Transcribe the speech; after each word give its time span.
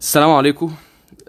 السلام 0.00 0.30
عليكم. 0.30 0.74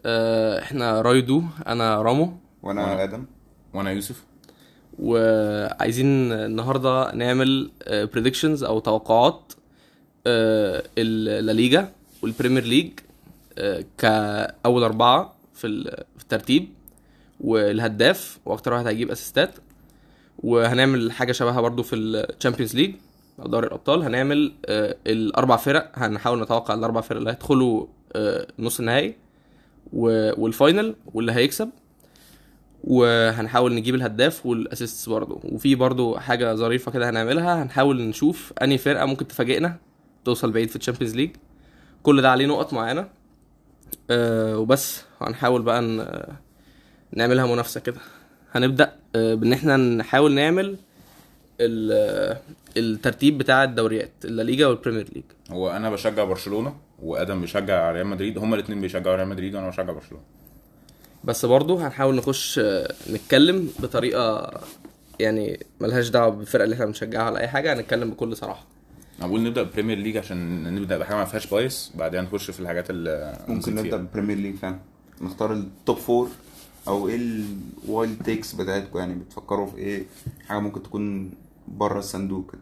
آه، 0.05 0.61
إحنا 0.61 1.01
راديو 1.01 1.43
أنا 1.67 2.01
رامو. 2.01 2.33
وأنا 2.63 2.85
وأنا- 2.85 2.99
آدم. 2.99 3.25
وأنا 3.73 3.91
يوسف. 3.91 4.23
وعايزين 4.99 6.31
النهارده 6.31 7.11
نعمل 7.15 7.71
predictions 7.87 8.63
أو 8.63 8.79
توقعات 8.79 9.53
آه، 10.27 10.83
الليجا 10.97 11.91
وال 12.21 12.30
Premier 12.30 12.63
League 12.63 12.91
آه، 13.57 13.83
كأول 13.97 14.83
أربعة 14.83 15.33
في 15.53 15.67
ال- 15.67 16.03
في 16.17 16.23
الترتيب 16.23 16.69
والهداف 17.39 18.39
وأكتر 18.45 18.73
واحد 18.73 18.87
هيجيب 18.87 19.11
assist 19.11 19.49
ات 19.49 19.55
وهنعمل 20.39 21.11
حاجة 21.11 21.31
شبهها 21.31 21.61
برضو 21.61 21.83
في 21.83 21.95
ال 21.95 22.03
Champions 22.03 22.75
League 22.75 22.95
أو 23.39 23.47
دوري 23.47 23.67
الأبطال. 23.67 24.03
هنعمل 24.03 24.53
آه، 24.65 24.95
الأربع 25.07 25.55
فرق 25.55 25.91
هنحاول 25.95 26.41
نتوقع 26.41 26.73
الأربع 26.73 27.01
فرق 27.01 27.17
اللي 27.17 27.29
هيدخلوا 27.29 27.81
آه، 27.81 27.87
نص 28.59 28.79
النهائي 28.79 29.15
وال 29.93 30.22
final 30.22 30.95
واللي 31.13 31.31
هيكسب. 31.31 31.69
وهنحاول 32.83 33.75
نجيب 33.75 33.95
الهداف 33.95 34.45
وال 34.45 34.59
assists 34.59 35.09
برضه. 35.09 35.39
وفي 35.43 35.75
برضه 35.75 36.19
حاجة 36.19 36.55
ظريفة 36.55 36.91
كده 36.91 37.09
هنعملها. 37.09 37.63
هنحاول 37.63 38.01
نشوف 38.01 38.53
أنهي 38.61 38.77
فرقة 38.77 39.05
ممكن 39.05 39.27
تفاجئنا 39.27 39.77
توصل 40.25 40.51
بعيد 40.51 40.69
في 40.69 40.75
ال 40.75 40.79
Champions 40.79 41.15
League. 41.15 41.31
كل 42.03 42.21
ده 42.21 42.31
عليه 42.31 42.45
نقط 42.45 42.73
معينة. 42.73 43.09
أه 44.09 44.57
وبس. 44.57 45.03
هنحاول 45.21 45.61
بقى 45.61 45.81
نعملها 47.13 47.45
منافسة 47.45 47.79
كده. 47.79 47.99
هنبدأ 48.51 48.95
أه 49.15 49.33
بإن 49.33 49.53
إحنا 49.53 49.77
نحاول 49.77 50.33
نعمل 50.33 50.77
الترتيب 52.77 53.37
بتاع 53.37 53.63
الدوريات 53.63 54.11
الليجا 54.25 54.67
وال 54.67 54.76
Premier 54.76 55.07
League. 55.15 55.23
هو 55.51 55.71
أنا 55.71 55.89
بشجع 55.89 56.23
برشلونة 56.23 56.75
وأدم 57.01 57.41
بيشجع 57.41 57.91
ريال 57.91 58.07
مدريد 58.07 58.37
هما 58.37 58.55
الاثنين 58.55 58.81
بيشجعوا 58.81 59.15
ريال 59.15 59.27
مدريد 59.27 59.55
وأنا 59.55 59.69
بشجع 59.69 59.91
برشلونة. 59.93 60.23
بس 61.23 61.45
برضه 61.45 61.87
هنحاول 61.87 62.15
نخش 62.15 62.59
آه، 62.59 62.93
نتكلم 63.11 63.69
بطريقة 63.79 64.51
يعني 65.19 65.65
ملهاش 65.81 66.09
دعوة 66.09 66.29
بالفرقة 66.29 66.63
اللي 66.63 66.73
إحنا 66.73 66.85
بنشجعها 66.85 67.29
ولا 67.29 67.39
أي 67.39 67.47
حاجة 67.47 67.73
هنتكلم 67.73 68.09
بكل 68.11 68.37
صراحة. 68.37 68.65
أنا 69.19 69.27
بقول 69.27 69.43
نبدأ 69.43 69.63
Premier 69.63 69.97
League 69.97 70.17
عشان 70.17 70.63
نبدأ 70.75 70.97
بحاجة 70.97 71.15
ما 71.17 71.25
فيهاش 71.25 71.47
bias 71.47 71.91
بعدين 71.95 72.21
نخش 72.21 72.51
في 72.51 72.59
الحاجات 72.59 72.89
اللي 72.89 73.37
ممكن 73.47 73.75
نبدأ. 73.75 73.97
بال 73.97 74.06
Premier 74.06 74.37
League 74.37 74.55
فعلا. 74.55 74.79
نختار 75.21 75.53
ال 75.53 75.64
top 75.64 75.97
four 75.97 76.29
أو 76.87 77.07
إيه 77.07 77.19
ال 77.85 77.93
wild 77.93 78.23
takes 78.23 78.53
بتاعتكم 78.55 78.99
يعني 78.99 79.13
بتفكروا 79.13 79.65
في 79.67 79.77
إيه؟ 79.77 80.03
حاجة 80.47 80.59
ممكن 80.59 80.83
تكون 80.83 81.31
بره 81.77 81.99
الصندوق. 81.99 82.51
كده 82.51 82.61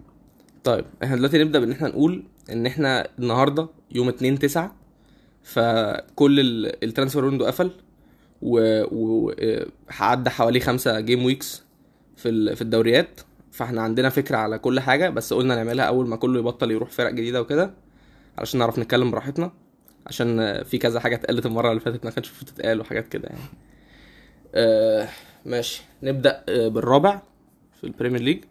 طيب 0.64 0.86
إحنا 1.04 1.16
دلوقتي 1.16 1.44
نبدأ 1.44 1.60
بإن 1.60 1.72
إحنا 1.72 1.88
نقول 1.88 2.24
إن 2.52 2.66
إحنا 2.66 3.08
النهارده 3.20 3.70
يوم 3.92 4.08
2 4.10 4.40
9 4.40 4.76
فكل 5.44 6.40
ال- 6.40 6.84
ال 6.84 6.89
transfer 6.89 7.26
window 7.26 7.46
قفل 7.46 7.72
و, 8.42 8.84
و... 8.92 9.32
عدى 9.90 10.30
حوالي 10.30 10.60
خمسة 10.60 11.00
game 11.00 11.26
weeks 11.26 11.64
في. 12.16 12.56
في 12.56 12.62
الدوريات. 12.62 13.22
فاحنا 13.52 13.82
عندنا 13.82 14.10
فكرة 14.10 14.38
على 14.38 14.60
كل 14.60 14.80
حاجة 14.80 15.10
بس 15.10 15.34
قلنا 15.34 15.56
نعملها 15.56 15.86
أول 15.86 16.08
ما 16.08 16.16
كله 16.16 16.40
يبطل 16.40 16.72
يروح 16.72 16.90
فرق 16.92 17.10
جديدة 17.12 17.42
وكده 17.42 17.74
علشان 18.38 18.60
نعرف 18.60 18.80
نتكلم 18.80 19.12
براحتنا 19.12 19.52
عشان 20.08 20.64
في 20.64 20.78
كذا 20.78 21.00
حاجة 21.00 21.16
اتقالت 21.16 21.46
المرة 21.46 21.70
اللي 21.70 21.80
فاتت 21.80 22.06
ما 22.06 22.12
كانش 22.12 22.28
المفروض 22.30 22.50
تتقال 22.50 22.80
وحاجات 22.82 23.08
كده 23.08 23.28
يعني. 23.30 23.42
آه 24.56 25.08
ماشي. 25.46 25.82
نبدأ 26.04 26.44
آه، 26.50 26.68
بالرابع 26.68 27.22
في 27.78 27.84
ال 27.84 27.89
Premier 27.89 28.22
League 28.22 28.44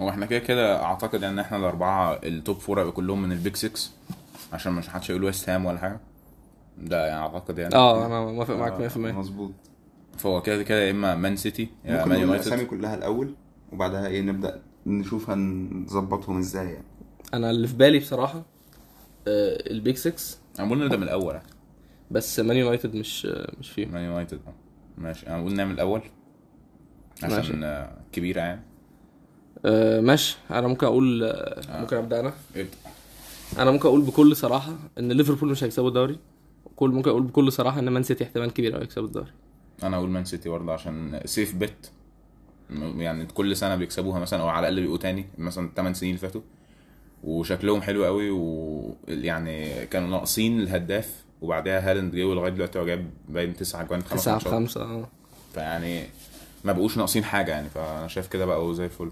هو 0.00 0.08
إحنا 0.08 0.26
كده 0.26 0.38
كده 0.38 0.82
اعتقد 0.82 1.24
ان 1.24 1.38
إحنا 1.38 1.56
الاربعة 1.56 2.12
ال 2.24 2.32
top 2.32 2.56
four 2.58 2.78
هيبقوا 2.80 2.92
كلهم 2.94 3.22
من 3.22 3.32
ال 3.32 3.38
big 3.38 3.56
6 3.56 3.90
عشان 4.52 4.72
مش 4.72 4.88
حدش 4.88 5.10
يقول 5.10 5.24
ويست 5.24 5.48
هام 5.48 5.66
ولا 5.66 5.78
حاجة. 5.78 6.00
ده 6.78 7.06
يعني 7.06 7.20
اعتقد 7.20 7.58
يعني. 7.58 7.74
آه 7.74 8.06
أنا 8.06 8.20
موافق 8.32 8.54
معاك 8.54 8.92
100% 8.92 8.96
مظبوط. 8.96 9.52
فهو 10.18 10.42
كده 10.42 10.62
كده 10.62 10.78
يا 10.82 10.90
إما 10.90 11.14
مان 11.14 11.36
سيتي 11.36 11.68
يا 11.84 11.96
ممكن 11.96 12.08
مان 12.08 12.18
نقول 12.18 12.34
الأسامي 12.34 12.52
يونايتد 12.52 12.70
كلها 12.70 12.94
الأول 12.94 13.34
وبعدها 13.72 14.06
إيه 14.06 14.20
نبدأ 14.22 14.62
نشوف 14.86 15.30
هنظبطهم 15.30 16.38
إزاي 16.38 16.66
يعني. 16.66 16.84
أنا 17.34 17.50
اللي 17.50 17.68
في 17.68 17.76
بالي 17.76 17.98
بصراحة 17.98 18.38
آه، 19.28 19.70
ال 19.70 19.76
big 19.76 19.96
6 19.96 20.38
أنا 20.58 20.66
بقول 20.66 20.84
نبدأ 20.84 20.96
من 20.96 21.02
الأول. 21.02 21.34
يعني. 21.34 21.46
بس 22.10 22.40
مان 22.40 22.56
يونايتد 22.56 22.94
مش 22.94 23.26
آه، 23.26 23.52
مش 23.60 23.70
فيهم 23.70 23.92
مان 23.92 24.04
يونايتد 24.04 24.40
آه. 24.46 24.52
ماشي. 24.98 25.26
أنا 25.26 25.40
بقول 25.40 25.54
نعمل 25.54 25.74
الأول 25.74 26.02
عشان 27.22 27.36
ماشي. 27.36 27.52
آه، 27.64 27.96
كبيرة 28.12 28.40
يعني. 28.40 28.60
آه، 29.64 30.00
ماشي. 30.00 30.36
أنا 30.50 30.68
ممكن 30.68 30.86
أقول 30.86 31.24
آه، 31.24 31.80
ممكن 31.80 31.96
أبدأ 31.96 32.20
أنا؟ 32.20 32.32
ابدأ. 32.56 32.70
أنا 33.58 33.70
ممكن 33.70 33.88
أقول 33.88 34.00
بكل 34.02 34.36
صراحة 34.36 34.72
إن 34.98 35.12
ليفربول 35.12 35.48
مش 35.50 35.64
هيكسبوا 35.64 35.88
الدوري. 35.88 36.18
كل 36.76 36.90
ممكن 36.90 37.10
أقول 37.10 37.22
بكل 37.22 37.52
صراحة 37.52 37.78
إن 37.78 37.88
مان 37.88 38.02
سيتي 38.02 38.24
احتمال 38.24 38.52
كبير 38.52 38.72
قوي 38.74 38.82
يكسبوا 38.84 39.06
الدوري. 39.06 39.30
أنا 39.82 39.96
أقول 39.96 40.10
مان 40.10 40.24
سيتي 40.24 40.48
برضه 40.48 40.72
عشان 40.72 41.20
safe 41.24 41.54
bet 41.54 41.90
يعني 42.96 43.26
كل 43.26 43.56
سنة 43.56 43.76
بيكسبوها 43.76 44.18
مثلا 44.18 44.42
أو 44.42 44.48
على 44.48 44.68
الأقل 44.68 44.80
بيبقوا 44.80 44.98
تاني 44.98 45.26
مثلا 45.38 45.70
8 45.76 45.94
سنين 45.94 46.10
اللي 46.10 46.20
فاتوا. 46.20 46.40
وشكلهم 47.24 47.80
حلو 47.82 48.04
قوي 48.04 48.30
ويعني 48.30 49.86
كانوا 49.86 50.08
ناقصين 50.08 50.60
الهداف. 50.60 51.24
وبعدها 51.40 51.90
هالاند 51.90 52.14
جه 52.16 52.24
ولغاية 52.24 52.50
دلوقتي 52.50 52.78
هو 52.78 52.86
جايب 52.86 53.10
باين 53.28 53.56
9 53.56 53.82
اجوان 53.82 54.00
في 54.00 54.08
خمس 54.08 54.20
تسعة 54.22 54.38
خمسة 54.38 54.82
آه. 54.82 55.08
فيعني 55.54 56.02
ما 56.64 56.72
بقوش 56.72 56.96
ناقصين 56.98 57.24
حاجة 57.24 57.50
يعني 57.50 57.68
فأنا 57.68 58.08
شايف 58.08 58.26
كده 58.26 58.46
بقوا 58.46 58.74
زي 58.74 58.84
الفل. 58.84 59.10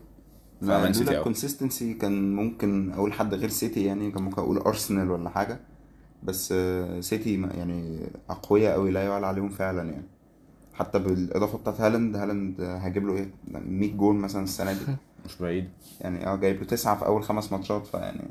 فمان 0.61 0.93
سيتي. 0.93 1.19
ال 1.19 1.25
consistency 1.25 1.95
كان 1.95 2.37
ممكن 2.37 2.93
أقول 2.93 3.13
حد 3.13 3.35
غير 3.35 3.49
سيتي 3.49 3.85
يعني 3.85 4.11
كان 4.11 4.23
ممكن 4.23 4.43
أقول 4.43 4.59
أرسنال 4.59 5.11
ولا 5.11 5.29
حاجة. 5.31 5.61
بس 6.23 6.55
سيتي 7.01 7.41
يعني 7.55 8.07
أقوياء 8.31 8.73
قوي 8.73 8.91
لا 8.91 9.03
يعلى 9.05 9.27
عليهم 9.27 9.49
فعلا 9.49 9.91
يعني. 9.91 10.07
حتى 10.75 10.99
بالإضافة 10.99 11.59
بتاعت 11.59 11.81
هالاند 11.81 12.17
هالاند 12.17 12.61
هجيب 12.61 13.07
له 13.07 13.15
إيه؟ 13.17 13.31
100 13.49 13.93
جول 13.93 14.15
مثلا 14.17 14.45
السنة 14.45 14.73
دي. 14.73 14.79
مش 15.27 15.37
بعيد. 15.41 15.69
يعني 16.01 16.27
آه 16.27 16.37
جايب 16.37 16.61
له 16.61 16.65
تسعة 16.67 16.99
في 16.99 17.07
أول 17.07 17.23
خمس 17.23 17.53
ماتشات 17.53 17.87
فيعني 17.87 18.29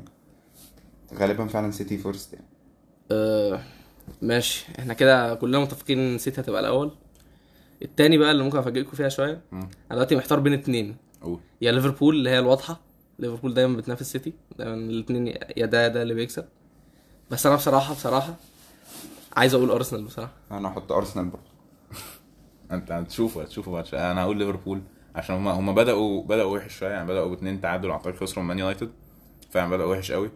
غالبا 1.14 1.46
فعلا 1.46 1.70
سيتي 1.70 1.98
first 1.98 2.32
يعني. 2.32 2.46
آه، 3.10 3.60
ماشي. 4.22 4.66
إحنا 4.78 4.94
كده 4.94 5.34
كلنا 5.34 5.58
متفقين 5.58 5.98
إن 5.98 6.18
سيتي 6.18 6.40
هتبقى 6.40 6.60
الأول. 6.60 6.90
التاني 7.82 8.18
بقى 8.18 8.30
اللي 8.30 8.42
ممكن 8.44 8.58
أفاجئكم 8.58 8.90
فيها 8.96 9.08
شوية. 9.08 9.40
أنا 9.52 9.68
دلوقتي 9.90 10.16
محتار 10.16 10.40
بين 10.40 10.52
اتنين. 10.52 10.96
يا 11.60 11.72
ليفربول 11.72 12.14
اللي 12.16 12.30
هي 12.30 12.38
الواضحة. 12.38 12.80
ليفربول 13.18 13.54
دايما 13.54 13.76
بتنافس 13.76 14.12
سيتي. 14.12 14.32
دايما 14.58 14.74
الاثنين 14.74 15.26
يا 15.56 15.66
ده 15.66 15.88
ده 15.88 16.02
اللي 16.02 16.14
بيكسب. 16.14 16.44
بس 17.30 17.46
أنا 17.46 17.56
بصراحة 17.56 17.94
بصراحة 17.94 18.34
عايز 19.36 19.54
أقول 19.54 19.70
أرسنال 19.70 20.04
بصراحة. 20.04 20.32
أنا 20.50 20.68
هحط 20.68 20.92
أرسنال 20.92 21.24
برضه. 21.24 21.44
أنت 22.72 22.92
هتشوفه 22.92 23.42
هتشوفه 23.42 23.82
شوية. 23.82 24.12
أنا 24.12 24.22
هقول 24.22 24.36
ليفربول 24.36 24.82
عشان 25.14 25.34
هم 25.36 25.48
هم 25.48 25.74
بدأوا 25.74 26.22
بدأوا 26.22 26.56
وحش 26.56 26.78
شوية. 26.78 26.90
يعني 26.90 27.08
بدأوا 27.08 27.28
باتنين 27.28 27.60
تعادل 27.60 27.90
اعتقد 27.90 28.16
خسروا 28.16 28.42
من 28.42 28.48
مان 28.48 28.58
يونايتد. 28.58 28.90
فعلا 29.50 29.70
بدأوا 29.70 29.92
وحش 29.92 30.12
قوي. 30.12 30.30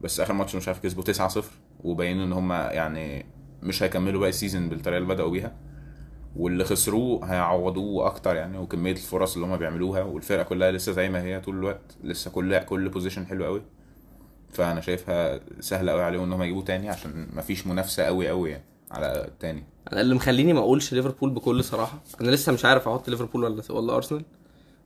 بس 0.00 0.20
آخر 0.20 0.32
ماتش 0.32 0.56
مش 0.56 0.68
عارف 0.68 0.82
كسبوا 0.82 1.04
9-0 1.04 1.44
وبينوا 1.84 2.24
إن 2.24 2.32
هم 2.32 2.52
يعني 2.52 3.26
مش 3.62 3.82
هيكملوا 3.82 4.20
باقي 4.20 4.30
ال 4.30 4.35
season 4.35 4.68
بالطريقة 4.68 4.98
اللي 4.98 5.14
بدأوا 5.14 5.30
بيها. 5.30 5.56
واللي 6.36 6.64
خسروه 6.64 7.24
هيعوضوه 7.24 8.06
أكتر 8.06 8.36
يعني 8.36 8.58
وكمية 8.58 8.92
الفرص 8.92 9.34
اللي 9.34 9.46
هم 9.46 9.56
بيعملوها 9.56 10.02
والفرقة 10.02 10.42
كلها 10.42 10.70
لسه 10.70 10.92
زي 10.92 11.08
ما 11.08 11.22
هي 11.22 11.40
طول 11.40 11.58
الوقت 11.58 11.96
لسه 12.04 12.30
كل 12.30 12.58
كل 12.58 12.88
position 12.88 13.26
حلو 13.26 13.44
قوي. 13.44 13.62
فأنا 14.52 14.80
شايفها 14.80 15.40
سهلة 15.60 15.92
قوي 15.92 16.02
عليهم 16.02 16.22
إن 16.22 16.32
هم 16.32 16.42
يجيبوا 16.42 16.62
تاني 16.62 16.88
عشان 16.88 17.28
مفيش 17.32 17.66
منافسة 17.66 18.02
قوي 18.02 18.28
قوي 18.28 18.50
يعني 18.50 18.64
على 18.90 19.24
التاني. 19.28 19.64
أنا 19.92 20.00
اللي 20.00 20.14
مخليني 20.14 20.52
ما 20.52 20.60
أقولش 20.60 20.92
ليفربول 20.94 21.30
بكل 21.30 21.64
صراحة 21.64 22.02
أنا 22.20 22.30
لسه 22.30 22.52
مش 22.52 22.64
عارف 22.64 22.88
أحط 22.88 23.08
ليفربول 23.10 23.44
ولا 23.44 23.62
ولا 23.70 23.96
أرسنال 23.96 24.24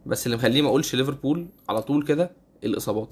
بس 0.07 0.27
اللي 0.27 0.37
مخليني 0.37 0.63
ما 0.63 0.69
أقولش 0.69 0.95
ليفربول 0.95 1.47
على 1.69 1.83
طول 1.83 2.05
كده 2.05 2.31
الإصابات. 2.65 3.09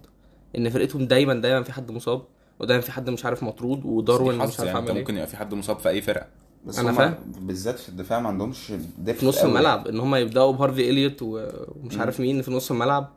إن 0.58 0.70
فرقتهم 0.70 1.06
دايما 1.06 1.34
دايما 1.34 1.62
في 1.62 1.72
حد 1.72 1.90
مصاب 1.90 2.22
ودايما 2.60 2.82
في 2.82 2.92
حد 2.92 3.10
مش 3.10 3.24
عارف 3.24 3.42
مطرود 3.42 3.84
وداروين 3.84 4.34
مش 4.38 4.40
عارف 4.40 4.58
يعني 4.58 4.70
أنت 4.70 4.76
عامل 4.76 4.90
إيه. 4.90 4.98
ممكن 4.98 5.14
يبقى 5.14 5.26
في 5.26 5.36
حد 5.36 5.54
مصاب 5.54 5.78
في 5.78 5.88
أي 5.88 6.02
فرقة. 6.02 6.26
بس 6.66 6.78
أنا 6.78 6.90
هما 6.90 6.98
فاهم. 6.98 7.14
بالذات 7.40 7.78
في 7.78 7.88
الدفاع 7.88 8.20
ما 8.20 8.28
عندهمش 8.28 8.58
في 9.06 9.26
نص 9.26 9.38
قوي. 9.38 9.50
الملعب 9.50 9.88
إن 9.88 10.00
هم 10.00 10.14
يبدأوا 10.14 10.52
بهارفي 10.52 10.90
إليوت 10.90 11.18
ومش 11.22 11.98
عارف 11.98 12.20
مين 12.20 12.42
في 12.42 12.50
نص 12.50 12.70
الملعب 12.70 13.08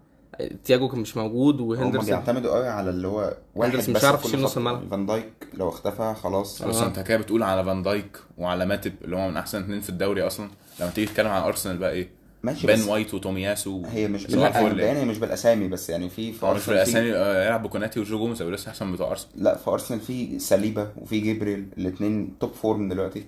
تياجو 0.63 0.87
كان 0.89 0.99
مش 0.99 1.17
موجود 1.17 1.61
وهندرسون 1.61 2.05
بيعتمدوا 2.09 2.55
قوي 2.55 2.67
على 2.67 2.89
اللي 2.89 3.07
هو 3.07 3.37
واحد 3.55 3.71
هندرسون 3.71 3.93
مش 3.95 3.99
بس 4.01 4.05
عارف 4.05 4.25
يشيل 4.25 4.41
نص. 4.41 4.57
الملعب. 4.57 4.87
فان 4.91 5.05
دايك 5.05 5.33
لو 5.53 5.69
اختفى 5.69 6.15
خلاص 6.23 6.61
بس 6.61 6.75
آه. 6.75 6.87
أنت 6.87 6.99
كده 6.99 7.17
بتقول 7.17 7.43
على 7.43 7.63
فان 7.65 7.83
دايك 7.83 8.17
وعلى 8.37 8.65
ماتب 8.65 8.93
اللي 9.03 9.15
هم 9.15 9.27
من 9.29 9.37
أحسن 9.37 9.63
اثنين 9.63 9.81
في 9.81 9.89
الدوري 9.89 10.21
أصلا 10.27 10.49
لما 10.79 10.89
تيجي 10.89 11.07
تتكلم 11.07 11.27
عن 11.27 11.41
أرسنال 11.41 11.77
بقى 11.77 11.91
إيه 11.91 12.09
ماشي 12.43 12.67
بس 12.67 12.75
بين 12.75 12.87
وايت 12.87 13.13
وتومياسو 13.13 13.85
هي 13.85 14.07
مش 14.07 14.25
الفل 14.25 14.79
يعني. 14.79 14.99
هي 14.99 15.05
مش 15.05 15.17
بالأسامي 15.17 15.67
بس 15.67 15.89
يعني 15.89 16.09
في 16.09 16.33
في 16.33 16.45
هو 16.45 16.53
مش 16.53 16.61
في 16.61 16.71
أرسنال 16.71 16.77
الاسامي 16.77 17.13
آه، 17.13 17.45
يلعب 17.45 17.63
بكوناتي 17.63 17.99
وجو 17.99 18.17
جوميز 18.17 18.41
لسه 18.43 18.69
أحسن 18.69 18.87
من 18.87 18.93
بتوع 18.93 19.11
أرسنال 19.11 19.43
لا 19.43 19.55
في 19.57 19.69
أرسنال 19.69 19.99
في 19.99 20.39
ساليبا 20.39 20.91
وفي 20.97 21.19
جابرييل 21.19 21.65
الاثنين 21.77 22.33
top 22.39 22.51
form 22.53 22.89
دلوقتي 22.89 23.25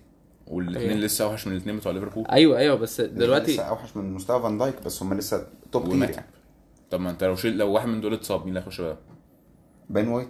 والاثنين 0.51 0.89
أيوة. 0.89 1.01
لسه 1.01 1.25
أوحش 1.25 1.47
من 1.47 1.53
الاثنين 1.53 1.77
بتوع 1.77 1.91
ليفربول. 1.91 2.25
أيوه 2.31 2.57
أيوه 2.57 2.75
بس 2.75 3.01
دلوقتي 3.01 3.53
لسه 3.53 3.63
أوحش 3.63 3.97
من 3.97 4.13
مستوى 4.13 4.41
فان 4.41 4.57
دايك 4.57 4.75
بس 4.85 5.03
هم 5.03 5.13
لسه 5.13 5.47
top 5.71 5.89
tier 5.89 6.01
يعني. 6.09 6.25
طب 6.91 6.99
ما 7.01 7.09
أنت 7.09 7.23
لو 7.23 7.35
شيل 7.35 7.57
لو 7.57 7.71
واحد 7.71 7.87
من 7.87 8.01
دول 8.01 8.13
اتصاب 8.13 8.39
مين 8.39 8.49
اللي 8.49 8.59
هيخش 8.59 8.81
بقى؟ 8.81 8.97
بين 9.89 10.07
وايت. 10.07 10.29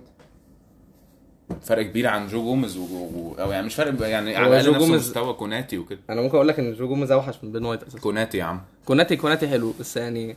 فرق 1.62 1.85
كبير 1.85 2.07
عن 2.07 2.27
جو 2.27 2.44
جوميز 2.44 2.77
و... 2.77 2.81
و... 2.83 3.35
أو 3.39 3.51
يعني 3.51 3.65
مش 3.65 3.75
فرق 3.75 4.07
يعني 4.07 4.38
هو 4.38 4.41
على 4.41 4.47
الأقل 4.59 4.71
نفس 4.75 4.79
جوميز- 4.85 5.01
مستوى 5.09 5.33
كوناتي 5.33 5.77
وكده. 5.77 6.00
أنا 6.09 6.21
ممكن 6.21 6.35
أقول 6.35 6.47
لك 6.47 6.59
إن 6.59 6.74
جو 6.74 6.88
جوميز 6.88 7.12
أوحش 7.12 7.35
من 7.44 7.51
بين 7.51 7.65
وايت 7.65 7.83
أساسا. 7.83 8.00
كوناتي 8.00 8.38
يا 8.38 8.44
عم. 8.44 8.62
كوناتي 8.85 9.15
كوناتي 9.15 9.47
حلو 9.47 9.74
بس 9.79 9.97
يعني 9.97 10.35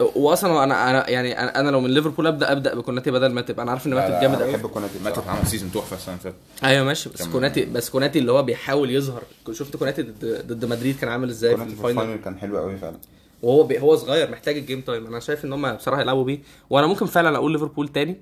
واصلا 0.00 0.64
أنا 0.64 0.90
أنا 0.90 1.10
يعني 1.10 1.40
أنا 1.40 1.70
لو 1.70 1.80
من 1.80 1.90
ليفربول 1.90 2.26
ابدا 2.26 2.52
أبدأ 2.52 2.74
بكوناتي 2.74 3.10
بدل 3.10 3.32
ما 3.32 3.40
تبقى. 3.40 3.62
أنا 3.62 3.70
عارف 3.70 3.86
إن 3.86 3.94
لا، 3.94 4.20
جامد 4.20 4.42
قوي 4.42 4.52
بحب 4.52 4.66
كوناتي. 4.66 4.98
بصراحة. 4.98 5.30
عمل 5.30 5.46
season 5.46 5.72
تحفة 5.72 5.96
السنة 5.96 6.14
اللي 6.14 6.22
فاتت. 6.22 6.64
أيوه 6.64 6.84
ماشي. 6.84 7.10
بس 7.10 7.26
كوناتي 7.26 7.64
بس 7.64 7.90
كوناتي 7.90 8.18
اللي 8.18 8.32
هو 8.32 8.42
بيحاول 8.42 8.90
يظهر. 8.90 9.22
شفت 9.52 9.76
كوناتي 9.76 10.02
ضد 10.02 10.46
ضد 10.46 10.64
مدريد 10.64 10.96
كان 10.98 11.10
عامل 11.10 11.28
إزاي 11.28 11.56
في 11.56 11.62
ال 11.62 11.68
final 11.68 12.00
ال 12.00 12.04
final 12.04 12.22
كان 12.24 12.38
حلو 12.38 12.58
قوي 12.58 12.76
فعلا. 12.76 12.96
وهو 13.42 13.62
بي 13.62 13.80
هو 13.80 13.96
صغير 13.96 14.30
محتاج 14.30 14.56
ال 14.56 14.61
game 14.61 14.80
time 14.80 15.06
أنا 15.06 15.20
شايف 15.20 15.44
إن 15.44 15.52
هم 15.52 15.72
بصراحة 15.72 16.02
يلعبوا 16.02 16.24
بيه. 16.24 16.38
وأنا 16.70 16.86
ممكن 16.86 17.06
فعلا 17.06 17.36
أقول 17.36 17.52
ليفربول 17.52 17.88
تاني 17.88 18.16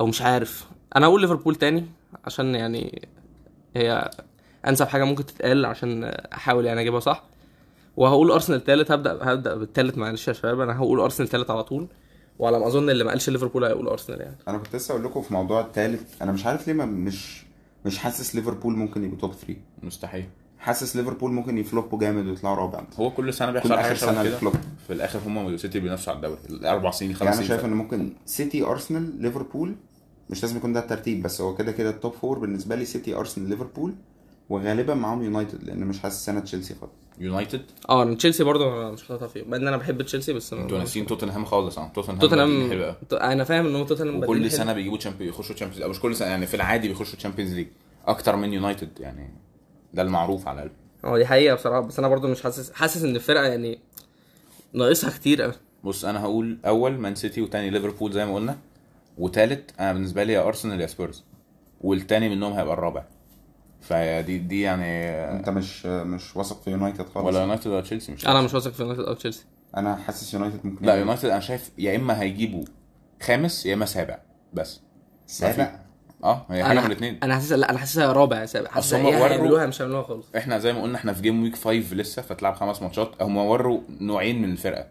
أو 0.00 0.06
مش 0.06 0.22
عارف. 0.22 0.64
أنا 0.96 1.06
أقول 1.06 1.20
ليفربول 1.20 1.54
تاني 1.54 1.86
عشان 2.24 2.54
يعني 2.54 3.08
هي 3.76 4.10
أنسب 4.68 4.88
حاجة 4.88 5.04
ممكن 5.04 5.26
تتقال 5.26 5.66
عشان 5.66 6.04
أحاول 6.04 6.66
يعني 6.66 6.80
أجيبها 6.80 7.00
صح. 7.00 7.24
وهقول 7.96 8.30
أرسنال 8.30 8.64
تالت 8.64 8.90
هبدأ 8.90 9.18
هبدأ 9.22 9.54
بالتالت 9.54 9.98
معلش 9.98 10.28
يا 10.28 10.32
شباب 10.32 10.60
أنا 10.60 10.76
هقول 10.76 11.00
أرسنال 11.00 11.28
تالت 11.28 11.50
على 11.50 11.64
طول. 11.64 11.88
وعلى 12.38 12.58
ما 12.58 12.66
أظن 12.66 12.90
اللي 12.90 13.04
ما 13.04 13.10
قالش 13.10 13.30
ليفربول 13.30 13.64
هيقول 13.64 13.88
أرسنال 13.88 14.20
يعني. 14.20 14.36
أنا 14.48 14.58
كنت 14.58 14.76
لسه 14.76 14.92
أقول 14.92 15.04
لكم 15.04 15.22
في 15.22 15.34
موضوع 15.34 15.60
التالت 15.60 16.06
أنا 16.22 16.32
مش 16.32 16.46
عارف 16.46 16.66
ليه 16.66 16.74
ما 16.74 16.84
مش 16.84 17.44
مش 17.84 17.98
حاسس 17.98 18.34
ليفربول 18.34 18.76
ممكن 18.76 19.04
يبقوا 19.04 19.18
top 19.18 19.32
3 19.32 19.56
مستحيل. 19.82 20.24
حاسس 20.58 20.96
ليفربول 20.96 21.32
ممكن 21.32 21.58
ي 21.58 21.65
flop 21.65 21.91
وا 21.91 21.98
جامد 21.98 22.26
ويطلعوا 22.26 22.56
رابع 22.56 22.84
هو 22.96 23.10
كل 23.10 23.34
سنة 23.34 23.48
كل 23.48 23.54
بيحصل 23.54 23.72
آخر 23.74 23.82
حاجة 23.82 23.94
سنة 23.94 24.22
كده. 24.22 24.34
ال 24.34 24.38
flop 24.38 24.54
في 24.86 24.92
الآخر 24.92 25.18
هم 25.26 25.36
وسيتي 25.36 25.80
بينافسوا 25.80 26.12
على 26.12 26.16
الدوري. 26.16 26.40
الأربع 26.50 26.90
سنين 26.90 27.14
خمس 27.14 27.20
يعني 27.22 27.28
أنا 27.28 27.36
سنين 27.36 27.48
شايف 27.48 27.60
فاتوا. 27.60 27.74
ان 27.74 27.78
ممكن 27.78 28.12
سيتي 28.26 28.64
ارسنال 28.64 29.22
ليفربول 29.22 29.74
مش 30.30 30.42
لازم 30.42 30.56
يكون 30.56 30.72
ده 30.72 30.80
الترتيب 30.80 31.22
بس 31.22 31.40
هو 31.40 31.54
كده 31.54 31.72
كده 31.72 31.90
ال 31.90 31.96
top 31.96 32.12
four 32.12 32.38
بالنسبة 32.38 32.76
لي 32.76 32.84
سيتي 32.84 33.14
ارسنال 33.16 33.48
ليفربول 33.48 33.94
وغالبا 34.50 34.94
معاهم 34.94 35.22
يونايتد 35.22 35.64
لأن 35.64 35.80
مش 35.86 35.98
حاسس 35.98 36.26
سنه 36.26 36.40
تشيلسي 36.40 36.74
خالص. 36.74 36.92
يونايتد 37.18 37.62
آه 37.88 38.02
أنا 38.02 38.14
تشيلسي 38.14 38.44
برضه 38.44 38.80
أنا 38.82 38.90
مش 38.90 39.02
حاططها 39.04 39.28
فيه 39.28 39.44
مع 39.44 39.56
إن 39.56 39.68
أنا 39.68 39.76
بحب 39.76 40.02
تشيلسي 40.02 40.32
بس 40.32 40.52
أنتوا 40.52 40.68
أنا 40.68 40.78
ناسيين 40.78 41.06
توتنهام 41.06 41.44
خالص 41.44 41.78
آه 41.78 41.88
توتنهام 41.94 42.18
توتنهام 42.20 42.94
أنا 43.12 43.44
فاهم 43.44 43.66
إن 43.66 43.76
هو 43.76 43.84
توتنهام 43.84 44.24
حلو. 44.26 44.48
سنة 44.48 44.72
بيجيبوا 44.72 44.98
champion 44.98 45.28
يخشوا 45.30 45.54
Champions 45.54 45.82
أو 45.82 45.88
مش 45.90 46.00
كل 46.00 46.16
سنة 46.16 46.28
يعني 46.28 46.46
في 46.46 46.54
العادي 46.54 46.88
بيخشوا 46.88 47.16
Champions 47.18 47.54
League 47.54 47.66
أكتر 48.06 48.36
من 48.36 48.52
يونايتد 48.52 49.00
يعني 49.00 49.30
ده 49.94 50.02
المعروف 50.02 50.48
على 50.48 50.62
الأقل. 50.62 50.74
آه 51.04 51.18
دي 51.18 51.26
حقيقة 51.26 51.54
بصراحة 51.54 51.80
بس 51.80 51.98
أنا 51.98 52.08
برضو 52.08 52.28
مش 52.28 52.42
حاسس 52.42 52.72
حاسس 52.72 53.02
إن 53.04 53.16
الفرقة 53.16 53.44
يعني 53.44 53.78
ناقصها 54.72 55.10
كتير 55.10 55.42
قوي 55.42 55.52
بص 55.84 56.04
أنا 56.04 56.20
هقول 56.22 56.58
أول 56.66 56.92
مان 56.98 57.14
سيتي 57.14 57.42
وتاني 57.42 57.70
ليفربول 57.70 58.12
زي 58.12 58.26
ما 58.26 58.34
قلنا 58.34 58.58
وتالت 59.18 59.70
أنا 59.80 59.92
بالنسبة 59.92 60.24
لي 60.24 60.32
يا 60.32 60.48
ارسنال 60.48 60.80
يا 60.80 60.86
سبيرز 60.86 61.24
والتاني 61.80 62.28
منهم 62.28 62.52
هيبقى 62.52 62.74
الرابع. 62.74 63.04
فدي 63.82 64.38
دي 64.38 64.60
يعني 64.60 65.08
انت 65.36 65.48
مش 65.48 65.86
مش 65.86 66.36
واثق 66.36 66.62
في 66.62 66.70
يونايتد 66.70 67.06
خالص؟ 67.14 67.26
ولا 67.26 67.40
يونايتد 67.40 67.66
ولا 67.66 67.80
تشيلسي 67.80 68.12
مش 68.12 68.26
أنا 68.26 68.40
مش 68.40 68.54
واثق 68.54 68.70
في 68.72 68.82
يونايتد 68.82 69.04
أو 69.04 69.14
تشيلسي. 69.14 69.44
أنا 69.76 69.96
حاسس 69.96 70.34
يونايتد 70.34 70.66
ممكن 70.66 70.86
لا 70.86 70.94
يونايتد 70.94 71.24
أنا 71.28 71.40
شايف 71.40 71.70
يا 71.78 71.96
إما 71.96 72.20
هيجيبوا 72.22 72.64
خامس 73.22 73.66
يا 73.66 73.74
إما 73.74 73.86
سابع 73.86 74.18
بس. 74.52 74.80
سابع؟ 75.26 75.78
آه 76.24 76.46
هي 76.50 76.64
حاجة 76.64 76.80
من 76.80 76.86
الاثنين 76.86 77.18
أنا 77.22 77.34
حاسس 77.34 77.52
لا 77.52 77.70
أنا 77.70 77.78
حاسسها 77.78 78.12
رابع 78.12 78.46
سابع. 78.46 78.68
حاسس 78.70 78.94
هم 78.94 79.04
وروا- 79.04 79.14
هيعملوها 79.26 79.66
مش 79.66 79.80
هيعملوها 79.82 80.02
خالص. 80.02 80.26
إحنا 80.36 80.58
زي 80.58 80.72
ما 80.72 80.82
قلنا 80.82 80.98
إحنا 80.98 81.12
في 81.12 81.22
game 81.22 81.42
week 81.42 81.56
5 81.56 81.94
لسه 81.94 82.22
فتلعب 82.22 82.54
خمس 82.54 82.82
ماتشات. 82.82 83.22
هم 83.22 83.36
وروا 83.36 83.80
نوعين 84.00 84.42
من 84.42 84.52
الفرقة. 84.52 84.86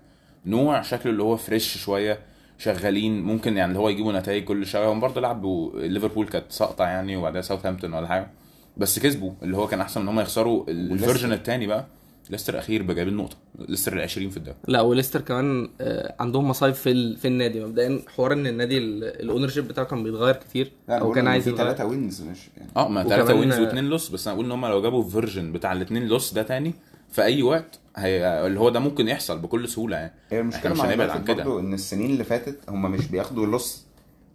نوع 0.46 0.82
شكله 0.82 1.12
اللي 1.12 1.24
هو 1.24 1.38
fresh 1.38 1.78
شوية 1.78 2.20
شغالين 2.58 3.22
ممكن 3.24 3.58
يعني 3.58 3.70
اللي 3.70 3.80
هو 3.80 3.90
يجيبوا 3.90 4.14
نتائج 4.14 4.44
كل 4.44 4.66
شوية. 4.66 4.92
هم 4.92 5.00
برضه 5.00 5.22
لعبوا 5.22 5.80
ليفربول 5.80 6.28
كانت 6.28 6.46
ساقطة 6.52 6.84
يعني 6.86 7.18
وبعدها 7.18 7.42
ساوثهامبتون 7.42 7.94
ولا 7.94 8.08
حاجة. 8.08 8.28
بس 8.78 9.00
كسبوا 9.00 9.32
اللي 9.44 9.58
هو 9.58 9.68
كان 9.68 9.82
أحسن 9.82 10.02
إن 10.02 10.08
هم 10.08 10.20
يخسروا. 10.20 10.66
ال 10.70 10.77
version 10.78 11.32
الثاني 11.34 11.68
بقى. 11.68 11.86
ليستر 12.30 12.60
أخير 12.60 12.84
بجايبين 12.84 13.14
نقطة 13.18 13.36
ليستر 13.60 13.94
ال 13.94 14.02
20 14.02 14.30
في 14.30 14.38
الدوري. 14.38 14.58
لا 14.68 14.82
وليستر 14.82 15.22
كمان 15.22 15.70
آه، 15.82 16.16
عندهم 16.20 16.50
مصايب 16.50 16.74
في 16.74 16.92
ال... 16.92 17.18
في 17.18 17.28
النادي. 17.28 17.66
مبدئيا 17.66 18.02
حوار 18.16 18.34
إن 18.34 18.48
النادي 18.48 18.78
ال 18.78 19.48
ownership 19.48 19.68
بتاعه 19.68 19.88
كان 19.88 20.04
بيتغير 20.04 20.36
كتير. 20.36 20.72
لا 20.88 20.98
أو 21.00 21.12
كان 21.12 21.28
عايز 21.28 21.50
في 21.50 21.58
ثلاثة 21.58 21.86
wins 21.86 22.22
مش 22.22 22.50
يعني. 22.58 22.70
آه 22.78 22.88
ما 22.88 23.04
ثلاثة 23.04 23.34
wins 23.34 23.60
واثنين 23.60 23.84
loss 23.84 24.10
بس 24.10 24.28
أنا 24.28 24.36
أقول 24.36 24.46
إن 24.46 24.52
هم 24.52 24.66
لو 24.66 24.82
جابوا 24.82 25.04
version 25.04 25.52
بتاع 25.52 25.74
الاثنين 25.74 26.08
loss 26.08 26.34
ده 26.34 26.44
تاني 26.44 26.74
في 27.12 27.24
أي 27.24 27.44
وقت 27.44 27.80
هي 27.98 28.48
اللي 28.48 28.60
هو 28.60 28.70
ده 28.70 28.80
ممكن 28.80 29.08
يحصل 29.08 29.40
بكل 29.40 29.70
سهولة 29.70 29.98
يعني. 29.98 30.14
هي 30.30 30.40
المشكلة 30.40 30.74
مش 30.74 30.82
هنبعد 30.82 31.10
عن 31.10 31.24
كده. 31.24 31.44
برضه 31.44 31.60
إن 31.60 31.74
السنين 31.74 32.10
اللي 32.12 32.24
فاتت 32.24 32.70
هم 32.70 32.92
مش 32.92 33.08
بياخدوا 33.08 33.58
loss 33.58 33.86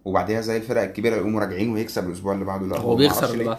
وبعديها 0.05 0.41
زي 0.41 0.57
الفرق 0.57 0.81
الكبيرة 0.81 1.15
يقوموا 1.15 1.41
راجعين 1.41 1.69
ويكسب 1.73 2.07
الأسبوع 2.07 2.33
اللي 2.33 2.45
بعده. 2.45 2.67
لا 2.67 2.77
هو 2.77 2.95
بيخسر 2.95 3.33
اللي 3.33 3.43
ليه. 3.43 3.57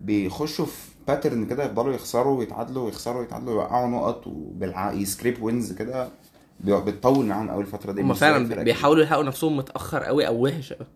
بيخشوا 0.00 0.66
في 0.66 0.90
pattern 1.08 1.46
كده 1.46 1.64
يفضلوا 1.64 1.92
يخسروا 1.94 2.38
ويتعادلوا 2.38 2.84
ويخسروا 2.84 3.20
ويتعادلوا 3.20 3.52
يوقعوا 3.52 3.88
نقط 3.88 4.26
وبالع 4.26 4.92
ي 4.92 4.99
scrape 4.99 5.42
wins 5.42 5.72
كده 5.72 6.08
بتطول 6.64 7.26
معاهم 7.26 7.50
قوي 7.50 7.60
الفترة 7.62 7.92
دي 7.92 8.02
هم 8.02 8.14
فعلا. 8.14 8.62
بيحاولوا 8.62 9.02
يلحقوا 9.02 9.24
نفسهم 9.24 9.56
متأخر 9.56 10.02
قوي 10.04 10.26
أو 10.26 10.44
وحش 10.44 10.72
قوي. 10.72 10.86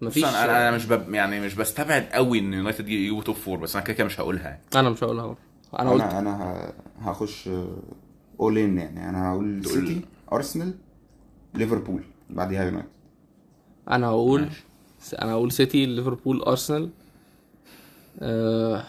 مفيش 0.00 0.24
أنا 0.24 0.68
أنا 0.68 0.76
مش 0.76 0.86
بب 0.86 1.14
يعني 1.14 1.40
مش 1.40 1.54
بستبعد 1.54 2.02
قوي 2.12 2.38
إن 2.38 2.52
يونايتد 2.52 2.88
يجيبوا 2.88 3.22
top 3.22 3.34
four 3.34 3.58
بس 3.58 3.76
أنا 3.76 3.84
كده 3.84 3.94
كده 3.94 4.06
مش 4.06 4.20
هقولها 4.20 4.42
يعني 4.48 4.60
أنا 4.76 4.90
مش 4.90 5.04
هقولها 5.04 5.26
برضه. 5.26 5.38
أنا 5.78 5.90
قلت 5.90 6.02
أنا 6.02 6.18
أنا 6.18 6.44
ه- 6.44 7.10
هخش 7.10 7.50
اول 8.40 8.58
ان 8.58 8.78
يعني 8.78 9.08
أنا 9.08 9.30
هقول 9.32 9.64
سيتي 9.64 10.00
ارسنال 10.32 10.74
ليفربول 11.54 12.02
بعديها 12.30 12.64
يونايتد 12.64 12.88
أنا 13.90 14.06
هقول 14.06 14.40
ماشي. 14.42 14.64
أنا 15.22 15.32
هقول 15.32 15.52
سيتي 15.52 15.86
ليفربول 15.86 16.42
ارسنال 16.42 16.90
آه... 18.20 18.84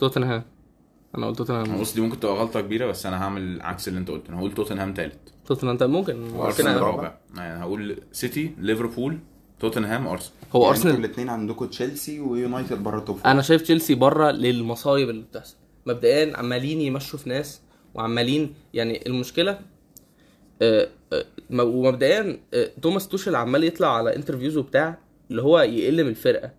توتنهام. 0.00 0.42
أنا 1.18 1.26
قلت 1.26 1.38
توتنهام. 1.38 1.80
بص 1.80 1.94
دي 1.94 2.00
ممكن 2.00 2.20
تبقى 2.20 2.34
غلطة 2.34 2.60
كبيرة 2.60 2.86
بس 2.86 3.06
أنا 3.06 3.22
هعمل 3.24 3.62
عكس 3.62 3.88
اللي 3.88 3.98
أنت 4.00 4.10
قلته. 4.10 4.28
أنا 4.28 4.38
هقول 4.38 4.52
توتنهام 4.54 4.94
ثالث 4.96 5.14
توتنهام 5.46 5.76
طيب 5.78 5.90
ممكن. 5.90 6.22
وأرسنال 6.32 6.72
ممكن 6.72 6.84
رابع. 6.84 7.14
يعني 7.36 7.64
هقول 7.64 7.96
سيتي 8.12 8.54
ليفربول 8.58 9.18
توتنهام 9.60 10.06
أرسنال. 10.06 10.32
هو 10.52 10.60
يعني 10.62 10.70
أرسنال 10.76 10.94
أنتوا 10.94 11.06
الاثنين 11.06 11.28
عندكم 11.28 11.66
تشيلسي 11.66 12.20
ويونايتد 12.20 12.82
بره 12.82 12.98
ال 12.98 13.02
top. 13.02 13.18
أنا 13.26 13.42
شايف 13.42 13.62
تشيلسي 13.62 13.94
بره 13.94 14.30
للمصايب 14.30 15.10
اللي 15.10 15.22
بتحصل. 15.22 15.56
مبدئيا 15.86 16.36
عمالين 16.36 16.80
يمشوا 16.80 17.18
في 17.18 17.28
ناس 17.28 17.60
وعمالين 17.94 18.54
يعني 18.74 19.06
المشكلة 19.06 19.58
آه، 20.62 20.88
آه، 21.12 21.24
م- 21.50 21.60
ومبدئيا 21.60 22.40
آه، 22.54 22.70
توماس 22.82 23.08
توشل 23.08 23.34
عمال 23.34 23.64
يطلع 23.64 23.96
على 23.96 24.16
interviews 24.16 24.56
وبتاع 24.56 24.98
اللي 25.30 25.42
هو 25.42 25.60
يقل 25.60 26.04
من 26.04 26.10
الفرقة. 26.10 26.50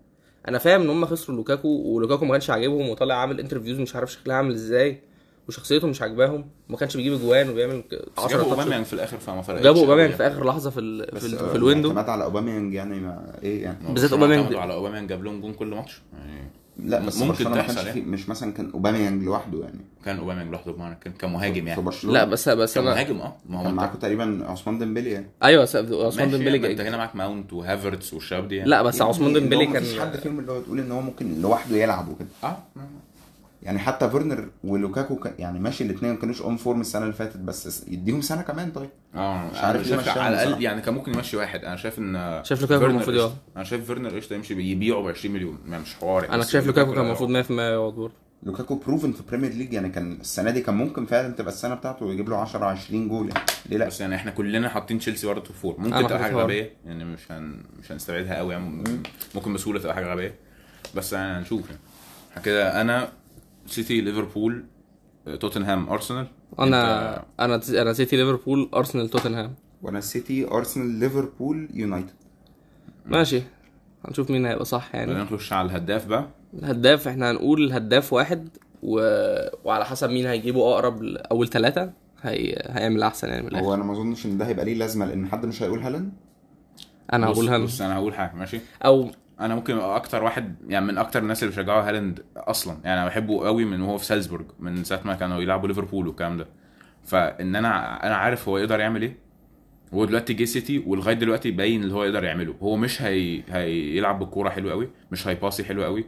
أنا 0.48 0.58
فاهم 0.58 0.80
ان 0.80 0.90
هم 0.90 1.06
خسروا 1.06 1.36
لوكاكو 1.36 1.68
ولوكاكو 1.68 2.24
ما 2.24 2.32
كانش 2.32 2.50
عاجبهم 2.50 2.88
وطالع 2.88 3.14
عامل 3.14 3.40
interviews 3.40 3.78
مش 3.78 3.96
عارف 3.96 4.12
شكلها 4.12 4.36
عامل 4.36 4.54
إزاي 4.54 5.00
وشخصيته 5.48 5.86
مش 5.86 6.02
عاجباهم 6.02 6.44
وما 6.68 6.78
كانش 6.78 6.96
بيجيب 6.96 7.12
اجوان 7.12 7.50
وبيعمل 7.50 7.82
بس 7.92 8.24
10 8.24 8.36
جابوا 8.36 8.50
اوباميانج 8.50 8.84
في 8.84 8.92
الآخر 8.92 9.16
فما 9.18 9.42
فرقتش 9.42 9.64
جابوا 9.64 9.80
اوباميانج 9.80 10.10
يعني. 10.10 10.30
في 10.30 10.36
آخر 10.36 10.46
لحظة 10.46 10.70
في 10.70 10.80
ال 10.80 11.06
في, 11.06 11.16
بس 11.16 11.24
ال 11.24 11.38
آه، 11.38 11.48
في 11.48 11.56
ال 11.56 11.61
window 11.61 11.90
الاعتماد 11.90 12.10
على 12.10 12.24
اوباميانج 12.24 12.74
يعني 12.74 13.00
ما 13.00 13.38
إيه 13.42 13.62
يعني 13.62 13.78
ما 13.84 13.94
بالذات 13.94 14.48
دي. 14.48 14.56
على 14.58 14.74
اوباميانج 14.74 15.08
جاب 15.08 15.24
لهم 15.24 15.40
جون 15.40 15.52
كل 15.52 15.66
ماتش 15.66 16.02
يعني 16.12 16.50
لا 16.78 17.00
بس 17.00 17.16
ممكن 17.18 17.28
برشلونة 17.28 17.56
تحصل 17.62 17.86
يعني. 17.86 18.00
مش 18.00 18.28
مثلا 18.28 18.52
كان 18.52 18.70
أوباميانج 18.70 19.22
لوحده 19.24 19.60
يعني. 19.60 19.78
كان 20.04 20.18
أوباميانج 20.18 20.50
لوحده 20.50 20.72
بمعنى 20.72 20.94
كان 21.00 21.12
كمهاجم 21.12 21.66
يعني. 21.68 21.80
لا 22.12 22.24
بس 22.24 22.48
بس 22.48 22.74
كان 22.74 22.84
أنا 22.86 22.94
مهاجم 22.94 23.20
آه 23.20 23.36
ما 23.48 23.58
هو 23.58 23.62
كان 23.64 23.74
معاكم 23.74 23.98
تقريبا 23.98 24.44
عثمان 24.48 24.78
ديمبلي 24.78 25.10
يعني. 25.10 25.26
أيوه 25.42 25.64
س- 25.64 25.76
عثمان 25.76 26.30
ديمبيلي 26.30 26.56
يعني 26.58 26.72
أنت 26.72 26.80
هنا 26.80 26.96
معاك 26.96 27.16
ماونت 27.16 27.52
وهافرتس 27.52 28.14
والشباب 28.14 28.48
دي 28.48 28.56
يعني. 28.56 28.70
لا 28.70 28.82
بس 28.82 29.02
عثمان 29.02 29.28
يعني 29.30 29.40
ديمبيلي 29.40 29.64
اللي 29.64 29.78
هو 29.78 29.80
مفيش 29.82 29.96
كان 29.98 30.00
حد 30.10 30.16
فيهم 30.16 30.38
اللي 30.38 30.52
هو 30.52 30.60
تقول 30.60 30.78
إن 30.80 30.92
هو 30.92 31.00
ممكن 31.00 31.40
لوحده 31.42 31.76
يلعب 31.76 32.08
وكده. 32.08 32.28
آه 32.44 32.56
يعني 33.62 33.78
حتى 33.78 34.10
فيرنر 34.10 34.48
ولوكاكو 34.64 35.16
كان 35.16 35.32
يعني 35.38 35.58
ماشي 35.60 35.84
الاثنين 35.84 36.12
ما 36.12 36.18
كانوش 36.18 36.42
on 36.42 36.56
form 36.56 36.80
السنة 36.80 37.02
اللي 37.02 37.12
فاتت 37.12 37.36
بس 37.36 37.84
يديهم 37.88 38.20
سنة 38.20 38.42
كمان 38.42 38.70
طيب. 38.70 38.90
آه 39.14 39.50
مش 39.50 39.58
عارف 39.58 39.88
شايف 39.88 40.08
على 40.18 40.42
الأقل. 40.42 40.62
يعني 40.62 40.82
كان 40.82 40.94
ممكن 40.94 41.14
يمشي 41.14 41.36
واحد. 41.36 41.64
أنا 41.64 41.76
شايف 41.76 41.98
إن 41.98 42.40
شايف 42.44 42.60
لوكاكو 42.60 42.86
المفروض. 42.86 43.16
يقعد. 43.16 43.32
أنا 43.56 43.64
شايف 43.64 43.86
فيرنر 43.86 44.16
قشطة 44.16 44.34
يمشي 44.34 44.54
يبيعه 44.54 45.02
ب 45.02 45.08
20 45.08 45.34
مليون. 45.34 45.58
ما 45.66 45.78
مش 45.78 45.94
حوار 45.94 46.22
يعني. 46.22 46.34
أنا 46.34 46.44
شايف 46.44 46.66
لوكاكو 46.66 46.94
كان 46.94 47.06
المفروض 47.06 47.30
100% 47.30 47.50
يقعد 47.50 47.92
برضه. 47.92 48.12
لوكاكو 48.42 48.74
proven 48.74 49.12
في 49.12 49.22
Premier 49.28 49.52
League 49.52 49.72
يعني 49.72 49.88
كان 49.88 50.12
السنة 50.20 50.50
دي 50.50 50.60
كان 50.60 50.74
ممكن 50.74 51.06
فعلا 51.06 51.34
تبقى 51.34 51.52
السنة 51.52 51.74
بتاعته 51.74 52.06
ويجيب 52.06 52.28
له 52.28 52.36
10 52.36 52.64
20 52.64 53.08
جول 53.08 53.28
يعني. 53.28 53.40
ليه 53.66 53.76
لأ؟ 53.76 53.86
بس 53.86 54.00
يعني 54.00 54.14
إحنا 54.14 54.30
كلنا 54.30 54.68
حاطين 54.68 54.98
تشيلسي 54.98 55.26
برضه 55.26 55.40
top 55.40 55.56
four. 55.56 55.74
ممكن 55.78 56.06
تبقى 56.06 56.18
حاجة. 56.22 56.34
غبية. 56.34 56.72
يعني 56.86 57.04
مش 57.04 57.32
هن... 57.32 57.62
مش 57.80 57.92
هنستبعدها 57.92 58.36
قوي 58.36 58.52
يعني. 58.52 58.84
ممكن 59.34 59.52
بسهولة 59.54 59.80
تبقى 59.80 59.94
حاجة 59.94 60.12
غبية. 60.12 60.34
بس 60.94 61.12
يعني 61.12 61.38
هنشوف 61.38 61.62
يعني. 61.70 61.80
كده 62.44 62.80
أنا 62.80 63.08
سيتي 63.72 64.00
ليفربول 64.00 64.64
توتنهام 65.40 65.88
ارسنال 65.88 66.26
أنا 66.58 67.16
أنت- 67.16 67.40
أنا 67.40 67.60
أنا 67.82 67.92
سيتي 67.92 68.16
ليفربول 68.16 68.70
ارسنال 68.74 69.08
توتنهام 69.08 69.54
وأنا 69.82 70.00
سيتي 70.00 70.48
ارسنال 70.48 70.86
ليفربول 70.86 71.68
يونايتد 71.74 72.10
ماشي. 73.06 73.42
هنشوف 74.08 74.30
مين 74.30 74.46
هيبقى 74.46 74.64
صح 74.64 74.94
يعني. 74.94 75.14
نخش 75.14 75.52
على 75.52 75.66
الهداف 75.66 76.06
بقى. 76.06 76.28
الهداف 76.58 77.08
إحنا 77.08 77.30
هنقول 77.30 77.62
الهداف 77.64 78.12
واحد 78.12 78.48
و... 78.82 79.00
وعلى 79.64 79.84
حسب 79.84 80.10
مين 80.10 80.26
هيجيبه 80.26 80.72
أقرب 80.72 81.02
لاول 81.02 81.48
ثلاثة 81.48 81.92
هي... 82.22 82.62
هيعمل 82.70 83.02
أحسن 83.02 83.28
يعني 83.28 83.42
من 83.42 83.48
الآخر. 83.48 83.64
هو 83.66 83.74
أنا 83.74 83.84
ما 83.84 83.92
أظنش 83.92 84.26
إن 84.26 84.38
ده 84.38 84.46
هيبقى 84.46 84.64
ليه 84.64 84.74
لازمة 84.74 85.06
لأن 85.06 85.28
حد 85.28 85.46
مش 85.46 85.62
هيقول 85.62 85.78
هالاند؟ 85.82 86.12
أنا 87.12 87.26
هقول 87.26 87.48
هل 87.48 87.62
بص 87.64 87.80
أنا 87.80 87.96
هقول 87.96 88.14
حاجة 88.14 88.34
ماشي؟ 88.34 88.60
أو 88.84 89.10
أنا 89.44 89.54
ممكن 89.54 89.78
أكتر 89.78 90.22
واحد 90.24 90.54
يعني 90.68 90.86
من 90.86 90.98
أكتر 90.98 91.22
الناس 91.22 91.42
اللي 91.42 91.54
بيشجعوا 91.54 91.88
هالاند 91.88 92.24
أصلا. 92.36 92.76
يعني 92.84 93.00
أنا 93.00 93.08
بحبه 93.08 93.46
قوي 93.46 93.64
من 93.64 93.80
وهو 93.80 93.98
في 93.98 94.04
سالزبورج 94.04 94.46
من 94.60 94.84
ساعة 94.84 95.00
ما 95.04 95.14
كانوا 95.14 95.40
يلعبوا 95.40 95.68
ليفربول 95.68 96.06
والكلام 96.08 96.36
ده. 96.36 96.46
فإن 97.04 97.56
أنا 97.56 98.06
أنا 98.06 98.16
عارف 98.16 98.48
هو 98.48 98.58
يقدر 98.58 98.80
يعمل 98.80 99.02
إيه. 99.02 99.16
هو 99.94 100.04
دلوقتي 100.04 100.34
جه 100.34 100.44
سيتي 100.44 100.78
ولغاية 100.86 101.14
دلوقتي 101.14 101.50
باين 101.50 101.82
اللي 101.82 101.94
هو 101.94 102.04
يقدر 102.04 102.24
يعمله. 102.24 102.54
هو 102.62 102.76
مش 102.76 103.02
هي... 103.02 103.42
هيلعب 103.50 104.18
بالكورة 104.18 104.50
حلو 104.50 104.70
قوي 104.70 104.88
مش 105.12 105.28
هيباصي 105.28 105.64
حلو 105.64 105.84
قوي 105.84 106.04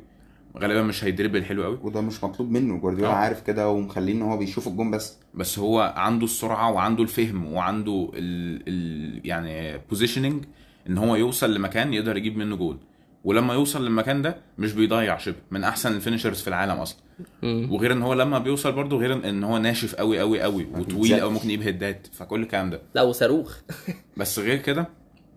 غالبا 0.58 0.82
مش 0.82 1.04
هيدربل 1.04 1.44
حلو 1.44 1.64
قوي. 1.64 1.78
وده 1.82 2.00
مش 2.00 2.24
مطلوب 2.24 2.50
منه. 2.50 2.76
جوارديولا 2.78 3.10
آه. 3.10 3.14
عارف 3.14 3.42
كده 3.42 3.68
ومخليه 3.68 4.12
إن 4.12 4.22
هو 4.22 4.36
بيشوف 4.36 4.68
الجون 4.68 4.90
بس. 4.90 5.18
بس 5.34 5.58
هو 5.58 5.94
عنده 5.96 6.24
السرعة 6.24 6.72
وعنده 6.72 7.02
الفهم 7.02 7.52
وعنده 7.52 8.10
ال... 8.14 8.62
ال... 8.68 9.20
يعني 9.24 9.78
positioning 9.78 10.44
إن 10.88 10.98
هو 10.98 11.16
يوصل 11.16 11.54
لمكان 11.54 11.94
يقدر 11.94 12.16
يجيب 12.16 12.36
منه 12.36 12.56
جول 12.56 12.78
ولما 13.24 13.54
يوصل 13.54 13.84
للمكان 13.84 14.22
ده 14.22 14.36
مش 14.58 14.72
بيضيع 14.72 15.18
شبه 15.18 15.36
من 15.50 15.64
أحسن 15.64 15.92
ال 15.96 16.01
finishers 16.01 16.40
في 16.40 16.48
العالم 16.48 16.72
أصلا. 16.72 16.98
وغير 17.42 17.92
إن 17.92 18.02
هو 18.02 18.14
لما 18.14 18.38
بيوصل 18.38 18.72
برضه 18.72 18.98
غير 18.98 19.28
إن 19.28 19.44
هو 19.44 19.58
ناشف 19.58 19.94
قوي 19.94 20.20
قوي 20.20 20.42
قوي 20.42 20.64
وطويل. 20.74 21.20
قوي 21.20 21.30
ممكن 21.32 21.50
يجيب 21.50 21.68
heads 21.68 22.06
فكل 22.12 22.42
الكلام 22.42 22.70
ده. 22.70 22.80
لا 22.94 23.02
وصاروخ. 23.02 23.56
بس 24.18 24.38
غير 24.38 24.56
كده 24.58 24.88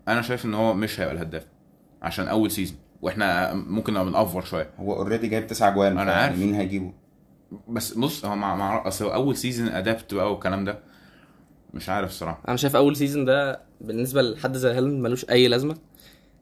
أنا 0.08 0.22
شايف 0.22 0.44
إن 0.44 0.54
هو 0.54 0.74
مش 0.74 1.00
هيبقى 1.00 1.14
الهداف 1.14 1.46
عشان 2.02 2.28
أول 2.28 2.50
season 2.50 2.76
وإحنا 3.02 3.54
ممكن 3.54 3.92
نبقى 3.92 4.06
بنأفور 4.06 4.44
شوية. 4.44 4.70
هو 4.78 4.92
already 4.92 5.28
جايب 5.28 5.46
تسع 5.46 5.70
جوان 5.70 5.94
فيعني 5.94 6.10
عارف. 6.10 6.38
مين 6.38 6.54
هيجيبه؟ 6.54 6.92
بس 7.68 7.92
بص 7.92 8.24
هو 8.24 8.36
مع 8.36 8.56
مع 8.56 8.88
أصل 8.88 9.04
هو 9.04 9.14
أول 9.14 9.36
season 9.36 9.68
adapt 9.68 10.14
بقى 10.14 10.32
والكلام 10.32 10.64
ده 10.64 10.78
مش 11.74 11.88
عارف 11.88 12.10
الصراحة. 12.10 12.42
أنا 12.48 12.56
شايف 12.56 12.76
أول 12.76 12.96
season 12.96 13.24
ده 13.24 13.60
بالنسبة 13.80 14.22
لحد 14.22 14.56
زي 14.56 14.70
هالاند 14.72 15.02
ملوش 15.02 15.24
أي 15.30 15.48
لازمة. 15.48 15.76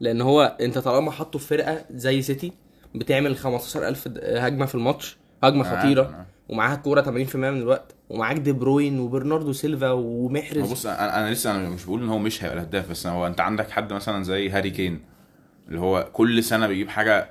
لأن 0.01 0.21
هو 0.21 0.57
انت 0.61 0.79
طالما 0.79 1.11
حاطه 1.11 1.39
في 1.39 1.47
فرقة 1.47 1.85
زي 1.91 2.23
سيتي 2.23 2.53
بتعمل 2.95 3.37
15000 3.37 4.09
د- 4.09 4.19
هجمة 4.25 4.67
في 4.67 4.75
الماتش 4.75 5.17
هجمة 5.45 5.69
أنا 5.73 5.81
خطيرة 5.81 6.03
عارف. 6.03 6.27
ومعاها 6.49 6.75
الكورة 6.75 7.03
80% 7.03 7.37
من 7.37 7.45
الوقت 7.59 7.95
ومعاك 8.11 8.37
دي 8.37 8.53
بروين 8.53 8.99
وبرناردو 9.01 9.53
سيلفا 9.53 9.91
ومحرز 9.91 10.73
بص 10.73 10.87
أنا 10.87 11.19
أنا 11.21 11.31
لسه 11.31 11.51
أنا 11.51 11.69
مش 11.69 11.85
بقول 11.85 12.03
إن 12.03 12.09
هو 12.09 12.19
مش 12.19 12.45
هيبقى 12.45 12.57
الهداف 12.59 12.91
بس 12.91 13.07
هو 13.07 13.27
أنت 13.27 13.41
عندك 13.41 13.71
حد 13.71 13.93
مثلا 13.93 14.25
زي 14.25 14.49
هاري 14.51 14.71
كين 14.71 15.01
اللي 15.69 15.81
هو 15.81 16.09
كل 16.13 16.45
سنة 16.45 16.67
بيجيب 16.67 16.89
حاجة 16.89 17.31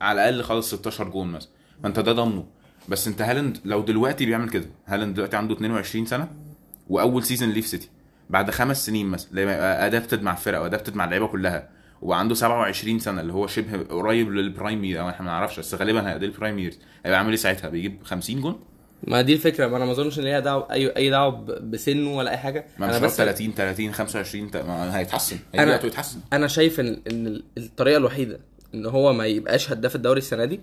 على 0.00 0.28
الأقل 0.28 0.42
خالص 0.44 0.74
16 0.74 1.08
جون 1.08 1.28
مثلا 1.32 1.50
فأنت 1.82 2.00
ده 2.00 2.12
ضامنه 2.12 2.44
بس 2.88 3.08
أنت 3.08 3.22
هالاند 3.22 3.58
لو 3.64 3.80
دلوقتي 3.80 4.26
بيعمل 4.26 4.48
كده 4.48 4.66
هالاند 4.86 5.14
دلوقتي 5.14 5.36
عنده 5.36 5.54
22 5.54 6.06
سنة 6.06 6.28
وأول 6.88 7.22
season 7.24 7.50
ليه 7.50 7.60
في 7.60 7.68
سيتي 7.68 7.88
بعد 8.30 8.50
خمس 8.50 8.86
سنين 8.86 9.06
مثلا 9.06 9.28
لما 9.32 9.42
يبقى 9.54 9.86
adapted 9.86 10.22
مع 10.22 10.32
الفرقة 10.32 10.62
و 10.62 10.66
adapted 10.66 10.96
مع 10.96 11.04
اللعيبة 11.04 11.26
كلها 11.26 11.68
وبقى 12.02 12.18
عنده 12.18 12.34
27 12.34 12.98
سنة 12.98 13.20
اللي 13.20 13.32
هو 13.32 13.46
شبه 13.46 13.82
قريب 13.82 14.30
لل 14.30 14.45
prime 14.45 14.84
year 14.84 15.00
أو 15.00 15.08
إحنا 15.08 15.26
ما 15.26 15.32
نعرفش 15.32 15.58
بس 15.58 15.74
غالبا 15.74 16.08
هيقضي 16.10 16.26
ال 16.26 16.31
prime 16.31 16.58
years 16.58 16.78
هيبقى 17.04 17.18
عامل 17.18 17.28
إيه 17.30 17.36
ساعتها؟ 17.36 17.68
بيجيب 17.70 17.98
50 18.04 18.40
جون؟ 18.40 18.60
ما 19.06 19.22
دي 19.22 19.32
الفكرة 19.32 19.66
ما 19.66 19.76
أنا 19.76 19.84
ما 19.84 19.92
أظنش 19.92 20.18
إن 20.18 20.24
ليها 20.24 20.40
دعوة 20.40 20.72
أي 20.72 20.96
أي 20.96 21.10
دعوة 21.10 21.30
بسنه 21.60 22.16
ولا 22.16 22.30
أي 22.30 22.36
حاجة. 22.36 22.64
ما 22.78 22.86
أنا 22.90 22.98
بس 22.98 23.16
30 23.16 23.52
30 23.54 23.92
25 23.92 24.50
ت- 24.50 24.56
ما 24.56 24.98
هيتحسن. 24.98 25.36
وقته 25.58 25.86
يتحسن. 25.86 26.18
أنا 26.32 26.46
شايف 26.46 26.80
إن 26.80 27.00
إن 27.10 27.42
الطريقة 27.58 27.96
الوحيدة 27.96 28.40
إن 28.74 28.86
هو 28.86 29.12
ما 29.12 29.26
يبقاش 29.26 29.72
هداف 29.72 29.96
الدوري 29.96 30.18
السنة 30.18 30.44
دي 30.44 30.60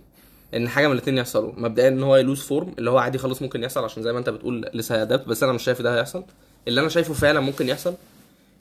إن 0.56 0.70
حاجة 0.70 0.88
من 0.88 0.94
الاثنين 0.94 1.18
يحصلوا. 1.18 1.52
مبدئيا 1.58 1.88
إن 1.88 2.04
هو 2.04 2.16
ي 2.18 2.22
lose 2.22 2.40
form 2.42 2.74
اللي 2.80 2.90
هو 2.90 2.98
عادي 2.98 3.18
خالص 3.18 3.42
ممكن 3.42 3.64
يحصل 3.64 3.84
عشان 3.84 4.04
زي 4.04 4.14
ما 4.14 4.20
أنت 4.20 4.30
بتقول 4.30 4.70
لسه 4.74 4.96
هي 4.96 5.05
adapt 5.05 5.28
بس 5.28 5.44
أنا 5.44 5.52
مش 5.54 5.64
شايف 5.64 5.82
ده 5.82 5.98
هيحصل. 6.00 6.24
اللي 6.68 6.82
أنا 6.82 6.90
شايفه 6.90 7.14
فعلا 7.14 7.40
ممكن 7.40 7.70
يحصل 7.70 7.94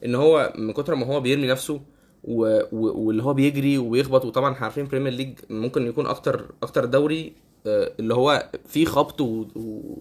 إن 0.04 0.14
هو 0.14 0.52
من 0.58 0.72
كتر 0.72 0.94
ما 0.94 1.06
هو 1.06 1.20
بيرمي 1.20 1.46
نفسه 1.46 1.80
و... 2.24 2.60
و... 2.72 3.06
واللي 3.06 3.22
هو 3.22 3.34
بيجري 3.34 3.78
ويخبط 3.78 4.24
وطبعا 4.24 4.52
إحنا 4.52 4.64
عارفين 4.64 4.86
بريمير 4.88 5.12
ليج 5.12 5.38
ممكن 5.50 5.86
يكون 5.86 6.06
أكتر 6.06 6.50
أكتر 6.62 6.84
دوري 6.84 7.32
آه، 7.66 7.92
اللي 8.00 8.14
هو 8.14 8.48
فيه 8.66 8.84
خبط 8.84 9.20
و... 9.20 9.46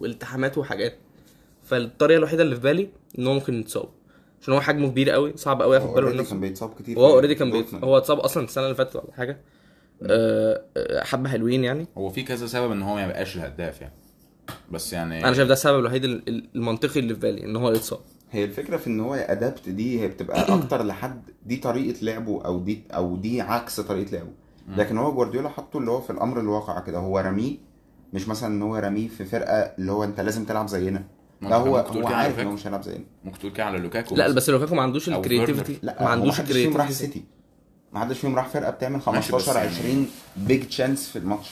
والتحامات 0.00 0.58
وحاجات. 0.58 0.94
فالطريقة 1.62 2.18
الوحيدة 2.18 2.42
اللي 2.42 2.54
في 2.56 2.60
بالي 2.62 2.88
إن 3.18 3.26
هو 3.26 3.34
ممكن 3.34 3.60
يتصاب. 3.60 3.88
عشان 4.42 4.54
هو 4.54 4.60
حجمه 4.60 4.88
كبير 4.88 5.10
قوي 5.10 5.32
صعب 5.36 5.62
قوي 5.62 5.76
ياخد 5.76 5.94
باله 5.94 6.06
already 6.06 6.24
كان 6.24 6.40
بيتصاب 6.40 6.74
كتير 6.74 6.98
هو 6.98 7.06
في 7.08 7.12
already 7.14 7.34
كان. 7.34 7.64
هو 7.84 7.98
اتصاب 7.98 8.18
أصلا 8.18 8.44
السنة 8.44 8.64
اللي 8.64 8.74
فاتت 8.74 8.96
ولا 8.96 9.12
حاجة. 9.16 9.40
آه، 10.02 10.62
آه، 10.76 11.04
حبة 11.04 11.28
حلوين 11.28 11.64
يعني. 11.64 11.86
هو 11.98 12.08
في 12.10 12.22
كذا 12.22 12.46
سبب 12.46 12.72
إن 12.72 12.82
هو 12.82 12.94
ما 12.94 13.04
يبقاش 13.04 13.36
الهداف 13.36 13.80
يعني. 13.80 13.94
بس 14.72 14.92
يعني 14.92 15.24
أنا 15.24 15.32
شايف 15.34 15.48
ده 15.48 15.54
السبب 15.54 15.78
الوحيد 15.78 16.04
ال- 16.04 16.28
ال- 16.28 16.48
المنطقي 16.54 17.00
اللي 17.00 17.14
في 17.14 17.20
بالي 17.20 17.44
إن 17.44 17.56
هو 17.56 17.70
يتصاب. 17.70 18.00
هي 18.32 18.44
الفكرة 18.44 18.76
في 18.76 18.86
إن 18.86 19.00
هو 19.00 19.14
adapt 19.14 19.68
دي 19.68 20.00
هي 20.00 20.08
بتبقى 20.08 20.42
أكتر 20.54 20.82
لحد 20.82 21.22
دي 21.46 21.56
طريقة 21.56 21.98
لعبه 22.02 22.42
أو 22.44 22.58
دي 22.60 22.82
أو 22.90 23.16
دي 23.16 23.40
عكس 23.40 23.80
طريقة 23.80 24.10
لعبه. 24.12 24.30
لكن 24.76 24.98
هو 24.98 25.12
جوارديولا 25.12 25.48
حطه 25.48 25.78
اللي 25.78 25.90
هو 25.90 26.00
في 26.00 26.10
الأمر 26.10 26.40
الواقع 26.40 26.80
كده. 26.80 26.98
هو 26.98 27.18
رميه 27.18 27.56
مش 28.12 28.28
مثلا 28.28 28.48
إن 28.54 28.62
هو 28.62 28.76
رميه 28.76 29.08
في 29.08 29.24
فرقة 29.24 29.54
اللي 29.78 29.92
هو 29.92 30.04
أنت 30.04 30.20
لازم 30.20 30.44
تلعب 30.44 30.66
زينا. 30.68 31.04
لا 31.42 31.56
هو 31.56 31.76
هو 31.76 31.92
كده 31.94 32.06
على 32.06 32.14
عارف 32.16 32.26
إن 32.26 32.44
لوكاكو. 32.44 32.48
هو 32.48 32.54
مش 32.54 32.66
هيلعب 32.66 32.82
زينا. 32.82 33.04
ممكن 33.24 33.38
تقول 33.38 33.52
كده 33.52 33.64
على 33.64 33.78
لوكاكو 33.78 34.14
لا 34.16 34.30
بس. 34.32 34.50
لوكاكو 34.50 34.74
ما 34.74 34.82
عندوش 34.82 35.08
أو 35.08 35.20
ال 35.20 35.25
creativity 35.25 35.78
لا 35.82 35.96
ما 36.02 36.08
عندوش 36.08 36.28
محدش 36.40 36.52
فيهم 36.52 36.76
راح 36.76 36.88
ال 36.88 36.90
creativity 36.90 37.12
سيتي. 37.18 37.24
ما 37.92 38.00
حدش 38.00 38.18
فيهم 38.18 38.36
راح 38.36 38.48
فرقة 38.48 38.70
بتعمل 38.70 39.00
ماشي، 39.06 39.32
بس 39.32 39.42
15 39.48 39.56
يعني- 39.56 39.68
20 39.76 40.08
big 40.36 40.64
chance 40.68 41.08
في 41.08 41.18
الماتش. 41.18 41.50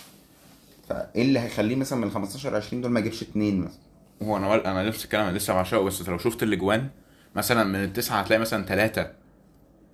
فإيه 0.88 1.22
اللي 1.22 1.38
هيخليه 1.40 1.76
مثلا 1.76 1.98
من 1.98 2.04
ال 2.06 2.10
15 2.12 2.54
20 2.56 2.82
دول 2.82 2.90
ما 2.90 3.00
يجيبش 3.00 3.22
اثنين 3.22 3.60
مثلا؟ 3.60 3.78
هو 4.22 4.36
أنا 4.36 4.70
أنا 4.70 4.82
نفس 4.82 5.04
الكلام 5.04 5.26
أنا 5.26 5.38
لسه 5.38 5.54
بعشقه 5.54 5.82
بس 5.82 6.08
لو 6.08 6.18
شفت 6.18 6.42
الأجوان 6.42 6.88
مثلا 7.36 7.64
من 7.64 7.84
التسعة 7.84 8.20
هتلاقي 8.20 8.40
مثلا 8.40 8.64
ثلاثة 8.64 9.12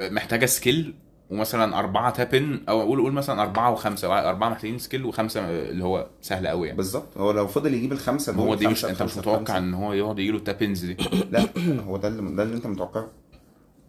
محتاجة 0.01 0.47
skill 0.47 0.95
ومثلا 1.31 1.79
أربعة 1.79 2.11
tap-in 2.11 2.61
أو 2.69 2.81
قول 2.83 3.01
قول 3.01 3.13
مثلا 3.13 3.43
أربعة 3.43 3.73
وخمسة 3.73 4.29
أربعة 4.29 4.49
محتاجين 4.49 4.79
skill 4.79 5.05
وخمسة 5.05 5.41
اللي 5.51 5.85
هو 5.85 6.07
سهل 6.21 6.49
قوي 6.49 6.67
يعني. 6.67 6.77
بالظبط. 6.77 7.19
هو 7.19 7.31
لو 7.31 7.47
فضل 7.47 7.75
يجيب 7.75 7.93
الخمسة 7.93 8.33
دول 8.33 8.47
هو 8.47 8.55
دي 8.55 8.67
مش 8.67 8.85
أنت 8.85 9.03
مش 9.03 9.17
متوقع. 9.17 9.59
إن 9.59 9.75
هو 9.75 9.93
يقعد 9.93 10.19
يجيله 10.19 10.39
ال 10.39 10.45
tap-ins 10.45 10.85
دي. 10.85 10.97
لا 11.31 11.49
هو 11.87 11.97
ده 11.97 12.09
اللي 12.09 12.37
ده 12.37 12.43
اللي 12.43 12.57
أنت 12.57 12.67
متوقعه. 12.67 13.09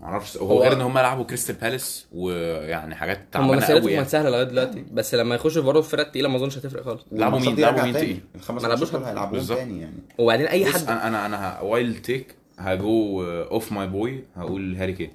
معرفش 0.03 0.37
هو, 0.37 0.47
هو- 0.47 0.61
غير 0.63 0.73
إن 0.73 0.81
هم 0.81 0.97
لعبوا 0.97 1.23
كريستال 1.23 1.55
بالاس 1.55 2.05
ويعني 2.13 2.95
حاجات 2.95 3.17
هم 3.17 3.23
تعبانه 3.31 3.53
مسيرتهم 3.55 3.81
قوي 3.81 3.91
يعني 3.91 3.95
كانت 4.03 4.09
سهلة 4.11 4.29
لغاية 4.29 4.43
دلوقتي 4.43 4.85
بس 4.93 5.15
لما 5.15 5.35
يخشوا 5.35 5.61
برضه 5.63 5.81
في 5.81 5.89
فرق 5.89 6.11
تقيلة 6.11 6.29
ما 6.29 6.35
أظنش 6.35 6.57
هتفرق 6.57 6.83
خالص 6.83 7.01
لعبوا 7.11 7.39
مين؟ 7.39 7.55
لعبوا 7.59 7.81
مين. 7.83 7.93
تقيل؟ 7.93 8.19
الخمس 8.35 8.63
ماتشات 8.63 8.93
لعبوش 8.93 9.07
هيلعبوهم 9.07 9.31
بالظبط. 9.31 9.57
تاني 9.57 9.81
يعني 9.81 9.95
وبعدين 10.17 10.47
أي 10.47 10.65
حد 10.65 10.81
أنا 10.81 11.07
أنا 11.07 11.25
أنا 11.25 11.61
wild 11.61 12.01
take 12.01 12.35
ه 12.59 12.81
go 12.81 13.23
off 13.23 13.71
my 13.71 13.87
boy 13.87 14.23
هقول 14.35 14.75
هاري 14.75 14.93
كين 14.93 15.11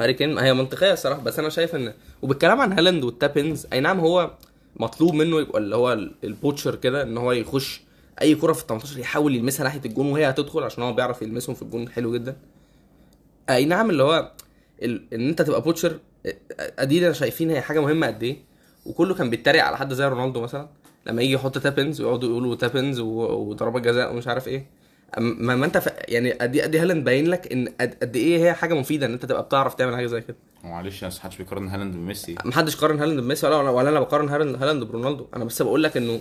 هاري 0.00 0.14
كين 0.14 0.38
هي 0.38 0.54
منطقية 0.54 0.92
الصراحة 0.92 1.20
بس 1.22 1.38
أنا 1.38 1.48
شايف 1.48 1.74
إن 1.74 1.92
وبالكلام 2.22 2.60
عن 2.60 2.72
هالاند 2.72 3.04
وال 3.04 3.18
tap-ins 3.18 3.66
أي 3.72 3.80
نعم 3.80 4.00
هو 4.00 4.30
مطلوب 4.76 5.14
منه 5.14 5.40
يبقى 5.40 5.58
اللي 5.58 5.76
هو 5.76 5.92
ال- 5.92 6.14
ال 6.24 6.30
poacher 6.30 6.74
كده 6.74 7.02
إن 7.02 7.18
هو 7.18 7.32
يخش 7.32 7.80
أي 8.22 8.34
كرة 8.34 8.52
في 8.52 8.62
ال 8.62 8.66
18 8.66 8.98
يحاول 8.98 9.34
يلمسها 9.34 9.64
ناحية 9.64 9.80
الجون 9.84 10.12
وهي 10.12 10.30
هتدخل 10.30 10.62
عشان 10.62 10.82
هو 10.82 10.92
بيعرف 10.92 11.22
يلمسهم 11.22 11.54
في 11.54 11.62
الجون 11.62 11.88
حلو 11.88 12.14
جدا 12.14 12.36
أي 13.50 13.64
نعم 13.64 13.90
اللي 13.90 14.02
هو 14.02 14.32
ال... 14.82 15.14
إن 15.14 15.28
أنت 15.28 15.42
تبقى 15.42 15.62
poacher 15.62 15.98
ادينا 16.78 17.12
شايفين 17.12 17.50
هي 17.50 17.60
حاجة 17.60 17.80
مهمة 17.80 18.06
قد 18.06 18.22
إيه. 18.22 18.36
وكله 18.86 19.14
كان 19.14 19.30
بيتريق 19.30 19.64
على 19.64 19.76
حد 19.76 19.92
زي 19.94 20.08
رونالدو 20.08 20.40
مثلا 20.40 20.68
لما 21.06 21.22
يجي 21.22 21.32
يحط 21.32 21.58
tap-ins 21.58 22.00
ويقعدوا 22.00 22.28
يقولوا 22.30 22.54
tap-ins 22.54 23.00
و... 23.00 23.08
وضربات 23.20 23.82
جزاء 23.82 24.12
ومش 24.12 24.28
عارف 24.28 24.48
إيه. 24.48 24.66
ما, 25.18 25.56
ما 25.56 25.66
أنت 25.66 25.78
ف... 25.78 25.88
يعني 26.08 26.32
قد 26.32 26.58
قد 26.58 26.76
هالاند 26.76 27.04
باين 27.04 27.26
لك 27.26 27.52
إن 27.52 27.68
قد, 27.80 28.16
إيه 28.16 28.44
هي 28.44 28.52
حاجة 28.52 28.74
مفيدة 28.74 29.06
إن 29.06 29.12
أنت 29.12 29.24
تبقى 29.26 29.42
بتعرف 29.42 29.74
تعمل 29.74 29.96
حاجة 29.96 30.06
زي 30.06 30.20
كده. 30.20 30.36
معلش 30.64 31.02
يا 31.02 31.08
محدش 31.08 31.36
بيقارن 31.36 31.68
هالاند 31.68 31.94
بميسي. 31.94 32.34
محدش 32.44 32.76
قارن 32.76 33.00
هالاند 33.00 33.20
بميسي 33.20 33.46
ولا 33.46 33.70
ولا 33.70 33.88
أنا 33.88 34.00
بقارن 34.00 34.28
هالاند 34.28 34.84
برونالدو. 34.84 35.26
أنا 35.36 35.44
بس 35.44 35.62
بقول 35.62 35.82
لك 35.82 35.96
إنه 35.96 36.20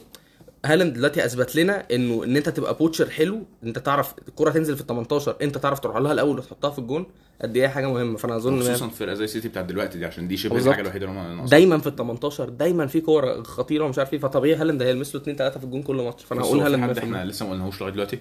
هالاند 0.66 0.94
دلوقتي 0.94 1.26
اثبت 1.26 1.56
لنا 1.56 1.86
إنه 1.92 2.24
إن 2.24 2.36
أنت 2.38 2.50
تبقى 2.50 2.74
poacher 2.74 3.10
حلو 3.10 3.40
أنت 3.64 3.80
تعرف 3.80 4.14
الكرة 4.28 4.50
تنزل 4.52 4.76
في 4.76 4.82
ال 4.82 4.88
18 4.88 5.36
أنت 5.42 5.58
تعرف 5.58 5.80
تروح 5.80 5.98
لها 5.98 6.12
الأول 6.14 6.38
وتحطها 6.40 6.70
في 6.70 6.80
الجون 6.80 7.06
قد 7.42 7.58
إيه 7.58 7.68
حاجة 7.68 7.88
مهمة 7.92 8.18
فأنا 8.18 8.36
أظن 8.36 8.60
خصوصا 8.60 8.88
في 8.88 8.96
فرقه 8.96 9.14
زي 9.14 9.28
سيتي 9.28 9.48
بتاعت 9.48 9.66
دلوقتي 9.66 9.98
دي 9.98 10.06
عشان 10.06 10.28
دي 10.28 10.38
شبه. 10.38 10.58
الحاجة 10.58 10.82
الوحيدة 10.82 11.06
اللي 11.06 11.20
هم. 11.20 11.46
دايما 11.46 11.78
في 11.78 11.88
ال 11.88 11.96
18 11.96 12.50
دايما 12.50 12.88
في 12.88 13.02
كوره 13.02 13.44
خطيرة 13.44 13.84
ومش 13.86 13.98
عارف 13.98 14.14
إيه 14.14 14.20
فطبيعي 14.20 14.56
هالاند 14.56 14.82
هيلمس 14.82 15.16
له 15.16 15.22
2 15.22 15.38
3 15.38 15.60
في 15.60 15.66
الجون 15.66 15.84
كل 15.84 15.96
ماتش 15.96 16.24
فأنا 16.24 16.42
هقول 16.42 16.60
هالاند 16.60 16.84
حد 16.90 16.96
100%. 16.96 17.04
إحنا 17.04 17.26
لسه 17.26 17.46
ما 17.46 17.52
قلناهوش 17.52 17.82
لغاية 17.82 17.94
دلوقتي 17.94 18.20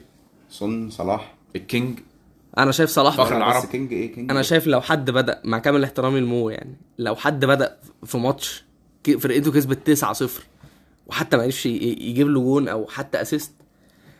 سون 0.50 0.90
صلاح 0.90 1.34
ال 1.56 1.64
king 1.64 1.98
أنا 2.58 2.72
شايف 2.72 2.90
صلاح 2.90 3.16
فخر 3.16 3.36
العرب. 3.36 3.62
بس 3.62 3.68
king 3.68 3.92
إيه 3.92 4.14
king 4.14 4.30
أنا 4.30 4.38
إيه؟ 4.40 4.44
شايف 4.46 4.66
لو 4.66 4.80
حد 4.80 5.10
بدأ 5.10 5.40
مع 5.44 5.58
كامل 5.58 5.84
احترامي 5.84 6.20
لمو 6.20 6.50
يعني 6.50 6.76
لو 6.98 7.16
حد 7.16 7.44
بدأ 7.44 7.76
في 8.04 8.18
ماتش 8.18 8.64
فرقته 9.20 9.52
كسبت 9.52 9.86
9 9.86 10.12
0 10.12 10.42
وحتى 11.06 11.36
ما 11.36 11.42
عرفش 11.42 11.66
يجيب 11.66 12.28
له 12.28 12.40
جون 12.40 12.68
أو 12.68 12.86
حتى 12.86 13.20
assist 13.20 13.52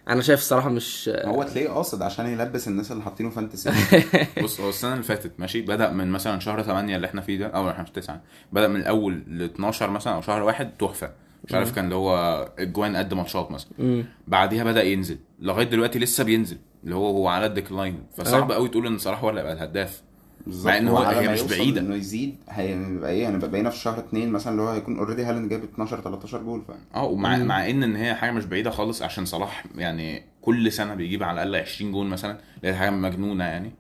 أنا 0.09 0.23
شايف 0.23 0.41
الصراحة 0.41 0.69
مش 0.69 1.11
هو 1.25 1.43
تلاقيه 1.43 1.69
قاصد 1.69 2.03
عشان 2.03 2.27
يلبس 2.27 2.69
الناس 2.69 2.93
اللي 2.93 3.03
حاطينه 3.03 3.31
fantasy 3.31 3.71
بص 4.43 4.61
هو 4.61 4.69
السنة 4.69 4.93
اللي 4.93 5.03
فاتت 5.03 5.33
ماشي 5.39 5.63
بدأ 5.63 5.91
من 5.91 6.11
مثلا 6.11 6.41
شهر 6.41 6.63
8 6.63 6.97
اللي 6.97 7.07
إحنا 7.07 7.21
فيه 7.21 7.39
ده 7.39 7.47
أو 7.47 7.71
إحنا 7.71 7.85
في 7.85 7.93
9 7.93 8.21
بدأ 8.53 8.69
من 8.69 8.77
الأول 8.77 9.25
ل 9.29 9.43
12 9.43 9.91
مثلا 9.91 10.15
أو 10.15 10.21
شهر 10.21 10.43
واحد 10.43 10.71
تحفة. 10.79 11.11
مش 11.45 11.55
عارف 11.55 11.75
كان 11.75 11.85
اللي 11.85 11.95
هو 11.95 12.49
الجوان 12.59 12.97
قد 12.97 13.15
ماتشات 13.15 13.51
مثلا. 13.51 14.05
بعديها 14.27 14.65
بدأ 14.65 14.83
ينزل 14.83 15.19
لغاية 15.41 15.67
دلوقتي 15.67 15.99
لسه 15.99 16.25
بينزل 16.25 16.59
اللي 16.85 16.95
هو 16.95 17.07
هو 17.07 17.29
على 17.29 17.47
ال 17.47 17.53
decline. 17.53 18.03
فصعب 18.17 18.53
قوي 18.53 18.69
تقول 18.69 18.87
إن 18.87 18.99
صلاح 18.99 19.23
هو 19.23 19.31
اللي 19.31 19.41
هيبقى 19.41 19.53
الهداف. 19.53 20.03
بالظبط. 20.47 20.67
مع 20.67 20.79
إن 20.79 20.89
هو 20.89 20.99
هي 20.99 21.29
مش 21.29 21.43
بعيدة. 21.43 21.81
إنه 21.81 21.95
يزيد 21.95 22.37
هيبقى 22.49 23.11
إيه 23.11 23.29
هنبقى 23.29 23.51
بقينا 23.51 23.71
في 23.71 23.79
شهر 23.79 23.99
اتنين 23.99 24.31
مثلا 24.31 24.53
اللي 24.53 24.63
هو 24.63 24.69
هيكون 24.69 24.99
already 24.99 25.25
هالاند 25.25 25.49
جاب 25.49 25.65
12 25.65 26.01
13 26.01 26.43
جول 26.43 26.63
فاهم؟ 26.69 26.79
آه 26.95 27.05
ومع 27.05 27.37
مع 27.37 27.71
إن 27.71 27.83
إن 27.83 27.97
هي 27.97 28.15
حاجة 28.15 28.31
مش 28.31 28.45
بعيدة 28.45 28.71
خالص 28.71 29.03
عشان 29.03 29.25
صلاح 29.25 29.65
يعني 29.77 30.23
كل 30.43 30.73
سنة 30.73 30.95
بيجيب 30.95 31.23
على 31.23 31.43
الأقل 31.43 31.63
20 31.63 31.93
جول 31.93 32.07
مثلا 32.07 32.39
اللي 32.57 32.73
هي 32.73 32.79
حاجة 32.79 32.91
مجنونة 32.91 33.45
يعني. 33.45 33.73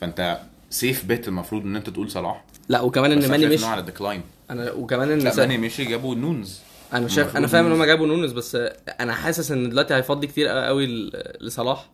فأنت 0.00 0.38
safe 0.70 1.04
bet 1.04 1.28
المفروض 1.28 1.62
إن 1.62 1.76
أنت 1.76 1.90
تقول 1.90 2.10
صلاح. 2.10 2.44
لا 2.68 2.80
وكمان 2.80 3.12
إن 3.12 3.30
ماني 3.30 3.46
مش 3.46 3.64
على 3.64 3.80
ال 3.80 3.85
decline 3.85 4.22
أنا 4.50 4.72
وكمان 4.72 5.10
إن 5.10 5.18
لا 5.18 5.36
ماني 5.36 5.58
مشي 5.58 5.84
جابوا 5.84 6.14
نونز. 6.14 6.60
أنا 6.92 7.08
شايف 7.08 7.36
أنا 7.36 7.46
فاهم 7.46 7.66
إن. 7.66 7.72
هم 7.72 7.84
جابوا 7.84 8.06
نونز 8.06 8.32
بس 8.32 8.58
أنا 9.00 9.12
حاسس 9.12 9.50
إن 9.52 9.70
دلوقتي 9.70 9.94
هيفضي 9.94 10.26
كتير 10.26 10.48
قوي 10.48 11.10
لصلاح. 11.40 11.90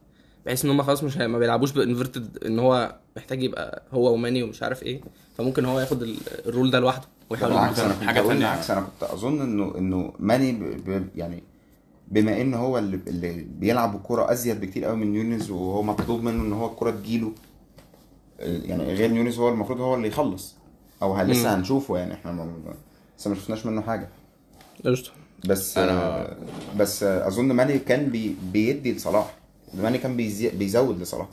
بحيث 0.48 0.64
إن 0.64 0.70
هم 0.70 0.82
خلاص 0.82 1.04
مش. 1.04 1.16
ما 1.16 1.38
بيلعبوش 1.38 1.72
ب 1.72 1.80
inverted 1.80 2.44
إن 2.46 2.58
هو 2.58 2.96
محتاج 3.16 3.42
يبقى 3.42 3.82
هو 3.92 4.12
وماني 4.12 4.42
ومش 4.42 4.62
عارف 4.62 4.82
إيه. 4.82 5.00
فممكن 5.38 5.64
هو 5.64 5.80
ياخد 5.80 6.02
ال- 6.02 6.16
ال 6.46 6.51
role 6.51 6.70
ده 6.70 6.80
لوحده 6.80 7.06
ويحاول 7.30 7.52
بالعكس 7.52 7.78
أنا 7.78 7.92
أقول 7.92 8.14
تانية. 8.14 8.32
بالعكس 8.34 8.70
أنا 8.70 8.80
كنت 8.80 9.10
أظن 9.10 9.40
انه 9.40 9.74
إنه 9.78 10.12
ماني 10.18 10.52
ب... 10.52 10.90
ب... 10.90 11.08
يعني 11.16 11.42
بما 12.08 12.40
إن 12.40 12.54
هو 12.54 12.78
اللي, 12.78 13.00
اللي 13.06 13.32
بيلعب 13.50 13.96
الكورة 13.96 14.32
أزيد 14.32 14.60
بكتير 14.60 14.84
قوي 14.84 14.96
من 14.96 15.14
نونز 15.14 15.50
وهو 15.50 15.82
مطلوب 15.82 16.22
منه 16.22 16.42
إن 16.42 16.52
هو 16.52 16.66
الكورة 16.66 16.90
تجيله 16.90 17.32
يعني 18.40 18.82
غير 18.94 19.12
نونز 19.12 19.38
هو 19.38 19.48
المفروض 19.48 19.80
هو 19.80 19.94
اللي 19.94 20.08
يخلص. 20.08 20.54
أو 21.02 21.20
لسه 21.22 21.54
هنشوفه 21.54 21.98
يعني 21.98 22.14
إحنا 22.14 22.32
ما... 22.32 22.52
لسه 23.18 23.28
ما 23.30 23.36
شفناش 23.36 23.66
منه 23.66 23.80
حاجة. 23.82 24.08
قشطة. 24.86 25.10
بس 25.48 25.74
أنا- 25.74 25.78
آه، 25.78 26.36
بس 26.78 27.02
آه، 27.02 27.28
أظن 27.28 27.44
ماني 27.52 27.78
كان 27.78 28.06
بي 28.06 28.36
بيدي 28.52 28.92
لصلاح. 28.94 29.34
ماني 29.74 29.98
كان 29.98 30.16
بيزي 30.16 30.48
بيزود 30.50 31.02
لصلاح. 31.02 31.28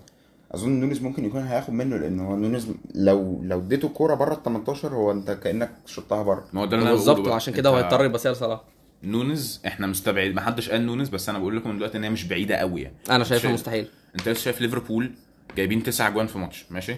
أظن 0.52 0.70
نونيز 0.80 1.02
ممكن 1.02 1.26
يكون 1.26 1.42
هياخد 1.42 1.74
منه 1.74 1.98
لأن 1.98 2.20
هو 2.20 2.36
نونيز 2.36 2.68
لو 2.96 3.40
لو 3.44 3.60
اديته 3.60 3.86
الكوره 3.86 4.16
بره 4.16 4.34
ال 4.34 4.44
18 4.44 4.94
هو 4.96 5.12
انت 5.12 5.32
كأنك 5.32 5.72
شطها 5.86 6.24
بره. 6.24 6.46
ما 6.54 6.62
هو 6.62 6.66
ده 6.66 6.76
اللي 6.78 6.84
أنا 6.84 6.92
بالظبط. 6.96 7.28
وعشان 7.28 7.54
كده 7.54 7.70
هو 7.70 7.76
هيضطر 7.76 8.06
يبصيها 8.06 8.32
لصلاح 8.32 8.62
نونز 9.04 9.62
إحنا 9.68 9.88
مستبعد 9.88 10.32
ما 10.34 10.42
حدش 10.42 10.70
قال 10.70 10.86
نونز 10.86 11.10
بس 11.10 11.30
أنا 11.30 11.40
بقول 11.40 11.58
لكم 11.58 11.76
دلوقتي 11.78 11.98
إن 11.98 12.04
هي 12.04 12.10
مش 12.10 12.24
بعيدة 12.24 12.56
قوي 12.56 12.82
يعني. 12.82 12.96
أنا 13.10 13.24
شايفها 13.24 13.42
شايف- 13.44 13.54
مستحيل. 13.54 13.88
أنت 14.16 14.30
لسه 14.30 14.42
شايف 14.42 14.62
ليفربول 14.62 15.12
جايبين 15.58 15.84
تسع 15.84 16.10
جوان 16.10 16.28
في 16.28 16.38
ماتش 16.38 16.66
ماشي؟ 16.72 16.96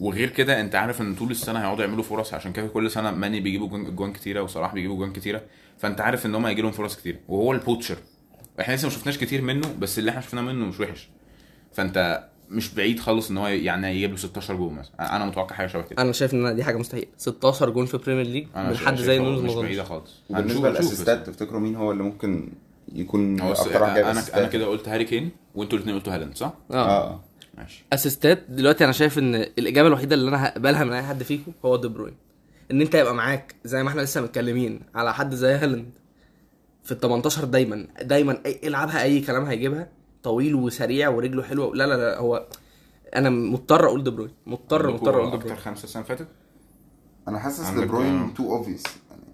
وغير 0.00 0.30
كده 0.30 0.60
أنت 0.60 0.74
عارف 0.74 1.00
إن 1.00 1.14
طول 1.14 1.30
السنة 1.30 1.60
هيقعدوا 1.60 1.84
يعملوا 1.84 2.02
فرص 2.04 2.34
عشان 2.34 2.52
كده 2.52 2.66
كل 2.66 2.90
سنة 2.90 3.10
ماني 3.10 3.40
بيجيبوا 3.40 3.68
جوان- 3.78 4.12
كتيرة 4.12 4.40
وصلاح 4.42 4.74
بيجيبوا 4.74 4.96
جوان 4.96 5.12
كتيرة. 5.12 5.42
فأنت 5.78 6.00
عارف 6.00 6.26
إن 6.26 6.34
هم 6.34 6.46
هيجي 6.46 6.62
لهم 6.62 6.72
فرص 6.72 6.96
كتير 6.96 7.18
وهو 7.28 7.52
ال 7.52 7.57
poacher. 7.57 7.96
إحنا 8.60 8.74
لسه 8.74 8.84
ما 8.88 8.94
شفناش 8.94 9.18
كتير 9.18 9.42
منه 9.42 9.74
بس 9.78 9.98
اللي 9.98 10.10
إحنا 10.10 10.20
شفناه 10.20 10.42
منه 10.42 10.66
مش 10.66 10.80
وحش. 10.80 11.08
فانت 11.72 12.24
مش 12.50 12.74
بعيد 12.74 13.00
خالص 13.00 13.30
إن 13.30 13.38
هو 13.38 13.46
يعني 13.46 13.96
يجيب 13.96 14.10
له 14.10 14.16
16 14.16 14.54
جول 14.56 14.72
مثلا. 14.72 15.16
أنا 15.16 15.24
متوقع 15.24 15.56
حاجة 15.56 15.66
شبه 15.66 15.82
كده. 15.82 16.02
أنا 16.02 16.12
شايف 16.12 16.34
إن 16.34 16.56
دي 16.56 16.64
حاجة 16.64 16.76
مستحيل 16.76 17.06
16 17.16 17.70
جون 17.70 17.86
في 17.86 17.98
بريمير 17.98 18.26
ليج 18.26 18.46
من 18.56 18.76
حد 18.76 18.96
زي 18.96 19.18
نونز 19.18 19.40
مش 19.40 19.54
بعيدة 19.54 19.84
خالص. 19.84 20.22
وبالنسبة 20.30 20.70
بس. 20.70 20.80
للأسيستات 20.80 21.26
تفتكروا 21.26 21.60
مين 21.60 21.76
هو 21.76 21.92
اللي 21.92 22.02
ممكن 22.02 22.52
يكون 22.92 23.40
أكتر 23.40 23.82
واحد 23.82 23.98
أنا 23.98 24.22
أنا 24.34 24.46
كده 24.46 24.66
قلت 24.66 24.88
هاري 24.88 25.04
كين 25.04 25.30
وأنتوا 25.54 25.78
الاثنين 25.78 25.96
قلتوا 25.96 26.14
هالاند 26.14 26.36
صح؟ 26.36 26.52
آه. 26.70 26.74
آه. 26.74 27.20
ماشي. 27.58 27.84
أسيستات 27.92 28.44
دلوقتي 28.48 28.84
أنا 28.84 28.92
شايف 28.92 29.18
إن 29.18 29.34
الإجابة 29.34 29.88
الوحيدة 29.88 30.14
اللي 30.14 30.28
أنا 30.28 30.46
هقبلها 30.46 30.84
من 30.84 30.92
أي 30.92 31.02
حد 31.02 31.22
فيكم 31.22 31.52
هو 31.64 31.76
دي 31.76 31.88
بروين. 31.88 32.14
إن 32.70 32.80
أنت 32.80 32.94
يبقى 32.94 33.14
معاك 33.14 33.54
زي 33.64 33.82
ما 33.82 33.88
إحنا 33.88 34.00
لسه 34.00 34.20
متكلمين 34.20 34.80
على 34.94 35.14
حد 35.14 35.34
زي 35.34 35.52
هالاند. 35.52 35.90
في 36.86 36.92
ال 36.92 37.00
18 37.00 37.44
دايما. 37.44 37.86
دايما 38.02 38.38
أي 38.46 38.60
العبها 38.64 39.02
أي 39.02 39.20
كلام 39.20 39.44
هيجيبها. 39.44 39.88
طويل 40.22 40.54
وسريع 40.54 41.08
ورجله 41.08 41.42
حلوة. 41.42 41.74
لا 41.74 41.86
لا 41.86 41.94
لا 41.94 42.18
هو 42.18 42.46
أنا 43.16 43.30
مضطر 43.30 43.86
أقول 43.86 44.04
دي 44.04 44.10
بروين. 44.10 44.30
مضطر 44.46 44.90
مضطر 44.92 45.14
أقول 45.16 45.30
دي 45.30 45.36
أكتر 45.36 45.46
بروين. 45.48 45.60
خمسة 45.60 45.84
السنة 45.84 46.02
اللي 46.02 46.16
فاتت؟ 46.16 46.28
أنا 47.28 47.38
حاسس 47.38 47.70
دي 47.70 47.86
بروين 47.86 48.18
آه. 48.18 48.30
too 48.36 48.52
obvious 48.56 48.82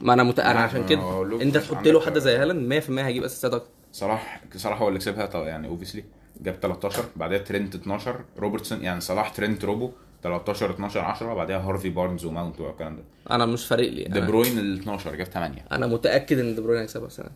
ما 0.00 0.12
أنا 0.12 0.22
مت... 0.22 0.40
أنا 0.40 0.52
لا، 0.52 0.60
عشان 0.60 0.86
كده. 0.86 1.22
أنت 1.42 1.56
تحط 1.56 1.86
له 1.86 2.00
حد 2.00 2.18
زي 2.18 2.36
هالاند 2.36 2.82
100% 2.82 2.90
هيجيب 2.90 3.24
assist 3.24 3.50
ات 3.50 3.54
أكتر. 3.54 3.68
صلاح 3.92 4.42
صلاح 4.56 4.80
هو 4.82 4.88
اللي 4.88 4.98
كسبها 4.98 5.26
طبعا 5.26 5.48
يعني 5.48 5.68
obviously 5.68 6.04
جاب 6.40 6.54
13 6.54 7.04
بعدها 7.16 7.38
ترنت 7.38 7.74
12 7.74 8.20
روبرتسون 8.38 8.82
يعني 8.82 9.00
صلاح 9.00 9.28
ترنت 9.28 9.64
روبو. 9.64 9.90
13 10.22 10.70
12 10.70 11.00
10 11.00 11.34
بعدها 11.34 11.58
هارفي 11.58 11.90
بارنز 11.90 12.24
وماونت 12.24 12.60
والكلام 12.60 12.96
ده. 12.96 13.02
أنا 13.30 13.46
مش 13.46 13.66
فارق 13.66 13.88
لي. 13.90 14.04
دي 14.04 14.18
أنا, 14.18 14.26
بروين 14.26 14.58
ال 14.58 14.78
12 14.78 15.14
جاب 15.16 15.26
8 15.26 15.64
أنا 15.72 15.86
متأكد 15.86 16.38
إن 16.38 16.54
دي 16.54 16.60
بروين 16.60 16.80
هيكسبها 16.80 17.06
السنة. 17.06 17.30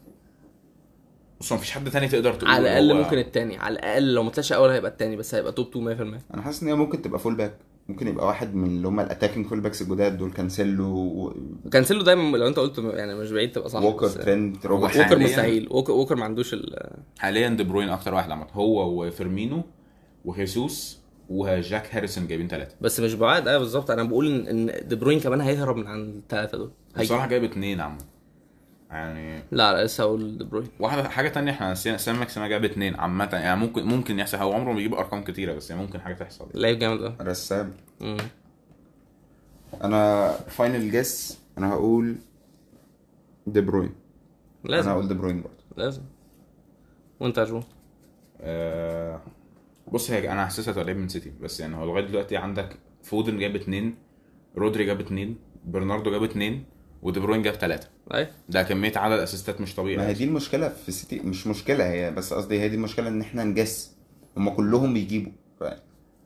بص 1.40 1.52
مفيش 1.52 1.70
حد 1.70 1.90
تاني 1.90 2.08
تقدر 2.08 2.34
تقول 2.34 2.50
على 2.50 2.62
الأقل 2.62 2.92
هو- 2.92 3.02
ممكن 3.04 3.18
التاني. 3.18 3.56
على 3.58 3.72
الأقل 3.72 4.14
لو 4.14 4.22
ما 4.22 4.30
طلعش 4.30 4.52
أول 4.52 4.70
هيبقى 4.70 4.90
التاني 4.90 5.16
بس 5.16 5.34
هيبقى 5.34 5.52
top 5.52 5.68
2 5.68 5.84
100% 5.84 6.20
أنا 6.34 6.42
حاسس 6.42 6.62
إن 6.62 6.68
هي 6.68 6.74
ممكن 6.74 7.02
تبقى 7.02 7.18
full 7.18 7.34
back 7.34 7.54
ممكن 7.88 8.08
يبقى 8.08 8.26
واحد 8.26 8.54
من 8.54 8.66
اللي 8.66 8.88
هم 8.88 9.00
ال 9.00 9.05
attacking 9.05 9.46
full 9.46 9.60
backs 9.60 9.82
الجداد 9.82 10.18
دول 10.18 10.32
كانسيلو 10.32 10.96
و- 10.96 11.34
كانسيلو 11.72 12.02
دايما 12.02 12.36
لو 12.36 12.46
أنت 12.48 12.58
قلت 12.58 12.78
يعني 12.78 13.14
مش 13.14 13.30
بعيد 13.30 13.52
تبقى 13.52 13.68
صح 13.68 13.82
ووكر 13.82 14.06
هو 14.06 14.10
روبرت 14.64 14.96
ووكر 14.96 15.08
حالياً- 15.08 15.22
مستحيل. 15.22 15.68
ووكر, 15.70 15.92
ووكر 15.92 16.16
ما 16.16 16.24
عندوش 16.24 16.54
ال 16.54 16.90
حاليا 17.18 17.48
دي 17.48 17.64
بروين 17.64 17.88
أكتر 17.88 18.14
واحد 18.14 18.30
عامة. 18.30 18.46
هو 18.52 19.04
وفيرمينو 19.06 19.62
وهيسوس 20.24 20.98
وجاك 21.28 21.94
هاريسون 21.94 22.26
جايبين 22.26 22.48
ثلاثة 22.48 22.74
بس 22.80 23.00
مش 23.00 23.14
بعاد. 23.14 23.48
أيوه 23.48 23.58
بالظبط. 23.60 23.90
أنا 23.90 24.02
بقول 24.02 24.46
ان 24.48 24.88
دي 24.88 24.96
بروين 24.96 25.20
كمان 25.20 25.40
هيهرب 25.40 25.76
من 25.76 25.86
عند 25.86 26.14
الثلاثه 26.16 26.58
دول. 26.58 26.70
صلاح 27.02 27.26
جايب 27.26 27.44
اثنين 27.44 27.80
عامه 27.80 27.98
يعني 28.90 29.42
لا 29.50 29.72
لا 29.72 29.84
لسه 29.84 30.04
هقول 30.04 30.38
دي 30.38 30.44
بروين. 30.44 30.68
واحدة 30.80 31.08
حاجة 31.08 31.28
تانية 31.28 31.52
إحنا 31.52 31.72
نسينا 31.72 31.96
سان 31.96 32.18
ماكسيما 32.18 32.48
جاب 32.48 32.64
اثنين 32.64 32.94
عامة. 32.94 33.28
يعني 33.32 33.60
ممكن 33.60 33.82
ممكن 33.82 34.18
يحصل. 34.18 34.38
هو 34.38 34.52
عمره 34.52 34.70
ما 34.70 34.76
بيجيب 34.76 34.94
أرقام 34.94 35.24
كتيرة 35.24 35.54
بس 35.54 35.70
يعني 35.70 35.82
ممكن 35.82 36.00
حاجة 36.00 36.14
تحصل. 36.14 36.48
لعيب 36.54 36.78
جامد 36.78 37.00
قوي 37.02 37.14
سان. 37.20 37.72
أنا 39.84 40.32
final 40.32 40.90
guess 40.90 41.38
أنا 41.58 41.72
هقول 41.72 42.16
دي 43.46 43.60
بروين. 43.60 43.94
أنا 44.64 44.74
لازم 44.76 44.90
هقول 44.90 45.08
دي 45.08 45.14
بروين 45.14 45.42
برضه. 45.42 45.56
لازم. 45.76 46.02
وأنت 47.20 47.38
يا 47.38 47.44
جو؟ 47.44 47.60
آه، 48.40 49.20
بص 49.92 50.10
هي 50.10 50.32
أنا 50.32 50.44
حاسسها 50.44 50.82
لعيب 50.84 50.96
من 50.96 51.08
سيتي 51.08 51.32
بس 51.40 51.60
يعني 51.60 51.76
هو 51.76 51.84
لغاية 51.84 52.04
دلوقتي 52.06 52.36
عندك 52.36 52.76
فودن 53.02 53.38
جاب 53.38 53.56
اثنين 53.56 53.94
رودري 54.56 54.84
جاب 54.84 55.00
اثنين 55.00 55.36
برناردو 55.64 56.10
جاب 56.10 56.22
اثنين 56.22 56.64
ودي 57.02 57.20
بروين 57.20 57.42
جاب 57.42 57.54
ثلاثة 57.54 57.88
أي. 58.14 58.28
ده 58.48 58.62
كمية 58.62 58.92
عدد 58.96 59.18
assist 59.18 59.54
ات 59.54 59.60
مش 59.60 59.78
ما 59.78 59.84
هي 59.84 59.94
طبيعي 59.96 60.14
دي 60.14 60.24
المشكلة 60.24 60.68
في 60.68 60.88
السيتي 60.88 61.20
مش 61.20 61.46
مشكلة 61.46 61.90
هي 61.90 62.10
بس 62.10 62.32
قصدي 62.32 62.60
هي 62.60 62.68
دي 62.68 62.74
المشكلة 62.76 63.08
إن 63.08 63.20
إحنا 63.20 63.44
guess. 63.44 63.96
هم 64.36 64.48
كلهم 64.50 64.94
بيجيبوا. 64.94 65.32
ف... 65.60 65.64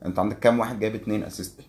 أنت 0.05 0.19
عندك 0.19 0.39
كام 0.39 0.59
واحد 0.59 0.79
جايب 0.79 0.95
اتنين 0.95 1.23
assist؟ 1.23 1.59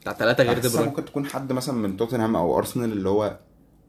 بتاع 0.00 0.12
ثلاثة 0.12 0.44
غير 0.44 0.58
دي 0.58 0.68
بروين. 0.68 0.88
ممكن 0.88 1.04
تكون 1.04 1.26
حد 1.26 1.52
مثلا 1.52 1.74
من 1.74 1.96
توتنهام 1.96 2.36
أو 2.36 2.58
أرسنال 2.58 2.92
اللي 2.92 3.08
هو 3.08 3.38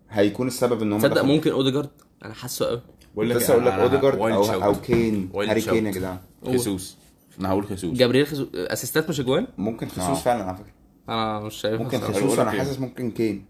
هيكون 0.09 0.47
السبب 0.47 0.81
إن 0.81 0.93
هم 0.93 0.99
تصدق. 0.99 1.21
ممكن 1.21 1.51
أوديجارد؟ 1.51 1.89
أنا 2.25 2.33
حاسه 2.33 2.65
قوي. 2.65 2.81
بقول 3.13 3.29
لسه 3.29 3.53
أقول 3.53 3.65
لك 3.65 3.71
أنا- 3.73 3.75
أنا- 3.75 3.79
أوديجارد 3.79 4.19
أو. 4.19 4.63
أو 4.63 4.73
كين 4.81 5.29
هاري. 5.35 5.61
كين 5.61 5.85
يا 5.85 5.91
جدعان. 5.91 6.17
خيسوس. 6.45 6.97
أنا 7.39 7.49
هقول 7.49 7.67
خيسوس. 7.67 7.97
جابرييل 7.97 8.27
خيسوس 8.27 8.47
assist 8.55 9.02
ات 9.02 9.09
مش 9.09 9.19
أجوان؟ 9.19 9.47
ممكن 9.57 9.87
آه. 9.87 9.89
خيسوس 9.89 10.23
فعلا 10.23 10.43
على 10.43 10.57
فكرة. 10.57 10.73
أنا 11.09 11.39
مش 11.39 11.55
شايف 11.55 11.81
ممكن. 11.81 11.99
خيسوس. 11.99 12.39
أنا 12.39 12.51
كين. 12.51 12.59
حاسس 12.59 12.79
ممكن 12.79 13.11
كين. 13.11 13.45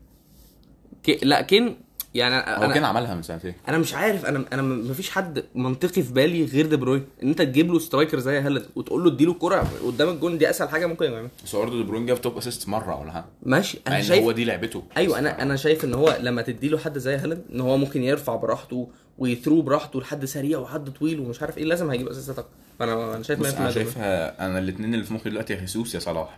كي... 1.04 1.20
لا 1.24 1.42
كين 1.42 1.76
يعني 2.16 2.36
هو 2.36 2.66
أنا 2.66 2.74
كان 2.74 2.86
عملها 2.86 3.16
من 3.16 3.24
سنتين. 3.24 3.54
أنا 3.68 3.78
مش 3.78 3.94
عارف 3.94 4.26
أنا 4.26 4.46
أنا 4.54 4.62
مفيش 4.62 5.10
حد 5.10 5.44
منطقي 5.56 6.04
في 6.04 6.14
بالي 6.14 6.46
غير 6.46 6.66
دي 6.66 6.76
بروين. 6.76 7.04
إن 7.24 7.28
أنت 7.28 7.42
تجيب 7.42 7.72
له 7.72 7.80
striker 7.80 8.20
زي 8.20 8.40
هالاند 8.40 8.66
وتقول 8.76 9.04
له 9.04 9.12
اديله 9.12 9.32
الكرة 9.32 9.68
قدام 9.86 10.10
الجون 10.10 10.38
دي 10.38 10.50
أسهل 10.50 10.70
حاجة 10.70 10.86
ممكن 10.86 11.06
يعملها. 11.06 11.30
بس 11.46 11.56
برضه 11.56 11.78
دي 11.78 11.84
بروين 11.84 12.06
جاب 12.06 12.22
top 12.22 12.38
assist 12.38 12.70
مرة 12.70 13.00
ولا 13.02 13.12
حاجة. 13.12 13.26
ماشي 13.44 13.80
أنا 13.88 13.98
إن 13.98 14.04
شايف 14.04 14.24
هو 14.24 14.32
دي 14.32 14.46
لعبته. 14.46 14.84
أيوه 14.98 15.20
أنا 15.20 15.42
أنا 15.42 15.56
شايف 15.56 15.86
إن 15.86 15.94
هو 15.94 16.18
لما 16.22 16.42
تدي 16.42 16.70
له 16.70 16.78
حد 16.78 16.98
زي 16.98 17.16
هالاند 17.16 17.44
إن 17.54 17.62
هو 17.62 17.78
ممكن 17.78 18.04
يرفع 18.04 18.36
براحته 18.36 18.88
وي 19.18 19.28
through 19.28 19.62
براحته 19.62 20.02
لحد 20.02 20.26
سريع 20.26 20.60
وحد 20.60 20.90
طويل 20.90 21.20
ومش 21.20 21.42
عارف 21.42 21.58
إيه 21.58 21.64
لازم 21.64 21.90
هيجيب 21.92 22.08
assist 22.08 22.35
ات 22.35 22.40
أكتر. 22.40 22.52
فأنا 22.80 23.16
أنا 23.16 23.24
شايف 23.24 23.40
100% 23.40 23.44
بص 23.44 23.54
أنا. 23.54 23.72
شايفها 23.72 24.46
أنا 24.46 24.60
الاثنين 24.60 24.94
اللي 24.94 25.06
في 25.06 25.14
مخي 25.14 25.30
دلوقتي 25.30 25.54
يا 25.54 25.60
خيسوس 25.60 25.96
يا 25.96 26.00
صلاح. 26.00 26.38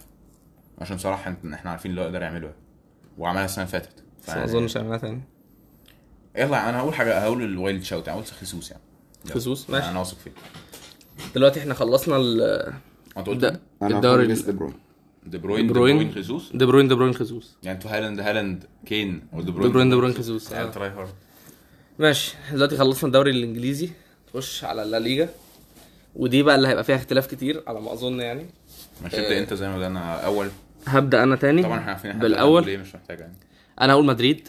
عشان 0.77 0.97
صلاح 0.97 1.25
إحنا- 1.25 1.53
إحنا 1.53 1.71
عارفين 1.71 1.91
اللي 1.91 2.01
هو 2.01 2.05
يقدر 2.05 2.21
يعمله. 2.21 2.51
وعملها 3.17 3.45
السنة 3.45 3.63
اللي 3.63 3.71
فاتت. 3.71 4.03
بس 4.23 4.29
ما 4.29 4.43
أظنش 4.43 4.77
هيعملها 4.77 4.97
تاني. 4.97 5.21
يلا 6.37 6.69
أنا 6.69 6.79
هقول 6.79 6.93
حاجة 6.93 7.17
هقول 7.19 7.43
ال 7.43 7.51
wild 7.51 7.83
shot 7.83 8.07
يعني. 8.07 8.19
هقول 8.19 8.31
خيسوس 8.39 8.71
يعني. 8.71 8.83
خيسوس 9.33 9.69
ماشي. 9.69 9.89
أنا 9.89 9.99
واثق 9.99 10.17
فيه. 10.17 10.31
دلوقتي 11.35 11.59
إحنا 11.59 11.73
خلصنا 11.73 12.17
ال 12.17 12.73
الدوري 13.81 14.27
دي 14.27 14.51
بروين. 14.51 14.73
دي 15.25 15.37
بروين 15.37 15.67
دي 15.67 15.73
بروين. 15.73 16.11
خيسوس 16.13 16.51
دي 16.55 16.65
بروين 16.65 16.87
دي 16.87 16.95
بروين 16.95 17.13
خيسوس 17.13 17.57
يعني 17.63 17.77
أنتوا 17.77 17.91
هالاند 17.97 18.19
هالاند 18.19 18.65
كين 18.85 19.27
ودي 19.33 19.45
دي 19.45 19.51
بروين 19.51 19.89
دي 19.89 19.95
بروين 19.95 20.13
خيسوس. 20.13 20.49
try 20.49 20.89
hard 20.89 21.09
ماشي 21.99 22.35
دلوقتي 22.51 22.77
خلصنا 22.77 23.07
الدوري 23.07 23.31
الإنجليزي 23.31 23.89
نخش 24.29 24.63
على 24.63 24.83
لا 24.83 24.99
ليجا. 24.99 25.29
ودي 26.15 26.43
بقى 26.43 26.55
اللي 26.55 26.67
هيبقى 26.67 26.83
فيها 26.83 26.95
اختلاف 26.95 27.27
كتير 27.27 27.63
على 27.67 27.81
ما 27.81 27.93
أظن 27.93 28.19
يعني. 28.19 28.45
ماشي 29.03 29.17
ابدأ 29.25 29.39
أنت 29.39 29.53
زي 29.53 29.67
ما 29.67 29.77
بدأنا 29.77 30.25
أول. 30.25 30.49
هبدأ 30.87 31.23
أنا 31.23 31.35
تاني 31.35 31.63
طبعا 31.63 31.79
إحنا 31.79 31.91
عارفين 31.91 32.19
بالأول. 32.19 32.65
ليه 32.65 32.77
مش 32.77 32.95
محتاج 32.95 33.19
يعني. 33.19 33.33
أنا 33.81 33.93
أقول 33.93 34.05
مدريد 34.05 34.47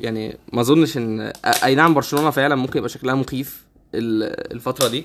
يعني 0.00 0.36
ما 0.52 0.60
أظنش 0.60 0.96
إن 0.96 1.32
أي 1.64 1.74
نعم 1.74 1.94
برشلونة 1.94 2.30
فعلا 2.30 2.54
ممكن 2.54 2.78
يبقى 2.78 2.88
شكلها 2.88 3.14
مخيف 3.14 3.64
ال- 3.94 4.52
الفترة 4.52 4.88
دي. 4.88 5.04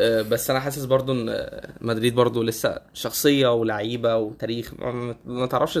آه، 0.00 0.22
بس 0.22 0.50
أنا 0.50 0.60
حاسس 0.60 0.84
برضو 0.84 1.12
إن 1.12 1.28
آه، 1.28 1.68
مدريد 1.80 2.14
برضو 2.14 2.42
لسه 2.42 2.78
شخصية 2.94 3.54
ولعيبة 3.54 4.16
وتاريخ 4.16 4.72
ما, 5.26 5.46
تعرفش 5.46 5.76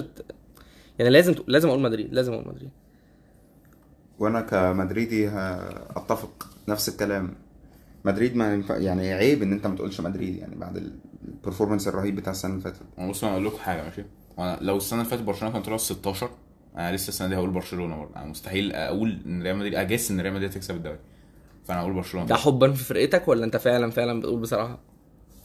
يعني 0.98 1.10
لازم 1.10 1.34
لازم 1.46 1.68
أقول 1.68 1.80
مدريد 1.80 2.14
لازم 2.14 2.32
أقول 2.32 2.48
مدريد. 2.48 2.70
وأنا 4.22 4.40
كمدريدي 4.40 5.28
ه- 5.28 5.32
أتفق 5.96 6.46
نفس 6.68 6.88
الكلام. 6.88 7.34
مدريد 8.04 8.36
ما 8.36 8.54
ينفع 8.54 8.76
يعني 8.76 9.12
عيب 9.12 9.42
إن 9.42 9.52
أنت 9.52 9.66
ما 9.66 9.76
تقولش 9.76 10.00
مدريد 10.00 10.36
يعني 10.36 10.54
بعد 10.54 10.92
ال 11.24 11.29
performance 11.29 11.88
الرهيب 11.88 12.16
بتاع 12.16 12.32
السنة 12.32 12.50
اللي 12.50 12.62
فاتت. 12.62 12.80
بص 12.98 13.24
أنا 13.24 13.32
أقول 13.32 13.46
لكم 13.46 13.58
حاجة 13.58 13.82
ماشي؟ 13.82 14.04
وأنا 14.36 14.58
لو 14.60 14.76
السنة 14.76 14.98
اللي 15.00 15.10
فاتت 15.10 15.22
برشلونة 15.22 15.52
كان 15.54 15.62
طلع 15.62 15.76
16 15.76 16.30
أنا 16.76 16.92
لسه 16.96 17.08
السنة 17.08 17.28
دي 17.28 17.36
هقول 17.36 17.50
برشلونة 17.50 17.96
برضه. 17.96 18.16
أنا 18.16 18.24
مستحيل 18.26 18.72
أقول 18.72 19.18
إن 19.26 19.42
ريال 19.42 19.56
مدريد 19.56 19.74
اجس 19.74 20.10
إن 20.10 20.20
ريال 20.20 20.34
مدريد 20.34 20.50
تكسب 20.50 20.76
الدوري. 20.76 20.98
فأنا 21.64 21.80
هقول 21.80 21.92
برشلونة. 21.92 22.26
ده 22.26 22.34
حبا 22.36 22.72
في 22.72 22.84
فرقتك 22.84 23.28
ولا 23.28 23.44
أنت 23.44 23.56
فعلا 23.56 23.90
فعلا 23.90 24.20
بتقول 24.20 24.40
بصراحة؟ 24.40 24.78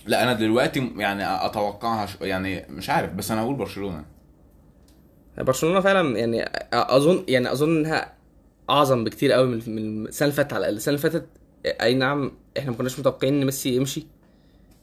لا 0.05 0.23
أنا 0.23 0.33
دلوقتي 0.33 0.91
يعني 0.97 1.45
أتوقعها 1.45 2.05
ش... 2.05 2.17
يعني 2.21 2.65
مش 2.69 2.89
عارف 2.89 3.13
بس 3.13 3.31
أنا 3.31 3.41
هقول 3.41 3.55
برشلونة. 3.55 4.05
برشلونة 5.37 5.79
فعلا 5.79 6.17
يعني 6.19 6.49
اظن 6.73 7.23
يعني 7.27 7.51
أظن 7.51 7.77
إنها 7.77 8.16
أعظم 8.69 9.03
بكتير 9.03 9.31
قوي 9.31 9.47
من 9.47 9.61
من 9.75 10.07
السنة 10.07 10.25
اللي 10.25 10.35
فاتت 10.35 10.53
على 10.53 10.59
الأقل. 10.59 10.75
السنة 10.75 10.95
اللي 10.95 11.09
فاتت 11.09 11.25
أي 11.65 11.93
نعم 11.93 12.31
إحنا 12.57 12.71
ما 12.71 12.77
كناش 12.77 12.99
متوقعين 12.99 13.33
إن 13.33 13.45
ميسي 13.45 13.75
يمشي 13.75 14.07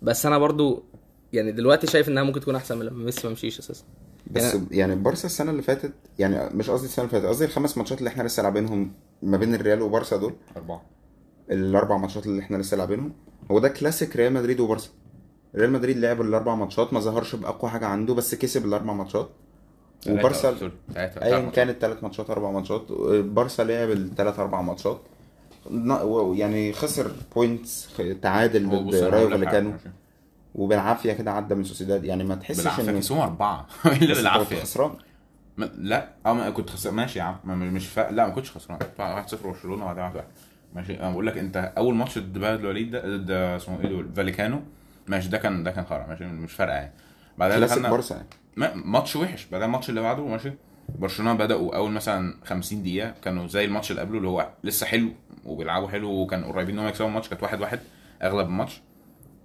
بس 0.03 0.27
أنا 0.27 0.39
برضو 0.39 0.85
يعني 1.33 1.53
دلوقتي 1.53 1.87
شايف 1.87 2.09
إنها 2.09 2.23
ممكن 2.23 2.41
تكون 2.41 2.57
أحسن 2.57 2.79
من 2.79 2.87
لما 2.87 3.05
ميسي 3.05 3.27
ما 3.27 3.33
مشيش 3.33 3.59
أساسا. 3.59 3.85
بس 4.31 4.57
يعني 4.71 4.95
بارسا 4.95 5.27
السنة 5.27 5.51
اللي 5.51 5.63
فاتت 5.63 5.93
يعني 6.19 6.57
مش 6.57 6.71
قصدي 6.71 6.87
السنة 6.87 7.05
اللي 7.05 7.13
فاتت 7.13 7.27
قصدي 7.27 7.45
الخمس 7.45 7.79
ماتشات 7.79 7.99
اللي 7.99 8.09
إحنا 8.09 8.23
لسه 8.23 8.43
لاعبينهم 8.43 8.93
ما 9.23 9.37
بين 9.37 9.55
الريال 9.55 9.83
وبارسا 9.83 10.17
دول. 10.17 10.35
أربعة. 10.57 10.83
الأربع 11.51 11.97
ماتشات 11.97 12.27
اللي 12.27 12.43
إحنا 12.43 12.57
لسه 12.57 12.77
لاعبينهم. 12.77 13.13
هو 13.51 13.59
ده 13.59 13.69
كلاسيك 13.69 14.17
ريال 14.17 14.33
مدريد 14.33 14.61
وبارسا. 14.61 14.91
ريال 15.57 15.73
مدريد 15.73 15.99
لعب 15.99 16.21
الأربع 16.21 16.55
ماتشات 16.55 16.93
ما 16.93 17.01
ظهرش 17.01 17.35
بأقوى 17.35 17.71
حاجة 17.71 17.87
عنده 17.87 18.15
بس 18.15 18.35
كسب 18.35 18.65
الأربع 18.65 18.93
ماتشات. 18.93 19.31
وبارسا 20.09 20.57
ايا 20.97 21.51
كانت 21.51 21.81
ثلاث 21.81 22.03
ماتشات 22.03 22.31
أربع 22.31 22.51
ماتشات. 22.51 22.93
بارسا 23.23 23.63
لعب 23.63 23.91
الثلاث 23.91 24.39
أربع 24.39 24.61
ماتشات. 24.63 25.01
يعني 26.35 26.73
خسر 26.73 27.11
points 27.35 27.89
تعادل 28.23 28.69
ضد 28.71 28.95
رايو 28.95 29.31
فاليكانو. 29.31 29.73
وبالعافية 30.55 31.13
كده 31.13 31.33
عدى 31.33 31.55
من 31.55 31.65
سوسيداد. 31.65 32.05
يعني 32.05 32.25
ما 32.25 32.35
تحسش 32.35 32.59
بالعافية 32.61 32.91
انه 32.91 32.99
كسبهم 33.01 33.21
أربعة. 33.21 33.67
إلا 33.87 34.15
بالعافية. 34.15 34.61
خسران؟ 34.61 34.91
ما- 35.57 35.71
لا 35.79 36.09
آه 36.27 36.33
ما 36.33 36.51
كنت 36.51 36.71
خسران. 36.71 36.95
ماشي 36.95 37.19
يا 37.19 37.25
عم. 37.25 37.37
ما- 37.45 37.55
مش 37.55 37.87
فا... 37.89 38.11
لا 38.11 38.27
ما 38.27 38.33
كنتش 38.33 38.51
خسران. 38.51 38.79
1-0 38.99 39.35
برشلونة 39.45 39.83
وبعدين 39.85 40.03
1 40.03 40.17
1 40.17 40.25
ماشي. 40.75 41.01
أنا 41.01 41.11
بقول 41.11 41.27
لك 41.27 41.39
أنت 41.39 41.73
أول 41.79 41.95
ماتش 41.95 42.19
ضد 42.19 42.39
بلد 42.39 42.61
الوليد 42.61 42.91
ده 42.91 43.17
ده 43.17 43.57
اسمه 43.57 43.81
إيه 43.81 43.87
دول؟ 43.89 44.09
فاليكانو. 44.17 44.61
ماشي 45.09 45.29
ده 45.29 45.39
كان 45.39 45.63
ده 45.65 45.71
كان 45.71 45.85
خرا. 45.85 46.07
ماشي 46.07 46.25
مش 46.25 46.53
فارقة 46.53 46.75
يعني. 46.75 46.93
بعدها 47.39 47.59
دخلنا 47.59 47.91
بارسا 47.91 48.15
يعني. 48.15 48.29
ماتش 48.57 49.17
وحش. 49.17 49.47
بعدين 49.47 49.67
الماتش 49.67 49.91
اللي 49.91 50.01
بعده 50.01 50.27
ماشي. 50.27 50.53
برشلونة 50.99 51.33
بدأوا 51.35 51.77
أول 51.77 51.91
مثلا 51.91 52.35
50 52.45 52.83
دقيقة 52.83 53.15
كانوا 53.25 53.47
زي 53.47 53.65
الماتش 53.65 53.91
اللي 53.91 54.03
قبله 54.03 54.19
اللي 54.19 54.29
هو 54.29 54.49
لسه 54.65 54.87
حلو 54.87 55.09
وبيلعبوا 55.45 55.89
حلو 55.89 56.11
وكانوا 56.11 56.53
قريبين 56.53 56.75
ان 56.75 56.81
هم 56.85 56.89
يكسبوا 56.89 57.09
الماتش 57.09 57.29
كانت 57.29 57.43
واحد 57.43 57.61
واحد 57.61 57.81
أغلب 58.23 58.47
الماتش. 58.47 58.81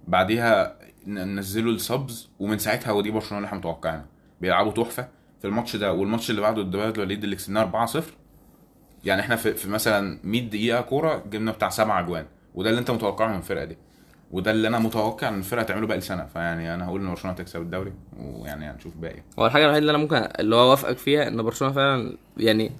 بعديها 0.08 0.76
نزلوا 1.06 1.72
ال 1.72 1.83
subs 1.83 2.28
ومن 2.40 2.58
ساعتها 2.58 2.92
ودي 2.92 3.10
برشلونة 3.10 3.36
اللي 3.38 3.46
إحنا 3.46 3.58
متوقعينها. 3.58 4.06
بيلعبوا 4.40 4.72
تحفة. 4.72 5.08
في 5.40 5.46
الماتش 5.46 5.76
ده 5.76 5.92
والماتش 5.92 6.30
اللي 6.30 6.40
بعده 6.40 6.62
بلد 6.62 6.94
الوليد 6.98 7.24
اللي 7.24 7.36
كسبناه 7.36 7.86
4-0 7.86 8.02
يعني 9.04 9.20
إحنا 9.20 9.36
في, 9.36 9.68
مثلا 9.68 10.18
100 10.24 10.40
دقيقة 10.48 10.80
كورة 10.80 11.24
جبنا 11.30 11.52
بتاع 11.52 11.68
سبع 11.68 12.00
أجوان. 12.00 12.26
وده 12.54 12.70
اللي 12.70 12.80
أنت 12.80 12.90
متوقعه 12.90 13.28
من 13.28 13.36
الفرقة 13.36 13.64
دي. 13.64 13.76
وده 14.30 14.50
اللي 14.50 14.68
أنا 14.68 14.78
متوقع 14.78 15.28
إن 15.28 15.38
الفرقة 15.38 15.62
تعمله 15.62 15.86
باقي 15.86 15.98
السنة. 15.98 16.26
فيعني 16.32 16.74
أنا 16.74 16.86
هقول 16.86 17.00
إن 17.00 17.08
برشلونة 17.10 17.36
تكسب 17.36 17.60
الدوري 17.60 17.92
ويعني 18.18 18.70
هنشوف 18.70 18.96
باقي. 18.96 19.22
هو 19.38 19.46
الحاجة 19.46 19.62
الوحيدة 19.64 19.78
اللي 19.78 19.90
أنا 19.90 19.98
ممكن 19.98 20.16
اللي 20.40 20.56
هو 20.56 20.60
أوافقك 20.62 20.98
فيها 20.98 21.28
إن 21.28 21.42
برشلونة 21.42 21.74
فعلا 21.74 22.16
يعني 22.36 22.72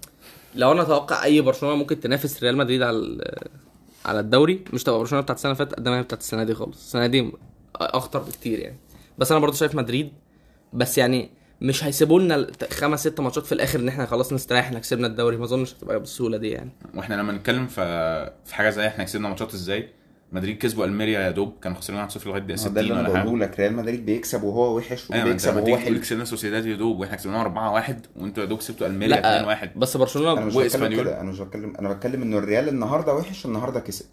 لو 0.54 0.72
أنا 0.72 0.82
أتوقع 0.82 1.24
أي 1.24 1.40
برشلونة 1.40 1.76
ممكن 1.76 2.00
تنافس 2.00 2.42
ريال 2.42 2.56
مدريد 2.56 2.82
على 2.82 3.24
على 4.04 4.20
الدوري 4.20 4.64
مش 4.72 4.82
تبقى 4.84 4.98
برشلونة 4.98 5.22
بتاعت 5.22 5.36
السنة 5.38 5.52
اللي 5.52 5.64
فاتت 5.64 5.74
قد 5.74 5.88
ما 5.88 5.98
هي 5.98 6.02
بتاعت 6.02 6.20
السنة 6.20 6.44
دي 6.44 6.54
خالص. 6.54 6.76
السنة 6.78 7.06
دي 7.06 7.32
أخطر 7.74 8.18
بكتير 8.18 8.58
يعني. 8.58 8.76
بس 9.18 9.30
أنا 9.32 9.40
برضو 9.40 9.56
شايف 9.56 9.74
مدريد 9.74 10.12
بس 10.72 10.98
يعني 10.98 11.30
مش 11.60 11.84
هيسيبوا 11.84 12.20
لنا 12.20 12.46
خمس 12.70 13.00
ست 13.00 13.20
ماتشات 13.20 13.46
في 13.46 13.52
الآخر 13.52 13.80
إن 13.80 13.88
إحنا 13.88 14.06
خلاص 14.06 14.32
نستريح 14.32 14.64
إحنا 14.64 14.78
كسبنا 14.78 15.06
الدوري. 15.06 15.36
ما 15.36 15.44
أظنش 15.44 15.74
هتبقى 15.74 15.98
بالسهوله 15.98 16.36
دي 16.36 16.50
يعني. 16.50 16.70
وإحنا 16.94 17.14
لما 17.14 17.32
نتكلم 17.32 17.66
في 17.66 18.32
في 18.44 18.54
حاجة 18.54 18.70
زي 18.70 18.86
إحنا 18.86 19.04
كسبنا 19.04 19.28
ماتشات 19.28 19.54
إزاي 19.54 19.88
مدريد 20.32 20.58
كسبوا 20.58 20.84
ألميريا 20.84 21.20
يا 21.20 21.30
دوب 21.30 21.52
كانوا 21.62 21.76
خسرانين 21.78 22.08
1-0 22.08 22.26
لغاية 22.26 22.40
دقيقة 22.40 22.42
هو 22.42 22.46
ده 22.48 22.56
60 22.56 22.78
اللي 22.78 23.00
أنا 23.00 23.24
بقوله 23.24 23.38
لك 23.46 23.60
ريال 23.60 23.72
مدريد 23.76 24.06
بيكسب 24.06 24.42
وهو 24.42 24.76
وحش 24.76 25.10
وهو 25.10 25.36
تقول 25.36 25.78
حلو 25.78 26.00
كسبنا 26.00 26.24
سوسيداد 26.24 26.66
يا 26.66 26.76
دوب 26.76 27.00
وإحنا 27.00 27.16
كسبناهم 27.16 27.80
4-1 27.82 27.92
وأنتوا 28.16 28.42
يا 28.42 28.48
دوب 28.48 28.58
كسبتوا 28.58 28.86
ألميريا 28.86 29.16
2-1 29.16 29.22
لا 29.22 29.70
بس 29.76 29.96
أنا 29.96 30.04
برشلونه 30.04 30.34
مش 30.34 30.42
بتكلم 30.44 30.56
وإسبانيول. 30.62 31.02
كده 31.04 31.20
أنا 31.20 31.30
مش 31.30 31.40
بتكلم 31.40 31.76
أنا 31.78 31.92
بتكلم 31.92 32.22
انه 32.22 32.38
الريال 32.38 32.68
النهارده 32.68 33.14
وحش 33.14 33.46
النهارده 33.46 33.80
كسب. 33.80 34.06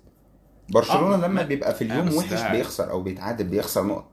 برشلونة 0.70 1.14
آه، 1.16 1.18
لما 1.18 1.28
ما- 1.28 1.44
بيبقى 1.44 1.74
في 1.76 1.84
آه، 1.86 1.88
اليوم 1.88 2.06
بس 2.08 2.14
وحش 2.14 2.34
ده- 2.42 2.52
بيخسر 2.52 2.92
أو 2.92 3.02
بيتعادل 3.02 3.44
بيخسر 3.48 3.84
نقط. 3.84 4.06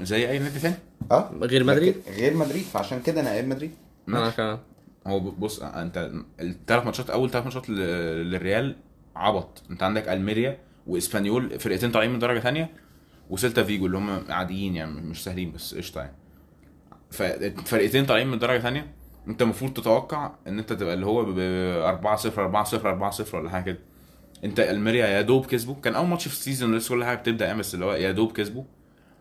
زي 0.00 0.30
أي 0.30 0.38
نادي 0.38 0.58
تاني؟ 0.58 0.74
آه 1.12 1.30
غير 1.42 1.64
مدريد؟ 1.64 1.94
غير 2.16 2.34
مدريد 2.36 2.62
فعشان 2.62 3.00
كده 3.02 3.20
أنا 3.20 3.30
قايل 3.30 3.48
مدريد. 3.48 3.70
أنا 4.08 4.20
ماشي. 4.20 4.36
كمان. 4.36 4.58
هو 5.06 5.20
بص 5.20 5.62
أنت 5.62 6.10
الثلاث 6.40 6.84
ماتشات 6.84 7.10
أول 7.10 7.30
ثلاث 7.30 7.44
ماتشات 7.44 7.70
لل- 7.70 8.30
للريال 8.30 8.76
عبط. 9.16 9.62
أنت 9.70 9.82
عندك 9.82 10.08
ألميريا 10.08 10.58
وإسبانيول 10.86 11.60
فرقتين 11.60 11.90
طالعين 11.90 12.10
من 12.12 12.18
درجة 12.18 12.38
ثانية 12.38 12.70
وسيلتا 13.30 13.62
فيجو 13.64 13.86
اللي 13.86 13.98
هم 13.98 14.24
عاديين 14.28 14.76
يعني 14.76 15.00
مش 15.00 15.24
سهلين 15.24 15.52
بس 15.52 15.74
قشطة 15.74 16.00
يعني. 16.00 16.16
ففرقتين 17.10 18.06
طالعين 18.06 18.26
من 18.26 18.38
درجة 18.38 18.58
ثانية 18.60 18.94
انت 19.28 19.42
المفروض 19.42 19.72
تتوقع 19.72 20.32
ان 20.46 20.58
انت 20.58 20.72
تبقى 20.72 20.94
اللي 20.94 21.06
هو 21.06 21.24
ب 21.24 21.38
4 21.38 22.16
0 22.16 22.42
4 22.42 22.64
0 22.64 22.88
4 22.88 23.10
0 23.10 23.38
ولا 23.38 23.50
حاجة 23.50 23.64
كده. 23.64 23.78
انت 24.44 24.60
ألميريا 24.60 25.06
يا 25.06 25.20
دوب 25.22 25.46
كسبوا 25.46 25.74
كان 25.74 25.94
أول 25.94 26.06
ماتش 26.06 26.28
في 26.28 26.34
ال 26.34 26.40
season 26.40 26.74
لسه 26.76 26.94
كل 26.94 27.04
حاجة 27.04 27.16
بتبدأ 27.18 27.46
يعني 27.46 27.58
بس 27.58 27.74
اللي 27.74 27.84
هو 27.84 27.92
يا 27.94 28.12
دوب 28.12 28.32
كسبوا. 28.32 28.64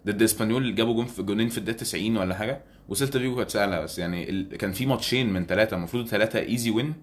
ضد 0.06 0.22
إسبانيول 0.22 0.76
جابوا 0.76 0.94
جون 0.94 1.06
في 1.06 1.24
جونين 1.24 1.50
في 1.50 1.58
الدقيقة 1.58 1.78
90 1.78 2.18
ولا 2.18 2.36
حاجة 2.36 2.62
وسيلتا 2.90 3.20
فيجو 3.20 3.36
كانت 3.36 3.50
سهلة 3.50 3.80
بس 3.82 4.00
يعني 4.00 4.30
ال... 4.30 4.58
كان 4.58 4.72
في 4.72 4.86
ماتشين 4.86 5.34
من 5.34 5.46
ثلاثة 5.46 5.78
المفروض 5.78 6.08
ثلاثة 6.08 6.40
easy 6.40 6.72
win 6.72 6.94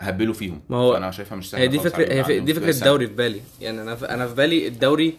هبلوا 0.00 0.34
فيهم. 0.34 0.60
ما 0.68 0.76
هو 0.76 0.92
فأنا 0.92 1.10
شايفها 1.10 1.36
مش 1.36 1.50
سهلة 1.50 1.64
هي 1.64 1.68
دي 1.68 1.78
فكره 1.78 2.12
هي 2.28 2.40
دي 2.40 2.54
فكرة. 2.54 2.70
الدوري 2.70 3.06
في 3.06 3.12
بالي. 3.14 3.40
يعني 3.60 3.82
أنا 3.82 3.94
في 3.96 4.04
أنا 4.06 4.26
في 4.26 4.34
بالي 4.34 4.68
الدوري 4.68 5.14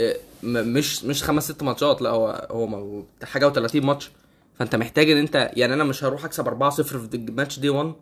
آه، 0.00 0.16
مش 0.42 1.04
مش 1.04 1.22
خمس 1.24 1.44
ست 1.52 1.62
ماتشات 1.62 2.02
لا 2.02 2.10
هو 2.10 2.48
هو 2.50 3.02
حاجة 3.22 3.52
و30 3.52 3.76
ماتش. 3.76 4.10
فأنت 4.58 4.76
محتاج 4.76 5.10
إن 5.10 5.16
انت 5.16 5.50
يعني 5.56 5.74
أنا 5.74 5.84
مش 5.84 6.04
هروح 6.04 6.24
أكسب 6.24 6.46
4 6.46 6.70
0 6.70 6.98
في 6.98 7.18
ماتش 7.36 7.58
دي 7.58 7.68
1 7.70 7.92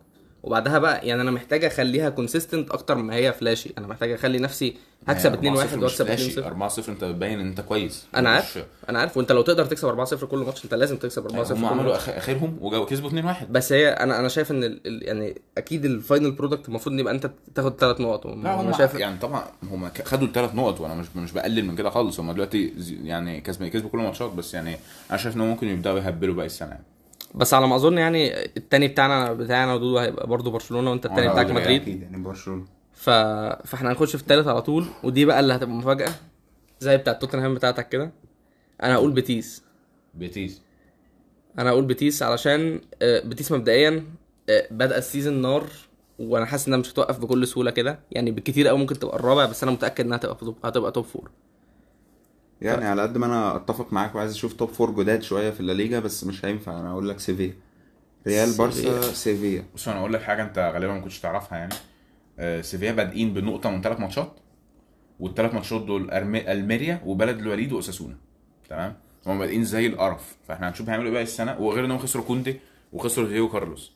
وبعدها 0.47 0.79
بقى 0.79 1.07
يعني 1.07 1.21
أنا 1.21 1.31
محتاج 1.31 1.65
أخليها 1.65 2.09
consistent 2.09 2.71
أكتر 2.71 2.95
ما 2.95 3.15
هي 3.15 3.33
flashy 3.33 3.73
أنا 3.77 3.87
محتاج 3.87 4.11
أخلي 4.11 4.39
نفسي 4.39 4.75
هكسب 5.07 5.33
2 5.33 5.53
1 5.55 5.77
وأكسب 5.77 6.05
2 6.09 6.29
0 6.31 6.45
4 6.47 6.69
0 6.69 6.91
أنت 6.91 7.03
بتبين 7.03 7.39
إن 7.39 7.47
أنت 7.47 7.61
كويس. 7.61 8.05
أنا 8.15 8.29
مش- 8.29 8.35
عارف 8.35 8.65
أنا 8.89 8.99
عارف. 8.99 9.17
وأنت 9.17 9.31
لو 9.31 9.41
تقدر 9.41 9.65
تكسب 9.65 9.87
4 9.87 10.05
0 10.05 10.25
كل 10.27 10.37
ماتش 10.37 10.65
أنت 10.65 10.73
لازم 10.73 10.97
تكسب 10.97 11.25
4 11.25 11.43
0 11.43 11.55
هم 11.55 11.59
كل 11.59 11.65
عملوا 11.65 11.95
آخرهم 11.95 12.57
وكسبوا 12.61 13.09
2 13.09 13.25
1 13.25 13.51
بس 13.53 13.73
هي 13.73 13.89
أنا 13.89 14.19
أنا 14.19 14.27
شايف 14.27 14.51
إن 14.51 14.63
ال... 14.63 14.79
يعني 14.85 15.41
أكيد 15.57 15.85
ال 15.85 15.93
final 15.93 16.31
product 16.31 16.67
المفروض 16.69 16.93
إن 16.93 16.99
يبقى 16.99 17.13
أنت 17.13 17.31
تاخد 17.55 17.75
ثلاث 17.79 18.01
نقط. 18.01 18.25
لا 18.27 18.53
هم 18.61 18.73
شايف 18.77 18.93
يعني 18.95 19.17
طبعا 19.19 19.43
هم 19.71 19.89
خدوا 20.05 20.27
الثلاث 20.27 20.55
نقط 20.55 20.81
وأنا 20.81 20.95
مش 20.95 21.07
مش 21.15 21.31
بقلل 21.31 21.65
من 21.65 21.75
كده 21.75 21.89
خالص. 21.89 22.19
هم 22.19 22.31
دلوقتي 22.31 22.73
يعني 23.03 23.41
كسبوا 23.41 23.67
كسبوا 23.67 23.89
كل 23.89 23.99
الماتشات 23.99 24.31
بس 24.31 24.53
يعني 24.53 24.77
أنا 25.09 25.17
شايف 25.17 25.35
انهم 25.35 25.47
ممكن 25.47 25.67
يبدأوا 25.67 25.99
يهبلوا 25.99 26.35
باقي 26.35 26.45
السنة. 26.45 26.69
يعني 26.69 26.83
بس 27.35 27.53
على 27.53 27.67
ما 27.67 27.75
أظن 27.75 27.97
يعني 27.97 28.45
التاني 28.57 28.87
بتاعنا 28.87 29.33
بتاعنا 29.33 29.73
ودودو 29.73 29.97
هيبقى 29.97 30.27
برضه 30.27 30.51
برشلونة 30.51 30.91
وأنت 30.91 31.05
التاني 31.05 31.27
وأنا 31.27 31.31
بتاعك 31.43 31.51
مدريد. 31.61 31.81
أكيد 31.81 32.01
يعني 32.01 32.17
برشلونة. 32.17 32.65
ف... 32.93 33.09
فإحنا 33.65 33.91
هنخش 33.91 34.15
في 34.15 34.21
التالت 34.21 34.47
على 34.47 34.61
طول 34.61 34.85
ودي 35.03 35.25
بقى 35.25 35.39
اللي 35.39 35.53
هتبقى 35.53 35.75
مفاجأة 35.75 36.11
زي 36.79 36.97
بتاع 36.97 37.13
توتنهام 37.13 37.53
بتاعتك 37.53 37.89
كده. 37.89 38.11
أنا 38.83 38.95
هقول 38.95 39.11
بيتيس. 39.11 39.63
بيتيس. 40.13 40.61
أنا 41.59 41.69
هقول 41.69 41.85
بيتيس 41.85 42.23
علشان 42.23 42.81
آه، 43.01 43.19
بيتيس 43.19 43.51
مبدئيا 43.51 44.03
آه، 44.49 44.67
بدأ 44.71 44.97
ال 44.97 45.03
season 45.03 45.41
نار 45.41 45.63
وأنا 46.19 46.45
حاسس 46.45 46.67
إنها 46.67 46.77
مش 46.79 46.91
هتوقف 46.91 47.19
بكل 47.19 47.47
سهولة 47.47 47.71
كده. 47.71 47.99
يعني 48.11 48.31
بالكتير 48.31 48.67
قوي 48.67 48.77
ممكن 48.79 48.99
تبقى 48.99 49.15
الرابع 49.15 49.45
بس 49.45 49.63
أنا 49.63 49.71
متأكد 49.71 50.05
إنها 50.05 50.17
هتبقى 50.17 50.37
هتبقى 50.63 50.91
top 50.91 51.05
four 51.05 51.31
يعني 52.61 52.85
على 52.85 53.01
قد 53.01 53.17
ما 53.17 53.25
أنا 53.25 53.55
أتفق 53.55 53.93
معاك 53.93 54.15
وعايز 54.15 54.31
أشوف 54.31 54.53
top 54.53 54.69
four 54.69 54.91
جداد 55.03 55.21
شوية 55.21 55.49
في 55.49 55.59
الليجا 55.59 55.99
بس 55.99 56.23
مش 56.23 56.45
هينفع. 56.45 56.79
أنا 56.79 56.91
أقول 56.91 57.09
لك 57.09 57.19
سيفيا. 57.19 57.53
ريال 58.27 58.57
بارسا 58.57 59.01
سيفيا. 59.01 59.65
بص 59.75 59.87
أنا 59.87 59.99
أقول 59.99 60.13
لك 60.13 60.21
حاجة 60.21 60.43
أنت 60.43 60.71
غالبا 60.73 60.93
ما 60.93 60.99
كنتش 60.99 61.19
تعرفها 61.19 61.57
يعني. 61.57 61.73
آه، 62.39 62.61
سيفيا 62.61 62.91
بادئين 62.91 63.33
بنقطة 63.33 63.69
من 63.69 63.81
ثلاث 63.81 63.99
ماتشات 63.99 64.33
والثلاث 65.19 65.53
ماتشات 65.53 65.81
دول 65.81 66.11
ألميريا 66.11 67.01
وبلد 67.05 67.39
الوليد 67.39 67.73
واساسونا 67.73 68.15
تمام؟ 68.69 68.95
هم 69.27 69.39
بادئين 69.39 69.63
زي 69.63 69.87
القرف. 69.87 70.35
فإحنا 70.47 70.69
هنشوف 70.69 70.89
هيعملوا 70.89 71.07
إيه 71.07 71.13
باقي 71.13 71.23
السنة. 71.23 71.61
وغير 71.61 71.85
انهم 71.85 71.97
خسروا 71.97 72.23
كوندي 72.23 72.59
وخسروا 72.93 73.27
دييجو 73.27 73.49
كارلوس. 73.49 73.91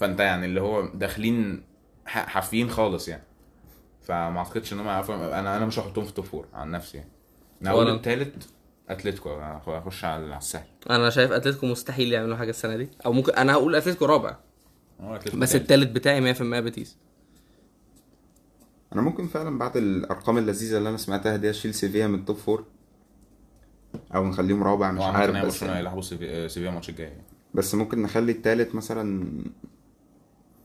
فأنت 0.00 0.20
يعني 0.20 0.46
اللي 0.46 0.60
هو 0.60 0.86
داخلين 0.86 1.62
حافيين 2.06 2.70
خالص 2.70 3.08
يعني. 3.08 3.22
فما 4.02 4.38
أعتقدش 4.38 4.72
إن 4.72 4.80
هم 4.80 4.88
أنا 4.88 5.56
أنا 5.56 5.66
مش 5.66 5.78
هحطهم 5.78 6.04
في 6.04 6.12
top 6.12 6.24
four 6.24 6.46
عن 6.54 6.70
نفسي 6.70 6.96
يعني. 6.98 7.10
أنا 7.62 7.70
هقول 7.70 7.86
وأنا- 7.86 7.90
التالت 7.90 8.48
أتلتيكو 8.88 9.30
هخش 9.30 10.04
على 10.04 10.24
على 10.24 10.36
السهل 10.38 10.66
أنا 10.90 11.10
شايف 11.10 11.32
أتلتيكو 11.32 11.66
مستحيل 11.66 12.12
يعملوا 12.12 12.36
حاجة 12.36 12.50
السنة 12.50 12.76
دي 12.76 12.88
أو 13.06 13.12
ممكن 13.12 13.32
أنا 13.32 13.52
هقول 13.52 13.74
أتلتيكو 13.74 14.04
رابع 14.04 14.36
هو 15.00 15.14
أتلتيكو 15.16 15.36
بس 15.36 15.52
تالت. 15.52 15.62
التالت 15.62 15.90
بتاعي 15.90 16.34
100% 16.34 16.42
بيتيس 16.60 16.96
أنا 18.92 19.02
ممكن 19.02 19.26
فعلا 19.26 19.58
بعد 19.58 19.76
الأرقام 19.76 20.38
اللذيذة 20.38 20.78
اللي 20.78 20.88
أنا 20.88 20.96
سمعتها 20.96 21.36
دي 21.36 21.50
أشيل 21.50 21.74
سيفيا 21.74 22.06
من 22.06 22.14
ال 22.18 22.22
top 22.22 22.36
four 22.36 22.64
أو 24.14 24.24
نخليهم 24.26 24.62
رابع 24.62 24.92
مش 24.92 25.02
عارف 25.02 25.34
هي 25.36 25.40
بس 25.42 25.46
برشلونة 25.46 25.72
يعني. 25.72 25.80
هيلعبوا 25.84 26.02
سيفي- 26.02 26.48
سيفيا 26.48 26.68
الماتش 26.68 26.88
الجاي 26.88 27.06
يعني. 27.08 27.22
بس 27.54 27.74
ممكن 27.74 28.02
نخلي 28.02 28.32
التالت 28.32 28.74
مثلا 28.74 29.28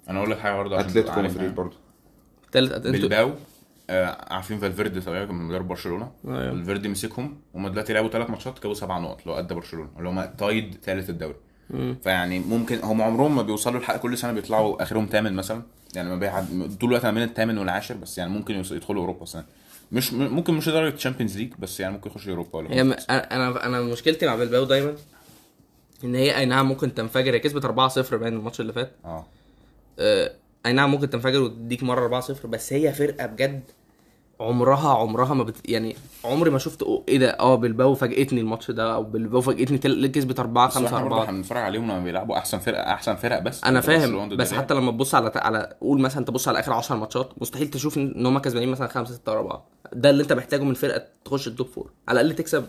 أنا 0.09 0.19
أقول 0.19 0.31
لك 0.31 0.37
حاجة 0.39 0.55
برضه 0.55 0.75
عشان 0.77 0.89
أتلتيكو 0.89 1.09
عارف 1.11 1.25
مدريد 1.31 1.41
يعني. 1.43 1.55
برضه 1.55 1.77
التالت 2.45 2.71
أتلتيك 2.71 2.91
بلباو 2.91 3.31
آه 3.89 4.33
عارفين 4.33 4.59
فالفيردي 4.59 5.01
طبيعي 5.01 5.25
كان 5.25 5.35
مدرب 5.35 5.67
برشلونة. 5.67 6.11
أيوة. 6.27 6.51
فالفيردي 6.51 6.89
مسكهم 6.89 7.37
هم 7.55 7.67
دلوقتي 7.67 7.93
لعبوا 7.93 8.09
ثلاث 8.09 8.29
ماتشات 8.29 8.55
جابوا 8.63 8.73
سبع 8.73 8.97
نقط 8.99 9.25
قد 9.25 9.53
برشلونة 9.53 9.89
اللي 9.97 10.09
هم 10.09 10.25
tied 10.37 10.77
ثالث 10.83 11.09
الدوري. 11.09 11.35
فيعني 12.03 12.39
ممكن 12.39 12.79
هم 12.83 13.01
عمرهم 13.01 13.35
ما 13.35 13.41
بيوصلوا 13.41 13.79
الحق 13.79 13.97
كل 13.97 14.17
سنة 14.17 14.31
بيطلعوا 14.31 14.83
آخرهم 14.83 15.05
ثامن 15.11 15.33
مثلا. 15.33 15.61
يعني 15.95 16.09
ما 16.09 16.15
بيعد 16.15 16.77
طول 16.79 16.89
الوقت 16.89 17.05
ما 17.05 17.11
بين 17.11 17.23
الثامن 17.23 17.57
والعاشر 17.57 17.95
بس 17.95 18.17
يعني 18.17 18.29
ممكن 18.31 18.55
يدخلوا 18.55 19.01
أوروبا 19.01 19.23
السنة 19.23 19.45
مش 19.91 20.13
ممكن 20.13 20.53
مش 20.53 20.69
لدرجة 20.69 20.95
Champions 20.95 21.37
League 21.37 21.53
بس 21.59 21.79
يعني 21.79 21.93
ممكن 21.93 22.09
يخشوا 22.09 22.31
أوروبا 22.31 22.59
ولا 22.59 22.83
م... 22.83 22.95
أنا 23.09 23.65
أنا 23.65 23.81
مشكلتي 23.81 24.25
مع 24.25 24.35
بلباو 24.35 24.63
دايما 24.63 24.95
إن 26.03 26.15
هي 26.15 26.37
أي 26.37 26.45
نعم 26.45 26.67
ممكن 26.67 26.93
تنفجر 26.93 27.33
هي 27.33 27.39
كسبت 27.39 27.65
4-0 27.65 28.15
باين 28.15 28.33
الماتش 28.33 28.61
اللي 28.61 28.73
فات. 28.73 28.91
آه. 29.05 29.25
آه، 29.99 30.31
أي 30.65 30.73
نعم 30.73 30.91
ممكن 30.91 31.09
تنفجر 31.09 31.41
وتديك 31.41 31.83
مرة 31.83 32.21
4-0 32.21 32.45
بس 32.45 32.73
هي 32.73 32.93
فرقة 32.93 33.25
بجد 33.25 33.63
عمرها 34.41 34.89
عمرها 34.97 35.33
ما 35.33 35.43
بت... 35.43 35.69
يعني 35.69 35.95
عمري 36.25 36.49
ما 36.49 36.59
شفت 36.59 36.83
أو- 36.83 36.87
إيه 37.07 37.17
ده 37.17 37.29
آه 37.29 37.55
بلباو 37.55 37.93
فاجئتني 37.95 38.41
الماتش 38.41 38.71
ده 38.71 38.93
أو 38.95 39.03
بلباو 39.03 39.41
فاجئتني 39.41 39.77
تل... 39.77 40.07
كسبت 40.07 40.39
4 40.39 40.67
بس 40.67 40.73
5 40.75 40.87
إحنا 40.87 40.97
برضه 41.01 41.13
4 41.15 41.23
إحنا 41.25 41.37
بنتفرج 41.37 41.61
عليهم 41.61 41.83
لما 41.83 41.99
بيلعبوا 42.03 42.37
أحسن 42.37 42.59
فرقة 42.59 42.81
أحسن 42.93 43.15
فرق 43.15 43.39
بس. 43.39 43.63
أنا 43.63 43.81
فاهم 43.81 44.29
بس. 44.37 44.53
حتى 44.53 44.73
لما 44.73 44.91
تبص 44.91 45.15
على 45.15 45.31
على 45.35 45.75
قول 45.81 46.01
مثلا 46.01 46.25
تبص 46.25 46.47
على 46.47 46.59
آخر 46.59 46.73
10 46.73 46.95
ماتشات 46.95 47.29
مستحيل 47.41 47.67
تشوف 47.67 47.97
إن 47.97 48.25
هم 48.25 48.39
كسبانين 48.39 48.69
مثلا 48.69 48.87
5 48.87 49.13
6 49.13 49.31
ورا 49.31 49.41
بعض 49.41 49.69
ده 49.93 50.09
اللي 50.09 50.23
أنت 50.23 50.33
محتاجه 50.33 50.63
من 50.63 50.73
فرقة 50.73 51.03
تخش 51.25 51.47
ال 51.47 51.52
top 51.52 51.67
four 51.67 51.91
على 52.07 52.21
الأقل 52.21 52.35
تكسب 52.35 52.65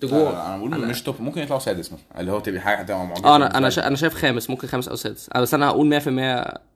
تجوع. 0.00 0.30
أنا 0.46 0.56
بقول 0.56 0.86
مش 0.88 1.02
top 1.02 1.14
ممكن 1.20 1.40
يطلعوا 1.42 1.60
سادس 1.60 1.92
مثلا 1.92 2.20
اللي 2.20 2.32
هو 2.32 2.40
تبقى 2.40 2.60
حاجة 2.60 2.76
هتبقى 2.78 3.06
معجزة 3.06 3.24
آه 3.28 3.36
أنا 3.36 3.58
أنا 3.58 3.70
شا... 3.70 3.86
أنا 3.86 3.96
شايف 3.96 4.14
خامس 4.14 4.50
ممكن 4.50 4.68
خامس 4.68 4.88
أو 4.88 4.96
سادس. 4.96 5.28
أنا 5.34 5.42
بس 5.42 5.54
أنا 5.54 5.68
هقول 5.68 6.00
100% 6.00 6.08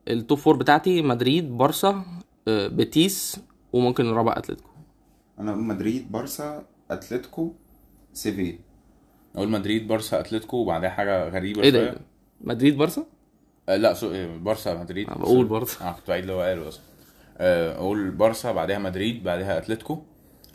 ال 0.07 0.14
top 0.14 0.37
four 0.37 0.55
بتاعتي 0.55 1.01
مدريد 1.01 1.57
بارسا 1.57 2.03
آه، 2.47 2.67
بيتيس 2.67 3.39
وممكن 3.73 4.09
الرابع 4.09 4.33
أتلتيكو. 4.37 4.69
أنا 5.39 5.51
أقول 5.51 5.63
مدريد 5.63 6.11
بارسا 6.11 6.63
أتلتيكو 6.91 7.53
سيفيا. 8.13 8.59
أقول 9.35 9.49
مدريد 9.49 9.87
بارسا 9.87 10.19
أتلتيكو 10.19 10.57
وبعدها 10.57 10.89
حاجة 10.89 11.29
غريبة 11.29 11.63
إيه 11.63 11.69
ده 11.69 11.95
مدريد 12.41 12.77
بارسا؟ 12.77 13.05
آه، 13.69 13.75
لا 13.77 13.93
سو... 13.93 14.11
آه، 14.11 14.37
بارسا 14.37 14.73
مدريد. 14.73 15.07
بقول 15.07 15.45
برضه. 15.45 15.71
آه 15.81 15.91
كنت 15.91 16.07
بعيد 16.07 16.21
اللي 16.21 16.33
هو 16.33 16.41
قاله 16.41 16.67
أصلا. 16.67 16.81
آه، 17.37 17.75
أقول 17.75 18.11
بارسا 18.11 18.51
بعدها 18.51 18.79
مدريد 18.79 19.23
بعدها 19.23 19.57
أتلتيكو. 19.57 20.01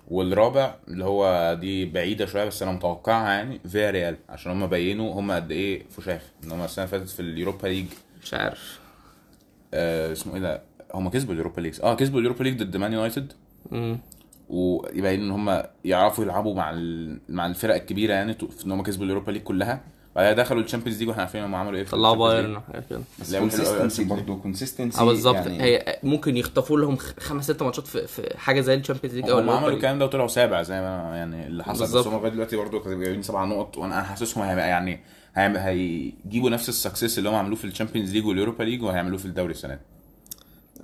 والرابع 0.09 0.75
اللي 0.89 1.05
هو 1.05 1.55
دي 1.61 1.85
بعيدة 1.87 2.27
شوية 2.27 2.45
بس 2.45 2.63
أنا 2.63 2.73
متوقعها 2.73 3.33
يعني 3.33 3.59
فياريال 3.59 4.17
عشان 4.29 4.53
هم 4.53 4.67
بينوا 4.67 5.21
هم 5.21 5.33
قد 5.33 5.51
إيه 5.51 5.83
فشاخ 5.91 6.23
إن 6.45 6.53
هم 6.53 6.63
السنة 6.63 6.85
اللي 6.85 6.99
فاتت 6.99 7.11
في 7.11 7.21
ال 7.21 7.27
Europa 7.27 7.67
League. 7.67 7.87
مش 8.23 8.35
عارف. 8.35 8.81
آه 9.75 10.13
اسمه 10.13 10.35
إيه 10.35 10.41
ده؟ 10.41 10.63
هم 10.95 11.09
كسبوا 11.09 11.33
ال 11.33 11.37
Europa 11.37 11.61
League 11.61 11.81
آه 11.83 11.95
كسبوا 11.95 12.19
ال 12.21 12.24
Europa 12.24 12.45
League 12.45 12.63
ضد 12.63 12.77
مان 12.77 12.93
يونايتد. 12.93 13.33
ويبين 14.49 15.21
إن 15.21 15.31
هم 15.31 15.63
يعرفوا 15.85 16.25
يلعبوا 16.25 16.55
مع 16.55 16.71
ال... 16.71 17.21
مع 17.29 17.47
الفرق 17.47 17.75
الكبيرة 17.75 18.13
يعني 18.13 18.37
إن 18.67 18.73
هم 18.73 18.83
كسبوا 18.83 19.05
ال 19.05 19.08
Europa 19.08 19.31
League 19.31 19.43
كلها. 19.43 19.81
بعدها 20.17 20.33
دخلوا 20.33 20.63
ال 20.63 20.66
Champions 20.66 20.99
League 20.99 21.09
وإحنا 21.09 21.23
عارفين 21.23 21.45
هم 21.45 21.55
عملوا 21.55 21.79
إيه 21.79 21.85
في 21.85 21.91
طلعوا 21.91 22.33
ال 22.33 22.36
Champions 22.36 22.63
بايرن 22.69 22.85
كده. 22.91 23.01
بس 23.21 23.37
كونسيستنسي 23.37 24.05
برضه 24.05 24.37
كونسيستنسي 24.37 25.01
آه 25.01 25.05
بالظبط. 25.05 25.35
يعني 25.35 25.63
هي 25.63 25.99
ممكن 26.03 26.37
يخطفوا 26.37 26.79
لهم 26.79 26.97
خمس 26.97 27.45
ست 27.45 27.63
ماتشات 27.63 27.87
في, 27.87 28.07
في 28.07 28.39
حاجة 28.39 28.61
زي 28.61 28.75
ال 28.75 28.79
Champions 28.79 29.17
League 29.17 29.31
أو 29.31 29.39
هم 29.39 29.51
عملوا. 29.51 29.71
الكلام 29.71 29.99
ده 29.99 30.05
وطلعوا 30.05 30.29
سابع 30.29 30.63
زي 30.63 30.81
ما 30.81 31.17
يعني 31.17 31.47
اللي 31.47 31.65
حصل. 31.65 31.81
بالظبط. 31.81 32.07
بس 32.07 32.13
هم 32.13 32.19
لغاية 32.19 32.33
دلوقتي 32.33 32.57
برضه 32.57 32.81
كانوا 32.81 33.05
جايبين 33.05 33.23
سبع 33.23 33.45
نقط 33.45 33.79
وأنا 33.79 34.03
حاسسهم 34.03 34.45
هيبقى 34.45 34.69
يعني 34.69 35.01
هيجيبوا 35.37 36.51
نفس 36.51 36.69
ال 36.69 36.75
success 36.75 37.19
اللي 37.19 37.29
هم 37.29 37.35
عملوه 37.35 37.57
في 37.57 37.65
ال 37.65 37.69
Champions 37.69 38.13
League 38.13 38.27
وال 38.27 38.36
Europa 38.36 38.63
League 38.63 38.83
وهيعملوه 38.83 39.19
في 39.19 39.25
الدوري 39.25 39.53
السنة 39.53 39.75
دي. 39.75 39.81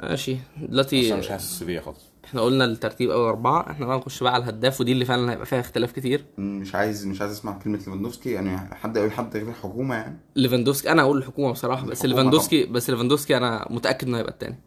ماشي. 0.03 0.37
دلوقتي 0.63 1.09
أنا 1.13 1.17
مش 1.21 1.29
حاسس 1.29 1.63
بيا 1.63 1.81
خالص. 1.81 2.11
إحنا 2.25 2.41
قلنا 2.41 2.65
الترتيب 2.65 3.11
أول 3.11 3.25
أربعة. 3.29 3.71
إحنا 3.71 3.87
بقى 3.87 3.97
نخش 3.99 4.23
بقى 4.23 4.35
على 4.35 4.43
الهداف 4.43 4.81
ودي 4.81 4.93
اللي 4.93 5.05
فعلا 5.05 5.33
هيبقى 5.33 5.47
فيها 5.47 5.61
اختلاف 5.61 5.93
كتير. 5.93 6.25
مش 6.39 6.75
عايز 6.75 7.07
مش 7.07 7.21
عايز 7.21 7.33
أسمع 7.33 7.59
كلمة 7.59 7.77
ليفاندوفسكي. 7.77 8.31
يعني 8.31 8.59
حد 8.75 8.97
يقول 8.97 9.13
حد 9.13 9.37
غير 9.37 9.49
الحكومة 9.49 9.95
يعني؟ 9.95 10.19
ليفاندوفسكي 10.37 10.91
أنا 10.93 11.03
أقول 11.03 11.19
الحكومة 11.19 11.53
بصراحة 11.53 11.87
بس 11.87 12.05
ليفاندوفسكي 12.05 12.65
بس 12.67 12.91
ليفاندوفسكي 12.91 13.37
أنا 13.37 13.67
متأكد 13.71 14.09
إنه 14.09 14.19
هيبقى 14.19 14.33
التاني. 14.33 14.59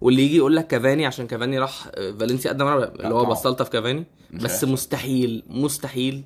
واللي 0.00 0.22
يجي 0.22 0.36
يقول 0.36 0.56
لك 0.56 0.66
كافاني 0.66 1.06
عشان 1.06 1.26
كافاني 1.26 1.58
راح 1.58 1.88
آه، 1.94 2.12
فالنسيا 2.12 2.50
قدم 2.50 2.66
اللي 2.68 3.14
هو 3.14 3.22
طبعا. 3.22 3.30
بسطلطه 3.30 3.64
في 3.64 3.70
كافاني. 3.70 4.04
بس. 4.34 4.64
مستحيل 4.64 5.42
مستحيل 5.48 6.24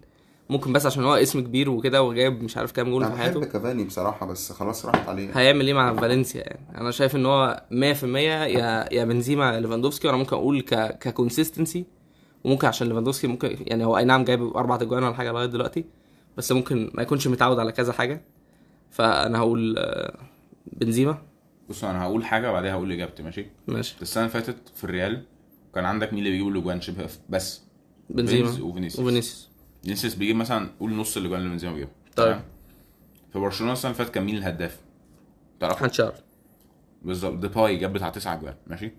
ممكن 0.55 0.73
بس 0.73 0.87
عشان 0.87 1.05
هو 1.05 1.14
اسم 1.14 1.40
كبير 1.40 1.71
وكده 1.71 2.03
وجايب 2.03 2.43
مش 2.43 2.57
عارف 2.57 2.73
كام 2.73 2.90
جول 2.90 3.03
أنا 3.05 3.14
في 3.14 3.21
بحب 3.21 3.33
حياته. 3.35 3.45
كافاني 3.53 3.85
بصراحة 3.85 4.27
بس 4.27 4.53
خلاص 4.53 4.87
راحت 4.87 5.09
عليه 5.09 5.38
هيعمل 5.38 5.67
إيه 5.67 5.75
مع 5.75 5.95
فالنسيا 5.95 6.40
يعني؟ 6.40 6.81
أنا 6.81 6.90
شايف 6.90 7.17
إن 7.17 7.27
هو 7.27 7.62
100% 7.71 7.75
يا 8.05 8.95
يا 8.95 9.05
بنزيما 9.05 9.55
يا 9.55 9.61
ليفاندوفسكي 9.61 10.07
وأنا 10.09 10.19
ممكن 10.19 10.37
أقول 10.37 10.61
ك 10.61 10.99
ك 10.99 11.06
consistency 11.06 11.85
وممكن 12.45 12.67
عشان 12.69 12.88
ليفاندوفسكي 12.88 13.27
ممكن 13.27 13.57
يعني 13.61 13.85
هو 13.85 13.97
أي 13.99 14.05
نعم 14.05 14.25
جايب 14.25 14.57
أربع 14.57 14.75
أجوان 14.75 15.03
ولا 15.05 15.14
حاجة 15.14 15.33
لغاية 15.33 15.47
دلوقتي 15.47 15.85
بس 16.37 16.53
ممكن 16.53 16.90
ما 16.95 17.03
يكونش 17.03 17.27
متعود 17.29 17.59
على 17.59 17.73
كذا 17.73 17.93
حاجة. 17.93 18.25
فأنا 18.90 19.38
هقول 19.38 19.75
آه، 19.79 20.19
بنزيما. 20.73 21.19
بص 21.69 21.85
أنا 21.85 22.03
هقول 22.03 22.25
حاجة 22.25 22.51
وبعدها 22.51 22.73
هقول 22.73 22.93
إجابتي 22.93 23.23
ماشي؟ 23.23 23.47
ماشي. 23.69 23.97
السنة 24.03 24.23
اللي 24.27 24.33
فاتت 24.33 24.57
في 24.77 24.85
الريال 24.85 25.25
كان 25.75 25.85
عندك 25.85 26.12
مين 26.12 26.19
اللي 26.19 26.31
بيجيب 26.31 26.49
الاجوان 26.49 26.81
شبه 26.81 27.07
بس؟ 27.29 27.62
بنزيما 28.11 28.49
وفينيسيوس. 28.62 29.01
وفينيسيوس. 29.07 29.49
فينيسيوس 29.85 30.14
بيجيب 30.14 30.37
مثلا 30.37 30.68
قول 30.81 30.92
نص 30.92 31.16
الاجوان 31.16 31.40
اللي 31.40 31.51
بنزيما 31.51 31.73
بيجيبها 31.73 31.94
طيب. 32.16 32.40
في 33.33 33.38
برشلونة 33.38 33.73
السنة 33.73 33.90
اللي 33.90 33.99
فاتت 34.05 34.14
كان 34.14 34.25
مين 34.25 34.37
الهداف؟ 34.37 34.79
تعرف 35.61 35.94
شهر 35.94 36.14
بالظبط. 37.03 37.38
ديباي 37.38 37.77
جاب 37.77 37.92
بتاع 37.92 38.09
تسعة 38.09 38.35
اجوان 38.35 38.55
ماشي؟ 38.66 38.92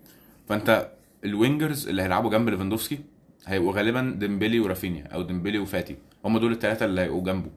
فأنت 0.48 0.90
ال 1.24 1.32
wingers 1.32 1.88
اللي 1.88 2.02
هيلعبوا 2.02 2.30
جنب 2.30 2.48
ليفاندوفسكي 2.48 2.98
هيبقوا 3.46 3.72
غالبا 3.72 4.16
ديمبلي 4.18 4.60
ورافينيا 4.60 5.06
أو 5.06 5.22
ديمبلي 5.22 5.58
وفاتي. 5.58 5.96
هم 6.24 6.38
دول 6.38 6.52
الثلاثه 6.52 6.84
اللي 6.84 7.00
هيبقوا 7.00 7.24
جنبه. 7.24 7.50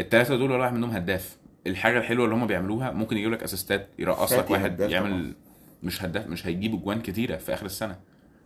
الثلاثه 0.00 0.36
دول 0.36 0.50
ولا 0.50 0.60
واحد 0.62 0.74
منهم 0.74 0.90
هداف. 0.90 1.36
الحاجة 1.66 1.98
الحلوة 1.98 2.24
اللي 2.24 2.36
هم 2.36 2.46
بيعملوها 2.46 2.90
ممكن 2.90 3.16
يجيب 3.16 3.32
لك 3.32 3.42
assistات 3.42 3.88
يرقص 3.98 4.32
لك 4.32 4.50
واحد 4.50 4.80
يعمل 4.80 5.10
طبعا. 5.10 5.32
مش 5.82 6.04
هداف 6.04 6.26
مش 6.26 6.46
هيجيب 6.46 6.74
اجوان 6.74 7.00
كتيرة 7.00 7.36
في 7.36 7.54
آخر 7.54 7.66
السنة. 7.66 7.96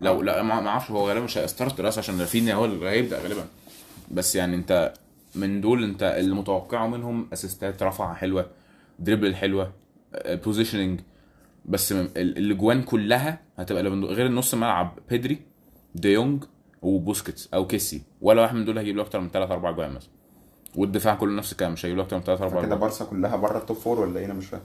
لو 0.01 0.23
لا 0.23 0.43
ما 0.43 0.61
ما 0.61 0.69
أعرفش 0.69 0.91
هو 0.91 1.09
غالبا 1.09 1.25
مش 1.25 1.39
هي 1.39 1.51
start 1.51 1.81
فاتي 1.81 1.99
عشان 1.99 2.21
رافينيا 2.21 2.55
هو 2.55 2.65
اللي 2.65 2.89
هيبدأ 2.89 3.23
غالبا. 3.23 3.47
بس 4.11 4.37
يعني 4.37 4.57
انت 4.57 4.93
من 5.35 5.61
دول 5.61 5.85
انت 5.85 6.03
اللي 6.03 6.35
متوقعه 6.35 6.87
منهم 6.87 7.29
assistات 7.33 7.83
رفعة 7.83 8.15
حلوة 8.15 8.47
dribble 8.99 9.35
حلوة 9.35 9.73
positioning 10.27 11.01
بس 11.65 11.93
م- 11.93 11.97
ال- 12.17 12.39
الأجوان 12.39 12.83
كلها 12.83 13.39
هتبقى 13.57 13.83
غير 13.83 14.27
النص 14.27 14.55
ملعب 14.55 14.99
بيدري 15.11 15.39
ديونج 15.95 16.45
وبوسكيتس 16.83 17.49
أو 17.55 17.67
كيسي 17.67 18.03
ولا 18.21 18.43
واحد 18.43 18.55
من 18.55 18.65
دول 18.65 18.79
هيجيب 18.79 18.97
له 18.97 19.03
أكتر 19.03 19.21
من 19.21 19.29
3 19.31 19.53
4 19.55 19.71
أجوان 19.71 19.91
مثلا. 19.95 20.11
والدفاع 20.77 21.15
كله 21.15 21.33
نفس 21.37 21.53
الكلام 21.53 21.73
مش 21.73 21.85
هيجيب 21.87 21.97
له 21.99 22.05
أكتر 22.05 22.17
من 22.17 22.23
3 22.23 22.45
4 22.45 22.63
كده 22.67 22.77
بارسا 22.77 23.05
كلها 23.05 23.37
بره 23.37 23.59
ال 23.59 23.63
top 23.63 23.77
four 23.77 24.01
ولا 24.01 24.21
إيه؟ 24.21 24.27
أنا 24.27 24.35
مش 24.35 24.47
فاهم. 24.47 24.61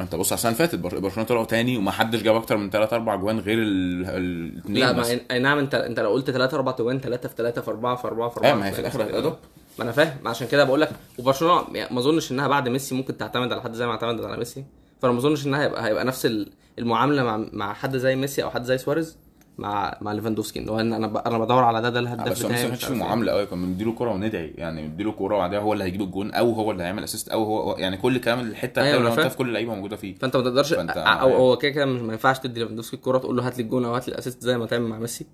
انت 0.00 0.14
بص 0.14 0.32
على 0.32 0.38
السنة 0.38 0.52
اللي 0.52 0.58
فاتت 0.66 0.78
بر- 0.78 0.98
برشلونة 0.98 1.28
طلعوا 1.28 1.44
تاني 1.44 1.76
وما 1.76 1.90
حدش 1.90 2.22
جاب 2.22 2.34
أكتر 2.34 2.56
من 2.56 2.70
3 2.70 2.94
4 2.96 3.14
اجوان 3.14 3.38
غير 3.38 3.58
الاثنين 3.62 4.78
لا 4.84 4.92
ما 4.92 5.18
أي 5.30 5.38
نعم 5.38 5.58
انت 5.58 5.74
أنت 5.74 6.00
لو 6.00 6.10
قلت 6.10 6.30
3 6.30 6.54
4 6.54 6.74
اجوان 6.74 7.00
3 7.00 7.28
في 7.28 7.34
3 7.36 7.60
في 7.62 7.70
4 7.70 7.96
في 7.96 8.06
4 8.06 8.28
في 8.28 8.36
4 8.36 8.48
أيوه 8.48 8.60
ما 8.60 8.68
هي 8.68 8.72
في 8.72 8.78
الآخر 8.80 9.02
هتبقى 9.02 9.36
ما 9.78 9.84
أنا 9.84 9.92
فاهم 9.92 10.28
عشان 10.28 10.46
كده 10.48 10.64
بقول 10.64 10.80
لك 10.80 10.90
وبرشلونة 11.18 11.64
يعني 11.74 11.94
ما 11.94 12.00
أظنش 12.00 12.32
إنها 12.32 12.48
بعد 12.48 12.68
ميسي 12.68 12.94
ممكن 12.94 13.16
تعتمد 13.16 13.52
على 13.52 13.62
حد 13.62 13.72
زي 13.74 13.86
ما 13.86 13.92
اعتمدت 13.92 14.24
على 14.24 14.36
ميسي. 14.36 14.64
فأنا 15.02 15.12
ما 15.12 15.18
أظنش 15.18 15.46
إنها 15.46 15.62
هيبقى 15.62 15.86
هيبقى 15.86 16.04
نفس 16.04 16.26
ال- 16.26 16.50
المعاملة 16.78 17.22
مع 17.24 17.44
مع 17.52 17.74
حد 17.74 17.96
زي 17.96 18.16
ميسي 18.16 18.42
أو 18.42 18.50
حد 18.50 18.64
زي 18.64 18.78
سواريز. 18.78 19.16
مع 19.58 19.98
مع 20.00 20.12
ليفاندوفسكي 20.12 20.58
ان 20.58 20.68
هو 20.68 20.80
إن 20.80 20.92
أنا 20.92 21.22
أنا 21.26 21.38
بدور 21.38 21.64
على 21.64 21.82
ده 21.82 21.90
ده 21.90 22.00
الهداف 22.00 22.28
بس 22.28 22.42
هو 22.42 22.48
بتاعي 22.48 22.64
ما 22.64 22.70
عارف 22.70 22.84
في 22.84 22.92
إيه. 22.92 22.98
معاملة 22.98 23.32
قوي 23.32 23.46
كنا 23.46 23.66
بنديله 23.66 23.92
كورة 23.92 24.10
وندعي 24.12 24.52
يعني 24.56 24.86
نديله 24.86 25.12
كورة 25.12 25.36
وبعدها 25.36 25.58
هو 25.60 25.72
اللي 25.72 25.84
هيجيب 25.84 26.02
الجون 26.02 26.30
أو 26.34 26.52
هو 26.52 26.70
اللي 26.70 26.82
هيعمل 26.82 27.04
assist 27.04 27.28
أو 27.28 27.44
هو 27.44 27.76
يعني 27.78 27.96
كل 27.96 28.16
الكلام 28.16 28.40
الحتة 28.40 28.82
أيوة، 28.82 29.10
فاهم. 29.10 29.28
في 29.28 29.36
كل 29.36 29.48
اللعيبة 29.48 29.74
موجودة 29.74 29.96
فيه 29.96 30.14
فأنت 30.14 30.36
ما 30.36 30.42
تقدرش 30.42 30.74
فأنت- 30.74 30.96
أو 30.96 31.34
هو 31.36 31.56
كده 31.58 31.70
كده 31.70 31.86
مش- 31.86 32.00
ما 32.00 32.12
ينفعش 32.12 32.38
تدي 32.38 32.60
ليفاندوفسكي 32.60 32.96
الكورة 32.96 33.18
تقول 33.18 33.36
له 33.36 33.46
هات 33.46 33.56
لي 33.58 33.62
الجون 33.64 33.84
أو 33.84 33.94
هات 33.94 34.08
لي 34.08 34.14
ال 34.14 34.18
assist 34.18 34.42
زي 34.42 34.58
ما 34.58 34.66
تعمل 34.66 34.86
مع 34.88 34.98
ميسي 34.98 35.26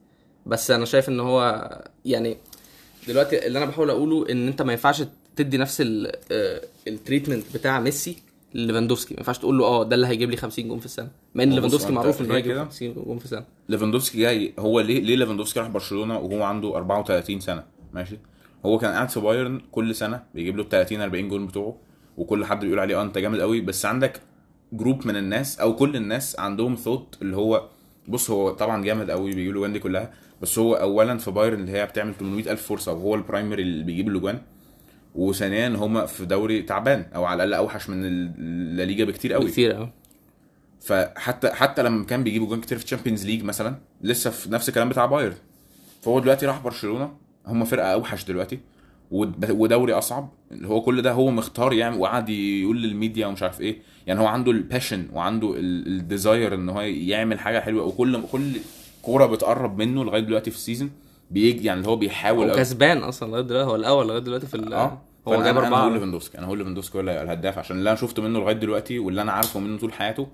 بس 0.47 0.71
أنا 0.71 0.85
شايف 0.85 1.09
إن 1.09 1.21
هو 1.21 1.69
يعني 2.05 2.37
دلوقتي 3.09 3.47
اللي 3.47 3.59
أنا 3.59 3.67
بحاول 3.67 3.91
أقوله 3.91 4.27
إن 4.31 4.49
أنت 4.49 4.63
ما 4.63 4.73
ينفعش 4.73 5.03
تدي 5.37 5.59
نفس 5.59 5.81
ال- 5.81 6.13
آه، 6.33 6.61
treatment 6.89 7.45
بتاع 7.55 7.81
ميسي 7.81 8.17
ليفاندوفسكي. 8.55 9.15
ما 9.15 9.21
ينفعش 9.21 9.39
تقول 9.39 9.59
له 9.59 9.65
آه 9.65 9.85
ده 9.85 9.95
اللي 9.97 10.07
هيجيب 10.07 10.31
لي 10.31 10.37
50 10.37 10.69
جون 10.69 10.79
في 10.79 10.87
السنة. 10.87 11.09
مع 11.35 11.43
إن 11.43 11.51
ليفاندوفسكي 11.53 11.93
معروف 11.93 12.21
إن 12.21 12.27
هو 12.27 12.29
كده 12.31 12.37
هيجيب 12.39 12.53
كده. 12.53 12.65
50 12.65 12.95
جون 12.95 13.19
في 13.19 13.25
السنة. 13.25 13.45
ليفاندوفسكي 13.69 14.19
جاي 14.19 14.55
هو 14.59 14.81
ليه 14.81 15.01
ليه 15.01 15.17
ليفاندوفسكي 15.17 15.61
راح 15.61 15.69
برشلونة 15.69 16.19
وهو 16.19 16.43
عنده 16.43 16.77
34 16.77 17.41
سنة؟ 17.41 17.65
ماشي. 17.93 18.19
هو 18.67 18.79
كان 18.79 18.93
قاعد 18.93 19.09
في 19.09 19.21
بايرن 19.21 19.61
كل 19.73 19.95
سنة 19.95 20.23
بيجيب 20.35 20.57
له 20.57 20.65
30 20.65 21.01
40 21.01 21.29
جول 21.29 21.47
بتوعه 21.47 21.77
وكل 22.17 22.45
حد 22.45 22.61
بيقول 22.61 22.79
عليه 22.79 23.01
آه 23.01 23.03
أنت 23.03 23.19
جامد 23.19 23.41
قوي. 23.41 23.61
بس 23.61 23.87
عندك 23.87 24.21
group 24.73 25.07
من 25.07 25.17
الناس 25.17 25.61
أو 25.61 25.77
كل 25.77 25.97
الناس 25.97 26.41
عندهم 26.41 26.75
ثوت 26.75 27.19
اللي 27.23 27.37
هو 27.37 27.69
بص 28.09 28.31
هو 28.31 28.51
طبعا 28.51 28.83
جامد 28.83 29.11
قوي 29.11 29.35
بيجيب 29.35 29.55
له 29.55 29.67
دي 29.69 29.79
كلها. 29.79 30.11
بس 30.43 30.59
هو 30.59 30.75
اولا 30.75 31.19
في 31.19 31.31
بايرن 31.31 31.61
اللي 31.61 31.73
هي 31.73 31.87
بتعمل 31.87 32.15
800 32.15 32.53
ألف 32.53 32.63
فرصة 32.67 32.93
وهو 32.93 33.15
ال 33.15 33.21
primary 33.21 33.63
اللي 33.63 33.85
بيجيب 33.85 34.09
الأجوان. 34.09 34.41
وثانيا 35.15 35.69
هما 35.69 36.07
في 36.07 36.25
دوري 36.27 36.63
تعبان 36.63 37.07
أو 37.15 37.25
على 37.25 37.45
الأقل 37.45 37.63
أوحش 37.63 37.91
من 37.91 38.01
الليجا 38.05 39.05
بكتير 39.05 39.33
قوي. 39.33 39.51
كتير 39.51 39.73
قوي. 39.73 39.93
فحتى 40.81 41.51
حتى 41.51 41.83
لما 41.83 42.05
كان 42.05 42.25
بيجيبوا 42.25 42.47
جوان 42.47 42.61
كتير 42.61 42.79
في 42.79 42.85
ال 42.85 42.89
Champions 42.89 43.27
League 43.27 43.45
مثلا 43.45 43.77
لسه 44.03 44.31
في 44.31 44.51
نفس 44.53 44.69
الكلام 44.69 44.89
بتاع 44.89 45.07
بايرن. 45.07 45.35
فهو 46.03 46.21
دلوقتي 46.21 46.47
راح 46.47 46.61
برشلونة 46.63 47.13
هم 47.47 47.65
فرقة 47.65 47.93
أوحش 47.93 48.25
دلوقتي 48.25 48.59
ود- 49.11 49.51
ودوري 49.51 49.93
أصعب. 49.93 50.29
هو 50.65 50.81
كل 50.83 51.03
ده 51.03 51.13
هو 51.13 51.31
مختار 51.31 51.73
يعني 51.73 51.97
وقعد 51.97 52.29
يقول 52.29 52.83
للميديا 52.83 53.27
ومش 53.27 53.43
عارف 53.43 53.61
إيه. 53.61 53.79
يعني 54.07 54.21
هو 54.21 54.27
عنده 54.27 54.51
ال 54.53 54.59
passion 54.60 55.07
وعنده 55.13 55.55
ال 55.57 55.71
desire 55.71 56.55
إن 56.55 56.69
هو 56.69 56.81
يعمل 56.81 57.39
حاجة 57.39 57.61
حلوة 57.61 57.85
وكل 57.85 58.23
كل 58.33 58.53
كورة 59.03 59.27
بتقرب 59.27 59.79
منه 59.79 60.05
لغاية 60.05 60.21
دلوقتي 60.21 60.51
في 60.51 60.57
ال 60.57 60.62
season 60.62 60.91
بيجي 61.31 61.67
يعني 61.67 61.87
هو 61.87 61.97
بيحاول 61.97 62.51
هو. 62.51 62.57
كسبان 62.57 62.99
أصلا 62.99 63.31
لغاية 63.31 63.43
دلوقتي 63.43 63.71
هو 63.71 63.77
الأول 63.77 64.09
لغاية 64.09 64.21
دلوقتي 64.21 64.47
في 64.47 64.55
ال- 64.55 64.75
آه. 64.75 64.99
هو 65.29 65.33
جاب 65.35 65.41
أنا 65.43 65.51
هقول 65.53 65.65
اربعه 65.65 65.89
ليفاندوفسكي 65.89 66.39
أنا 66.39 66.47
هقول 66.47 66.59
ليفاندوفسكي 66.59 66.99
هو 66.99 67.01
الهداف 67.01 67.59
عشان 67.59 67.79
اللي 67.79 67.91
أنا 67.91 67.99
شفته 67.99 68.23
منه 68.23 68.39
لغاية 68.39 68.55
دلوقتي 68.55 68.99
واللي 68.99 69.23
أنا 69.23 69.33
عارفه 69.33 69.61
منه 69.61 69.79
طول 69.79 69.93
حياته 69.93 70.29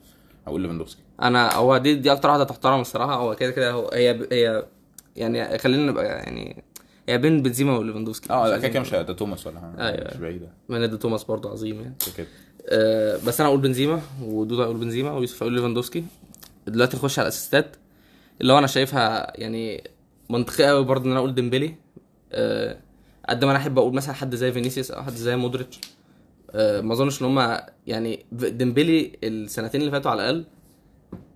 هقول 0.46 0.60
ليفاندوفسكي. 0.60 1.00
أنا 1.22 1.52
هو 1.54 1.76
دي 1.78 1.94
دي 1.94 2.12
أكتر 2.12 2.28
واحدة 2.28 2.44
تحترم 2.44 2.80
الصراحة 2.80 3.14
هو 3.14 3.34
كده 3.34 3.50
كده 3.50 3.70
هو 3.70 3.90
هي 3.94 4.26
هي 4.32 4.64
يعني 5.16 5.58
خلينا 5.58 5.90
نبقى 5.92 6.04
يعني 6.04 6.62
هي 7.08 7.18
بين 7.18 7.42
بنزيما 7.42 7.78
وليفاندوفسكي. 7.78 8.30
آه 8.32 8.48
لا 8.48 8.58
كده 8.58 8.68
كده 8.68 8.80
مش 8.80 8.90
ده 8.90 9.02
توماس 9.12 9.46
ولا 9.46 9.60
حاجة. 9.60 9.88
أيوة. 9.88 10.08
مش 10.10 10.16
بعيدة. 10.16 10.48
من 10.68 10.90
ده 10.90 10.96
توماس 10.96 11.24
برضه 11.24 11.50
عظيم 11.50 11.80
يعني. 11.80 11.94
كده 12.06 12.14
كده 12.16 12.26
أه 12.68 13.18
بس 13.26 13.40
أنا 13.40 13.48
أقول 13.48 13.60
بنزيما 13.60 14.00
ودودا 14.22 14.64
أقول 14.64 14.76
بنزيما 14.76 15.12
ويوسف 15.12 15.42
أقول 15.42 15.52
ليفاندوفسكي. 15.54 16.04
دلوقتي 16.66 16.96
نخش 16.96 17.18
على 17.18 17.26
ال 17.26 17.32
assistات 17.32 17.76
اللي 18.40 18.52
هو 18.52 18.58
أنا 18.58 18.66
شايفها 18.66 19.32
يعني 19.40 19.90
منطقي 20.30 20.64
قوي 20.64 20.84
برضه 20.84 21.04
إن 21.04 21.10
أنا 21.10 21.18
أقول 21.18 21.34
ديمبلي. 21.34 21.74
أه 22.32 22.78
قد 23.28 23.44
ما 23.44 23.50
أنا 23.50 23.58
أحب 23.58 23.78
أقول 23.78 23.94
مثلا 23.94 24.14
حد 24.14 24.34
زي 24.34 24.52
فينيسيوس 24.52 24.90
أو 24.90 25.02
حد 25.02 25.12
زي 25.12 25.36
مودريتش. 25.36 25.80
أه 26.50 26.80
ما 26.80 26.92
أظنش 26.92 27.22
إن 27.22 27.26
هم 27.26 27.58
يعني 27.86 28.26
ديمبلي 28.32 29.12
السنتين 29.24 29.80
اللي 29.80 29.92
فاتوا 29.92 30.10
على 30.10 30.22
الأقل 30.22 30.44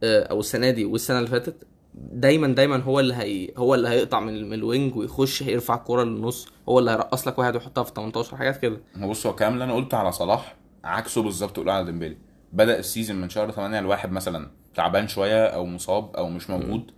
أه 0.03 0.22
أو 0.22 0.40
السنة 0.40 0.70
دي 0.70 0.85
والسنة 0.85 1.18
اللي 1.18 1.31
فاتت 1.31 1.66
دايما 1.94 2.48
دايما 2.48 2.76
هو 2.76 3.00
اللي 3.00 3.14
هي 3.14 3.48
هو 3.57 3.74
اللي 3.74 3.88
هيقطع 3.88 4.20
من, 4.20 4.53
ال 4.55 4.63
wing 4.63 4.96
ويخش 4.96 5.42
يرفع 5.42 5.74
الكورة 5.74 6.05
للنص. 6.05 6.48
هو 6.68 6.79
اللي 6.79 6.90
هيرقص 6.90 7.29
لك 7.29 7.38
واحد 7.38 7.55
ويحطها 7.55 7.85
في 7.85 7.92
18 7.96 8.37
حاجات 8.37 8.57
كده. 8.57 8.81
بص 8.96 9.26
هو 9.26 9.33
الكلام 9.33 9.53
اللي 9.53 9.64
أنا 9.64 9.74
قلته 9.74 9.96
على 9.96 10.12
صلاح 10.12 10.57
عكسه 10.85 11.22
بالظبط 11.22 11.57
قول 11.57 11.70
على 11.70 11.85
ديمبلي. 11.85 12.16
بدأ 12.53 12.79
ال 12.79 12.84
season 12.84 13.16
من 13.20 13.29
شهر 13.29 13.50
8 13.50 13.79
الواحد 13.79 14.12
مثلا. 14.12 14.50
تعبان 14.74 15.09
شوية 15.09 15.46
أو 15.46 15.66
مصاب 15.66 16.16
أو 16.16 16.28
مش 16.28 16.50
موجود. 16.50 16.90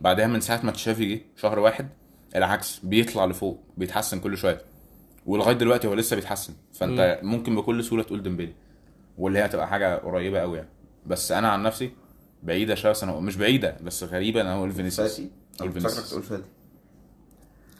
بعدها 0.00 0.26
من 0.26 0.40
ساعة 0.40 0.60
ما 0.64 0.72
تشافي 0.72 1.14
جه 1.14 1.20
شهر 1.36 1.58
واحد 1.58 1.88
العكس 2.36 2.78
بيطلع 2.78 3.24
لفوق 3.24 3.60
بيتحسن 3.76 4.20
كل 4.20 4.36
شوية. 4.36 4.62
ولغاية 5.26 5.56
دلوقتي 5.56 5.88
هو 5.88 5.94
لسه 5.94 6.16
بيتحسن. 6.16 6.52
فأنت 6.72 7.20
ممكن 7.22 7.56
بكل 7.56 7.84
سهولة 7.84 8.02
تقول 8.02 8.22
ديمبلي 8.22 8.52
واللي 9.18 9.38
هي 9.38 9.44
هتبقى 9.44 9.68
حاجة 9.68 9.96
قريبة 9.96 10.40
قوي 10.40 10.56
يعني. 10.56 10.70
بس 11.06 11.32
أنا 11.32 11.48
عن 11.48 11.62
نفسي 11.62 11.90
بعيدة 12.42 12.74
شوية 12.74 12.92
بس 12.92 13.02
أنا 13.02 13.20
مش 13.20 13.36
بعيدة 13.36 13.76
بس 13.82 14.04
غريبة 14.04 14.40
أنا 14.40 14.54
هقول 14.54 14.72
فينيسيوس. 14.72 15.22
أقول 15.60 15.72
فينيسيوس. 15.72 16.32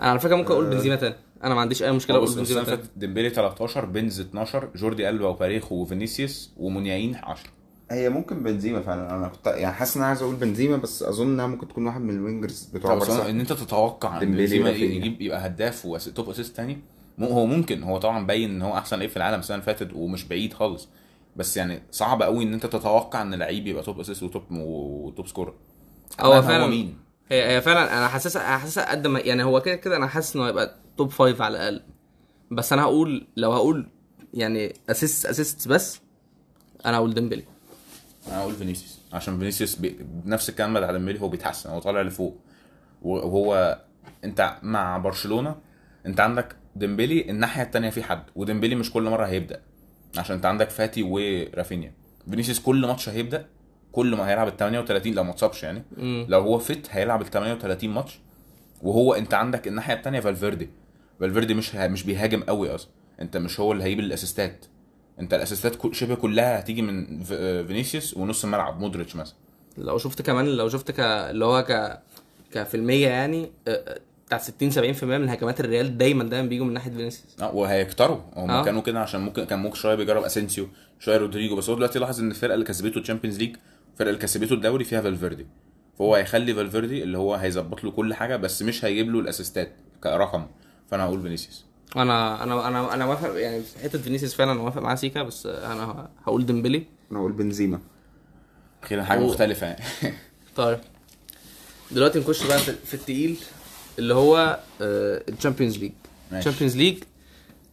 أنا 0.00 0.10
على 0.10 0.18
فكرة 0.18 0.36
ممكن 0.36 0.52
أقول 0.52 0.70
بنزيما 0.70 0.96
تاني. 0.96 1.14
أنا 1.44 1.54
ما 1.54 1.60
عنديش 1.60 1.82
أي 1.82 1.92
مشكلة 1.92 2.16
هو 2.16 2.24
أقول 2.24 2.36
بنزيما 2.36 2.64
تاني. 2.64 2.82
ديمبلي 2.96 3.30
13 3.30 3.84
بنز 3.84 4.20
12 4.20 4.70
جوردي 4.76 5.08
ألبا 5.08 5.26
وباريخو 5.28 5.74
وفينيسيوس 5.74 6.54
ومونياين 6.56 7.14
10 7.14 7.50
هي 7.90 8.08
ممكن 8.08 8.42
بنزيما 8.42 8.80
فعلا. 8.80 9.16
أنا 9.16 9.28
كنت 9.28 9.46
يعني 9.46 9.74
حاسس 9.74 9.96
إن 9.96 10.02
أنا 10.02 10.08
عايز 10.08 10.22
أقول 10.22 10.34
بنزيما 10.34 10.76
بس 10.76 11.02
أظن 11.02 11.26
إنها 11.26 11.46
ممكن 11.46 11.68
تكون 11.68 11.86
واحد 11.86 12.00
من 12.00 12.10
ال 12.14 12.20
wingers 12.20 12.62
بتوع 12.64 12.94
طب 12.94 13.00
بس 13.00 13.08
بارسا 13.08 13.30
إن 13.30 13.40
أنت 13.40 13.52
تتوقع 13.52 14.22
إن 14.22 14.30
بنزيما. 14.36 14.70
يجيب 14.70 15.20
يبقى 15.22 15.46
هداف 15.46 15.86
و 15.86 15.97
top 15.97 16.28
assist 16.30 16.56
تاني؟ 16.56 16.78
مو- 17.18 17.26
هو 17.28 17.46
ممكن. 17.46 17.82
هو 17.82 17.98
طبعا 17.98 18.26
باين 18.26 18.50
إن 18.50 18.62
هو 18.62 18.74
أحسن 18.74 18.96
لعيب 18.98 19.10
في 19.10 19.16
العالم 19.16 19.40
السنة 19.40 19.54
اللي 19.54 19.66
فاتت 19.66 19.92
ومش 19.94 20.24
بعيد 20.24 20.52
خالص. 20.52 20.88
بس 21.36 21.56
يعني 21.56 21.82
صعب 21.90 22.22
قوي 22.22 22.44
إن 22.44 22.54
أنت 22.54 22.66
تتوقع 22.66 23.22
إن 23.22 23.34
لعيب 23.34 23.66
يبقى 23.66 23.82
top 23.82 24.00
assist 24.00 24.22
و 24.22 24.27
top 24.27 24.42
و 24.50 24.69
top 24.69 25.26
scorer. 25.26 25.54
هو 26.20 26.42
فعلا 26.42 26.66
مين؟ 26.66 26.96
هي 27.28 27.56
هي 27.56 27.60
فعلا 27.60 27.98
أنا 27.98 28.08
حاسسها 28.08 28.56
حاسسها 28.58 28.90
قد 28.90 29.06
ما 29.06 29.20
يعني 29.20 29.42
هو 29.44 29.60
كده 29.60 29.74
كده 29.74 29.96
أنا 29.96 30.06
حاسس 30.06 30.36
إنه 30.36 30.46
هيبقى 30.46 30.76
top 30.96 31.10
five 31.10 31.42
على 31.42 31.56
الأقل. 31.56 31.82
بس 32.50 32.72
أنا 32.72 32.82
هقول 32.82 33.26
لو 33.36 33.52
هقول 33.52 33.88
يعني 34.34 34.74
assist 34.90 35.26
assist 35.26 35.68
بس 35.68 36.00
أنا 36.86 36.96
هقول 36.96 37.14
ديمبلي 37.14 37.44
أنا 38.30 38.40
أقول 38.40 38.54
فينيسيوس. 38.54 39.00
عشان 39.12 39.38
فينيسيوس 39.38 39.74
بي... 39.76 39.96
بنفس 40.00 40.48
الكلام 40.48 40.74
بتاع 40.74 40.92
ديمبلي 40.92 41.20
هو 41.20 41.28
بيتحسن 41.28 41.70
هو 41.70 41.78
طالع 41.78 42.02
لفوق. 42.02 42.40
وهو 43.02 43.78
أنت 44.24 44.56
مع 44.62 44.98
برشلونة 44.98 45.56
أنت 46.06 46.20
عندك 46.20 46.56
ديمبلي 46.76 47.30
الناحية 47.30 47.62
التانية 47.62 47.90
في 47.90 48.02
حد 48.02 48.22
وديمبلي 48.36 48.74
مش 48.74 48.92
كل 48.92 49.02
مرة 49.02 49.26
هيبدأ 49.26 49.60
عشان 50.18 50.36
أنت 50.36 50.46
عندك 50.46 50.70
فاتي 50.70 51.02
ورافينيا. 51.02 51.92
فينيسيوس 52.30 52.60
كل 52.60 52.86
ماتش 52.86 53.08
هيبدأ 53.08 53.46
كل 53.92 54.16
ما 54.16 54.28
هيلعب 54.30 54.48
ال 54.48 54.56
38 54.56 55.12
لو 55.14 55.24
ما 55.24 55.30
اتصابش 55.30 55.62
يعني. 55.62 55.82
مم. 55.96 56.26
لو 56.28 56.40
هو 56.40 56.58
fit 56.58 56.86
هيلعب 56.90 57.20
ال 57.22 57.26
38 57.30 57.90
ماتش. 57.90 58.20
وهو 58.82 59.14
أنت 59.14 59.34
عندك 59.34 59.68
الناحية 59.68 59.94
التانية 59.94 60.20
فالفيردي. 60.20 60.70
فالفيردي 61.20 61.54
مش 61.54 61.76
ه... 61.76 61.88
مش 61.88 62.02
بيهاجم 62.02 62.42
قوي 62.42 62.74
أصلا. 62.74 62.90
أنت 63.20 63.36
مش 63.36 63.60
هو 63.60 63.72
اللي 63.72 63.84
هيجيب 63.84 64.00
ال 64.00 64.08
assistات. 64.08 64.64
انت 65.20 65.34
ال 65.34 65.40
assistات 65.40 65.76
كل- 65.76 65.94
شبه 65.94 66.14
كلها 66.14 66.58
هتيجي 66.60 66.82
من 66.82 67.22
آه، 67.32 67.62
فينيسيوس 67.62 68.16
ونص 68.16 68.44
الملعب 68.44 68.80
مودريتش 68.80 69.16
مثلا. 69.16 69.34
لو 69.78 69.98
شفت 69.98 70.22
كمان 70.22 70.46
لو 70.46 70.68
شفت 70.68 70.90
ك 70.90 71.00
اللي 71.00 71.44
هو 71.44 71.62
ك 71.68 71.98
كفي 72.52 72.76
المية 72.76 73.08
يعني 73.08 73.50
آه، 73.68 73.70
آه، 73.70 74.00
بتاع 74.26 74.38
60 74.38 74.70
70% 74.70 75.04
من 75.18 75.28
هجمات 75.28 75.60
الريال 75.60 75.98
دايما 75.98 76.24
دايما 76.24 76.48
بيجوا 76.48 76.66
من 76.66 76.72
ناحية 76.74 76.90
فينيسيوس. 76.90 77.36
آه 77.42 77.54
وهيكتروا. 77.54 78.18
هم 78.36 78.50
آه. 78.50 78.64
كانوا 78.64 78.82
كده 78.82 79.00
عشان 79.00 79.20
ممكن 79.20 79.44
كان 79.44 79.58
ممكن 79.58 79.74
شوية 79.76 79.94
بيجرب 79.94 80.22
أسينسيو 80.22 80.68
شوية 80.98 81.16
رودريجو 81.16 81.56
بس 81.56 81.68
هو 81.70 81.76
دلوقتي 81.76 81.98
لاحظ 81.98 82.20
إن 82.20 82.30
الفرقة 82.30 82.54
اللي 82.54 82.64
كسبته 82.64 82.98
ال 82.98 83.02
Champions 83.02 83.38
League 83.38 83.56
الفرقه 83.92 84.08
اللي 84.08 84.20
كسبته 84.20 84.54
الدوري 84.54 84.84
فيها 84.84 85.00
فالفيردي. 85.00 85.46
فهو 85.98 86.14
هيخلي 86.14 86.54
فالفيردي 86.54 87.02
اللي 87.02 87.18
هو 87.18 87.34
هيظبط 87.34 87.84
له 87.84 87.90
كل 87.90 88.14
حاجة 88.14 88.36
بس 88.36 88.62
مش 88.62 88.84
هيجيب 88.84 89.10
له 89.10 89.20
ال 89.20 89.27
assistات 89.27 89.72
كرقم. 90.04 90.46
فأنا 90.90 91.04
هقول 91.04 91.22
فينيسيوس. 91.22 91.64
أنا 91.96 92.42
أنا 92.42 92.68
أنا 92.68 92.94
أنا 92.94 93.06
موافق 93.06 93.40
يعني 93.40 93.62
في 93.62 93.78
حتة 93.78 93.98
فينيسيوس 93.98 94.34
فعلا 94.34 94.52
أنا 94.52 94.60
موافق 94.60 94.82
معاه 94.82 94.94
سيكا 94.94 95.22
بس 95.22 95.46
آه، 95.46 95.72
أنا 95.72 96.08
هقول 96.26 96.46
ديمبلي. 96.46 96.84
أنا 97.10 97.18
أقول 97.18 97.32
بنزيما. 97.32 97.80
أخيرا 98.82 99.02
حاجة 99.02 99.18
هو- 99.18 99.26
مختلفة 99.26 99.66
يعني. 99.66 99.84
طيب. 100.56 100.78
دلوقتي 101.90 102.18
نخش 102.18 102.46
بقى 102.46 102.58
في 102.58 102.72
في 102.72 102.94
التقيل 102.94 103.36
اللي 103.98 104.14
هو 104.14 104.58
ال 104.80 104.90
Champions 104.90 105.78
League. 105.78 105.92
ماشي. 106.32 106.48
ال 106.48 106.51
Champions 106.51 106.76
League 106.76 107.02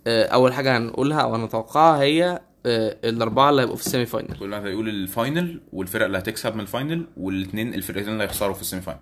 أول 0.08 0.54
حاجة 0.54 0.78
هنقولها 0.78 1.22
أو 1.22 1.36
هنتوقعها 1.36 2.02
هي 2.02 2.42
آه، 2.66 2.98
الأربعة 3.04 3.50
اللي 3.50 3.62
هيبقوا 3.62 3.78
في 3.78 3.86
ال 3.86 4.06
semi-final 4.06 4.38
كل 4.40 4.52
واحد 4.54 4.66
هيقول 4.66 4.90
ال 4.90 5.02
final 5.02 5.62
والفرق 5.74 6.06
اللي 6.06 6.18
هتكسب 6.18 6.54
من 6.56 6.62
ال 6.62 6.69
final 6.69 7.06
والاثنين 7.18 7.74
الفرقتين 7.74 8.10
اللي 8.14 8.24
هيخسروا 8.24 8.54
في 8.54 8.62
ال 8.62 8.82
semi-final 8.82 9.00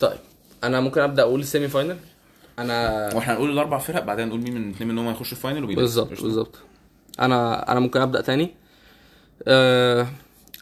طيب. 0.00 0.18
أنا 0.64 0.80
ممكن 0.80 1.00
أبدأ 1.00 1.22
أقول 1.22 1.40
ال 1.40 1.68
semi-final 1.68 1.96
أنا 2.58 3.08
وإحنا 3.14 3.32
هنقول 3.34 3.50
الأربع 3.50 3.78
فرق 3.78 4.04
بعدين 4.04 4.28
نقول 4.28 4.40
مين 4.40 4.54
من 4.54 4.64
الاثنين 4.64 4.88
منهم 4.90 5.08
هيخشوا 5.08 5.36
ال 5.36 5.41
final 5.41 5.64
ومين 5.64 5.76
بالظبط. 5.76 6.22
بالظبط. 6.22 6.58
أنا 7.20 7.72
أنا 7.72 7.80
ممكن 7.80 8.00
أبدأ 8.00 8.20
تاني؟ 8.20 8.50
آه، 9.48 10.06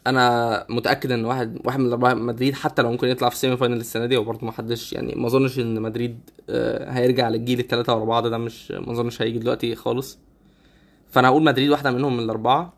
أنا 0.06 0.66
متأكد 0.68 1.12
إن 1.12 1.24
واحد 1.24 1.58
واحد 1.64 1.78
من 1.80 1.86
الأربعة 1.86 2.14
مدريد 2.14 2.54
حتى 2.54 2.82
لو 2.82 2.90
ممكن 2.90 3.08
يطلع 3.08 3.28
في 3.28 3.34
ال 3.34 3.56
semi-final 3.56 3.76
السنة 3.80 4.06
دي 4.06 4.16
وبرضه 4.16 4.46
ما 4.46 4.52
حدش 4.52 4.92
يعني 4.92 5.14
ما 5.16 5.26
أظنش 5.26 5.58
إن 5.58 5.82
مدريد 5.82 6.20
آه، 6.50 6.90
هيرجع 6.90 7.28
للجيل 7.28 7.58
الثلاثه 7.58 7.94
ورا 7.96 8.04
بعض 8.04 8.26
ده 8.26 8.38
مش 8.38 8.70
ما 8.70 8.92
أظنش 8.92 9.22
هيجي 9.22 9.38
دلوقتي 9.38 9.74
خالص. 9.74 10.18
فأنا 11.10 11.28
هقول 11.28 11.42
مدريد 11.44 11.70
واحدة 11.70 11.90
منهم 11.90 12.16
من 12.16 12.24
الأربعة. 12.24 12.72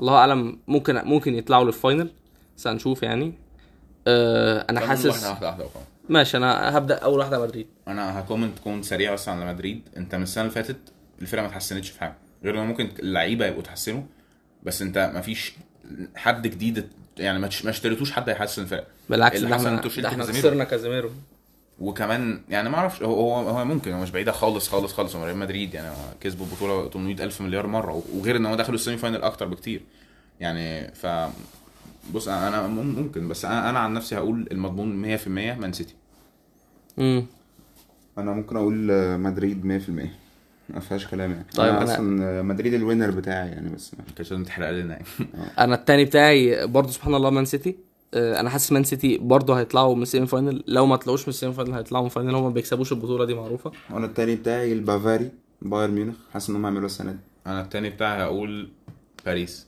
الله 0.00 0.14
أعلم 0.14 0.58
ممكن 0.68 0.94
ممكن 1.04 1.34
يطلعوا 1.34 1.64
لل 1.64 1.77
final 1.77 2.10
بس 2.56 2.66
هنشوف 2.66 3.02
يعني. 3.02 3.32
آه، 4.06 4.66
أنا 4.70 4.80
حاسس 4.80 5.26
واحدة 5.26 5.48
وخلاص. 5.50 5.70
ماشي 6.08 6.36
أنا 6.36 6.78
هبدأ 6.78 6.94
أول 6.94 7.18
واحدة 7.18 7.42
مدريد. 7.42 7.66
أنا 7.88 8.20
ه 8.20 8.25
comment 8.25 8.58
comment 8.58 8.84
سريع 8.84 9.14
بس 9.14 9.28
على 9.28 9.46
مدريد. 9.46 9.82
أنت 9.96 10.14
من 10.14 10.22
السنة 10.22 10.42
اللي 10.44 10.54
فاتت 10.54 10.76
الفرقة 11.22 11.42
ما 11.42 11.48
اتحسنتش 11.48 11.90
في 11.90 12.00
حاجة 12.00 12.14
غير 12.44 12.62
إن 12.62 12.66
ممكن 12.66 12.88
اللعيبة 12.98 13.46
يبقوا 13.46 13.62
اتحسنوا 13.62 14.02
بس 14.62 14.82
أنت 14.82 15.10
ما 15.14 15.20
فيش 15.20 15.52
حد 16.16 16.46
جديد 16.46 16.88
يعني 17.18 17.38
ما 17.38 17.48
اشتريتوش 17.48 18.12
حد 18.12 18.28
هيحسن 18.28 18.62
الفرقة. 18.62 18.86
بالعكس 19.10 19.40
ده 19.40 19.56
إحنا 19.56 19.80
ده 19.80 20.08
إحنا. 20.08 20.24
خسرنا 20.24 20.64
كازيميرو. 20.64 21.10
وكمان 21.78 22.42
يعني 22.48 22.68
ما 22.68 22.78
أعرفش 22.78 23.02
هو 23.02 23.32
هو 23.34 23.64
ممكن 23.64 23.92
هو 23.92 24.00
مش 24.00 24.10
بعيدة 24.10 24.32
خالص 24.32 24.68
خالص 24.68 24.92
خالص. 24.92 25.16
هو 25.16 25.24
ريال 25.24 25.36
مدريد 25.36 25.74
يعني 25.74 25.94
كسبوا 26.20 26.46
البطولة 26.46 26.90
800 26.90 27.24
ألف 27.24 27.40
مليار 27.40 27.66
مرة 27.66 28.02
وغير 28.14 28.36
إن 28.36 28.46
هو 28.46 28.54
دخلوا 28.54 28.74
ال 28.74 28.96
semi-final 28.96 29.22
أكتر 29.22 29.46
بكتير. 29.46 29.82
يعني 30.40 30.94
ف 30.94 31.06
بص 32.14 32.28
أنا 32.28 32.66
مم- 32.66 32.94
ممكن 32.98 33.28
بس 33.28 33.44
أنا 33.44 33.70
أنا 33.70 33.78
عن 33.78 33.94
نفسي 33.94 34.16
هقول 34.16 34.48
المضمون 34.52 35.18
100% 35.18 35.28
مان 35.28 35.72
سيتي. 35.72 35.94
امم 36.98 37.26
أنا 38.18 38.32
ممكن 38.32 38.56
أقول 38.56 38.90
آه، 38.90 39.16
مدريد 39.16 39.64
100% 39.64 39.90
ما 40.74 40.80
فيهاش 40.80 41.06
كلام 41.06 41.30
يعني. 41.30 41.44
طيب 41.56 41.74
أنا 41.74 41.80
أنا- 41.80 41.82
أصلا 41.90 42.24
آه، 42.24 42.42
مدريد 42.42 42.74
ال 42.74 42.79
winner 42.79 43.10
بتاعي 43.10 43.48
يعني 43.48 43.68
بس 43.68 43.94
ما 43.94 44.04
كانش 44.16 44.30
لازم 44.32 44.44
تحرق 44.44 44.70
لنا 44.70 44.92
يعني. 44.94 45.04
أنا 45.58 45.74
التاني 45.74 46.04
بتاعي 46.04 46.66
برضه 46.66 46.90
سبحان 46.92 47.14
الله 47.14 47.30
مان 47.30 47.44
سيتي. 47.44 47.76
آه، 48.14 48.40
أنا 48.40 48.50
حاسس 48.50 48.72
مان 48.72 48.84
سيتي 48.84 49.18
برضه 49.18 49.58
هيطلعوا 49.58 49.94
من 49.94 50.02
ال 50.02 50.26
semi-final 50.26 50.64
لو 50.66 50.86
ما 50.86 50.96
طلعوش 50.96 51.22
من 51.22 51.28
ال 51.28 51.52
semi-final 51.52 51.72
هيطلعوا 51.72 52.02
من 52.02 52.06
ال 52.10 52.14
final 52.14 52.34
هم 52.34 52.42
ما 52.44 52.50
بيكسبوش 52.50 52.92
البطولة 52.92 53.24
دي 53.24 53.34
معروفة. 53.34 53.72
وأنا 53.90 54.06
التاني 54.06 54.36
بتاعي 54.36 54.72
البافاري 54.72 55.30
بايرن 55.62 55.90
ميونخ. 55.94 56.14
حاسس 56.32 56.50
ان 56.50 56.56
هم 56.56 56.62
هيعملوا 56.66 56.86
السنة 56.86 57.12
دي. 57.12 57.18
أنا 57.46 57.60
التاني 57.60 57.90
بتاعي 57.90 58.22
هقول 58.22 58.68
باريس. 59.26 59.66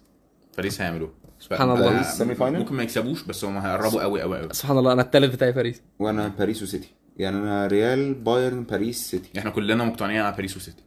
باريس 0.57 0.81
هيعملوه 0.81 1.11
سبحان 1.41 1.71
الله. 1.71 1.91
باريس 1.91 2.07
semi-final؟ 2.07 2.59
ممكن 2.59 2.75
ما 2.75 2.83
يكسبوش 2.83 3.23
بس 3.23 3.45
هم 3.45 3.59
هيقربوا 3.59 4.03
قوي 4.03 4.23
قوي 4.23 4.39
قوي. 4.39 4.49
سبحان 4.53 4.79
الله 4.79 4.93
أنا 4.93 5.03
التالت 5.03 5.35
بتاعي 5.35 5.53
باريس. 5.53 5.83
وأنا 5.99 6.29
باريس 6.29 6.63
وسيتي. 6.63 6.89
يعني 7.17 7.37
أنا 7.37 7.67
ريال 7.67 8.15
بايرن 8.15 8.63
باريس 8.65 9.11
سيتي. 9.11 9.39
إحنا 9.39 9.51
كلنا 9.51 9.85
مقتنعين 9.85 10.21
على 10.21 10.35
باريس 10.37 10.57
وسيتي. 10.57 10.83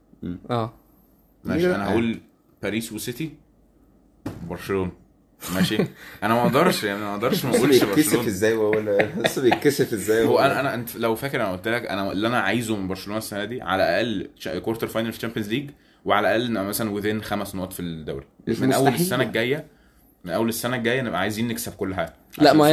آه. 0.49 0.73
ماشي. 1.43 1.75
أنا 1.75 1.89
هقول 1.89 2.19
باريس 2.63 2.91
وسيتي 2.91 3.31
برشلونة. 4.49 4.91
ماشي. 5.55 5.77
أنا 6.23 6.33
ما 6.33 6.41
أقدرش 6.41 6.83
يعني 6.83 6.99
ما 6.99 7.11
أقدرش 7.11 7.45
ما 7.45 7.51
بس 7.51 7.57
أقولش 7.57 7.83
بيتكسف 7.83 8.05
برشلونة. 8.05 8.27
إزاي 8.27 8.53
وهو 8.53 8.99
بس 9.23 9.39
بيتكسف 9.39 9.93
إزاي 9.93 10.25
هو 10.25 10.39
أنا 10.39 10.59
أنا 10.59 10.73
أنت 10.73 10.95
لو 10.95 11.15
فاكر 11.15 11.41
أنا 11.41 11.51
قلت 11.51 11.67
لك 11.67 11.85
أنا 11.85 12.11
اللي 12.11 12.27
أنا 12.27 12.39
عايزه 12.39 12.75
من 12.75 12.87
برشلونة 12.87 13.17
السنة 13.17 13.45
دي 13.45 13.61
على 13.61 13.83
الأقل 13.83 14.29
quarter-final 14.59 15.11
في 15.11 15.17
ال 15.17 15.21
Champions 15.21 15.49
League 15.49 15.69
وعلى 16.05 16.35
الأقل 16.35 16.67
مثلا 16.67 16.89
within 16.89 17.21
خمس 17.23 17.55
نقط 17.55 17.73
في 17.73 17.79
الدوري. 17.79 18.25
من 18.47 18.73
أول. 18.73 18.93
السنة 18.93 19.23
الجاية 19.23 19.65
من 20.23 20.31
أول 20.31 20.49
السنة 20.49 20.75
الجاية 20.75 21.01
نبقى 21.01 21.19
عايزين 21.19 21.47
نكسب 21.47 21.73
كل 21.75 21.95
حاجة. 21.95 22.13
لا، 22.37 22.53
ما 22.53 22.65
هي 22.67 22.69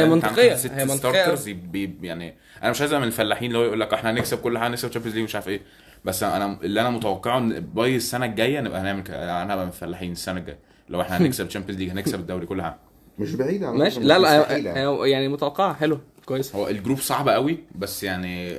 ست 0.55 0.71
هي 0.71 0.85
منطقية. 0.85 0.95
starters 0.97 1.49
يبقى- 1.49 2.03
يعني 2.03 2.35
أنا 2.63 2.71
مش 2.71 2.81
عايز 2.81 2.93
من 2.93 3.03
الفلاحين 3.03 3.47
اللي 3.47 3.57
هو 3.59 3.63
يقول 3.63 3.79
لك 3.79 3.93
إحنا 3.93 4.11
هنكسب 4.11 4.37
كل 4.37 4.57
حاجة 4.57 4.69
نكسب 4.71 4.87
ال 4.87 4.90
Champions 4.90 5.15
League 5.15 5.23
مش 5.23 5.35
عارف 5.35 5.47
إيه. 5.47 5.61
بس 6.05 6.23
أنا 6.23 6.59
اللي 6.63 6.81
أنا 6.81 6.89
متوقعه 6.89 7.37
إن 7.37 7.59
by 7.59 7.95
السنة 7.95 8.25
الجاية 8.25 8.61
نبقى 8.61 8.81
هنعمل 8.81 9.03
أنا 9.11 9.53
هبقى 9.53 9.65
من 9.65 9.71
الفلاحين 9.71 10.11
السنة 10.11 10.39
الجاية. 10.39 10.59
لو 10.89 11.01
إحنا 11.01 11.17
هنكسب 11.25 11.45
ال 11.45 11.48
Champions 11.48 11.79
League 11.81 11.89
هنكسب 11.89 12.19
الدوري 12.19 12.45
كل 12.45 12.61
حاجة. 12.61 12.77
مش 13.19 13.35
بعيد 13.35 13.63
على 13.63 13.77
ماشي. 13.77 13.99
لا 13.99 14.19
لا 14.19 14.57
يعني. 14.57 15.09
يعني 15.11 15.27
متوقعة. 15.27 15.73
حلو. 15.73 15.99
كويس. 16.25 16.55
هو 16.55 16.67
ال 16.67 16.72
group 16.72 16.97
صعب 16.99 17.29
قوي 17.29 17.59
بس 17.75 18.03
يعني 18.03 18.57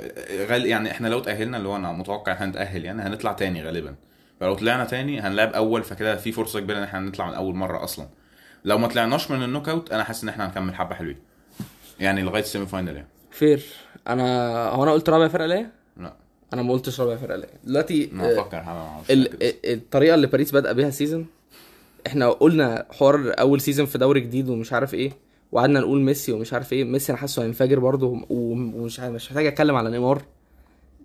غال 0.48 0.66
يعني 0.66 0.90
إحنا 0.90 1.08
لو 1.08 1.20
تأهلنا 1.20 1.56
اللي 1.56 1.68
هو 1.68 1.76
أنا 1.76 1.92
متوقع 1.92 2.32
إحنا 2.32 2.46
هنتأهل 2.46 2.84
يعني 2.84 3.02
هنطلع 3.02 3.32
تاني 3.32 3.62
غالبا. 3.62 3.94
فلو 4.40 4.54
طلعنا 4.54 4.84
تاني 4.84 5.20
هنلعب 5.20 5.52
أول 5.52 5.82
فكده 5.82 6.16
في 6.16 6.32
فرصة 6.32 6.60
كبيرة 6.60 6.78
إن 6.78 6.82
إحنا 6.82 7.00
نطلع 7.00 7.26
من 7.28 7.34
أول 7.34 7.54
مرة 7.54 7.84
أصلا. 7.84 8.08
لو 8.64 8.78
ما 8.78 8.88
طلعناش 8.88 9.30
من 9.30 9.42
ال 9.42 9.68
knockout 9.68 9.92
أنا 9.92 10.04
حاسس 10.04 10.22
إن 10.22 10.28
إحنا 10.28 10.46
هنكمل 10.46 10.74
حبة 10.74 10.94
حلوين. 10.94 11.16
يعني 12.00 12.22
لغاية 12.22 12.42
ال 12.42 12.66
semi-final 12.66 12.96
يعني. 12.96 13.08
Fair. 13.30 13.62
أنا 14.08 14.68
هو 14.68 14.82
أنا 14.82 14.92
قلت 14.92 15.08
رابع 15.10 15.28
فرقه 15.28 15.46
ليا؟ 15.46 15.70
لا. 15.96 16.14
أنا 16.54 16.62
ما 16.62 16.72
قلتش 16.72 17.00
رابع 17.00 17.16
فرقه 17.16 17.36
ليا. 17.36 17.48
دلوقتي 17.64 18.10
آه، 18.20 18.40
أفكر 18.40 18.56
أنا 18.60 19.00
مش 19.04 19.10
ال-. 19.10 19.42
ال- 19.42 19.72
الطريقة 19.72 20.14
اللي 20.14 20.26
باريس 20.26 20.50
بادئه 20.50 20.72
بيها 20.72 20.90
season 20.90 21.26
إحنا 22.06 22.28
قلنا 22.30 22.86
حوار 22.90 23.34
أول 23.40 23.60
season 23.60 23.86
في 23.86 23.98
دوري 23.98 24.20
جديد 24.20 24.48
ومش 24.48 24.72
عارف 24.72 24.94
إيه 24.94 25.12
وقعدنا 25.52 25.80
نقول 25.80 26.00
ميسي 26.00 26.32
ومش 26.32 26.52
عارف 26.52 26.72
إيه. 26.72 26.84
ميسي 26.84 27.12
أنا 27.12 27.20
حاسه 27.20 27.42
هينفجر 27.44 27.78
برضه 27.78 28.26
ومش 28.30 29.00
عارف- 29.00 29.14
مش 29.14 29.26
محتاج 29.30 29.46
أتكلم 29.46 29.76
على 29.76 29.90
نيمار. 29.90 30.22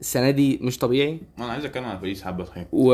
السنة 0.02 0.30
دي 0.32 0.60
مش 0.62 0.78
طبيعي. 0.78 1.20
أنا 1.38 1.46
عايز 1.52 1.66
أتكلم 1.66 1.84
عن 1.86 1.98
باريس 1.98 2.24
حبة 2.24 2.44
صحيح. 2.44 2.68
و... 2.72 2.88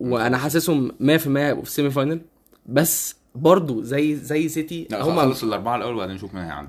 وأنا 0.00 0.38
حاسسهم 0.38 0.88
100% 1.00 1.26
هيبقوا 1.36 1.62
في 1.62 1.68
ال 1.68 1.90
semi-final 1.90 2.20
بس 2.66 3.16
برضه 3.34 3.82
زي 3.82 4.16
زي 4.16 4.48
سيتي 4.48 4.86
لا 4.90 5.02
هم 5.02 5.16
خلص 5.20 5.44
الأربعة 5.44 5.76
الأول 5.76 5.94
وبعدين 5.94 6.14
نشوف 6.14 6.34
مين 6.34 6.42
هيعدي. 6.44 6.68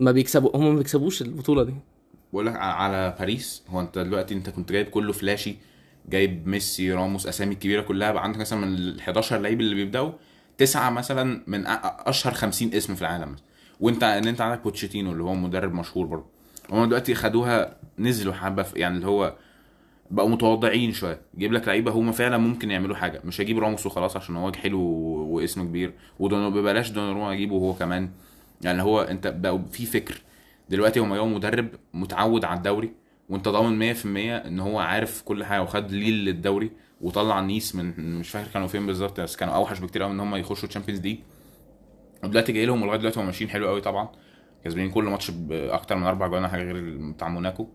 ما 0.00 0.12
بيكسبوا 0.12 0.56
هم 0.56 0.68
ما 0.72 0.78
بيكسبوش 0.78 1.22
البطولة 1.22 1.62
دي. 1.62 1.74
بقول 2.32 2.46
لك 2.46 2.56
على 2.56 3.14
باريس 3.18 3.62
هو 3.68 3.80
انت 3.80 3.98
دلوقتي 3.98 4.34
انت 4.34 4.50
كنت 4.50 4.72
جايب 4.72 4.86
كله 4.86 5.12
flashy 5.12 5.56
جايب 6.08 6.46
ميسي 6.48 6.92
راموس 6.92 7.26
أسامي 7.26 7.54
الكبيرة 7.54 7.82
كلها 7.82 8.12
بقى 8.12 8.22
عندك 8.24 8.38
مثلا 8.38 8.58
من 8.66 8.74
ال 8.74 9.00
11 9.00 9.38
لعيب 9.38 9.60
اللي 9.60 9.74
بيبدأوا 9.74 10.12
تسعة 10.58 10.90
مثلا 10.90 11.42
من 11.46 11.64
أشهر 11.66 12.32
50 12.34 12.74
اسم 12.74 12.94
في 12.94 13.02
العالم 13.02 13.36
وانت 13.80 14.02
إن 14.02 14.28
انت 14.28 14.40
عندك 14.40 14.62
بوتشيتينو 14.62 15.12
اللي 15.12 15.22
هو 15.24 15.34
مدرب 15.34 15.74
مشهور 15.74 16.06
برضه. 16.06 16.26
هم 16.70 16.84
دلوقتي 16.84 17.14
خدوها 17.14 17.76
نزلوا 17.98 18.34
حبة 18.34 18.66
يعني 18.76 18.96
اللي 18.96 19.06
هو 19.06 19.36
بقوا 20.10 20.28
متواضعين 20.28 20.92
شوية. 20.92 21.20
يجيب 21.34 21.52
لك 21.52 21.68
لعيبة 21.68 21.90
هم 21.90 22.12
فعلا 22.12 22.38
ممكن 22.38 22.70
يعملوا 22.70 22.96
حاجة. 22.96 23.20
مش 23.24 23.40
هجيب 23.40 23.58
راموس 23.58 23.86
وخلاص 23.86 24.16
عشان 24.16 24.36
هو 24.36 24.52
حلو 24.52 24.80
واسمه 25.30 25.64
كبير. 25.64 25.92
ببلاش 26.20 26.90
دوناروما 26.90 27.32
اجيبه 27.32 27.56
هو 27.56 27.74
كمان. 27.74 28.10
يعني 28.62 28.82
هو 28.82 29.00
انت 29.00 29.26
بقوا 29.26 29.58
في 29.72 29.86
فكر. 29.86 30.22
دلوقتي 30.68 31.00
هم 31.00 31.14
جابوا 31.14 31.28
مدرب 31.28 31.68
متعود 31.94 32.44
على 32.44 32.56
الدوري 32.56 32.92
وانت 33.28 33.48
ضامن 33.48 33.94
100% 33.94 34.46
ان 34.46 34.60
هو 34.60 34.78
عارف 34.78 35.22
كل 35.22 35.44
حاجة 35.44 35.62
وخد 35.62 35.90
ليل 35.92 36.14
للدوري 36.24 36.70
وطلع 37.00 37.40
نيس 37.40 37.74
من 37.74 38.18
مش 38.18 38.30
فاكر 38.30 38.50
كانوا 38.50 38.68
فين 38.68 38.86
بالظبط 38.86 39.20
بس 39.20 39.36
كانوا 39.36 39.54
أوحش 39.54 39.78
بكتير 39.78 40.02
قوي 40.02 40.12
إن 40.12 40.20
هم 40.20 40.36
يخشوا 40.36 40.68
Champions 40.68 41.00
League 41.00 41.18
ودلوقتي 42.24 42.52
جاي 42.52 42.66
لهم 42.66 42.82
ولغاية 42.82 42.98
دلوقتي 42.98 43.20
هم 43.20 43.26
ماشيين 43.26 43.50
حلو 43.50 43.68
قوي 43.68 43.80
طبعا. 43.80 44.08
كسبانين 44.64 44.90
كل 44.90 45.04
ماتش 45.04 45.30
بأكتر 45.30 45.96
من 45.96 46.02
أربع 46.02 46.26
جوان 46.26 46.48
حاجة 46.48 46.62
غير 46.62 46.98
بتاع 47.12 47.28
موناكو. 47.28 47.68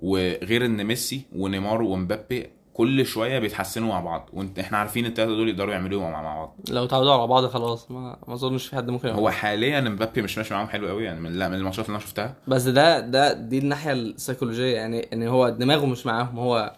وغير 0.00 0.64
إن 0.66 0.84
ميسي 0.84 1.22
ونيمار 1.36 1.82
ومبابي 1.82 2.46
كل 2.74 3.06
شوية 3.06 3.38
بيتحسنوا 3.38 3.88
مع 3.88 4.00
بعض. 4.00 4.30
وانت 4.32 4.58
إحنا 4.58 4.78
عارفين 4.78 5.06
الثلاثه 5.06 5.30
دول 5.36 5.48
يقدروا 5.48 5.72
يعملوا 5.72 6.02
مع, 6.02 6.22
مع 6.22 6.34
بعض. 6.34 6.56
لو 6.70 6.86
تعودوا 6.86 7.12
على 7.12 7.26
بعض 7.26 7.46
خلاص 7.46 7.90
ما 7.90 8.16
ما 8.28 8.34
أظنش 8.34 8.66
في 8.66 8.76
حد 8.76 8.90
ممكن 8.90 9.08
هو 9.08 9.14
يعمل. 9.28 9.32
حاليا 9.32 9.80
مبابي 9.80 10.22
مش 10.22 10.38
ماشي 10.38 10.54
معاهم 10.54 10.68
حلو 10.68 10.88
قوي 10.88 11.04
يعني 11.04 11.20
من 11.20 11.32
لا 11.32 11.48
من 11.48 11.54
الماتشات 11.54 11.86
اللي 11.86 11.96
أنا 11.96 12.04
شفتها. 12.04 12.34
بس 12.48 12.62
ده 12.62 13.00
ده 13.00 13.32
دي 13.32 13.58
الناحية 13.58 13.92
السيكولوجية 13.92 14.74
يعني 14.76 15.08
إن 15.12 15.22
هو 15.22 15.48
دماغه 15.48 15.86
مش 15.86 16.06
معاهم. 16.06 16.38
هو 16.38 16.76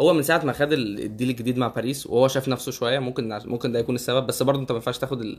هو 0.00 0.12
من 0.12 0.22
ساعة 0.22 0.44
ما 0.44 0.52
خد 0.52 0.72
ال- 0.72 1.00
الديل 1.00 1.30
الجديد 1.30 1.58
مع 1.58 1.66
باريس 1.68 2.06
وهو 2.06 2.28
شاف 2.28 2.48
نفسه 2.48 2.72
شوية 2.72 2.98
ممكن 2.98 3.38
ممكن 3.44 3.72
ده 3.72 3.78
يكون 3.78 3.94
السبب. 3.94 4.26
بس 4.26 4.42
برضه 4.42 4.60
أنت 4.60 4.72
ما 4.72 4.76
ينفعش 4.76 4.98
تاخد 4.98 5.20
ال... 5.20 5.38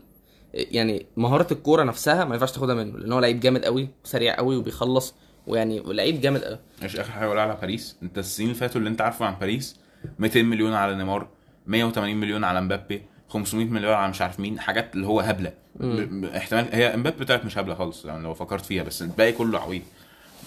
يعني 0.54 1.06
مهارة 1.16 1.52
الكورة 1.52 1.82
نفسها 1.82 2.24
ما 2.24 2.34
ينفعش 2.34 2.52
تاخدها 2.52 2.74
منه 2.74 2.98
لأن 2.98 3.12
هو 3.12 3.18
لعيب 3.20 3.40
جامد 3.40 3.64
قوي 3.64 3.88
سريع 4.04 4.36
قوي 4.36 4.56
وبيخلص 4.56 5.14
ويعني 5.46 5.82
لعيب 5.86 6.20
جامد 6.20 6.44
قوي 6.44 6.58
مش 6.82 6.96
آخر 6.96 7.12
حاجة 7.12 7.24
أقولها 7.26 7.42
على 7.42 7.56
باريس. 7.60 7.96
أنت 8.02 8.18
السنين 8.18 8.48
اللي 8.48 8.60
فاتوا 8.60 8.78
اللي 8.78 8.90
أنت 8.90 9.00
عارفه 9.00 9.26
عن 9.26 9.34
باريس 9.40 9.76
200 10.18 10.42
مليون 10.42 10.72
على 10.72 10.94
نيمار 10.96 11.28
180 11.66 12.16
مليون 12.16 12.44
على 12.44 12.60
مبابي 12.60 13.02
500 13.28 13.66
مليون 13.66 13.92
على 13.94 14.10
مش 14.10 14.22
عارف 14.22 14.40
مين 14.40 14.60
حاجات 14.60 14.94
اللي 14.94 15.06
هو 15.06 15.20
هبلة. 15.20 15.52
ب- 15.80 16.24
احتمال 16.24 16.66
هي 16.72 16.96
مبابي 16.96 17.24
بتاعت 17.24 17.44
مش 17.44 17.58
هبلة 17.58 17.74
خالص 17.74 18.04
يعني 18.04 18.22
لو 18.22 18.34
فكرت 18.34 18.64
فيها 18.64 18.82
بس 18.82 19.02
الباقي 19.02 19.32
كله 19.32 19.58
عويض 19.60 19.82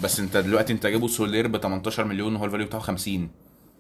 بس 0.03 0.19
أنت 0.19 0.37
دلوقتي 0.37 0.73
أنت 0.73 0.87
جابوا 0.87 1.07
سولير 1.07 1.47
ب 1.47 1.57
18 1.57 2.03
مليون 2.03 2.35
وهو 2.35 2.45
ال 2.45 2.49
value 2.49 2.65
بتاعه 2.67 2.81
50 2.81 3.29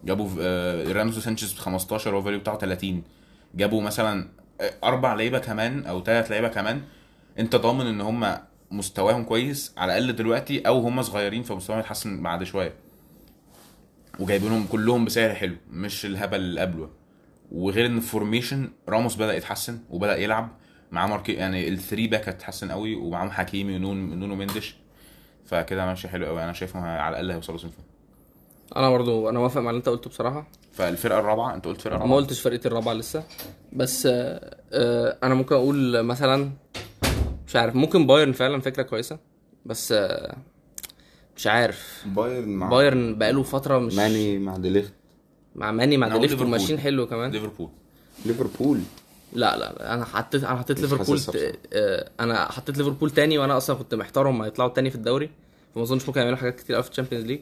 جابوا 0.05 0.29
آه، 0.41 0.91
راموس 0.93 1.19
سانشيز 1.19 1.53
ب 1.53 1.57
15 1.57 2.09
وهو 2.11 2.19
ال 2.19 2.23
value 2.23 2.39
بتاعه 2.39 2.57
30 2.57 3.03
جابوا 3.55 3.81
مثلا 3.81 4.27
آه، 4.61 4.71
أربع 4.83 5.13
لعيبة 5.13 5.39
كمان 5.39 5.85
أو 5.85 6.03
ثلاث 6.03 6.31
لعيبة 6.31 6.47
كمان. 6.47 6.81
أنت 7.39 7.55
ضامن 7.55 7.87
إن 7.87 8.01
هم 8.01 8.37
مستواهم 8.71 9.23
كويس 9.23 9.73
على 9.77 9.97
الأقل 9.97 10.15
دلوقتي 10.15 10.59
أو 10.61 10.79
هم 10.79 11.01
صغيرين 11.01 11.43
فمستواهم 11.43 11.79
يتحسن 11.79 12.23
بعد 12.23 12.43
شوية. 12.43 12.73
وجايبينهم 14.19 14.67
كلهم 14.67 15.05
بسعر 15.05 15.33
حلو 15.35 15.55
مش 15.71 16.05
الهبل 16.05 16.39
اللي 16.39 16.61
قبله. 16.61 16.89
وغير 17.51 17.85
إن 17.85 17.97
ال 17.97 18.05
formation 18.05 18.69
راموس 18.89 19.15
بدأ 19.15 19.33
يتحسن 19.35 19.79
وبدأ 19.89 20.17
يلعب. 20.17 20.49
معاه 20.91 21.07
ماركي 21.07 21.33
يعني 21.33 21.67
ال 21.67 21.74
three 21.74 22.07
back 22.07 22.29
هتتحسن 22.29 22.71
قوي 22.71 22.95
ومعاهم 22.95 23.31
حكيمي 23.31 23.75
ونون 23.75 24.19
نونو 24.19 24.35
مندش. 24.35 24.75
فكده 25.45 25.85
ماشي 25.85 26.07
حلو 26.07 26.25
قوي. 26.25 26.43
أنا 26.43 26.53
شايفهم 26.53 26.83
على 26.83 27.09
الأقل 27.09 27.31
هيوصلوا 27.31 27.57
semi. 27.57 27.73
أنا 28.75 28.89
برضه 28.89 29.29
أنا 29.29 29.39
موافق 29.39 29.61
مع 29.61 29.69
اللي 29.69 29.79
أنت 29.79 29.89
قلته 29.89 30.09
بصراحة. 30.09 30.47
فالفرقة 30.71 31.19
الرابعة 31.19 31.55
أنت 31.55 31.65
قلت 31.65 31.81
فرقة 31.81 31.97
ما 31.97 32.03
رابعه 32.03 32.15
قلتش 32.15 32.41
فرقتي 32.41 32.67
الرابعة 32.67 32.93
لسه. 32.93 33.23
بس 33.73 34.05
آه، 34.05 34.57
آه، 34.73 35.17
أنا 35.23 35.35
ممكن 35.35 35.55
أقول 35.55 36.03
مثلا 36.03 36.49
مش 37.47 37.55
عارف 37.55 37.75
ممكن 37.75 38.07
بايرن 38.07 38.31
فعلا 38.31 38.61
فكرة 38.61 38.83
كويسة 38.83 39.19
بس 39.65 39.91
آه، 39.91 40.37
مش 41.35 41.47
عارف. 41.47 42.03
بايرن 42.05 42.49
مع 42.49 42.69
بايرن 42.69 43.17
بقاله 43.17 43.43
فترة 43.43 43.79
مش 43.79 43.95
ماني 43.95 44.39
مع 44.39 44.57
ديليخت. 44.57 44.93
مع 45.55 45.71
ماني 45.71 45.97
مع 45.97 46.07
ديليخت. 46.07 46.41
وماشيين 46.41 46.79
حلو 46.79 47.07
كمان. 47.07 47.31
ليفربول. 47.31 47.69
ليفربول. 48.25 48.79
لا 49.33 49.57
لا 49.57 49.73
لا، 49.73 49.93
أنا 49.93 50.05
حطيت 50.05 50.43
أنا 50.43 50.57
حطيت 50.59 50.79
ليفربول 50.79 51.19
ت... 51.19 51.55
آه، 51.73 52.09
أنا 52.19 52.51
حطيت 52.51 52.77
ليفربول 52.77 53.11
تاني 53.11 53.37
وأنا 53.37 53.57
أصلا 53.57 53.75
كنت 53.75 53.95
محتار 53.95 54.29
هم 54.29 54.41
هيطلعوا 54.41 54.69
تاني 54.69 54.89
في 54.89 54.95
الدوري 54.95 55.29
فما 55.75 55.83
أظنش 55.83 56.07
ممكن 56.07 56.19
يعملوا 56.19 56.37
حاجات 56.37 56.55
كتير 56.55 56.75
قوي 56.75 56.83
في 56.83 56.89
ال 56.89 56.93
Champions 56.93 57.25
League. 57.25 57.39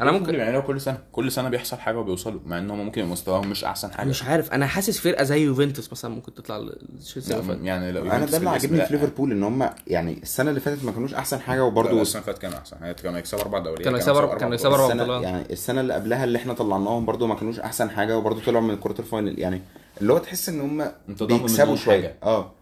أنا 0.00 0.12
ممكن 0.12 0.32
بيعملوها 0.32 0.60
كل 0.62 0.80
سنة. 0.80 0.98
كل 1.12 1.32
سنة 1.32 1.48
بيحصل 1.48 1.76
حاجة 1.76 1.98
وبيوصلوا 1.98 2.40
مع 2.46 2.58
إن 2.58 2.70
هم 2.70 2.78
ممكن 2.84 3.04
مستواهم 3.04 3.50
مش 3.50 3.64
أحسن 3.64 3.92
حاجة. 3.92 4.08
مش 4.08 4.22
عارف. 4.22 4.52
أنا 4.52 4.66
حاسس 4.66 4.98
فرقة 4.98 5.24
زي 5.24 5.44
يوفنتوس 5.44 5.92
مثلا 5.92 6.14
ممكن 6.14 6.34
تطلع 6.34 6.60
يعني 7.62 7.92
لو 7.92 8.02
أنا 8.02 8.24
ده 8.26 8.36
اللي 8.38 8.50
عاجبني. 8.50 8.84
في 8.86 8.92
ليفربول 8.92 9.32
إن 9.32 9.42
هم 9.42 9.70
يعني 9.86 10.18
السنة 10.22 10.50
اللي 10.50 10.60
فاتت 10.60 10.84
ما 10.84 10.92
كانوش 10.92 11.14
أحسن 11.14 11.40
حاجة 11.40 11.64
وبرضه 11.64 12.02
السنة 12.02 12.20
اللي 12.22 12.26
فاتت 12.32 12.42
كانوا 12.42 12.58
أحسن. 12.58 12.76
يعني 12.80 12.94
كانوا 12.94 13.18
يكسبوا 13.18 13.42
أربع 13.42 13.58
دوريات 13.58 13.82
كانوا 13.82 13.98
يكسبوا 13.98 14.20
أربع- 14.20 14.38
كانوا 14.38 14.54
يكسبوا 14.54 14.86
السنة 14.86 15.02
بطولات. 15.04 15.22
يعني 15.22 15.44
السنة 15.52 15.80
اللي 15.80 15.94
قبلها 15.94 16.24
اللي 16.24 16.38
إحنا 16.38 16.52
طلعناهم 16.52 17.04
برضه 17.04 17.26
ما 17.26 17.34
كانوش 17.34 17.60
أحسن 17.60 17.90
حاجة 17.90 18.18
وبرضه 18.18 18.40
طلعوا 18.46 18.64
من 18.64 18.70
ال 18.70 19.02
quarter-final. 19.02 19.38
يعني 19.38 19.62
اللي 20.00 20.12
هو 20.12 20.18
تحس 20.18 20.48
إن 20.48 20.60
هم 20.60 20.90
بيكسبوا 21.08 21.76
شوية. 21.76 21.96
حاجة. 22.02 22.14
آه. 22.22 22.52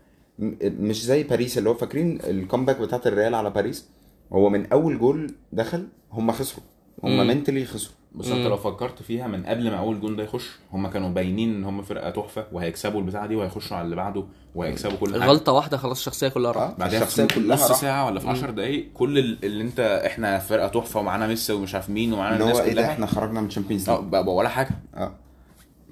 مش 0.62 1.04
زي 1.04 1.22
باريس 1.22 1.58
اللي 1.58 1.70
هو 1.70 1.74
فاكرين 1.74 2.18
ال 2.24 2.30
comeback 2.30 2.76
بتاعت 2.80 3.06
الريال 3.06 3.34
على 3.34 3.50
باريس؟ 3.50 3.86
هو 4.32 4.48
من 4.48 4.72
أول 4.72 4.98
جول 4.98 5.34
دخل 5.52 5.86
هم 6.12 6.32
خسروا. 6.32 6.64
هم. 7.04 7.26
Mentally 7.26 7.64
خسروا. 7.64 7.94
بس 8.14 8.26
انت. 8.28 8.46
لو 8.46 8.56
فكرت 8.56 9.02
فيها 9.02 9.26
من 9.26 9.46
قبل 9.46 9.70
ما 9.70 9.78
أول 9.78 10.00
جون 10.00 10.16
ده 10.16 10.22
يخش 10.22 10.50
هم 10.72 10.86
كانوا 10.86 11.08
باينين 11.10 11.54
إن 11.54 11.64
هم 11.64 11.82
فرقة 11.82 12.10
تحفة 12.10 12.46
وهيكسبوا 12.52 13.00
البتاعة 13.00 13.26
دي 13.26 13.36
وهيخشوا 13.36 13.76
على 13.76 13.84
اللي 13.84 13.96
بعده 13.96 14.24
وهيكسبوا 14.54 14.96
كل 14.96 15.12
حاجة. 15.20 15.30
غلطه 15.30 15.52
واحدة 15.52 15.76
خلاص 15.76 15.98
الشخصية 15.98 16.28
كلها 16.28 16.52
راحت. 16.52 16.72
آه 16.72 16.76
بعدين 16.78 17.02
الشخصية 17.02 17.24
في 17.26 17.34
كلها 17.34 17.56
نص 17.56 17.62
راحت. 17.70 17.80
ساعة 17.80 18.06
ولا 18.06 18.20
في 18.20 18.28
10 18.28 18.50
دقايق 18.50 18.88
كل 18.94 19.18
ال- 19.18 19.44
اللي 19.44 19.64
انت 19.64 19.80
إحنا 20.06 20.38
فرقة 20.38 20.68
تحفة 20.68 21.00
ومعانا 21.00 21.26
ميسي 21.26 21.52
ومش 21.52 21.74
عارف 21.74 21.90
مين 21.90 22.12
ومعانا 22.12 22.34
اللي 22.34 22.44
الناس 22.44 22.56
هو 22.56 22.62
إيه 22.64 22.72
ده 22.74 22.82
كلها. 22.82 22.92
إحنا 22.92 23.06
خرجنا 23.06 23.40
من 23.40 23.48
Champions 23.48 23.88
آه 23.88 24.00
League 24.12 24.28
ولا 24.28 24.48
حاجة. 24.48 24.70
آه. 24.94 25.12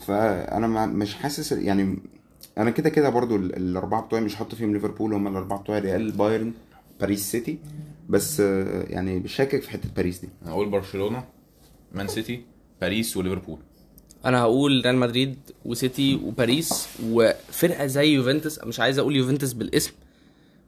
فأنا 0.06 0.66
ما- 0.66 0.86
مش 0.86 1.14
حاسس 1.14 1.52
يعني 1.52 1.98
أنا 2.58 2.70
كده 2.70 2.90
كده 2.90 3.08
برضو 3.08 3.36
ال- 3.36 3.56
الأربعة 3.56 4.02
بتوعي 4.02 4.22
مش 4.22 4.36
هحط 4.36 4.54
فيهم 4.54 4.72
ليفربول 4.72 5.14
هم 5.14 5.26
الأربعة 5.26 5.58
بتوعي 5.60 5.78
ريال 5.80 6.12
بايرن 6.12 6.52
باريس 7.00 7.30
سيتي. 7.30 7.58
بس 8.10 8.40
آه، 8.40 8.82
يعني 8.88 9.28
شاكك 9.28 9.62
في 9.62 9.70
حتة 9.70 9.88
باريس 9.96 10.18
دي. 10.18 10.28
هقول 10.46 10.68
برشلونة 10.68 11.24
مان 11.92 12.08
سيتي 12.08 12.42
باريس 12.80 13.16
وليفربول. 13.16 13.58
أنا 14.24 14.40
هقول 14.40 14.82
ريال 14.84 14.96
مدريد 14.96 15.36
وسيتي 15.64 16.14
وباريس 16.24 16.88
وفرقة 17.04 17.86
زي 17.86 18.06
يوفنتوس. 18.14 18.64
مش 18.64 18.80
عايز 18.80 18.98
أقول 18.98 19.16
يوفنتوس 19.16 19.52
بالاسم 19.52 19.92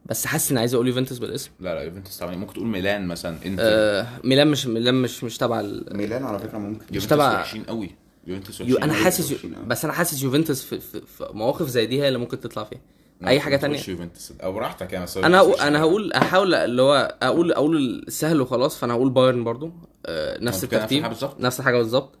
بس 0.05 0.25
حاسس 0.25 0.51
إني 0.51 0.59
عايز 0.59 0.73
أقول 0.73 0.87
يوفنتوس 0.87 1.17
بالاسم. 1.17 1.49
لا 1.59 1.75
لا 1.75 1.81
يوفنتوس 1.81 2.17
طبعا. 2.17 2.35
ممكن 2.35 2.53
تقول 2.53 2.67
ميلان 2.67 3.07
مثلا 3.07 3.37
إنتر. 3.45 3.63
آه 3.65 4.07
ميلان 4.23 4.47
مش 4.47 4.67
ميلان 4.67 4.95
مش 5.01 5.23
مش 5.23 5.37
تبع 5.37 5.59
ال... 5.59 5.97
ميلان 5.97 6.23
على 6.23 6.39
فكرة 6.39 6.57
ممكن. 6.57 6.85
يوفنتوس 6.91 7.07
تبع- 7.09 7.33
وحشين 7.39 7.63
قوي. 7.63 7.89
يوفنتوس 8.27 8.61
يو 8.61 8.65
وحشين 8.75 8.83
أنا. 8.83 8.93
حاسس. 8.93 9.33
بس 9.67 9.83
أنا 9.85 9.93
حاسس 9.93 10.23
يوفنتوس 10.23 10.63
في, 10.63 10.79
في, 10.79 11.01
في 11.17 11.27
مواقف 11.33 11.67
زي 11.67 11.85
دي 11.85 12.01
هي 12.01 12.07
اللي 12.07 12.19
ممكن 12.19 12.39
تطلع 12.39 12.63
فيها. 12.63 12.79
أي 13.27 13.39
حاجة 13.39 13.55
تانية. 13.55 13.79
يوفنتوس 13.87 14.33
أو 14.43 14.51
براحتك 14.53 14.93
يعني 14.93 15.05
أنا 15.17 15.37
هقول 15.37 15.59
أنا. 15.59 15.79
هقول 15.79 16.11
هحاول 16.15 16.53
اللي 16.55 16.81
هو 16.81 17.17
أقول 17.23 17.51
أقول 17.51 17.77
السهل 18.07 18.41
وخلاص 18.41 18.77
فأنا 18.77 18.93
هقول 18.93 19.09
بايرن 19.09 19.43
برضو. 19.43 19.71
آه 20.05 20.43
نفس 20.43 20.63
الترتيب. 20.63 21.03
نفس 21.39 21.59
الحاجة 21.59 21.77
بالظبط. 21.77 22.15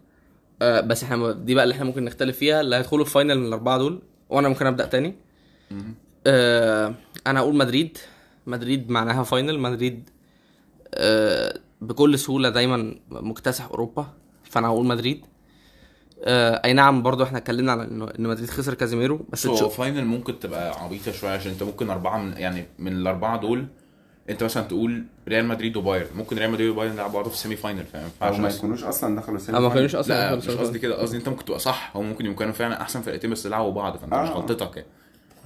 آه 0.61 0.81
بس 0.81 1.03
إحنا 1.03 1.31
دي 1.31 1.55
بقى 1.55 1.63
اللي 1.63 1.73
إحنا 1.73 1.85
ممكن 1.85 2.05
نختلف 2.05 2.37
فيها 2.37 2.61
اللي 2.61 2.75
هيدخلوا 2.75 3.03
ال 3.05 3.11
final 3.11 3.39
من 3.39 3.45
الأربعة 3.47 3.77
دول 3.77 4.01
وأنا 4.29 4.49
ممكن 4.49 4.65
أبدأ 4.65 4.85
تاني. 4.85 5.15
آه 6.27 6.93
أنا 7.27 7.39
هقول 7.39 7.55
مدريد. 7.55 7.97
مدريد 8.47 8.89
معناها 8.89 9.23
final 9.23 9.59
مدريد 9.59 10.09
آه 10.93 11.59
بكل 11.81 12.19
سهولة 12.19 12.49
دايما 12.49 12.95
مكتسح 13.09 13.65
أوروبا 13.65 14.07
فأنا 14.43 14.67
هقول 14.67 14.85
مدريد. 14.85 15.25
آه 16.25 16.61
أي 16.65 16.73
نعم 16.73 17.03
برضو 17.03 17.23
إحنا 17.23 17.37
اتكلمنا 17.37 17.71
على 17.71 17.83
إن 17.83 18.23
مدريد 18.27 18.49
خسر 18.49 18.73
كازيميرو 18.73 19.25
بس 19.29 19.47
هو 19.47 19.69
final 19.69 20.05
ممكن 20.05 20.39
تبقى 20.39 20.83
عبيطة 20.83 21.11
شوية 21.11 21.31
عشان 21.31 21.51
أنت 21.51 21.63
ممكن 21.63 21.89
أربعة 21.89 22.17
من 22.17 22.33
يعني 22.37 22.65
من 22.79 22.91
الأربعة 22.91 23.37
دول 23.41 23.65
أنت 24.29 24.43
مثلا 24.43 24.63
تقول 24.63 25.03
ريال 25.27 25.45
مدريد 25.45 25.77
وبايرن. 25.77 26.07
ممكن 26.15 26.37
ريال 26.37 26.51
مدريد 26.51 26.69
وبايرن 26.69 26.93
يلعبوا 26.93 27.13
بعض 27.13 27.27
في 27.27 27.33
ال 27.33 27.37
semi 27.37 27.55
final 27.55 27.85
فاهم 27.85 28.09
أو 28.21 28.37
ما 28.37 28.49
يكونوش 28.49 28.83
أصلا 28.83 29.15
دخلوا 29.15 29.37
ال 29.37 29.41
semi 29.41 29.57
آه، 29.57 29.61
ما 29.61 29.69
final. 29.69 29.79
كانوش 29.89 29.95
أصلا 29.95 30.13
لا 30.29 30.35
مش 30.35 30.47
قصدي 30.49 30.79
كده. 30.79 30.95
قصدي 31.01 31.17
أنت 31.17 31.29
ممكن 31.29 31.45
تبقى 31.45 31.59
صح 31.59 31.91
هم 31.97 32.05
ممكن 32.09 32.25
يكونوا 32.25 32.51
فعلا 32.53 32.81
أحسن 32.81 33.01
فرقتين 33.01 33.29
بس 33.31 33.45
يلعبوا 33.45 33.71
بعض 33.71 33.97
فأنت 33.97 34.13
مش 34.13 34.29
آه. 34.29 34.33
غلطتك 34.33 34.75
يعني 34.77 34.87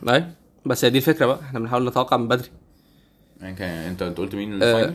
أيوه 0.10 0.28
بس 0.66 0.86
هي 0.86 0.90
دي 0.92 0.98
الفكرة 0.98 1.26
بقى. 1.26 1.40
إحنا 1.42 1.60
بنحاول 1.60 1.88
نتوقع 1.88 2.18
من 2.18 2.28
بدري. 2.28 2.50
يعني 3.42 3.56
كان 3.56 3.70
أنت 3.70 4.02
أنت 4.02 4.18
قلت 4.18 4.36
مين 4.36 4.64
آه، 4.64 4.72
ال 4.78 4.80
final؟ 4.80 4.94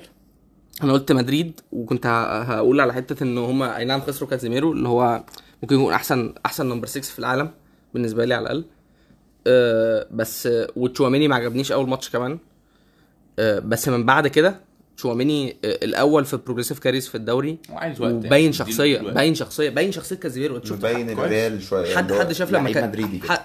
أنا 0.83 0.93
قلت 0.93 1.13
مدريد 1.13 1.61
وكنت 1.73 2.07
ه- 2.07 2.43
هقول 2.43 2.81
على 2.81 2.93
حتة 2.93 3.23
ان 3.25 3.39
هما 3.39 3.77
أي 3.77 3.85
نعم 3.85 4.01
خسروا 4.01 4.31
كازيميرو 4.31 4.73
اللي 4.73 4.89
هو 4.89 5.25
ممكن 5.63 5.75
يكون 5.75 5.93
أحسن 5.95 6.35
أحسن 6.47 6.67
number 6.69 6.87
6 6.87 7.01
في 7.03 7.19
العالم 7.19 7.51
بالنسبة 7.95 8.25
لي 8.25 8.35
على 8.35 8.43
الأقل 8.43 8.65
أه 9.47 10.07
بس 10.11 10.49
وتشواميني 10.77 11.29
ما 11.29 11.37
عجبنيش 11.37 11.73
أول 11.73 11.89
ماتش 11.89 12.11
كمان 12.11 12.39
أه 13.39 13.59
بس 13.59 13.89
من 13.89 14.07
بعد 14.07 14.29
كده 14.29 14.61
تشواميني 14.97 15.51
آه، 15.51 15.79
الأول 15.85 16.25
في 16.25 16.33
ال 16.35 16.38
progressive 16.38 16.79
carries 16.79 17.09
في 17.09 17.15
الدوري 17.15 17.59
وعايز 17.71 18.01
وقت 18.01 18.13
يعني. 18.13 18.27
وباين 18.27 18.53
شخصية. 18.53 18.99
باين 18.99 19.35
شخصية 19.35 19.71
باين 19.71 19.93
شخصية 19.93 20.17
كازيميرو 20.17 20.55
كويس. 21.15 21.27
الريال 21.27 21.63
شوية 21.63 21.97
حد 21.97 22.13
حد 22.13 22.33
شاف 22.33 22.53
لما 22.53 22.73
كان 22.73 22.85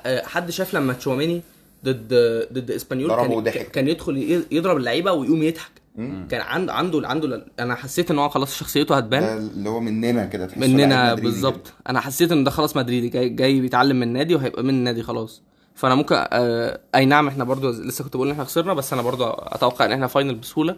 آه، 0.05 0.25
حد 0.25 0.49
شاف 0.51 0.73
لما 0.73 0.93
تشواميني 0.93 1.41
ضد 1.85 2.13
ضد 2.53 2.71
إسبانيول 2.71 3.09
كان. 3.51 3.63
كان 3.63 3.87
يدخل 3.87 4.17
ي- 4.17 4.43
يضرب 4.51 4.77
اللعيبة 4.77 5.11
ويقوم 5.11 5.43
يضحك 5.43 5.71
كان 5.97 6.41
عنده 6.41 6.73
عنده 6.73 7.07
عنده 7.07 7.45
أنا 7.59 7.75
حسيت 7.75 8.11
إن 8.11 8.19
هو 8.19 8.29
خلاص 8.29 8.57
شخصيته 8.57 8.97
هتبان. 8.97 9.23
اللي 9.37 9.69
هو 9.69 9.79
مننا 9.79 10.25
كده 10.25 10.45
تحسه 10.45 10.61
مننا 10.61 11.13
بالظبط. 11.13 11.73
أنا 11.89 11.99
حسيت 11.99 12.31
إن 12.31 12.43
ده 12.43 12.51
خلاص 12.51 12.77
مدريدي 12.77 13.09
جاي, 13.09 13.29
جاي 13.29 13.61
بيتعلم 13.61 13.95
من 13.95 14.03
النادي 14.03 14.35
وهيبقى 14.35 14.63
من 14.63 14.69
النادي 14.69 15.03
خلاص. 15.03 15.41
فأنا 15.75 15.95
ممكن 15.95 16.15
آه 16.15 16.79
أي 16.95 17.05
نعم 17.05 17.27
إحنا 17.27 17.43
برضو 17.43 17.69
لسه 17.69 18.03
كنت 18.03 18.15
بقول 18.15 18.27
إن 18.27 18.31
إحنا 18.31 18.43
خسرنا 18.43 18.73
بس 18.73 18.93
أنا 18.93 19.01
برضو 19.01 19.25
أتوقع 19.29 19.85
إن 19.85 19.91
إحنا 19.91 20.07
final 20.07 20.35
بسهولة. 20.35 20.75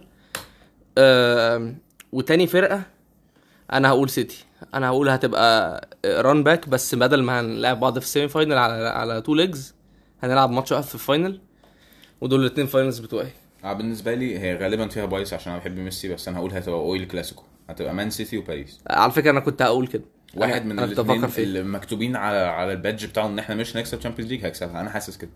آه 0.97 1.73
وتاني 2.11 2.47
فرقة 2.47 2.81
أنا 3.73 3.89
هقول 3.89 4.09
سيتي 4.09 4.45
أنا 4.73 4.87
هقول 4.87 5.09
هتبقى 5.09 5.81
run 6.05 6.43
back 6.43 6.69
بس 6.69 6.95
بدل 6.95 7.23
ما 7.23 7.39
هنلعب 7.39 7.79
بعض 7.79 7.99
في 7.99 8.05
ال 8.05 8.10
semi 8.10 8.27
final 8.27 8.57
على 8.57 8.87
على 8.87 9.21
two 9.21 9.35
legs 9.35 9.73
هنلعب 10.23 10.51
ماتش 10.51 10.71
واحد 10.71 10.83
في 10.83 10.95
ال 10.95 11.03
final 11.03 11.39
ودول 12.21 12.39
الاثنين 12.39 12.67
finals 12.67 12.99
بتوعي. 12.99 13.31
آه 13.63 13.73
بالنسبة 13.73 14.13
لي 14.13 14.39
هي 14.39 14.55
غالبا 14.55 14.87
فيها 14.87 15.05
bias 15.05 15.33
عشان 15.33 15.51
أنا 15.51 15.61
بحب 15.61 15.77
ميسي 15.77 16.13
بس 16.13 16.27
أنا 16.27 16.37
هقول 16.37 16.53
هتبقى 16.53 16.79
oil 16.79 17.07
Clasico. 17.07 17.43
هتبقى 17.69 17.93
مان 17.93 18.09
سيتي 18.09 18.37
وباريس. 18.37 18.79
على 18.89 19.11
فكرة 19.11 19.31
أنا 19.31 19.39
كنت 19.39 19.61
هقول 19.61 19.87
كده. 19.87 20.03
واحد 20.37 20.65
من 20.65 20.79
الاثنين. 20.79 21.25
اللي 21.37 21.63
مكتوبين 21.63 22.15
على 22.15 22.37
على 22.37 22.71
ال 22.73 22.79
badge 22.79 23.05
بتاعهم 23.05 23.31
إن 23.31 23.39
إحنا 23.39 23.55
مش 23.55 23.77
هنكسب 23.77 23.99
Champions 23.99 24.31
League 24.31 24.45
هيكسبها 24.45 24.81
أنا 24.81 24.89
حاسس 24.89 25.17
كده. 25.17 25.29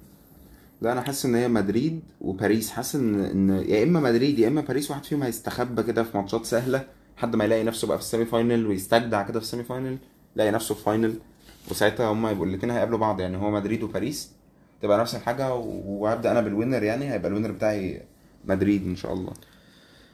لا 0.82 0.92
أنا 0.92 1.02
حاسس 1.02 1.26
إن 1.26 1.36
هي 1.36 1.48
مدريد 1.48 2.02
وباريس. 2.22 2.72
حاسس 2.72 2.96
ان 2.96 3.26
إن 3.26 3.50
يا 3.70 3.84
إما 3.84 4.00
مدريد 4.00 4.40
يا 4.40 4.48
إما 4.48 4.62
باريس. 4.62 4.92
واحد 4.92 5.06
فيهم 5.06 5.24
هيستخبى 5.24 5.84
كده 5.84 6.04
في 6.04 6.18
ماتشات 6.18 6.46
سهلة 6.46 6.84
لحد 7.18 7.36
ما 7.36 7.46
يلاقي 7.46 7.64
نفسه 7.64 7.88
بقى 7.88 7.98
في 7.98 8.04
ال 8.04 8.08
semi 8.08 8.26
final 8.26 8.68
ويستجدع 8.68 9.24
كده 9.24 9.40
في 9.40 9.46
ال 9.46 9.49
semi 9.49 9.64
final 9.64 9.98
يلاقي 10.36 10.52
نفسه 10.52 10.76
في 10.76 10.84
final 10.84 11.16
وساعتها 11.72 12.06
هما 12.12 12.32
يبقوا 12.32 12.46
الاثنين 12.46 12.72
هيقابلوا 12.72 13.00
بعض. 13.00 13.20
يعني 13.20 13.38
هو 13.38 13.52
مدريد 13.52 13.84
وباريس 13.84 14.32
تبقى 14.82 15.00
نفس 15.00 15.16
الحاجة 15.16 15.54
وهبدأ 15.56 16.32
أنا 16.32 16.42
بال 16.42 16.52
winner 16.52 16.84
يعني 16.84 17.12
هيبقى 17.14 17.30
ال 17.30 17.33
winner 17.33 17.52
بتاعي 17.52 18.02
مدريد 18.46 18.86
إن 18.86 18.96
شاء 18.96 19.14
الله. 19.14 19.32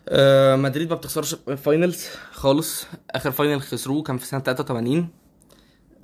آه، 0.09 0.55
مدريد 0.55 0.89
ما 0.89 0.95
بتخسرش 0.95 1.35
finals 1.35 2.05
خالص. 2.31 2.85
آخر 3.11 3.31
final 3.31 3.61
خسروه 3.61 4.03
كان 4.03 4.17
في 4.17 4.25
سنة 4.25 4.39
83 4.39 5.07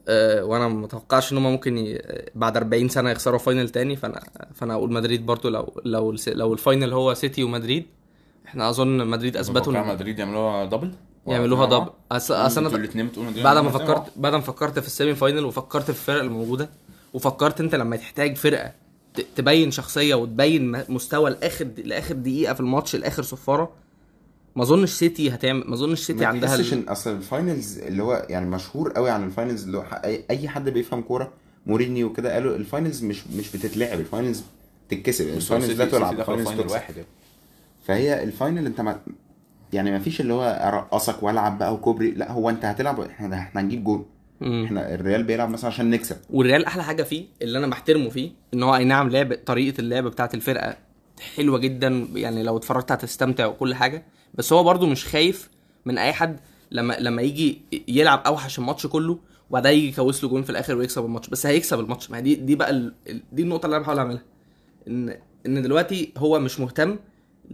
آه، 0.07 0.43
وأنا 0.45 0.67
ما 0.67 0.85
اتوقعش 0.85 1.31
إن 1.31 1.37
هم 1.37 1.43
ممكن 1.43 1.77
ي... 1.77 1.99
بعد 2.35 2.57
40 2.57 2.89
سنة 2.89 3.09
يخسروا 3.11 3.39
final 3.39 3.69
تاني. 3.69 3.95
فانا 3.95 4.23
فأنا 4.55 4.73
أقول 4.73 4.91
مدريد 4.93 5.25
برضو 5.25 5.49
لو 5.49 5.81
لو 5.85 6.11
الس- 6.11 6.29
لو 6.29 6.53
ال 6.53 6.60
final 6.60 6.93
هو 6.93 7.13
سيتي 7.13 7.43
ومدريد 7.43 7.85
إحنا 8.45 8.69
أظن 8.69 9.07
مدريد 9.07 9.37
أثبتوا 9.37 9.73
إن 9.73 9.87
مدريد 9.87 10.19
يعملوها 10.19 10.65
double 10.65 10.91
يعملوها 11.27 11.65
double 11.65 11.89
اصل 12.11 12.33
أصل 12.33 12.65
أنتوا 12.65 13.23
أنا 13.23 13.43
بعد 13.43 13.57
ما. 13.57 13.69
فكرت 13.69 14.11
بعد 14.15 14.33
ما 14.33 14.39
فكرت 14.41 14.79
في 14.79 14.87
ال 14.87 14.93
semi 14.93 15.15
final 15.15 15.45
وفكرت 15.45 15.83
في 15.83 15.89
الفرق 15.89 16.21
الموجودة 16.21 16.69
وفكرت 17.13 17.61
أنت 17.61 17.75
لما 17.75 17.95
تحتاج 17.95 18.35
فرقة 18.37 18.71
تبين 19.35 19.71
شخصية 19.71 20.15
وتبين 20.15 20.83
مستوى 20.89 21.29
لآخر 21.29 21.67
لآخر 21.77 22.15
دقيقة 22.15 22.53
في 22.53 22.59
الماتش 22.59 22.95
لآخر 22.95 23.23
صفارة. 23.23 23.71
ما 24.55 24.63
أظنش 24.63 24.89
سيتي 24.89 25.29
هتعمل 25.33 25.63
ما 25.67 25.73
أظنش 25.73 25.99
سيتي 25.99 26.25
عندها 26.25 26.55
ال... 26.55 26.73
إن 26.73 26.83
أصل 26.89 27.11
ال 27.11 27.21
finals 27.21 27.79
اللي 27.79 28.03
هو 28.03 28.25
يعني 28.29 28.49
مشهور 28.49 28.91
قوي 28.91 29.09
عن 29.09 29.23
ال 29.23 29.29
finals 29.29 29.63
اللي 29.63 29.77
هو 29.77 29.83
اي 30.29 30.47
حد 30.47 30.69
بيفهم 30.69 31.01
كورة 31.01 31.31
مورينيو 31.65 32.07
وكده 32.07 32.33
قالوا 32.33 32.55
ال 32.55 32.62
finals 32.62 33.03
مش 33.03 33.27
مش 33.27 33.55
بتتلعب 33.55 33.99
ال 33.99 34.05
finals 34.05 34.43
تتكسب 34.89 35.25
بس 35.25 35.51
هو 35.51 35.57
ال 35.57 35.61
finals 35.61 35.81
لا 35.81 35.85
تلعب 35.85 36.19
ال 36.19 36.26
finals 36.26 36.71
واحد 36.71 36.95
يعني. 36.95 37.07
فهي 37.87 38.23
ال 38.23 38.30
final 38.30 38.65
أنت 38.65 38.81
ما 38.81 38.99
يعني 39.73 39.91
ما 39.91 39.99
فيش 39.99 40.21
اللي 40.21 40.33
هو 40.33 40.43
ارقصك 40.43 41.23
والعب 41.23 41.59
بقى 41.59 41.73
وكوبري 41.73 42.11
لا 42.11 42.31
هو 42.31 42.49
أنت 42.49 42.65
هتلعب 42.65 42.99
إحنا 42.99 43.35
إحنا 43.35 43.61
هنجيب 43.61 43.83
جول 43.83 44.05
مم. 44.41 44.65
إحنا 44.65 44.93
الريال 44.95 45.23
بيلعب 45.23 45.49
مثلا 45.49 45.69
عشان 45.69 45.89
نكسب. 45.89 46.17
والريال 46.29 46.65
أحلى 46.65 46.83
حاجة 46.83 47.03
فيه 47.03 47.25
اللي 47.41 47.57
أنا 47.57 47.67
بحترمه 47.67 48.09
فيه 48.09 48.31
إن 48.53 48.63
هو 48.63 48.75
أي 48.75 48.85
نعم 48.85 49.09
لعب 49.09 49.33
طريقة 49.45 49.79
اللعب 49.81 50.03
بتاعت 50.07 50.33
الفرقة 50.35 50.77
حلوة 51.35 51.57
جدا 51.59 52.07
يعني 52.13 52.43
لو 52.43 52.57
اتفرجت 52.57 52.91
هتستمتع 52.91 53.45
وكل 53.45 53.75
حاجة 53.75 54.03
بس 54.33 54.53
هو 54.53 54.63
برضو 54.63 54.85
مش 54.85 55.05
خايف 55.05 55.49
من 55.85 55.97
أي 55.97 56.13
حد 56.13 56.39
لما 56.71 56.97
لما 56.99 57.21
يجي 57.21 57.61
يلعب 57.87 58.21
أوحش 58.25 58.59
الماتش 58.59 58.87
كله 58.87 59.19
وبعدها 59.49 59.71
يجي 59.71 59.87
يكوس 59.87 60.23
له 60.23 60.29
جون 60.29 60.43
في 60.43 60.49
الآخر 60.49 60.75
ويكسب 60.77 61.05
الماتش. 61.05 61.29
بس 61.29 61.45
هيكسب 61.45 61.79
الماتش. 61.79 62.11
ما 62.11 62.17
هي 62.17 62.21
دي 62.21 62.35
دي 62.35 62.55
بقى 62.55 62.69
ال... 62.69 62.93
دي 63.31 63.41
النقطة 63.43 63.65
اللي 63.65 63.75
أنا 63.75 63.83
بحاول 63.83 63.99
أعملها. 63.99 64.21
إن 64.87 65.17
إن 65.45 65.61
دلوقتي 65.61 66.11
هو 66.17 66.39
مش 66.39 66.59
مهتم 66.59 66.97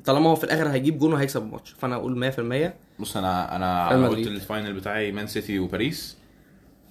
طالما 0.06 0.30
هو 0.30 0.36
في 0.36 0.44
الآخر 0.44 0.68
هيجيب 0.68 1.00
جون 1.00 1.14
وهيكسب 1.14 1.42
الماتش. 1.44 1.76
فأنا 1.80 1.96
أقول 1.96 2.32
100% 2.32 3.02
بص 3.02 3.18
أنا 3.18 3.56
أنا 3.56 4.08
قلت. 4.08 4.28
ال 4.28 4.35
final 4.35 4.74
بتاعي 4.74 5.12
مان 5.12 5.28
سيتي 5.28 5.60
وباريس. 5.60 6.18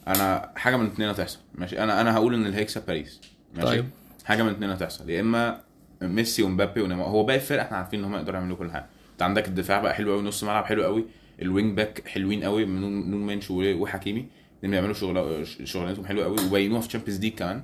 أنا 0.08 0.50
حاجة 0.56 0.76
من 0.76 0.86
الاثنين 0.86 1.08
هتحصل. 1.08 1.38
ماشي؟ 1.54 1.82
أنا 1.82 2.00
أنا 2.00 2.14
هقول 2.14 2.34
إن 2.34 2.46
اللي 2.46 2.56
هيكسب 2.56 2.86
باريس. 2.86 3.20
ماشي؟ 3.54 3.66
طيب. 3.66 3.84
حاجة 4.24 4.42
من 4.42 4.48
الاثنين 4.48 4.70
هتحصل. 4.70 5.10
يا 5.10 5.20
إما 5.20 5.60
ميسي 6.02 6.42
ومبابي 6.42 6.80
ونيمار. 6.82 7.06
هو 7.06 7.22
باقي 7.24 7.36
الفرق 7.36 7.60
إحنا 7.60 7.76
عارفين 7.76 7.98
إن 7.98 8.04
هم 8.04 8.14
يقدروا 8.14 8.38
يعملوا 8.38 8.56
كل 8.56 8.70
حاجة. 8.70 8.86
أنت 9.12 9.22
عندك 9.22 9.48
الدفاع 9.48 9.80
بقى 9.80 9.94
حلو 9.94 10.12
قوي 10.12 10.22
نص 10.22 10.44
ملعب 10.44 10.64
حلو 10.64 10.82
قوي 10.82 11.04
ال 11.42 11.49
wing 11.49 11.76
back 11.76 12.08
حلوين 12.08 12.44
قوي 12.44 12.64
من 12.64 13.10
نونو 13.10 13.26
مينديش 13.26 13.50
و- 13.50 13.74
وحكيمي. 13.82 14.26
اللي 14.64 14.70
بيعملوا 14.70 14.94
شغل 14.94 15.46
شغلانتهم 15.64 16.06
حلوة 16.06 16.24
قوي 16.24 16.36
وبينوها 16.46 16.80
في 16.80 16.88
Champions 16.88 17.20
League 17.20 17.32
كمان. 17.34 17.62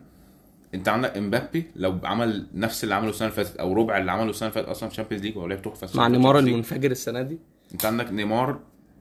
أنت 0.74 0.88
عندك 0.88 1.16
إمبابي 1.16 1.64
لو 1.76 1.98
عمل 2.04 2.46
نفس 2.54 2.84
اللي 2.84 2.94
عمله 2.94 3.10
السنة 3.10 3.28
اللي 3.28 3.44
فاتت 3.44 3.56
أو 3.56 3.72
ربع 3.72 3.98
اللي 3.98 4.12
عمله 4.12 4.30
السنة 4.30 4.48
اللي 4.48 4.54
فاتت 4.54 4.68
أصلا 4.68 4.88
في 4.88 4.92
ال 4.92 4.95
Champions 4.95 5.24
League 5.24 5.36
هو 5.36 5.46
لعب 5.46 5.62
تحفة 5.62 5.88
مع 5.94 6.08
نيمار. 6.08 6.38
المنفجر 6.38 6.90
السنة 6.90 7.22
دي. 7.22 7.38
أنت 7.72 7.84
عندك 7.86 8.10
نيمار 8.12 8.60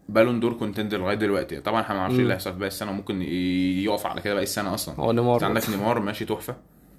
Ballon 0.10 0.40
d'Or 0.40 0.54
contender 0.54 0.98
لغاية 0.98 1.16
دلوقتي. 1.16 1.62
طبعا 1.62 1.82
إحنا 1.82 1.96
ما 1.96 2.00
نعرفش 2.02 2.16
إيه 2.16 2.22
اللي 2.22 2.34
هيحصل 2.34 2.54
في 2.54 2.60
باقي 2.60 2.68
السنة 2.68 2.92
ممكن 2.92 3.22
ي- 3.22 3.84
يقف 3.84 4.06
على 4.06 4.22
كده 4.22 4.34
باقي 4.34 4.44
السنة 4.44 4.74
أصلا. 4.74 4.96
هو 4.96 5.12
نيمار 5.12 5.46
عندك 5.46 5.70
نيمار 5.70 6.00
ماشي 6.00 6.26
تحفة. 6.26 6.56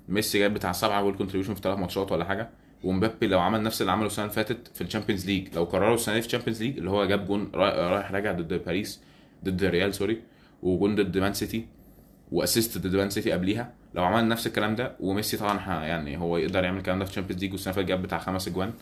ميسي 0.08 0.38
جايب 0.38 0.54
بتاع 0.54 0.72
سبعة 0.72 1.02
جول 1.02 1.16
contribution 1.16 1.54
في 1.54 1.60
ثلاث 1.60 1.78
ماتشات 1.78 2.12
ولا 2.12 2.24
حاجة. 2.24 2.50
ومبابي 2.84 3.26
لو 3.26 3.40
عمل 3.40 3.62
نفس 3.62 3.80
اللي 3.80 3.92
عمله 3.92 4.06
السنة 4.06 4.24
اللي 4.24 4.34
فاتت 4.34 4.70
في 4.74 4.80
ال 4.80 4.85
Champions 4.85 5.26
League 5.26 5.48
لو 5.54 5.66
كرروا 5.66 5.94
السنة 5.94 6.14
دي 6.14 6.20
في 6.20 6.26
ال 6.26 6.30
Champions 6.30 6.62
League 6.62 6.78
اللي 6.78 6.90
هو 6.90 7.04
جاب 7.04 7.26
جون 7.26 7.50
را- 7.54 7.90
رايح 7.90 8.12
راجع 8.12 8.32
ضد 8.32 8.64
باريس 8.64 9.00
ضد 9.44 9.64
ريال 9.64 9.94
sorry 9.94 10.22
وجون 10.62 10.94
ضد 10.94 11.18
مان 11.18 11.34
سيتي 11.34 11.66
و 12.32 12.39
assist 12.39 12.78
ضد 12.78 12.96
مان 12.96 13.10
سيتي 13.10 13.32
قبليها. 13.32 13.72
لو 13.94 14.04
عمل 14.04 14.28
نفس 14.28 14.46
الكلام 14.46 14.74
ده 14.76 14.96
وميسي 15.00 15.36
طبعا 15.36 15.84
يعني 15.84 16.18
هو 16.18 16.36
يقدر 16.36 16.64
يعمل 16.64 16.78
الكلام 16.78 16.98
ده 16.98 17.04
في 17.04 17.10
ال 17.10 17.14
Champions 17.14 17.42
League 17.42 17.52
والسنة 17.52 17.72
اللي 17.74 17.82
فاتت 17.82 17.88
جاب 17.88 18.02
بتاع 18.02 18.18
خمس 18.18 18.48
أجوان. 18.48 18.72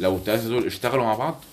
لو 0.00 0.16
الثلاثه 0.16 0.48
دول 0.48 0.66
اشتغلوا 0.66 1.04
مع 1.04 1.14
بعض 1.14 1.44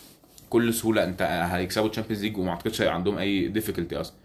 كل 0.50 0.74
سهولة 0.74 1.04
انت 1.04 1.22
هيكسبوا 1.22 1.90
ال 1.90 1.93
Champions 1.93 2.24
League 2.24 2.38
وما 2.38 2.50
اعتقدش 2.50 2.82
هيبقى 2.82 2.96
عندهم 2.96 3.18
أي 3.18 3.48
difficulty 3.48 3.96
أصلا. 4.02 4.16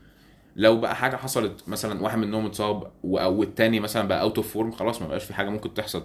لو 0.56 0.80
بقى 0.80 0.96
حاجة 0.96 1.16
حصلت 1.16 1.68
مثلا 1.68 2.02
واحد 2.02 2.18
منهم 2.18 2.46
اتصاب 2.46 2.90
و- 3.04 3.18
أو 3.18 3.42
التاني 3.42 3.80
مثلا 3.80 4.08
بقى 4.08 4.20
out 4.22 4.36
of 4.36 4.52
form 4.52 4.72
خلاص 4.72 5.02
ما 5.02 5.08
بقاش 5.08 5.24
في 5.24 5.34
حاجة 5.34 5.48
ممكن 5.48 5.74
تحصل. 5.74 6.02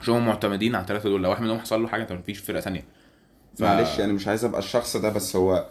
مش 0.00 0.08
هم 0.10 0.26
معتمدين 0.26 0.74
على 0.74 0.82
الثلاثه 0.82 1.08
دول. 1.08 1.22
لو 1.22 1.30
واحد 1.30 1.42
منهم 1.42 1.58
حصل 1.58 1.82
له 1.82 1.88
حاجة 1.88 2.02
انت 2.02 2.12
مفيش 2.12 2.38
فرقة 2.38 2.60
ثانية 2.60 2.84
ف... 3.58 3.62
معلش 3.62 3.98
يعني 3.98 4.12
مش 4.12 4.28
عايز 4.28 4.44
أبقى 4.44 4.58
الشخص 4.58 4.96
ده 4.96 5.08
بس 5.12 5.36
هو 5.36 5.66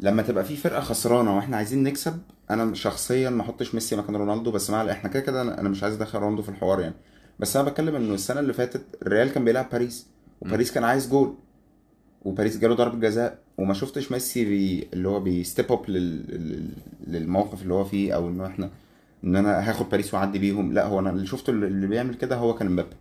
لما 0.00 0.22
تبقى 0.22 0.44
في 0.44 0.56
فرقة 0.56 0.80
خسرانة 0.80 1.36
وإحنا 1.36 1.56
عايزين 1.56 1.82
نكسب 1.82 2.22
أنا 2.50 2.74
شخصيا 2.74 3.30
ما 3.30 3.42
أحطش 3.42 3.74
ميسي 3.74 3.96
مكان 3.96 4.16
رونالدو. 4.16 4.50
بس 4.50 4.70
مع 4.70 4.90
إحنا 4.90 5.10
كده 5.10 5.22
كده 5.22 5.42
أنا 5.42 5.68
مش 5.68 5.82
عايز 5.82 5.94
أدخل 5.94 6.18
رونالدو 6.18 6.42
في 6.42 6.48
الحوار 6.48 6.80
يعني. 6.80 6.94
بس 7.38 7.56
أنا 7.56 7.68
بتكلم 7.68 7.94
إنه 7.96 8.14
السنة 8.14 8.40
اللي 8.40 8.52
فاتت 8.52 8.82
الريال 9.02 9.32
كان 9.32 9.44
بيلعب 9.44 9.70
باريس 9.72 10.06
وباريس 10.40 10.72
كان 10.72 10.84
عايز 10.84 11.08
جول. 11.10 11.34
وباريس 12.24 12.58
جاله 12.58 12.74
ضربة 12.74 12.98
جزاء 12.98 13.38
وما 13.58 13.74
شفتش 13.74 14.12
ميسي 14.12 14.44
be 14.44 14.88
اللي 14.92 15.08
هو 15.08 15.20
بي 15.20 15.37
step 15.37 15.72
up 15.72 15.90
لل... 15.90 16.16
لل- 16.28 16.68
للموقف 17.06 17.62
اللي 17.62 17.74
هو 17.74 17.84
فيه 17.84 18.14
أو 18.14 18.28
انه 18.28 18.46
إحنا 18.46 18.70
إن 19.24 19.36
أنا 19.36 19.70
هاخد 19.70 19.88
باريس 19.88 20.14
وأعدي 20.14 20.38
بيهم. 20.38 20.72
لا 20.72 20.86
هو 20.86 20.98
أنا 20.98 21.10
اللي 21.10 21.26
شفته 21.26 21.50
اللي 21.50 21.86
بيعمل 21.86 22.14
كده 22.14 22.36
هو 22.36 22.54
كان 22.54 22.70
مبابي. 22.70 22.96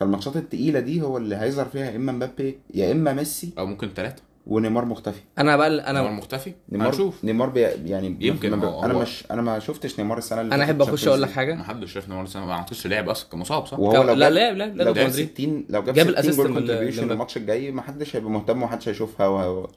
فالماتشات 0.00 0.36
التقيلة 0.36 0.80
دي 0.80 1.02
هو 1.02 1.16
اللي 1.16 1.36
هيظهر 1.36 1.66
فيها 1.66 1.90
يا 1.90 1.96
إما 1.96 2.12
مبابي 2.12 2.58
يا 2.74 2.92
إما 2.92 3.12
ميسي. 3.12 3.52
أو 3.58 3.66
ممكن 3.66 3.88
ثلاثة 3.96 4.22
ونيمار 4.46 4.84
مختفي. 4.84 5.20
أنا 5.38 5.56
بقى 5.56 5.70
نيمار 5.70 5.86
أنا 5.90 6.02
مختفي؟ 6.10 6.52
نيمار 6.68 6.88
هنشوف. 6.88 7.24
نيمار 7.24 7.48
be 7.48 7.60
يعني 7.60 8.16
يمكن 8.20 8.50
ما- 8.54 8.66
هو- 8.66 8.84
أنا 8.84 8.94
هو- 8.94 9.00
مش 9.02 9.24
أنا 9.30 9.42
ما 9.42 9.58
شفتش 9.58 9.98
نيمار 10.00 10.18
السنة 10.18 10.40
اللي 10.40 10.54
أنا 10.54 10.64
أحب 10.64 10.82
أخش 10.82 11.08
أقول 11.08 11.22
لك. 11.22 11.30
حاجة. 11.30 11.54
ما 11.54 11.64
حدش 11.64 11.92
شاف 11.92 12.08
نيمار 12.08 12.24
السنة. 12.24 12.46
ما 12.46 12.52
أعتقدش 12.52 12.86
لعب 12.86 13.08
أصلا 13.08 13.30
كان 13.30 13.40
مصاب 13.40 13.66
صح؟ 13.66 13.78
وهو 13.78 14.02
لو 14.02 14.12
لا 14.14 14.30
لا 14.30 14.52
لا 14.52 14.64
لا 14.66 14.82
لو 14.84 14.92
جاب 14.92 15.06
مدريد 15.08 15.30
60 15.34 15.64
لو 15.70 15.82
جاب 15.82 15.94
جاب 15.94 16.04
60 16.06 16.08
ال 16.08 16.12
assist 16.12 16.36
goal 16.40 16.52
contribution. 16.52 17.10
الماتش 17.10 17.36
الجاي 17.36 17.70
ما 17.72 17.82
حدش 17.82 18.16
هيبقى 18.16 18.30
مهتم 18.30 18.62
ومحدش 18.62 18.88
هيشوفها 18.88 19.26
و... 19.26 19.70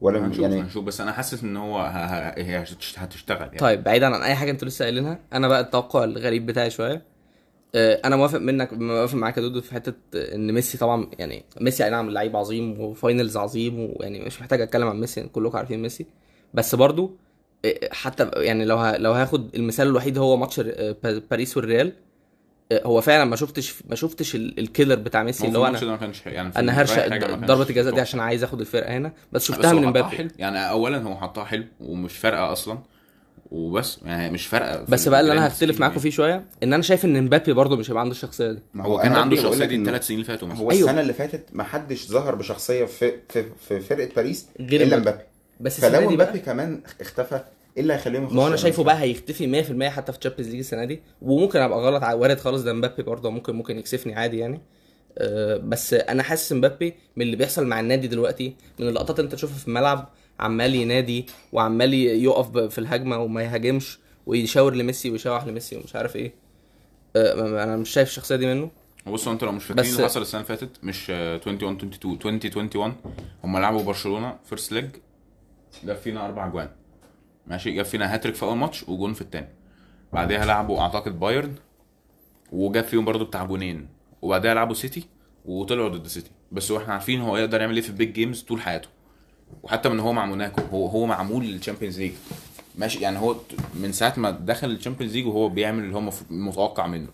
ولا 0.00 0.26
هنشوف 0.26 0.42
يعني 0.42 0.60
هنشوف. 0.60 0.84
بس 0.84 1.00
أنا 1.00 1.12
حاسس 1.12 1.42
إن 1.42 1.56
هو 1.56 1.78
هتشتغل 2.96 3.40
يعني. 3.46 3.58
طيب 3.58 3.84
بعيدا 3.84 4.06
عن 4.06 4.22
أي 4.22 4.34
حاجة 4.34 4.50
أنتوا 4.50 4.68
لسه 4.68 4.82
قايلينها 4.84 5.18
أنا 5.32 5.48
بقى 5.48 5.60
التوقع 5.60 6.04
الغريب 6.04 6.46
بتاعي 6.46 6.70
شوية. 6.70 6.92
آه، 6.92 7.02
أنا 7.76 8.16
موافق 8.16 8.38
منك 8.38 8.72
موافق 8.72 9.14
معاك 9.14 9.36
يا 9.36 9.42
دودو 9.42 9.60
في 9.60 9.74
حتة 9.74 9.94
إن 10.14 10.52
ميسي 10.52 10.78
طبعا 10.78 11.10
يعني 11.18 11.44
ميسي 11.60 11.84
أي 11.84 11.90
نعم 11.90 12.10
لعيب 12.10 12.36
عظيم 12.36 12.80
و 12.80 12.88
finals 12.88 13.36
عظيم 13.36 13.80
ويعني 13.96 14.20
مش 14.20 14.40
محتاج 14.40 14.60
أتكلم 14.60 14.88
عن 14.88 15.00
ميسي 15.00 15.22
كلكم 15.22 15.56
عارفين 15.58 15.82
ميسي. 15.82 16.06
بس 16.54 16.74
برضو 16.74 17.16
آه، 17.64 17.74
حتى 17.92 18.30
يعني 18.34 18.64
لو 18.64 18.76
ه- 18.76 18.96
لو 18.96 19.12
هاخد 19.12 19.54
المثال 19.56 19.88
الوحيد 19.88 20.18
هو 20.18 20.36
ماتش 20.36 20.60
آه، 20.60 20.96
با- 21.02 21.22
باريس 21.30 21.56
والريال 21.56 21.92
آه، 22.72 22.82
هو 22.86 23.00
فعلا 23.00 23.24
ما 23.24 23.36
شفتش 23.36 23.74
ما 23.88 23.94
شفتش 23.94 24.34
ال- 24.34 24.58
الكيلر 24.58 24.94
بتاع 24.94 25.22
ميسي 25.22 25.46
اللي 25.46 25.58
هو 25.58 25.66
أنا 25.66 25.84
ما 25.84 25.96
كانش 25.96 26.26
يعني 26.26 26.52
أنا 26.56 26.80
هرشق 26.80 27.06
ضربة 27.46 27.70
الجزاء 27.70 27.94
دي. 27.94 28.00
عشان 28.00 28.20
عايز 28.20 28.44
آخد 28.44 28.60
الفرقة 28.60 28.96
هنا 28.96 29.08
بس 29.08 29.42
بس 29.42 29.56
شفتها 29.56 29.72
هو 29.72 29.78
من 29.78 29.84
امبابي 29.84 30.28
يعني 30.38 30.70
اولا 30.70 31.02
هو 31.02 31.16
حطها 31.16 31.44
حلو 31.44 31.64
ومش 31.80 32.16
فارقة 32.16 32.52
أصلا. 32.52 32.78
وبس 33.50 33.98
يعني 34.04 34.32
مش 34.32 34.46
فارقة 34.46 34.84
بس 34.88 35.08
بقى 35.08 35.20
اللي 35.20 35.32
أنا 35.32 35.48
هختلف 35.48 35.80
معاكم 35.80 35.92
يعني. 35.92 36.02
فيه 36.02 36.10
شوية 36.10 36.44
إن 36.62 36.72
أنا 36.72 36.82
شايف 36.82 37.04
إن 37.04 37.16
امبابي 37.16 37.52
برضه 37.52 37.76
مش 37.76 37.90
هيبقى 37.90 38.00
عنده 38.00 38.12
الشخصية 38.14 38.52
دي 38.52 38.58
ما 38.74 38.84
هو 38.84 38.98
كان 38.98 39.12
عنده 39.12 39.36
الشخصيه 39.36 39.64
دي 39.64 39.76
الثلاث 39.76 40.06
سنين 40.06 40.20
اللي 40.20 40.28
فاتوا 40.32 40.48
هو 40.48 40.70
أيوه. 40.70 40.88
السنة 40.90 41.00
اللي 41.00 41.12
فاتت 41.12 41.44
ما 41.52 41.64
حدش 41.64 42.06
ظهر 42.08 42.34
بشخصية 42.34 42.84
في 42.84 43.12
في, 43.28 43.44
في 43.68 43.80
فرقة 43.80 44.08
باريس 44.16 44.46
غير 44.60 44.82
إلا 44.82 44.96
مبابي. 44.96 45.00
مبابي 45.10 45.24
بس 45.60 45.76
السنة 45.78 45.98
فلو 45.98 46.10
مبابي 46.10 46.38
كمان 46.38 46.80
اختفى 47.00 47.34
إيه 47.76 47.82
اللي 47.82 47.92
هيخليهم 47.94 48.36
ما 48.36 48.46
أنا؟ 48.46 48.56
شايفه 48.56 48.84
بقى 48.84 49.00
هيختفي 49.02 49.64
100% 49.64 49.82
حتى 49.84 50.12
في 50.12 50.18
Champions 50.18 50.48
League 50.50 50.58
السنة 50.58 50.84
دي 50.84 51.00
وممكن 51.22 51.58
أبقى 51.60 51.78
غلط 51.78 52.02
وارد 52.02 52.38
خالص 52.38 52.62
ده 52.62 52.72
مبابي 52.72 53.02
برضه 53.02 53.30
ممكن 53.30 53.54
ممكن 53.54 53.78
يكسفني 53.78 54.14
عادي 54.14 54.38
يعني 54.38 54.60
أه 55.18 55.56
بس 55.56 55.94
أنا 55.94 56.22
حاسس 56.22 56.52
مبابي 56.52 56.94
من 57.16 57.22
اللي 57.22 57.36
بيحصل 57.36 57.66
مع 57.66 57.80
النادي 57.80 58.08
دلوقتي 58.08 58.56
من 58.78 58.88
اللقطات 58.88 59.18
اللي 59.18 59.26
أنت 59.26 59.34
تشوفها 59.34 59.56
في 59.58 59.68
الملعب 59.68 60.08
عمال 60.40 60.74
ينادي 60.74 61.26
وعمال 61.52 61.94
يقف 61.94 62.58
في 62.58 62.78
الهجمة 62.78 63.18
وما 63.18 63.42
يهاجمش 63.42 63.98
ويشاور 64.26 64.74
لميسي 64.74 65.10
ويشوح 65.10 65.44
لميسي 65.44 65.76
ومش 65.76 65.96
عارف 65.96 66.16
إيه. 66.16 66.34
أه 67.16 67.62
أنا 67.64 67.76
مش 67.76 67.90
شايف 67.90 68.08
الشخصية 68.08 68.36
دي 68.36 68.46
منه. 68.46 68.70
بصوا 69.06 69.32
أنتوا 69.32 69.48
لو 69.48 69.52
مش 69.54 69.64
فاكرين 69.64 69.92
اللي 69.92 70.04
حصل 70.04 70.22
السنة 70.22 70.40
اللي 70.40 70.56
فاتت 70.56 70.84
مش 70.84 71.10
آه، 71.10 71.34
21 71.34 71.76
22 71.76 72.34
2021 72.44 72.94
هم 73.44 73.58
لعبوا 73.58 73.82
برشلونة 73.82 74.36
first 74.44 74.72
leg 74.72 74.86
جاب 75.84 75.96
فينا 75.96 76.26
أربع 76.26 76.48
جوان. 76.48 76.68
ماشي؟ 77.46 77.70
جاب 77.70 77.84
فينا 77.84 78.14
هاتريك 78.14 78.34
في 78.34 78.42
أول 78.42 78.56
ماتش 78.56 78.88
وجون 78.88 79.12
في 79.12 79.20
الثاني 79.20 79.48
بعدها 80.12 80.44
لعبوا 80.44 80.80
أعتقد 80.80 81.20
بايرن 81.20 81.54
وجاب 82.52 82.84
فيهم 82.84 83.04
برضو 83.04 83.24
بتاع 83.24 83.44
جونين. 83.44 83.88
وبعدها 84.22 84.54
لعبوا 84.54 84.74
سيتي 84.74 85.06
وطلعوا 85.44 85.88
ضد 85.88 86.06
سيتي. 86.06 86.30
بس 86.52 86.70
وإحنا 86.70 86.92
عارفين 86.92 87.20
هو 87.20 87.36
يقدر 87.36 87.60
يعمل 87.60 87.74
إيه 87.74 87.82
في 87.82 87.88
ال 87.88 87.94
big 87.94 88.12
games 88.12 88.40
طول 88.42 88.60
حياته. 88.60 88.88
وحتى 89.62 89.88
من 89.88 90.00
هو 90.00 90.12
مع 90.12 90.26
موناكو 90.26 90.62
هو 90.72 90.86
هو 90.86 91.06
معمول 91.06 91.44
لل 91.44 91.54
Champions 91.54 92.00
League. 92.00 92.12
ماشي 92.78 93.00
يعني 93.00 93.18
هو 93.18 93.36
من 93.74 93.92
ساعة 93.92 94.14
ما 94.16 94.30
دخل 94.30 94.70
ال 94.70 94.74
Champions 94.74 95.14
League 95.14 95.26
وهو 95.26 95.48
بيعمل 95.48 95.84
اللي 95.84 95.96
هو 95.96 96.10
متوقع 96.30 96.86
منه. 96.86 97.08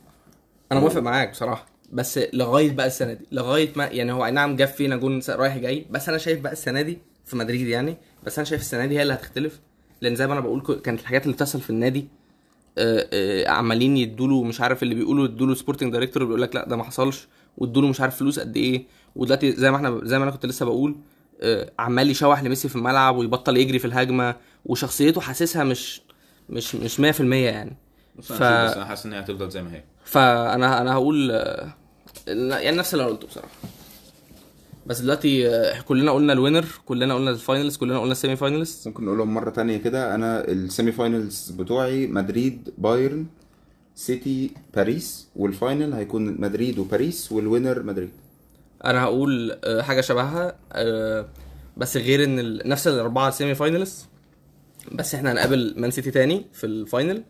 أنا 0.73 0.81
موافق 0.81 1.01
معاك 1.01 1.31
بصراحة 1.31 1.67
بس 1.93 2.21
لغاية 2.33 2.73
بقى 2.73 2.87
السنة 2.87 3.13
دي 3.13 3.27
لغاية 3.33 3.73
ما 3.77 3.85
يعني 3.85 4.13
هو 4.13 4.27
أي 4.27 4.31
نعم 4.31 4.57
جاب 4.57 4.69
فينا 4.69 4.97
جون 4.97 5.21
رايح 5.29 5.57
جاي 5.59 5.87
بس 5.91 6.09
أنا 6.09 6.19
شايف 6.19 6.41
بقى 6.41 6.53
السنة 6.53 6.83
دي 6.83 6.99
في 7.25 7.37
مدريد 7.37 7.67
يعني 7.67 7.97
بس 8.27 8.39
أنا 8.39 8.45
شايف 8.45 8.61
السنة 8.61 8.87
دي 8.87 8.99
هي 8.99 9.03
اللي 9.03 9.15
هتختلف 9.15 9.61
لأن 10.01 10.17
زي 10.17 10.27
ما 10.27 10.33
أنا 10.33 10.41
بقول 10.41 10.81
كانت 10.85 11.01
الحاجات 11.01 11.23
اللي 11.23 11.35
بتحصل 11.35 11.61
في 11.61 11.71
النادي 11.71 12.09
آه، 12.79 13.09
آه، 13.13 13.49
عمالين 13.51 13.97
يدوا 13.97 14.45
مش 14.45 14.61
عارف 14.61 14.83
اللي 14.83 14.95
بيقولوا 14.95 15.25
يدوا 15.25 15.47
له 15.47 15.55
sporting 15.55 15.93
director 15.93 16.25
بيقول 16.25 16.43
لك 16.43 16.55
لا 16.55 16.69
ده 16.69 16.77
ما 16.77 16.85
حصلش 16.85 17.29
وادوا 17.59 17.83
مش 17.89 18.01
عارف 18.01 18.17
فلوس 18.17 18.39
قد 18.41 18.57
إيه 18.57 18.85
ودلوقتي 19.17 19.53
زي 19.53 19.71
ما 19.71 19.77
إحنا 19.77 20.01
زي 20.03 20.19
ما 20.19 20.25
أنا 20.25 20.33
كنت 20.33 20.47
لسه 20.47 20.67
بقول 20.67 20.97
عمال 21.79 22.11
يشوح 22.11 22.43
لميسي 22.43 22.69
في 22.69 22.77
الملعب 22.77 23.17
ويبطل 23.17 23.57
يجري 23.57 23.79
في 23.79 23.85
الهجمة 23.85 24.37
وشخصيته 24.67 25.21
حاسسها 25.21 25.65
مش 25.65 26.03
مش 26.51 26.75
مش 26.75 27.01
100% 27.01 27.21
يعني. 27.21 27.77
بس 28.19 28.25
ف- 28.33 28.43
أنا 28.43 28.65
بس 28.67 28.73
أنا 28.77 28.85
حاسس 28.85 29.07
ان 29.07 29.13
هي 29.13 29.21
هتفضل 29.21 29.51
زي 29.51 29.63
ما 29.63 29.75
هي. 29.75 29.83
فأنا 30.05 30.81
أنا 30.81 30.93
هقول 30.93 31.31
آه، 31.31 31.75
يعني 32.27 32.77
نفس 32.77 32.95
اللي 32.95 33.05
أنا 33.05 33.13
قلته 33.13 33.27
بصراحة. 33.27 33.49
بس 34.87 35.01
دلوقتي 35.01 35.49
آه، 35.49 35.81
كلنا 35.81 36.13
قلنا 36.13 36.33
ال 36.33 36.37
winner 36.37 36.65
كلنا 36.87 37.15
قلنا 37.15 37.31
ال 37.31 37.37
finals 37.37 37.77
كلنا 37.77 37.99
قلنا 38.01 38.13
ال 38.13 38.37
semi-finals 38.37 38.83
ممكن 38.87 39.05
نقولهم 39.05 39.35
مرة 39.35 39.51
تانية 39.51 39.77
كده. 39.77 40.15
أنا 40.15 40.49
ال 40.49 40.93
semi-finals 40.93 41.51
بتوعي 41.51 42.07
مدريد 42.07 42.75
بايرن 42.79 43.27
سيتي 43.95 44.51
باريس 44.75 45.29
وال 45.37 45.53
final 45.53 45.93
هيكون 45.93 46.41
مدريد 46.41 46.79
وباريس 46.79 47.33
وال 47.33 47.45
winner 47.45 47.83
مدريد. 47.83 48.11
أنا 48.85 49.03
هقول 49.03 49.59
آه، 49.65 49.83
حاجة 49.83 50.01
شبهها 50.01 50.57
آه، 50.73 51.27
بس 51.77 51.97
غير 51.97 52.25
إن 52.25 52.69
نفس 52.69 52.89
الأربعة 52.89 53.31
semi-finals 53.31 54.07
بس 54.93 55.15
إحنا 55.15 55.33
هنقابل 55.33 55.75
مان 55.77 55.91
سيتي 55.91 56.11
تاني 56.11 56.45
في 56.53 56.67
ال 56.67 56.76
final 56.76 57.23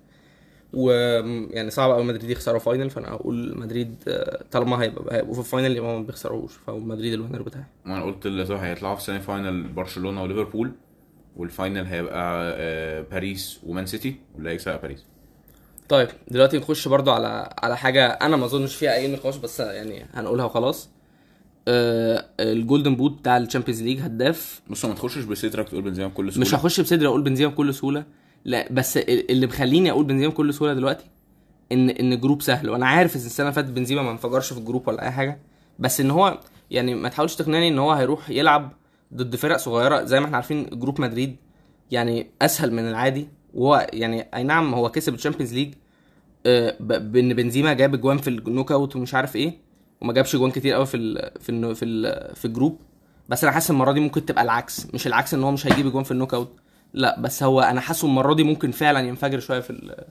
ويعني 0.73 1.71
صعب 1.71 1.91
قوي 1.91 2.05
مدريد 2.05 2.31
يخسروا 2.31 2.59
final 2.59 2.91
فأنا 2.91 3.09
هقول 3.09 3.59
مدريد 3.59 3.95
آه، 4.09 4.45
طالما 4.51 4.83
هيبقى 4.83 5.17
هيبقوا 5.17 5.35
في 5.35 5.41
ال 5.41 5.47
final 5.47 5.77
يبقى 5.77 5.99
ما 5.99 6.07
بيخسروش 6.07 6.53
فهقول 6.67 6.83
مدريد 6.83 7.13
ال 7.13 7.17
winner 7.17 7.43
بتاعي. 7.43 7.65
وأنا 7.87 8.03
قلت 8.03 8.27
اللي 8.27 8.47
هيطلعوا 8.61 8.95
في 8.97 9.03
semi-final 9.03 9.63
برشلونة 9.63 10.23
وليفربول 10.23 10.73
وال 11.37 11.51
final 11.51 11.87
هيبقى 11.87 12.53
باريس 13.03 13.61
ومان 13.67 13.87
سيتي 13.87 14.17
واللي 14.35 14.51
هيكسب 14.51 14.81
باريس. 14.81 15.05
طيب 15.89 16.09
دلوقتي 16.29 16.59
نخش 16.59 16.89
برضو 16.89 17.11
على 17.11 17.55
على 17.63 17.77
حاجة 17.77 18.07
أنا 18.07 18.37
ما 18.37 18.45
أظنش 18.45 18.75
فيها 18.75 18.95
أي 18.95 19.13
نقاش 19.13 19.37
بس 19.37 19.61
يعني 19.61 20.07
هنقولها 20.15 20.45
وخلاص. 20.45 20.89
آه 21.69 22.25
ال 22.41 22.48
Golden 22.48 22.95
Boot 22.97 23.19
بتاع 23.19 23.37
ال 23.37 23.41
Champions 23.41 23.83
League 23.83 24.01
هداف. 24.01 24.61
بص 24.71 24.85
ما 24.85 24.95
تخشش 24.95 25.25
بصدرك 25.25 25.69
تقول 25.69 25.83
بنزيما 25.83 26.09
بكل 26.09 26.33
سهولة. 26.33 26.47
مش 26.49 26.55
هخش 26.55 26.81
بصدري 26.81 27.07
أقول 27.07 27.23
بنزيما 27.23 27.51
بكل 27.51 27.75
سهولة. 27.75 28.05
لا 28.45 28.73
بس 28.73 28.97
ال- 28.97 29.31
اللي 29.31 29.47
مخليني 29.47 29.91
أقول 29.91 30.05
بنزيما 30.05 30.33
بكل 30.33 30.55
سهولة 30.55 30.75
دلوقتي 30.75 31.05
إن 31.73 31.91
إن 31.91 32.21
group 32.21 32.43
سهل. 32.43 32.71
وأنا 32.71 32.87
عارف 32.87 33.17
إن 33.17 33.21
السنة 33.21 33.47
اللي 33.47 33.55
فاتت 33.55 33.69
بنزيما 33.71 34.03
ما 34.03 34.11
انفجرش 34.11 34.53
في 34.53 34.59
ال 34.59 34.64
group 34.64 34.89
ولا 34.89 35.03
أي 35.03 35.11
حاجة. 35.11 35.41
بس 35.79 36.01
إن 36.01 36.11
هو 36.11 36.41
يعني 36.71 36.95
ما 36.95 37.09
تحاولش 37.09 37.35
تقنعني 37.35 37.69
إن 37.69 37.79
هو 37.79 37.93
هيروح 37.93 38.31
يلعب 38.31 38.73
ضد 39.15 39.37
فرق 39.37 39.57
صغيرة 39.57 40.05
زي 40.05 40.21
ما 40.21 40.27
إحنا 40.27 40.37
عارفين 40.37 40.67
group 40.73 41.01
مدريد 41.01 41.37
يعني 41.91 42.27
أسهل 42.43 42.73
من 42.73 42.89
العادي. 42.89 43.29
وهو 43.55 43.87
يعني 43.93 44.29
أي 44.35 44.43
نعم 44.43 44.75
هو 44.75 44.89
كسب 44.91 45.15
ال 45.15 45.19
Champions 45.19 45.55
League 45.55 45.75
آه، 46.47 46.77
بإن 46.81 47.35
بنزيما 47.35 47.73
جاب 47.73 47.95
اجوان 47.95 48.19
في 48.19 48.29
ال 48.31 48.73
knockout 48.73 48.97
ومش 48.97 49.15
عارف 49.15 49.37
إيه. 49.37 49.55
وما 50.03 50.13
جابش 50.13 50.35
اجوان 50.35 50.51
كتير 50.51 50.75
قوي 50.75 50.87
في 50.87 50.97
ال 50.97 51.31
في 51.41 51.53
ال 51.53 51.75
في 51.77 51.85
ال 51.85 52.35
في 52.37 52.45
الجروب. 52.45 52.79
بس 53.29 53.45
أنا 53.45 53.53
حاسس 53.53 53.71
المرة 53.71 53.93
دي 53.93 54.01
ممكن 54.01 54.27
تبقى 54.27 54.43
العكس. 54.45 54.87
مش 54.95 55.07
العكس 55.07 55.35
إن 55.35 55.43
هو 55.45 55.51
مش 55.51 55.67
هيجيب 55.67 55.87
اجوان 55.87 56.05
في 56.05 56.11
ال 56.11 56.35
knockout. 56.35 56.53
لا 56.95 57.21
بس 57.21 57.43
هو 57.43 57.61
أنا 57.61 57.81
حاسه 57.81 58.09
المرة 58.09 58.35
دي 58.35 58.43
ممكن 58.45 58.71
فعلا 58.71 59.01
ينفجر 59.01 59.41
شوية 59.41 59.61
في 59.61 59.71
ال- 59.71 60.05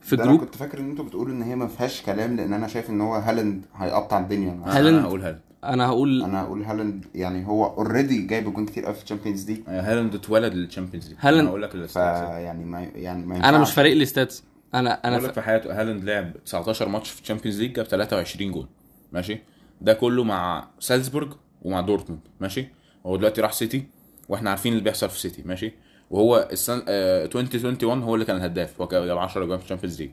في 0.00 0.16
ده 0.16 0.22
أنا 0.24 0.32
ال 0.32 0.34
group. 0.34 0.48
كنت 0.48 0.56
فاكر 0.56 0.78
إن 0.78 0.90
أنتوا 0.90 1.04
بتقولوا 1.04 1.34
إن 1.34 1.42
هي 1.42 1.56
ما 1.56 1.66
فيهاش 1.68 2.02
كلام 2.02 2.36
لأن 2.36 2.52
أنا 2.52 2.66
شايف 2.68 2.90
إن 2.90 3.00
هو 3.00 3.14
هالاند 3.14 3.62
هيقطع 3.76 4.18
الدنيا. 4.18 4.52
أنا 4.52 4.78
هالاند- 4.78 5.04
هقول 5.04 5.20
هالاند. 5.22 5.40
أنا 5.64 5.86
هقول 5.86 6.22
أنا 6.22 6.40
هقول 6.42 6.62
هالاند. 6.62 7.04
يعني 7.14 7.46
هو 7.46 7.66
already 7.66 8.22
جايب 8.26 8.54
جون 8.54 8.66
كتير 8.66 8.84
قوي 8.84 8.94
في 8.94 9.02
ال 9.02 9.07
Champions 9.07 9.50
League. 9.50 9.60
هالاند 9.68 10.14
اتولد 10.14 10.54
لل 10.54 10.64
Champions 10.64 11.08
League. 11.08 11.16
هالاند- 11.20 11.40
أنا 11.40 11.48
هقول 11.50 11.62
لك 11.62 11.74
ال 11.74 11.80
stats. 11.80 12.18
فيعني 12.20 12.64
ما 12.64 12.80
يعني 12.94 13.26
ما 13.26 13.36
أنا 13.36 13.46
ينفعش. 13.48 13.68
مش 13.68 13.74
فارق 13.74 13.92
لي 13.92 14.04
stats 14.06 14.44
أنا 14.74 14.90
أنا 15.08 15.16
أنا 15.16 15.22
لك 15.26 15.30
ف... 15.30 15.34
في 15.34 15.40
حياته 15.40 15.80
هالاند 15.80 16.04
لعب 16.04 16.32
19 16.44 16.88
ماتش 16.88 17.10
في 17.10 17.22
ال 17.22 17.26
Champions 17.26 17.60
League 17.60 17.72
جاب 17.72 17.86
23 17.86 18.52
جول. 18.52 18.66
ماشي؟ 19.12 19.38
ده 19.80 19.92
كله 19.92 20.24
مع 20.24 20.68
سالزبورج 20.80 21.32
ومع 21.62 21.80
دورتموند 21.80 22.20
ماشي؟ 22.40 22.66
هو 23.06 23.16
دلوقتي 23.16 23.40
راح 23.40 23.52
سيتي 23.52 23.84
وإحنا 24.28 24.50
عارفين 24.50 24.72
اللي 24.72 24.84
بيحصل 24.84 25.10
في 25.10 25.20
سيتي 25.20 25.42
ماشي؟ 25.44 25.72
وهو 26.10 26.48
السنة 26.52 26.82
آه 26.88 27.24
2021 27.24 28.02
هو 28.02 28.14
اللي 28.14 28.24
كان 28.26 28.36
الهداف 28.36 28.80
هو 28.80 28.86
كان 28.88 29.06
جاب 29.06 29.18
10 29.18 29.44
جول 29.44 29.58
في 29.58 29.64
ال 29.64 29.68
Champions 29.68 30.02
League. 30.02 30.10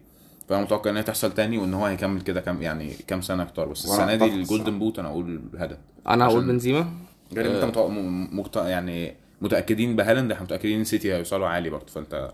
فأنا 0.49 0.61
متوقع 0.61 0.91
إن 0.91 0.97
هي 0.97 1.03
تحصل 1.03 1.31
تاني 1.33 1.57
وإن 1.57 1.73
هو 1.73 1.85
هيكمل 1.85 2.21
كده 2.21 2.41
كام 2.41 2.61
يعني 2.61 2.93
كام 3.07 3.21
سنة 3.21 3.43
أكتر. 3.43 3.65
بس 3.67 3.85
السنة 3.85 4.15
دي 4.15 4.25
ال 4.25 4.32
Golden. 4.32 4.79
Boot 4.79 4.99
أنا 4.99 5.07
أقول 5.07 5.41
هدف 5.57 5.77
أنا 6.07 6.25
هقول 6.25 6.37
عشان- 6.37 6.47
بنزيما. 6.51 6.89
غير 7.33 7.45
ان 7.51 7.55
انت 7.55 7.63
متوقع- 7.65 7.87
م- 7.89 8.39
مقت... 8.39 8.55
يعني 8.55 9.15
متأكدين 9.41 9.95
بهالاند 9.95 10.31
إحنا 10.31 10.43
متأكدين 10.43 10.77
إن 10.79 10.83
سيتي 10.83 11.13
هيوصلوا 11.13 11.47
عالي 11.47 11.69
برضه 11.69 11.85
فأنت 11.85 12.31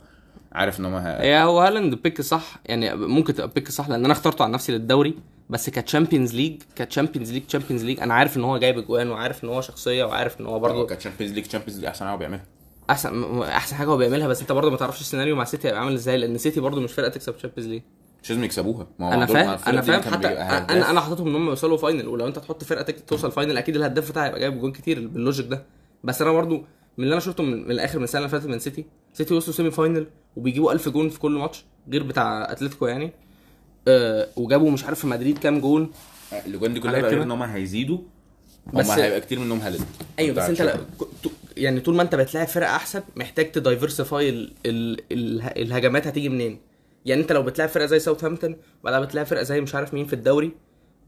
عارف 0.56 0.80
إن 0.80 0.86
هم. 0.86 0.96
هي 0.96 1.44
هو 1.44 1.60
هالاند 1.60 1.96
pick 1.96 2.22
صح 2.22 2.60
يعني 2.66 2.96
ممكن 2.96 3.34
تبقى 3.34 3.52
pick 3.56 3.72
صح 3.72 3.90
لأن 3.90 4.06
أنا 4.06 4.14
اخترته 4.14 4.44
عن 4.44 4.52
نفسي 4.52 4.72
للدوري 4.72 5.14
بس 5.50 5.70
ك 5.70 5.76
Champions 5.76 6.36
League 6.36 6.62
ك 6.76 6.81
Champions 6.81 7.32
League 7.32 7.44
Champions 7.46 7.84
League 7.86 8.00
أنا 8.00 8.14
عارف 8.14 8.38
إن 8.38 8.44
هو 8.44 8.58
جايب 8.58 8.78
أجوان 8.78 9.10
وعارف 9.10 9.44
إن 9.44 9.50
هو 9.50 9.62
شخصية 9.62 10.04
وعارف 10.04 10.42
إن 10.42 10.46
هو 10.46 10.60
برضه 10.60 10.74
برضه 10.74 10.88
كانت 10.88 11.02
Champions 11.02 11.34
League 11.34 11.46
Champions 11.46 11.76
League 11.80 11.86
أحسن 11.86 12.06
حاجة 12.06 12.16
بيعملها 12.18 12.44
أحسن 12.90 13.42
أحسن 13.42 13.76
حاجة 13.76 13.88
هو 13.88 13.98
بيعملها 13.98 14.28
بس 14.28 14.42
أنت 14.42 14.52
برضه 14.52 14.72
ما 14.72 14.78
تعرفش 14.78 15.02
السيناريو 15.02 15.36
مع 15.36 15.44
سيتي 15.44 15.68
هيبقى 15.68 15.80
عامل 15.82 15.94
إزاي 15.94 16.18
لأن 16.18 16.38
سيتي 16.38 16.60
برضه 16.60 16.82
مش 16.82 16.94
فرقة 16.94 17.10
تكسب 17.10 17.38
Champions 17.38 17.70
League 17.70 17.82
مش 18.24 18.30
لازم 18.30 18.44
يكسبوها 18.44 18.88
ما 19.00 19.08
هو 19.10 19.14
أنا 19.14 19.26
فاهم 19.26 19.58
أنا 19.68 19.82
فاهم 19.82 20.02
حتى. 20.02 20.28
أنا 20.28 20.90
أنا 20.90 21.02
حاططهم 21.02 21.28
إن 21.28 21.36
هم 21.36 21.48
يوصلوا 21.50 21.78
final 21.78 22.08
ولو 22.08 22.28
أنت 22.28 22.40
تحط 22.40 22.64
فرقة 22.64 22.94
توصل 23.08 23.32
final 23.32 23.58
أكيد 23.58 23.76
الهداف 23.76 24.10
بتاعها 24.12 24.26
هيبقى 24.28 24.40
جايب 24.40 24.60
جون 24.60 24.72
كتير 24.72 25.08
بال 25.08 25.19
logic 25.19 25.48
ده 25.48 25.64
بس 26.04 26.22
أنا 26.22 26.32
برضه 26.32 26.56
من 26.98 27.04
اللي 27.04 27.14
أنا 27.14 27.20
شفته 27.22 27.44
من, 27.44 27.64
من 27.66 27.72
الآخر 27.72 27.98
من 27.98 28.04
السنة 28.04 28.20
اللي 28.20 28.30
فاتت 28.30 28.46
من 28.46 28.60
سيتي 28.60 28.86
سيتي 29.16 29.34
وصلوا 29.34 29.56
semi-final 29.56 30.08
وبيجيبوا 30.36 30.72
1000 30.72 30.90
جون 30.90 31.10
في 31.10 31.20
كل 31.20 31.32
ماتش 31.32 31.66
غير 31.92 32.04
بتاع 32.04 32.52
أتلتيكو 32.52 32.88
يعني. 32.88 33.12
آه 33.88 34.28
وجابوا 34.36 34.72
مش 34.72 34.84
عارف 34.84 35.00
في 35.00 35.08
مدريد 35.08 35.38
كام 35.38 35.60
جون. 35.60 35.92
الاجوان 36.46 36.74
دي 36.74 36.80
كلها 36.80 37.00
غير. 37.02 37.24
إن 37.24 37.32
هم 37.32 37.42
هيزيدوا 37.44 37.98
بس- 38.74 38.90
هم 38.90 39.00
هيبقى 39.00 39.22
كتير 39.22 39.40
منهم 39.40 39.60
هالاند 39.60 39.86
أيوه 40.20 40.36
بس 40.36 40.44
أنت 40.50 40.62
لأ 40.62 40.78
يعني 41.58 41.80
طول 41.80 41.96
ما 41.96 42.02
أنت 42.02 42.16
بتلاعب 42.16 42.48
فرقة 42.48 42.76
أحسن 42.76 43.02
محتاج 43.16 43.52
ت 43.52 43.59
diversify 43.59 44.30
ال... 44.30 44.54
ال... 44.66 45.00
ال... 45.12 45.42
الهجمات 45.42 46.08
هتيجي 46.08 46.30
منين؟ 46.30 46.60
يعني 47.06 47.22
أنت 47.22 47.32
لو 47.32 47.44
بتلاعب 47.44 47.70
فرقة 47.70 47.86
زي 47.86 48.00
ساوثهامبتون 48.00 48.56
وبعدها 48.82 49.00
بتلاعب 49.00 49.26
فرقة 49.26 49.44
زي 49.44 49.62
مش 49.62 49.76
عارف 49.76 49.94
مين 49.94 50.06
في 50.06 50.14
الدوري 50.14 50.52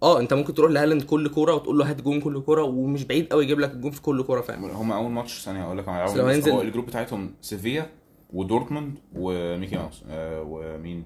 آه 0.04 0.20
انت 0.20 0.34
ممكن 0.34 0.54
تروح 0.54 0.72
لهالاند 0.72 1.02
كل 1.04 1.28
كوره 1.30 1.54
وتقول 1.54 1.78
له 1.78 1.89
هات 1.89 2.02
جون 2.02 2.22
كل 2.22 2.41
كوره 2.41 2.64
ومش 2.64 3.04
بعيد 3.04 3.28
قوي 3.32 3.43
يجيب 3.43 3.60
لك 3.60 3.72
الجون 3.72 3.91
في 3.91 4.02
كل 4.02 4.24
كوره 4.24 4.41
فاهم 4.41 4.66
هم 4.66 4.91
أول 4.91 5.12
ماتش 5.12 5.41
ثانية 5.41 5.64
هقول 5.64 5.78
لك 5.78 5.88
لو 5.88 5.93
هيلعبوا 5.93 6.32
هينزل- 6.32 6.52
هو 6.52 6.62
ال 6.62 6.66
group 6.66 6.86
بتاعتهم 6.86 7.32
سيفيا 7.41 7.89
ودورتموند 8.34 9.00
وميكي 9.16 9.76
ماوس 9.76 10.04
آه 10.10 10.41
ومين؟ 10.48 11.04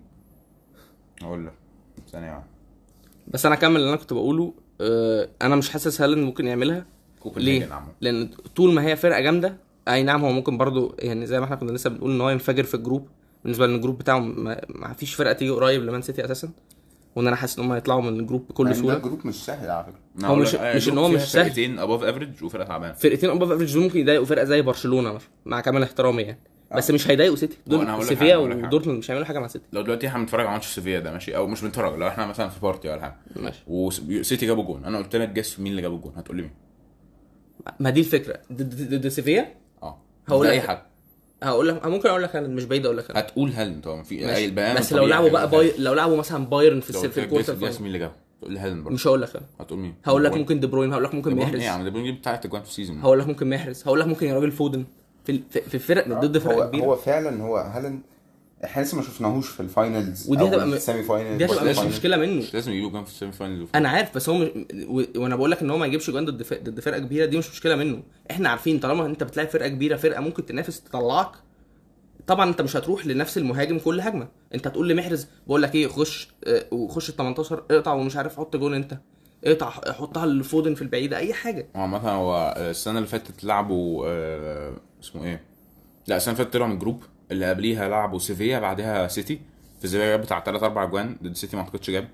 هقول 1.22 1.46
لك 1.46 1.54
ثانية 2.12 2.44
بس 3.28 3.46
أنا 3.46 3.56
اكمل 3.56 3.76
اللي 3.76 3.90
أنا 3.90 3.98
كنت 3.98 4.14
بقوله 4.14 4.54
آه 4.82 5.30
أنا 5.42 5.56
مش 5.56 5.70
حاسس 5.70 6.02
هالاند 6.02 6.24
ممكن 6.24 6.48
يعملها. 6.48 6.86
ليه؟ 7.44 7.60
لأن 8.02 8.30
طول 8.56 8.74
ما 8.74 8.86
هي 8.86 8.96
فرقة 8.96 9.20
جامدة 9.20 9.58
أي 9.88 10.04
نعم 10.04 10.26
هو 10.26 10.32
ممكن 10.32 10.58
برضو 10.58 10.96
يعني 11.00 11.26
زي 11.26 11.40
ما 11.40 11.46
إحنا 11.46 11.56
كنا 11.56 11.72
لسه 11.72 11.90
بنقول 11.90 12.12
إن 12.12 12.22
هو 12.22 12.30
ينفجر 12.30 12.64
في 12.64 12.74
ال 12.76 12.80
group. 12.80 13.08
بالنسبة 13.44 13.66
لأن 13.68 13.76
ال 13.76 13.80
group 13.80 13.98
بتاعه 13.98 14.20
ما, 14.20 14.62
ما 14.70 14.94
فيش 14.94 15.14
فرقة 15.14 15.34
تيجي 15.34 15.52
قريب 15.52 15.84
لمان 15.84 16.02
سيتي 16.02 16.26
أساسا. 16.26 16.50
وان 17.16 17.28
أنا 17.28 17.36
حاسس 17.36 17.60
ان 17.60 17.66
هم 17.66 17.72
هيطلعوا 17.72 18.02
من 18.02 18.20
ال 18.20 18.25
group 18.25 18.48
بكل 18.48 18.66
يعني 18.68 18.78
ده 18.78 18.82
سهولة. 18.84 18.98
group 18.98 19.28
مش 19.28 19.46
سهل 19.46 19.70
على 19.70 19.86
فكرة. 19.86 20.28
هو 20.28 20.36
مش- 20.36 20.56
آه، 20.56 20.76
مش 20.76 20.88
ال 20.88 20.91
group 20.91 21.04
هو 21.06 21.10
مش 21.12 21.22
سهل. 21.22 21.46
فرقتين 21.46 21.80
above 21.80 22.04
average 22.04 22.44
وفرقة 22.44 22.66
تعبانة. 22.68 22.94
فرقتين 22.94 23.30
above 23.30 23.52
average 23.52 23.74
دول 23.74 23.84
ممكن 23.84 24.00
يضايقوا 24.00 24.26
فرقة 24.26 24.44
زي 24.46 24.62
برشلونة 24.62 25.14
مثلا 25.14 25.30
مع 25.46 25.62
كامل 25.62 25.84
احترامي 25.84 26.22
يعني. 26.22 26.40
بس 26.78 26.92
مش 26.92 27.08
هيضايقوا 27.12 27.36
سيتي. 27.36 27.58
دول 27.68 28.06
سيفيا. 28.06 28.36
ودورتموند 28.38 28.98
مش 29.00 29.12
هيعملوا 29.12 29.28
حاجة 29.28 29.40
مع 29.40 29.48
سيتي. 29.48 29.66
لو 29.74 29.82
دلوقتي 29.82 30.08
إحنا 30.08 30.20
بنتفرج 30.20 30.46
على 30.46 30.54
ماتش 30.54 30.68
سيفيا 30.68 31.00
ده 31.00 31.12
ماشي؟ 31.12 31.36
أو 31.36 31.48
مش 31.48 31.62
بنتفرج 31.62 31.98
لو 32.00 32.08
إحنا 32.08 32.26
مثلا 32.26 32.50
في 32.50 32.60
party 32.60 32.90
ولا 32.90 33.02
حاجة. 33.02 33.16
ماشي. 33.36 33.64
وسيتي 33.68 34.46
جابوا 34.46 34.64
جون. 34.64 34.86
أنا 34.86 34.98
قلت 34.98 35.16
لك 35.16 35.30
guess 35.30 35.60
مين 35.60 35.72
اللي 35.72 35.82
جاب 35.82 35.94
الجون. 35.94 36.14
هتقول 36.16 36.38
لي 36.38 36.44
مين؟ 36.44 36.52
ما 37.80 37.90
دي 37.90 38.00
الفكرة. 38.00 38.40
ضد 38.54 39.08
سيفيا؟ 39.08 39.56
آه. 39.84 40.02
هقول 40.28 40.48
اي 40.48 40.62
حد 40.62 40.82
هقول 41.44 41.68
لك 41.68 41.86
ممكن 41.86 42.10
أقول 42.10 42.24
لك 42.24 42.36
هالاند 42.36 42.54
مش 42.56 42.64
بعيد 42.66 42.86
أقول 42.86 42.98
لك 42.98 43.04
هالاند. 43.12 43.26
هتقول 43.26 43.52
هالاند 43.52 43.88
هو 43.88 44.04
في. 44.04 44.36
اي 44.36 44.46
البيان 44.46 44.76
بس 44.78 44.94
لو 44.94 45.06
لعبوا 45.06 45.30
بقى 45.30 45.50
باي... 45.50 45.72
لو 45.78 45.94
لعبوا 45.94 46.18
مثلا 46.18 46.46
بايرن 46.46 46.80
في 46.80 46.90
الس- 46.90 47.06
في 47.06 47.20
ال 47.24 47.28
quarter 47.28 47.56
مين 47.56 47.72
اللي 47.88 48.00
جابه 48.00 48.14
تقول 48.42 48.54
لي 48.54 48.60
هالاند 48.60 48.84
برضه. 48.84 48.94
مش 48.96 49.08
هقول 49.08 49.22
لك 49.22 49.30
هالاند. 49.30 49.46
هتقول 49.60 49.80
مين؟ 49.80 49.94
هقول 50.06 50.24
لك 50.24 50.34
ممكن 50.34 50.60
دي 50.60 50.68
بروين 50.68 50.92
هقول 50.92 51.04
لك 51.04 51.16
ممكن 51.16 51.38
إيه 51.38 51.46
محرز 51.46 51.62
يا 51.62 51.70
عم 51.70 51.84
دي 51.84 51.90
بروين 51.90 52.06
جاب 52.06 52.16
بتاعت 52.16 52.46
اجوان 52.46 52.62
في 52.62 52.70
ال 52.70 52.74
season. 52.74 53.00
هقول 53.02 53.20
لك 53.20 53.28
ممكن 53.28 53.50
محرز 53.50 53.84
هقول 53.86 54.00
لك 54.00 54.08
ممكن 54.08 54.28
يا 54.28 54.34
راجل 54.36 54.52
فودن 54.52 54.86
في 55.26 55.42
في 55.50 55.62
في 55.62 55.80
فرق 55.80 56.08
ضد 56.08 56.38
فرق 56.38 56.54
هو 56.56 56.68
كبيرة. 56.68 56.84
هو 56.86 56.96
فعلا 56.96 57.44
هو 57.44 57.58
هالاند 57.58 58.02
إحنا 58.66 58.82
لسه 58.82 58.98
ما 58.98 59.04
شفناهوش 59.04 59.50
في 59.50 59.60
ال 59.60 59.70
finals 59.70 60.30
ودي 60.30 60.44
هتبقى 60.44 60.68
م- 60.68 60.74
ال 60.74 60.80
semi 60.80 61.04
finals 61.04 61.38
دي 61.38 61.46
هتبقى 61.46 61.66
مش. 61.66 61.80
مشكلة 61.80 62.18
منه 62.18 62.40
مش 62.42 62.54
لازم 62.54 62.72
يجيبوا 62.72 62.90
جون 62.90 63.04
في 63.04 63.10
ال 63.10 63.14
semi 63.14 63.32
final 63.32 63.68
أنا 63.76 63.90
عارف 63.90 64.16
بس 64.16 64.30
هو 64.30 64.38
مش... 64.38 64.50
و... 64.88 65.04
وأنا 65.16 65.36
بقول 65.36 65.52
لك 65.52 65.62
إن 65.62 65.70
هو 65.70 65.78
ما 65.78 65.86
يجيبش 65.86 66.10
جوان 66.10 66.26
ضد. 66.26 66.44
ضد 66.64 66.80
فرقة 66.80 67.00
كبيرة 67.00 67.26
دي 67.26 67.38
مش 67.38 67.50
مشكلة 67.52 67.76
منه 67.76 68.04
إحنا 68.32 68.50
عارفين 68.50 68.80
طالما 68.80 69.06
أنت 69.06 69.24
بتلاعب 69.24 69.50
فرقة 69.50 69.68
كبيرة 69.68 69.96
فرقة 69.96 70.22
ممكن 70.22 70.46
تنافس 70.46 70.82
تطلعك 70.82 71.32
طبعا 72.28 72.50
أنت 72.50 72.62
مش 72.62 72.76
هتروح 72.76 73.06
لنفس 73.08 73.38
المهاجم 73.38 73.80
كل 73.80 74.02
هجمة 74.02 74.28
أنت 74.56 74.68
هتقول 74.68 74.90
لمحرز 74.90 75.28
بقول 75.48 75.62
لك 75.62 75.76
إيه 75.76 75.88
خش 75.88 76.28
آه، 76.48 76.66
وخش 76.72 77.10
ال 77.10 77.16
18 77.16 77.64
اقطع 77.72 77.94
ومش 77.94 78.16
عارف 78.16 78.38
حط 78.38 78.56
جون 78.56 78.74
أنت 78.74 78.98
اقطع 79.46 79.70
حطها 79.70 80.26
لفودن 80.26 80.76
في 80.76 80.82
البعيدة 80.82 81.18
أي 81.18 81.34
حاجة 81.34 81.68
هو 81.76 81.82
عامة 81.82 81.98
هو 82.12 82.56
السنة 82.58 82.98
اللي 82.98 83.08
فاتت 83.10 83.44
لعبوا 83.44 84.06
آه، 84.08 84.74
اسمه 85.04 85.24
إيه؟ 85.26 85.42
لا 86.08 86.18
السنة 86.18 86.34
اللي 86.34 86.44
فاتت 86.46 86.54
طلعوا 86.54 86.70
من 86.70 86.80
group 86.80 87.04
اللي 87.32 87.50
قبليها 87.50 87.90
لعبوا 87.90 88.20
سيفيا 88.20 88.60
بعدها 88.60 89.08
سيتي. 89.08 89.40
في 89.82 89.88
سيفيا 89.88 90.06
جاب 90.08 90.22
بتاع 90.22 90.40
3 90.40 90.66
4 90.66 90.86
جوان 90.86 91.18
ضد 91.24 91.36
سيتي 91.36 91.56
ما 91.56 91.62
أعتقدش 91.62 91.90
جاب. 91.90 92.08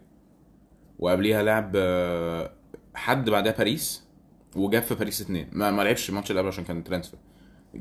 وقبليها 0.99 1.43
لعب 1.43 1.71
آه، 1.75 2.51
حد 2.95 3.29
بعدها 3.29 3.51
باريس 3.51 4.03
وجاب 4.55 4.81
في 4.83 4.95
باريس 4.95 5.21
اتنين. 5.21 5.47
ما, 5.51 5.71
ما 5.71 5.81
لعبش 5.81 6.09
الماتش 6.09 6.29
اللي 6.31 6.39
قبله 6.39 6.51
عشان 6.53 6.63
كان 6.63 6.83
transfer. 6.83 7.19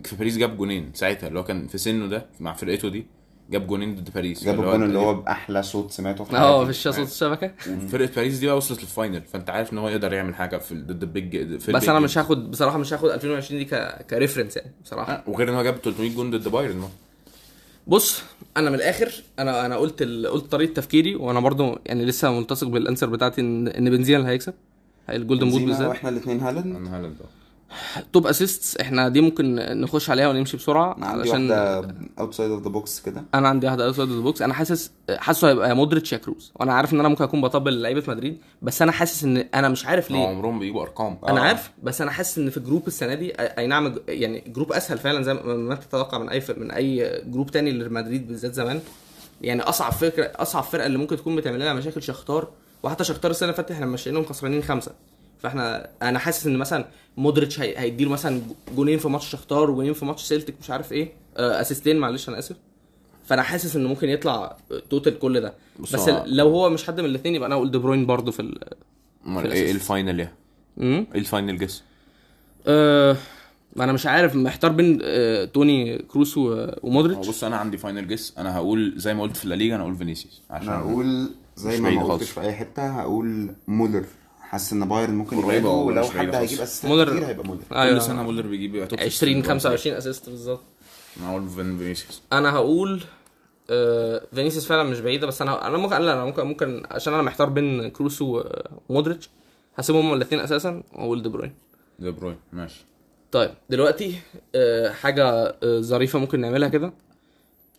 في 0.04 0.16
باريس 0.16 0.36
جاب 0.36 0.56
جونين 0.56 0.90
ساعتها 0.94 1.28
اللي 1.28 1.38
هو 1.38 1.44
كان 1.44 1.66
في 1.66 1.78
سنه 1.78 2.06
ده 2.06 2.26
مع 2.40 2.52
فرقته 2.52 2.88
دي 2.88 3.06
جاب 3.50 3.66
جونين 3.66 3.94
ضد 3.94 4.10
باريس. 4.14 4.44
جاب 4.44 4.60
الجون 4.60 4.82
اللي 4.82 4.98
هو 4.98 5.14
بأحلى 5.14 5.62
صوت 5.62 5.90
سمعته 5.90 6.24
في 6.24 6.36
آه 6.36 6.56
حياتي. 6.64 6.72
في 6.72 6.92
صوت 6.92 6.98
الشبكه 7.08 7.52
فرقه 7.88 8.10
باريس 8.16 8.38
دي 8.38 8.46
بقى 8.46 8.56
وصلت 8.56 8.80
لل 8.80 8.92
final 8.92 9.22
فأنت 9.22 9.50
عارف 9.50 9.72
إن 9.72 9.78
هو 9.78 9.88
يقدر 9.88 10.12
يعمل 10.12 10.34
حاجة 10.34 10.56
في 10.56 10.74
ضد 10.74 11.02
ال 11.02 11.16
big 11.16 11.58
في 11.60 11.72
بس 11.72 11.88
أنا. 11.88 12.00
مش 12.00 12.18
هاخد 12.18 12.50
بصراحة 12.50 12.78
مش 12.78 12.92
هاخد 12.92 13.08
2020 13.10 13.58
دي 13.58 13.64
ك... 13.64 14.06
ك 14.10 14.15
reference 14.15 14.56
يعني 14.56 14.72
بصراحة. 14.84 15.12
آه، 15.12 15.22
وغير 15.26 15.48
إن 15.50 15.54
هو 15.54 15.62
جاب 15.62 15.74
300 15.76 16.14
جون 16.14 16.30
ضد 16.30 16.48
بايرن 16.48 16.80
برضه. 16.80 16.92
بص 17.86 18.22
أنا 18.56 18.70
من 18.70 18.76
الآخر 18.76 19.12
أنا 19.38 19.66
أنا 19.66 19.76
قلت 19.76 20.02
ال... 20.02 20.26
قلت 20.26 20.52
طريقة 20.52 20.72
تفكيري 20.72 21.14
وأنا 21.14 21.40
برضو 21.40 21.78
يعني 21.86 22.04
لسه 22.04 22.30
ملتصق 22.38 22.66
بال 22.66 22.76
answer 22.76 23.06
بتاعتي 23.10 23.40
إن 23.40 23.68
إن 23.68 23.90
بنزيما 23.90 24.18
اللي 24.18 24.28
هيكسب 24.30 24.54
ال 25.10 25.16
golden 25.16 25.50
boot 25.50 25.62
بالذات. 25.62 25.88
وإحنا 25.88 26.08
الاثنين 26.08 26.40
هالاند. 26.40 26.76
أنا 26.76 26.96
هالاند 26.98 27.16
أه. 27.20 27.35
top 28.12 28.26
assists 28.26 28.76
إحنا 28.76 29.08
دي 29.08 29.20
ممكن 29.20 29.54
نخش 29.80 30.10
عليها 30.10 30.28
ونمشي 30.28 30.56
بسرعة 30.56 30.96
أنا 30.96 31.06
عندي 31.06 31.20
علشان 31.30 31.50
واحدة 31.50 31.94
outside 32.18 32.50
of 32.50 32.62
the 32.62 32.68
box 32.68 33.00
كده. 33.00 33.24
أنا 33.34 33.48
عندي 33.48 33.66
واحدة 33.66 33.86
outside 33.86 34.08
the 34.08 34.20
box 34.20 34.42
أنا 34.42 34.54
حاسس 34.54 34.90
حاسه 35.10 35.48
هيبقى 35.48 35.68
يا 35.68 35.74
مودريتش 35.74 36.12
يا 36.12 36.18
كروز 36.18 36.52
وأنا 36.54 36.72
عارف 36.74 36.92
إن 36.92 37.00
أنا 37.00 37.08
ممكن 37.08 37.24
أكون 37.24 37.40
بطبل 37.40 37.82
لعيبة 37.82 38.02
مدريد 38.08 38.38
بس 38.62 38.82
أنا 38.82 38.92
حاسس 38.92 39.24
إن 39.24 39.36
أنا 39.36 39.68
مش 39.68 39.86
عارف 39.86 40.10
ليه. 40.10 40.26
عمرهم 40.26 40.58
بيجيبوا 40.58 40.82
أرقام. 40.82 41.18
أنا 41.28 41.40
آه. 41.40 41.44
عارف 41.44 41.70
بس 41.82 42.00
أنا 42.00 42.10
حاسس 42.10 42.38
إن 42.38 42.50
في 42.50 42.60
group 42.60 42.86
السنة 42.86 43.14
دي 43.14 43.32
أي 43.32 43.66
نعم 43.66 43.94
يعني 44.08 44.44
group 44.46 44.72
أسهل 44.72 44.98
فعلا 44.98 45.22
زي 45.22 45.34
ما 45.34 45.54
ما 45.54 45.74
تتوقع 45.74 46.18
من 46.18 46.28
أي 46.28 46.42
من 46.56 46.70
أي 46.70 47.22
group 47.26 47.50
تاني 47.50 47.70
لمدريد 47.70 48.28
بالذات 48.28 48.54
زمان. 48.54 48.80
يعني 49.42 49.62
أصعب 49.62 49.92
فكرة 49.92 50.32
أصعب 50.36 50.62
فرقة 50.64 50.86
اللي 50.86 50.98
ممكن 50.98 51.16
تكون 51.16 51.36
بتعمل 51.36 51.60
لنا 51.60 51.74
مشاكل 51.74 52.02
شختار 52.02 52.48
وحتى 52.82 53.04
شختار 53.04 53.30
السنة 53.30 53.48
اللي 53.48 53.56
فاتت 53.56 53.70
إحنا 53.70 53.86
ماشيينهم 53.86 54.24
خسرانين 54.24 54.62
خمسة. 54.62 54.92
فاحنا 55.38 55.88
أنا 56.02 56.18
حاسس 56.18 56.46
ان 56.46 56.56
مثلا 56.56 56.84
مودريتش 57.16 57.60
هي... 57.60 57.78
هيديله 57.78 58.10
مثلا 58.10 58.40
جونين 58.76 58.98
في 58.98 59.08
ماتش 59.08 59.28
شختار 59.28 59.70
وجونين 59.70 59.92
في 59.92 60.04
ماتش 60.04 60.22
سيلتك 60.22 60.54
مش 60.62 60.70
عارف 60.70 60.92
إيه 60.92 61.12
آه، 61.36 61.60
اسيستين 61.60 61.96
معلش 61.98 62.28
أنا 62.28 62.38
اسف 62.38 62.56
فانا 63.24 63.42
حاسس 63.42 63.76
انه 63.76 63.88
ممكن 63.88 64.08
يطلع 64.08 64.56
total 64.90 65.18
كل 65.18 65.40
ده 65.40 65.54
بس 65.80 66.08
لو 66.26 66.48
هو 66.48 66.70
مش 66.70 66.84
حد 66.84 67.00
من 67.00 67.06
الاثنين 67.06 67.34
يبقى 67.34 67.46
أنا 67.46 67.54
أقول 67.54 67.70
دي 67.70 67.78
بروين 67.78 68.06
برضه 68.06 68.32
في 68.32 68.40
ال... 68.40 68.58
أمال 69.26 69.52
إيه. 69.52 69.70
ال 69.70 69.78
final 69.78 70.18
إيه؟ 70.20 70.32
امم 70.80 71.06
إيه 71.14 71.20
ال 71.20 71.26
final 71.26 71.58
guess؟ 71.58 71.82
أه 72.66 73.16
أنا 73.80 73.92
مش 73.92 74.06
عارف 74.06 74.34
محتار 74.36 74.72
بين 74.72 74.98
آه، 75.02 75.44
توني 75.44 75.98
كروس 75.98 76.38
و- 76.38 76.52
هو 76.54 76.74
ومودريتش 76.82 77.28
بص 77.28 77.44
أنا 77.44 77.56
عندي 77.56 77.76
final 77.76 78.08
guess 78.08 78.34
أنا 78.38 78.56
هقول 78.56 78.94
زي 78.96 79.14
ما 79.14 79.22
قلت 79.22 79.36
في 79.36 79.44
الليجا 79.44 79.74
أنا 79.74 79.82
هقول 79.82 79.96
فينيسيوس 79.96 80.42
عشان 80.50 80.68
أنا 80.68 80.78
هقول 80.78 81.30
زي 81.56 81.80
ما 81.80 81.90
ما. 81.90 82.04
قلتش 82.04 82.30
في 82.30 82.40
أي 82.40 82.52
حتة 82.52 82.86
هقول 83.00 83.50
مولر 83.68 84.04
حاسس 84.56 84.72
إن 84.72 84.88
بايرن 84.88 85.14
ممكن 85.14 85.36
والله، 85.36 85.68
ولو 85.68 86.04
حد. 86.04 86.34
هيجيب 86.34 86.60
أسيستات 86.60 86.90
مولر- 86.90 87.10
كتير 87.10 87.26
هيبقى 87.26 87.46
مولر. 87.46 87.60
كل 87.70 87.74
أيوه 87.76 87.98
سنة 87.98 88.22
مولر 88.22 88.46
بيجيب 88.46 88.74
يبقى 88.74 88.86
top 88.86 89.00
20 89.00 89.42
assist. 89.42 89.46
25 89.46 89.96
assist 89.96 90.28
بالظبط. 90.30 90.60
أنا 91.20 91.30
هقول 91.30 91.48
فين- 91.48 91.78
فينيسيوس. 91.78 92.22
أنا 92.32 92.52
هقول 92.52 93.02
آه، 93.70 94.22
فينيسيوس 94.34 94.66
فعلا 94.66 94.82
مش 94.82 95.00
بعيدة 95.00 95.26
بس 95.26 95.42
أنا 95.42 95.66
أنا 95.66 95.78
ممكن 95.78 95.96
لا 95.96 96.12
أنا 96.12 96.24
ممكن 96.24 96.42
ممكن 96.46 96.82
عشان 96.90 97.12
أنا 97.14 97.22
محتار 97.22 97.48
بين 97.48 97.88
كروس 97.88 98.22
ومودريتش 98.22 99.28
هسيبهم 99.76 100.06
هما 100.06 100.14
الاثنين 100.14 100.40
أساسا 100.40 100.82
وأقول 100.92 101.22
دي 101.22 101.28
بروين. 101.28 101.54
دي 101.98 102.10
بروين. 102.10 102.36
ماشي. 102.52 102.84
طيب 103.32 103.50
دلوقتي 103.70 104.14
آه، 104.54 104.90
حاجة 104.90 105.24
آه، 105.62 105.80
ظريفة 105.80 106.18
ممكن 106.18 106.40
نعملها 106.40 106.68
كده. 106.68 106.88
كل 106.88 106.94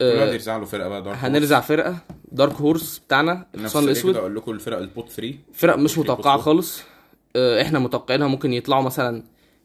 آه، 0.01 0.33
يرزع 0.33 0.57
له 0.57 0.65
فرقة 0.65 0.89
بقى 0.89 1.03
dark 1.03 1.17
هنرزع 1.17 1.59
فرقة. 1.61 1.97
dark 2.31 2.53
horse 2.53 2.97
بتاعنا 3.07 3.47
الحصان 3.55 3.83
الأسود. 3.83 4.15
أقول 4.15 4.35
لكم 4.35 4.51
الفرق 4.51 4.77
ال 4.77 4.85
pot 4.85 5.09
3 5.09 5.35
فرق 5.53 5.75
مش 5.75 5.97
متوقعة. 5.97 6.37
خالص. 6.37 6.81
آه، 7.35 7.61
إحنا 7.61 7.79
متوقعينها 7.79 8.27
ممكن 8.27 8.53
يطلعوا 8.53 8.83
مثلا 8.83 9.23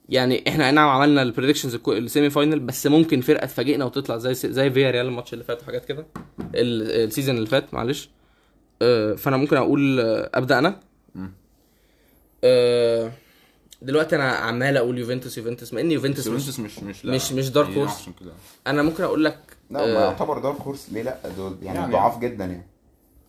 يعني 0.08 0.44
إحنا 0.48 0.70
نعم 0.70 0.88
عملنا 0.88 1.22
ال 1.22 1.27
predictions 1.27 1.78
ال 1.88 1.97
semi 1.97 2.30
final 2.30 2.60
بس 2.60 2.86
ممكن 2.86 3.20
فرقة 3.20 3.46
تفاجئنا 3.46 3.84
وتطلع 3.84 4.16
زي 4.18 4.34
زي 4.34 4.70
فيا 4.70 4.90
ريال 4.90 5.06
الماتش 5.06 5.32
اللي 5.32 5.44
فات 5.44 5.62
وحاجات 5.62 5.84
كده. 5.84 6.06
ال- 6.54 7.04
ال 7.08 7.12
season 7.12 7.36
اللي 7.36 7.46
فات 7.46 7.74
معلش. 7.74 8.08
آه، 8.82 9.14
فأنا 9.14 9.36
ممكن 9.36 9.56
أقول 9.56 10.00
آه، 10.00 10.30
أبدأ 10.34 10.58
أنا. 10.58 10.80
دلوقتي 13.82 14.16
أنا 14.16 14.30
عمال 14.32 14.76
أقول 14.76 14.98
يوفنتوس 14.98 15.38
يوفنتوس. 15.38 15.74
مع 15.74 15.80
إن 15.80 15.92
يوفنتوس 15.92 16.26
مش 16.28 16.32
يوفنتوس 16.46 16.60
مش 16.60 16.78
مش 16.82 17.04
لا 17.04 17.14
مش- 17.14 17.32
مش 17.32 17.50
dark 17.50 17.68
يعني 17.68 17.80
horse. 17.80 18.00
عشان 18.00 18.12
كده. 18.20 18.32
أنا 18.66 18.82
ممكن 18.82 19.02
أقول 19.04 19.24
لك 19.24 19.38
لا 19.72 19.86
ما 19.86 19.98
آه، 19.98 20.04
يعتبر 20.04 20.38
dark 20.38 20.60
horse 20.60 20.88
ليه 20.92 21.02
لا؟ 21.02 21.18
دول 21.36 21.56
يعني, 21.62 21.78
يعني- 21.78 21.92
ضعاف 21.92 22.18
جدا 22.18 22.44
يعني. 22.44 22.66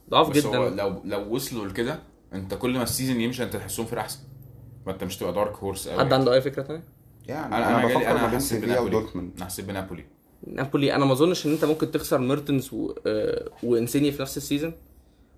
ضعاف 0.09 0.29
بس 0.29 0.45
هو 0.45 0.69
جدا 0.69 0.75
لو 0.83 1.01
لو 1.05 1.35
وصلوا 1.35 1.67
لكده 1.67 1.99
انت 2.33 2.53
كل 2.53 2.73
ما 2.77 2.83
ال 2.83 2.89
season 2.89 3.21
يمشي 3.21 3.43
انت 3.43 3.55
تحسهم 3.55 3.85
فرقه 3.85 4.01
أحسن. 4.01 4.19
ما 4.85 4.91
انت 4.91 5.03
مش 5.03 5.17
تبقى 5.17 5.33
dark 5.33 5.55
horse 5.55 5.87
قوي 5.87 5.99
حد 5.99 6.13
عنده 6.13 6.33
أي 6.33 6.41
فكرة 6.41 6.61
تانية؟ 6.61 6.83
يعني 7.27 7.55
أنا 7.57 7.69
أنا, 7.69 7.85
بفكر 7.85 8.13
ما 8.13 8.29
أنا 8.29 8.39
سيفيا 8.39 8.65
بنابولي 8.67 9.05
أنا 9.37 9.45
حسيت 9.45 9.65
بنابولي 9.65 10.05
نابولي 10.47 10.95
أنا 10.95 11.05
ما 11.05 11.11
أظنش 11.13 11.45
إن 11.45 11.51
أنت 11.51 11.65
ممكن 11.65 11.91
تخسر 11.91 12.17
ميرتنز 12.17 12.69
و... 12.73 12.93
آه، 13.07 13.49
وإنسيني 13.63 14.11
في 14.11 14.21
نفس 14.21 14.37
ال 14.37 14.42
season 14.42 14.73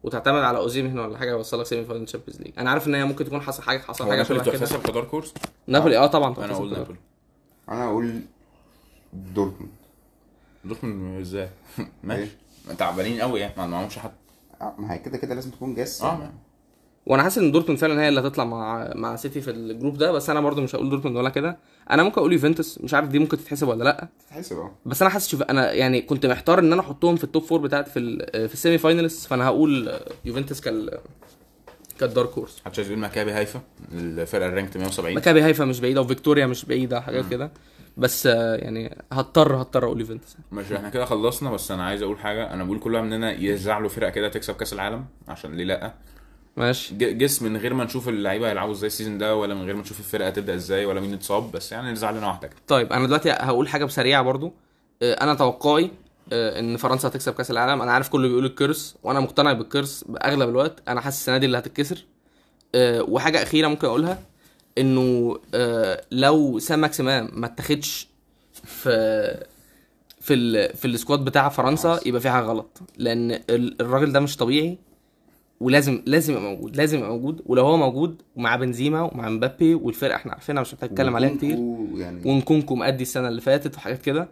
وتعتمد 0.03 0.41
على 0.43 0.58
أوزيمهن 0.58 1.02
ولا 1.01 1.18
حاجة 1.18 1.30
يوصلك 1.32 1.66
semi 1.66 1.86
final 1.86 2.06
Champions 2.06 2.41
League 2.41 2.52
أنا 2.58 2.70
عارف 2.70 2.88
إن 2.88 2.95
هي 2.95 3.06
ممكن 3.06 3.26
تكون 3.26 3.41
حصل 3.41 3.64
حاجة 3.64 3.80
حصل 3.80 4.03
هو 4.03 4.10
حاجة 4.12 4.22
نابولي 4.22 4.39
شبه 4.39 4.51
كده. 4.51 4.66
تحسب 4.66 4.82
ك 4.84 4.88
dark 4.88 5.08
horse 5.10 5.34
نابولي 5.68 5.97
آه 5.97 6.08
طبعا 6.08 6.36
أنا 6.38 6.53
أقول. 6.53 6.74
نابولي. 6.74 6.97
أنا 7.70 7.86
أقول 7.86 8.22
دورتموند. 9.14 9.72
دورتموند 10.68 11.20
إزاي؟ 11.22 11.49
ماشي. 12.03 12.22
إيه؟ 12.70 12.76
تعبانين 12.78 13.22
قوي 13.22 13.39
يعني 13.39 13.53
ما 13.57 13.68
معهمش 13.68 13.97
حد. 13.99 14.11
آه، 14.61 14.76
ما 14.78 14.93
هي 14.93 14.97
كده 14.99 15.18
كده 15.18 15.36
لازم 15.36 15.51
تكون 15.51 15.76
guess 15.76 16.02
آه 16.01 16.32
وأنا 17.05 17.24
حاسس 17.24 17.38
ان 17.38 17.51
دورتموند 17.51 17.80
فعلا 17.80 18.01
هي 18.01 18.09
اللي 18.09 18.20
هتطلع 18.20 18.43
مع 18.43 18.91
مع 18.95 19.16
سيتي 19.16 19.41
في 19.41 19.51
ال 19.52 19.59
group 19.59 19.98
ده 19.97 20.11
بس 20.11 20.30
أنا 20.30 20.41
برضو 20.41 20.61
مش 20.61 20.76
هقول 20.76 20.89
دورتموند 20.89 21.18
ولا 21.18 21.30
كده. 21.30 21.57
أنا 21.91 22.03
ممكن 22.03 22.18
أقول 22.20 22.34
يوفنتوس 22.34 22.82
مش 22.82 22.93
عارف 22.93 23.07
دي 23.07 23.20
ممكن 23.20 23.38
تتحسب 23.38 23.68
ولا 23.68 23.84
لأ. 23.84 24.07
تتحسب 24.30 24.55
آه. 24.57 24.72
بس 24.86 25.01
أنا 25.01 25.11
حاسس 25.11 25.28
شوف 25.28 25.41
أنا 25.41 25.72
يعني 25.74 26.01
كنت 26.01 26.26
محتار 26.26 26.59
ان 26.59 26.74
أنا 26.74 26.82
احطهم 26.82 27.16
في 27.16 27.24
ال 27.24 27.29
top 27.29 27.43
four 27.43 27.60
بتاعتي 27.59 27.91
في 27.91 27.99
ال- 27.99 28.47
في 28.47 28.53
ال 28.54 28.58
semi 28.58 28.78
finalist 28.78 29.28
فانا 29.28 29.45
هقول 29.45 29.99
يوفنتوس 30.26 30.61
كال 30.61 30.97
كال 32.00 32.10
dark 32.10 32.30
horse 32.38 32.62
حد 32.66 32.74
شايف 32.74 32.91
مكابي 32.91 33.34
هيفا 33.34 33.61
الفرقة 33.93 34.47
ال 34.48 34.52
ranked 34.52 34.78
170 34.78 35.16
مكابي 35.16 35.43
هيفا 35.43 35.66
مش 35.66 35.80
بعيدة 35.80 36.01
وفيكتوريا 36.01 36.45
مش 36.45 36.66
بعيدة 36.66 37.01
حاجات 37.01 37.30
كده. 37.30 37.51
بس 37.98 38.28
آه، 38.28 38.56
يعني 38.56 38.98
هضطر 39.12 39.56
هضطر 39.56 39.86
أقول 39.86 40.00
يوفنتوس 40.00 40.38
ماشي 40.52 40.76
إحنا 40.76 40.89
كده 40.89 41.06
خلصنا. 41.06 41.52
بس 41.52 41.72
أنا 41.72 41.86
عايز 41.86 42.02
أقول 42.02 42.20
حاجة. 42.20 42.54
أنا 42.54 42.64
بقول 42.64 42.80
كل 42.80 42.93
واحد 42.93 43.06
مننا 43.06 43.32
يرزع 43.32 43.78
له 43.80 43.88
فرقة 43.88 44.10
كده 44.10 44.30
تكسب 44.30 44.56
كأس 44.56 44.74
العالم 44.74 45.06
عشان 45.28 45.54
ليه 45.56 45.64
لأ؟ 45.64 45.93
ماشي. 46.58 46.96
guess 46.96 47.41
من 47.41 47.58
غير 47.58 47.74
ما 47.74 47.84
نشوف 47.84 48.10
اللعيبة 48.10 48.50
هيلعبوا 48.50 48.72
إزاي 48.72 48.88
ال 48.88 48.92
season 48.92 49.18
ده 49.18 49.36
ولا 49.36 49.54
من 49.56 49.62
غير 49.66 49.76
ما 49.76 49.82
نشوف 49.82 50.00
الفرقة 50.00 50.28
هتبدأ 50.28 50.56
إزاي 50.56 50.86
ولا 50.86 51.02
مين 51.02 51.14
اتصاب. 51.14 51.52
بس 51.52 51.72
يعني 51.72 51.89
نرزع 51.89 52.12
لنا 52.12 52.28
واحدة 52.28 52.48
كده. 52.48 52.58
طيب 52.68 52.93
أنا 52.93 53.06
دلوقتي 53.06 53.32
هقول 53.32 53.68
حاجة 53.68 53.86
بسريعه 53.86 54.22
برضو. 54.22 54.54
آه، 55.02 55.14
أنا 55.14 55.34
توقعي 55.34 55.91
آه، 56.34 56.60
إن 56.60 56.78
فرنسا 56.78 57.08
هتكسب 57.08 57.34
كأس 57.34 57.52
العالم. 57.52 57.82
أنا 57.82 57.91
عارف 57.91 58.10
كله 58.10 58.28
بيقول 58.28 58.46
ال 58.46 58.54
curse 58.54 58.96
وأنا 59.04 59.20
مقتنع 59.20 59.54
بال 59.54 59.68
curse 59.68 60.04
بأغلب 60.04 60.50
الوقت. 60.50 60.84
أنا 60.88 61.02
حاسس 61.02 61.18
السنة 61.20 61.38
دي 61.38 61.46
اللي 61.46 61.58
هتتكسر. 61.58 62.06
وحاجة 62.78 63.43
أخيرة 63.43 63.68
ممكن 63.68 63.88
أقولها. 63.88 64.20
إنه 64.78 65.38
آه، 65.54 66.02
لو 66.12 66.60
سام 66.60 66.80
ماكسيمان 66.80 67.30
ما 67.34 67.46
اتاخدش 67.46 68.08
في 68.64 69.46
في 70.22 70.34
ال... 70.34 70.76
في 70.78 70.86
ال 70.86 70.91
squad 70.91 71.20
بتاع 71.26 71.50
فرنسا 71.50 72.00
يبقى 72.06 72.22
في 72.22 72.30
حاجة 72.30 72.44
غلط. 72.46 72.80
لأن 72.98 73.32
ال- 73.32 73.82
الراجل 73.82 74.12
ده 74.12 74.20
مش 74.20 74.38
طبيعي 74.38 74.78
ولازم 75.60 76.02
لازم 76.06 76.34
يبقى 76.34 76.44
موجود 76.46 76.76
لازم 76.78 76.98
يبقى 76.98 77.10
موجود. 77.10 77.42
ولو 77.46 77.66
هو 77.66 77.78
موجود 77.78 78.22
ومع 78.36 78.56
بنزيما 78.56 79.02
ومع 79.02 79.30
مبابي 79.30 79.76
والفرقه 79.76 80.16
إحنا 80.16 80.32
عارفينها 80.32 80.62
مش 80.62 80.74
محتاج 80.74 80.90
اتكلم 80.92 81.16
عليها 81.16 81.36
كتير. 81.36 81.58
يعني 81.96 82.22
ونكونكو 82.26 82.76
مأدي 82.76 83.04
السنة 83.04 83.28
اللي 83.28 83.42
فاتت 83.42 83.76
وحاجات 83.76 84.02
كده. 84.02 84.28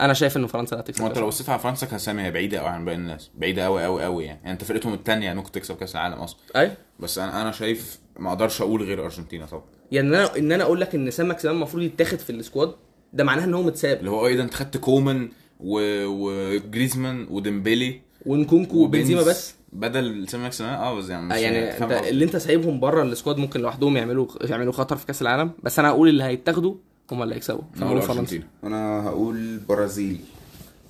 أنا 0.00 0.12
شايف 0.12 0.36
ان 0.36 0.46
فرنسا 0.46 0.72
اللي 0.72 0.84
هتكسب 0.84 1.02
ما 1.02 1.08
أنت 1.08 1.18
لو 1.18 1.26
بصيت 1.26 1.48
على 1.48 1.58
فرنسا 1.58 1.86
كسامي 1.86 2.22
هي 2.22 2.30
بعيدة 2.30 2.58
قوي 2.58 2.68
عن 2.68 2.84
باقي 2.84 2.96
الناس 2.96 3.30
بعيدة 3.34 3.64
قوي 3.64 3.84
قوي 3.84 4.04
قوي 4.04 4.24
يعني. 4.24 4.38
يعني 4.40 4.52
أنت 4.52 4.64
فرقتهم 4.64 4.94
الثانية 4.94 5.34
ممكن 5.34 5.52
تكسب 5.52 5.76
كأس 5.76 5.94
العالم 5.96 6.14
أصلا. 6.14 6.38
اي 6.56 6.72
بس 7.00 7.18
أنا 7.18 7.42
أنا 7.42 7.52
شايف 7.52 7.98
ما 8.18 8.28
أقدرش 8.28 8.62
أقول 8.62 8.82
غير 8.82 9.04
أرجنتينا 9.04 9.46
طبعا. 9.46 9.62
يعني 9.92 10.08
أنا 10.08 10.36
إن 10.38 10.52
أنا 10.52 10.64
أقول 10.64 10.80
لك 10.80 10.94
إن 10.94 11.10
سام 11.10 11.28
ماكسيمان 11.28 11.56
المفروض 11.56 11.82
يتاخد 11.82 12.18
في 12.18 12.30
ال 12.30 12.37
squad 12.37 12.72
ده 13.12 13.24
معناه 13.24 13.44
إن 13.44 13.54
هو 13.54 13.62
متساب 13.62 13.98
اللي 13.98 14.10
هو 14.10 14.26
إيه 14.26 14.36
ده 14.36 14.42
أنت 14.42 14.54
خدت 14.54 14.76
كومان 14.76 15.28
و... 15.60 15.80
وجريزمان 16.06 17.26
وديمبلي 17.30 18.00
ونكونكو 18.26 18.76
وبنزيما 18.76 19.22
بس. 19.22 19.54
بدل 19.72 20.28
سامي 20.28 20.42
ماكسيمان 20.42 20.74
آه 20.74 20.94
بس 20.94 21.08
يعني 21.08 21.26
مش 21.26 21.32
آه 21.32 21.36
يعني 21.36 21.84
أنت. 21.84 21.92
اللي 22.08 22.24
أنت 22.24 22.36
سايبهم 22.36 22.80
بره 22.80 23.02
ال 23.02 23.08
squad 23.08 23.36
ممكن 23.38 23.60
لوحدهم 23.60 23.96
يعملوا 23.96 24.26
يعملوا 24.40 24.72
خطر 24.72 24.96
في 24.96 25.06
كأس 25.06 25.22
العالم 25.22 25.50
بس 25.62 25.78
أنا 25.78 25.88
هقول 25.88 26.08
اللي 26.08 26.24
هيتاخدوا 26.24 26.74
هم 27.12 27.22
اللي 27.22 27.34
هيكسبوا. 27.34 27.62
أنا 27.76 27.86
هقول 27.86 28.02
فرنسا 28.02 28.42
أنا 28.64 29.08
هقول 29.08 29.60
برازيل. 29.68 30.20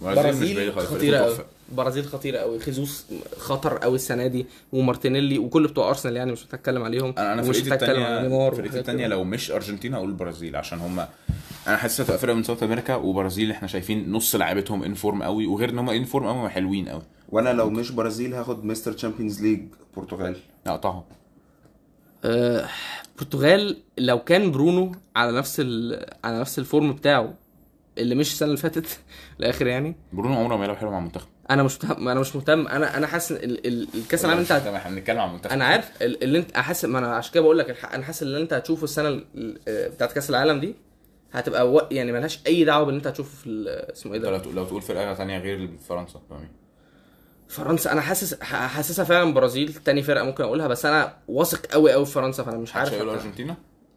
برازيل 0.00 0.50
مش 0.50 0.56
بعيدة 0.56 0.72
خالص، 0.72 0.86
خطيرة 0.86 1.18
قوي 1.18 1.36
برازيل 1.72 2.04
خطيره 2.04 2.38
قوي 2.38 2.58
خيزوس 2.58 3.06
خطر 3.38 3.78
قوي 3.78 3.94
السنة 3.94 4.26
دي 4.26 4.46
ومارتينيلي 4.72 5.38
وكل 5.38 5.66
بتوع 5.66 5.88
أرسنال 5.88 6.16
يعني 6.16 6.32
مش 6.32 6.44
هتكلم 6.44 6.82
عليهم 6.82 7.14
أنا 7.18 7.32
أنا 7.32 7.42
فرقتي 7.42 7.60
هتكلم 7.74 8.02
الثانية 8.02 8.22
نيمار 8.22 8.54
فرقتي 8.54 8.78
الثانية. 8.78 9.06
لو 9.06 9.24
مش 9.24 9.50
أرجنتينا 9.50 9.96
أقول 9.96 10.08
البرازيل 10.08 10.56
عشان 10.56 10.78
هم 10.78 11.00
أنا 11.68 11.76
حاسس 11.76 12.00
هتبقى 12.00 12.18
فرقة 12.18 12.34
من 12.34 12.42
South 12.42 12.62
أمريكا 12.62 12.94
وبرازيل 12.94 13.50
إحنا 13.50 13.68
شايفين 13.68 14.12
نص 14.12 14.36
لعيبتهم 14.36 14.82
in 14.82 14.94
form 14.94 15.22
قوي 15.22 15.46
وغير 15.46 15.70
إن 15.70 15.78
هم 15.78 15.90
in 15.90 16.04
form 16.04 16.26
قوي 16.26 16.48
حلوين 16.48 16.88
قوي. 16.88 17.02
وأنا 17.28 17.52
لو 17.52 17.70
مش 17.70 17.90
برازيل 17.90 18.34
هاخد 18.34 18.64
Mister 18.64 18.92
Champions 18.92 19.42
League 19.42 19.60
برتغال. 19.96 20.36
لا 20.66 20.76
طبعا 20.76 21.02
آه، 22.24 22.68
البرتغال 23.12 23.76
لو 23.98 24.18
كان 24.18 24.50
برونو 24.50 24.92
على 25.16 25.38
نفس 25.38 25.60
ال... 25.60 26.06
على 26.24 26.40
نفس 26.40 26.58
ال 26.58 26.65
form 26.65 26.92
بتاعه 26.92 27.34
اللي 27.98 28.14
مش 28.14 28.32
السنة 28.32 28.46
اللي 28.46 28.58
فاتت 28.58 29.00
الآخر 29.40 29.66
يعني. 29.66 29.96
برونو 30.12 30.34
عمره 30.34 30.56
ما 30.56 30.64
يلعب 30.64 30.76
حلو 30.76 30.90
مع 30.90 30.98
المنتخب. 30.98 31.28
أنا 31.50 31.62
مش 31.62 31.84
مهتم 31.84 32.08
أنا 32.08 32.20
مش 32.20 32.36
مهتم. 32.36 32.66
أنا 32.68 32.96
أنا 32.96 33.06
حاسس 33.06 33.32
إن 33.32 33.36
ال... 33.36 33.66
ال... 33.66 33.88
الكأس 33.94 34.24
العالم 34.24 34.40
أنت 34.40 34.52
إحنا 34.52 34.94
بنتكلم 34.94 35.18
عن 35.20 35.28
المنتخب. 35.28 35.52
أنا 35.52 35.64
عارف 35.64 35.90
ال- 36.02 36.22
اللي 36.24 36.38
انت 36.38 36.56
حاسس 36.56 36.84
ما 36.84 36.98
أنا 36.98 37.14
عشان 37.16 37.32
كده 37.34 37.42
بقول 37.42 37.58
لك 37.58 37.84
أنا 37.84 38.04
حاسس 38.04 38.22
اللي 38.22 38.40
أنت 38.42 38.52
هتشوفه 38.52 38.84
السنة 38.84 39.08
ال- 39.08 39.24
ال- 39.34 39.90
بتاعت 39.90 40.12
كأس 40.12 40.30
العالم 40.30 40.60
دي 40.60 40.74
هتبقى 41.32 41.72
و... 41.72 41.80
يعني 41.90 42.12
ملهاش 42.12 42.40
أي 42.46 42.64
دعوة 42.64 42.84
باللي 42.84 42.98
أنت 42.98 43.06
هتشوفه 43.06 43.36
في 43.42 43.66
اسمه 43.92 44.14
إيه 44.14 44.20
لو 44.20 44.30
ده 44.30 44.38
تقول- 44.38 44.54
لو 44.54 44.64
تقول 44.64 44.82
فرقة 44.82 45.14
ثانية 45.14 45.38
غير 45.38 45.70
فرنسا 45.88 46.18
تبقى 46.26 46.38
مين؟ 46.40 46.48
فرنسا. 47.48 47.92
أنا 47.92 48.00
حاسس 48.00 48.40
حاسسها 48.42 49.04
فعلا 49.04 49.34
برازيل 49.34 49.74
تاني 49.74 50.02
فرقة 50.02 50.24
ممكن 50.24 50.44
أقولها 50.44 50.66
بس 50.68 50.86
أنا 50.86 51.16
واثق 51.28 51.66
قوي 51.66 51.92
قوي 51.92 52.06
في 52.06 52.12
فرنسا 52.12 52.42
فأنا 52.42 52.56
مش 52.58 52.76
عارف. 52.76 52.94
أرجنتينا؟ 52.94 53.56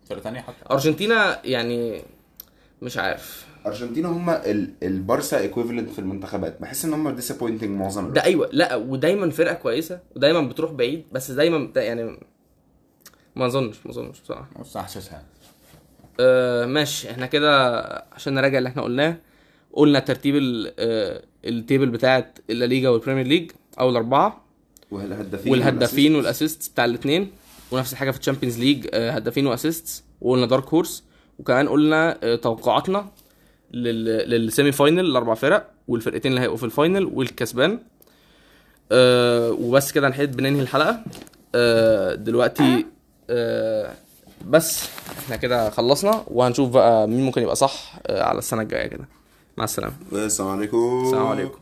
فرقة 0.10 0.22
ثانية 0.22 0.40
حتى؟ 0.42 0.56
أرجنتينا 0.72 1.42
يعني 1.46 2.02
مش 2.82 2.98
عارف. 2.98 3.46
ارجنتينا 3.66 4.10
هم 4.10 4.30
ال- 4.30 4.74
البارسا 4.84 5.40
equivalent 5.40 5.90
في 5.90 6.00
المنتخبات. 6.00 6.62
بحس 6.62 6.86
إن 6.86 6.94
هم 6.94 7.10
disappointing 7.10 7.70
معظم 7.80 8.02
الوقت. 8.02 8.16
ده 8.16 8.24
أيوه 8.24 8.50
لا 8.52 8.76
ودايما 8.76 9.30
فرقة 9.30 9.54
كويسة 9.54 10.00
ودايما 10.16 10.42
بتروح 10.42 10.72
بعيد 10.72 11.04
بس 11.12 11.32
دايما 11.32 11.72
يعني 11.76 12.20
ما 13.36 13.46
أظنش 13.46 13.76
ما 13.86 13.92
أظنش 13.92 14.20
بصراحة. 14.22 14.50
بس 14.60 14.78
احساسها 14.78 15.24
آه 16.20 16.66
ماشي 16.66 17.12
إحنا 17.12 17.26
كده 17.26 17.78
عشان 18.12 18.34
نراجع 18.34 18.58
اللي 18.58 18.70
إحنا 18.70 18.82
قلناه 18.82 19.16
قلنا 19.74 20.00
ترتيب 20.00 20.36
آه 20.80 21.24
ال 21.46 21.53
table 21.53 21.90
بتاعت 21.90 22.40
الليجا 22.50 22.90
وال 22.90 22.98
Premier 22.98 23.28
League 23.28 23.52
اول 23.80 23.96
اربعه 23.96 24.46
والهدافين 24.92 25.52
والهدافين 25.52 26.16
وال 26.16 26.27
assists 26.27 26.68
بتاع 26.70 26.86
الاثنين 26.86 27.32
ونفس 27.72 27.94
الحاجة 27.94 28.12
في 28.12 28.20
ال 28.20 28.24
Champions 28.24 28.60
League 28.60 28.88
آه، 28.94 29.12
هدافين 29.12 29.48
و 29.48 29.55
assists 29.55 30.04
وقلنا 30.22 30.46
dark 30.46 30.68
horse 30.68 31.04
وكمان 31.40 31.68
قلنا 31.70 32.18
آه، 32.24 32.36
توقعاتنا. 32.36 33.08
لل 33.74 34.72
semi-final 34.72 35.06
الاربع 35.06 35.34
فرق 35.34 35.70
والفرقتين 35.88 36.32
اللي 36.32 36.42
هيبقوا 36.42 36.58
في 36.58 36.64
ال 36.64 36.71
final 36.71 37.06
والكسبان. 37.06 37.80
أه 38.92 39.52
وبس 39.52 39.92
كده 39.92 40.10
نحب 40.10 40.38
بننهي 40.38 40.62
الحلقة. 40.62 41.00
أه 41.56 42.16
دلوقتي 42.16 42.86
أه 43.30 43.94
بس 44.48 44.90
إحنا 45.20 45.36
كده 45.36 45.70
خلصنا 45.70 46.24
وهنشوف 46.28 46.70
بقى 46.70 47.08
مين 47.08 47.26
ممكن 47.26 47.42
يبقى 47.42 47.56
صح 47.56 48.00
آه، 48.08 48.24
على 48.24 48.38
السنة 48.40 48.62
الجاية 48.62 48.88
كده. 48.88 49.06
مع 49.58 49.64
السلامة. 49.64 49.94
السلام 50.14 50.50
عليكم. 50.50 51.04
السلام 51.06 51.28
عليكم. 51.28 51.60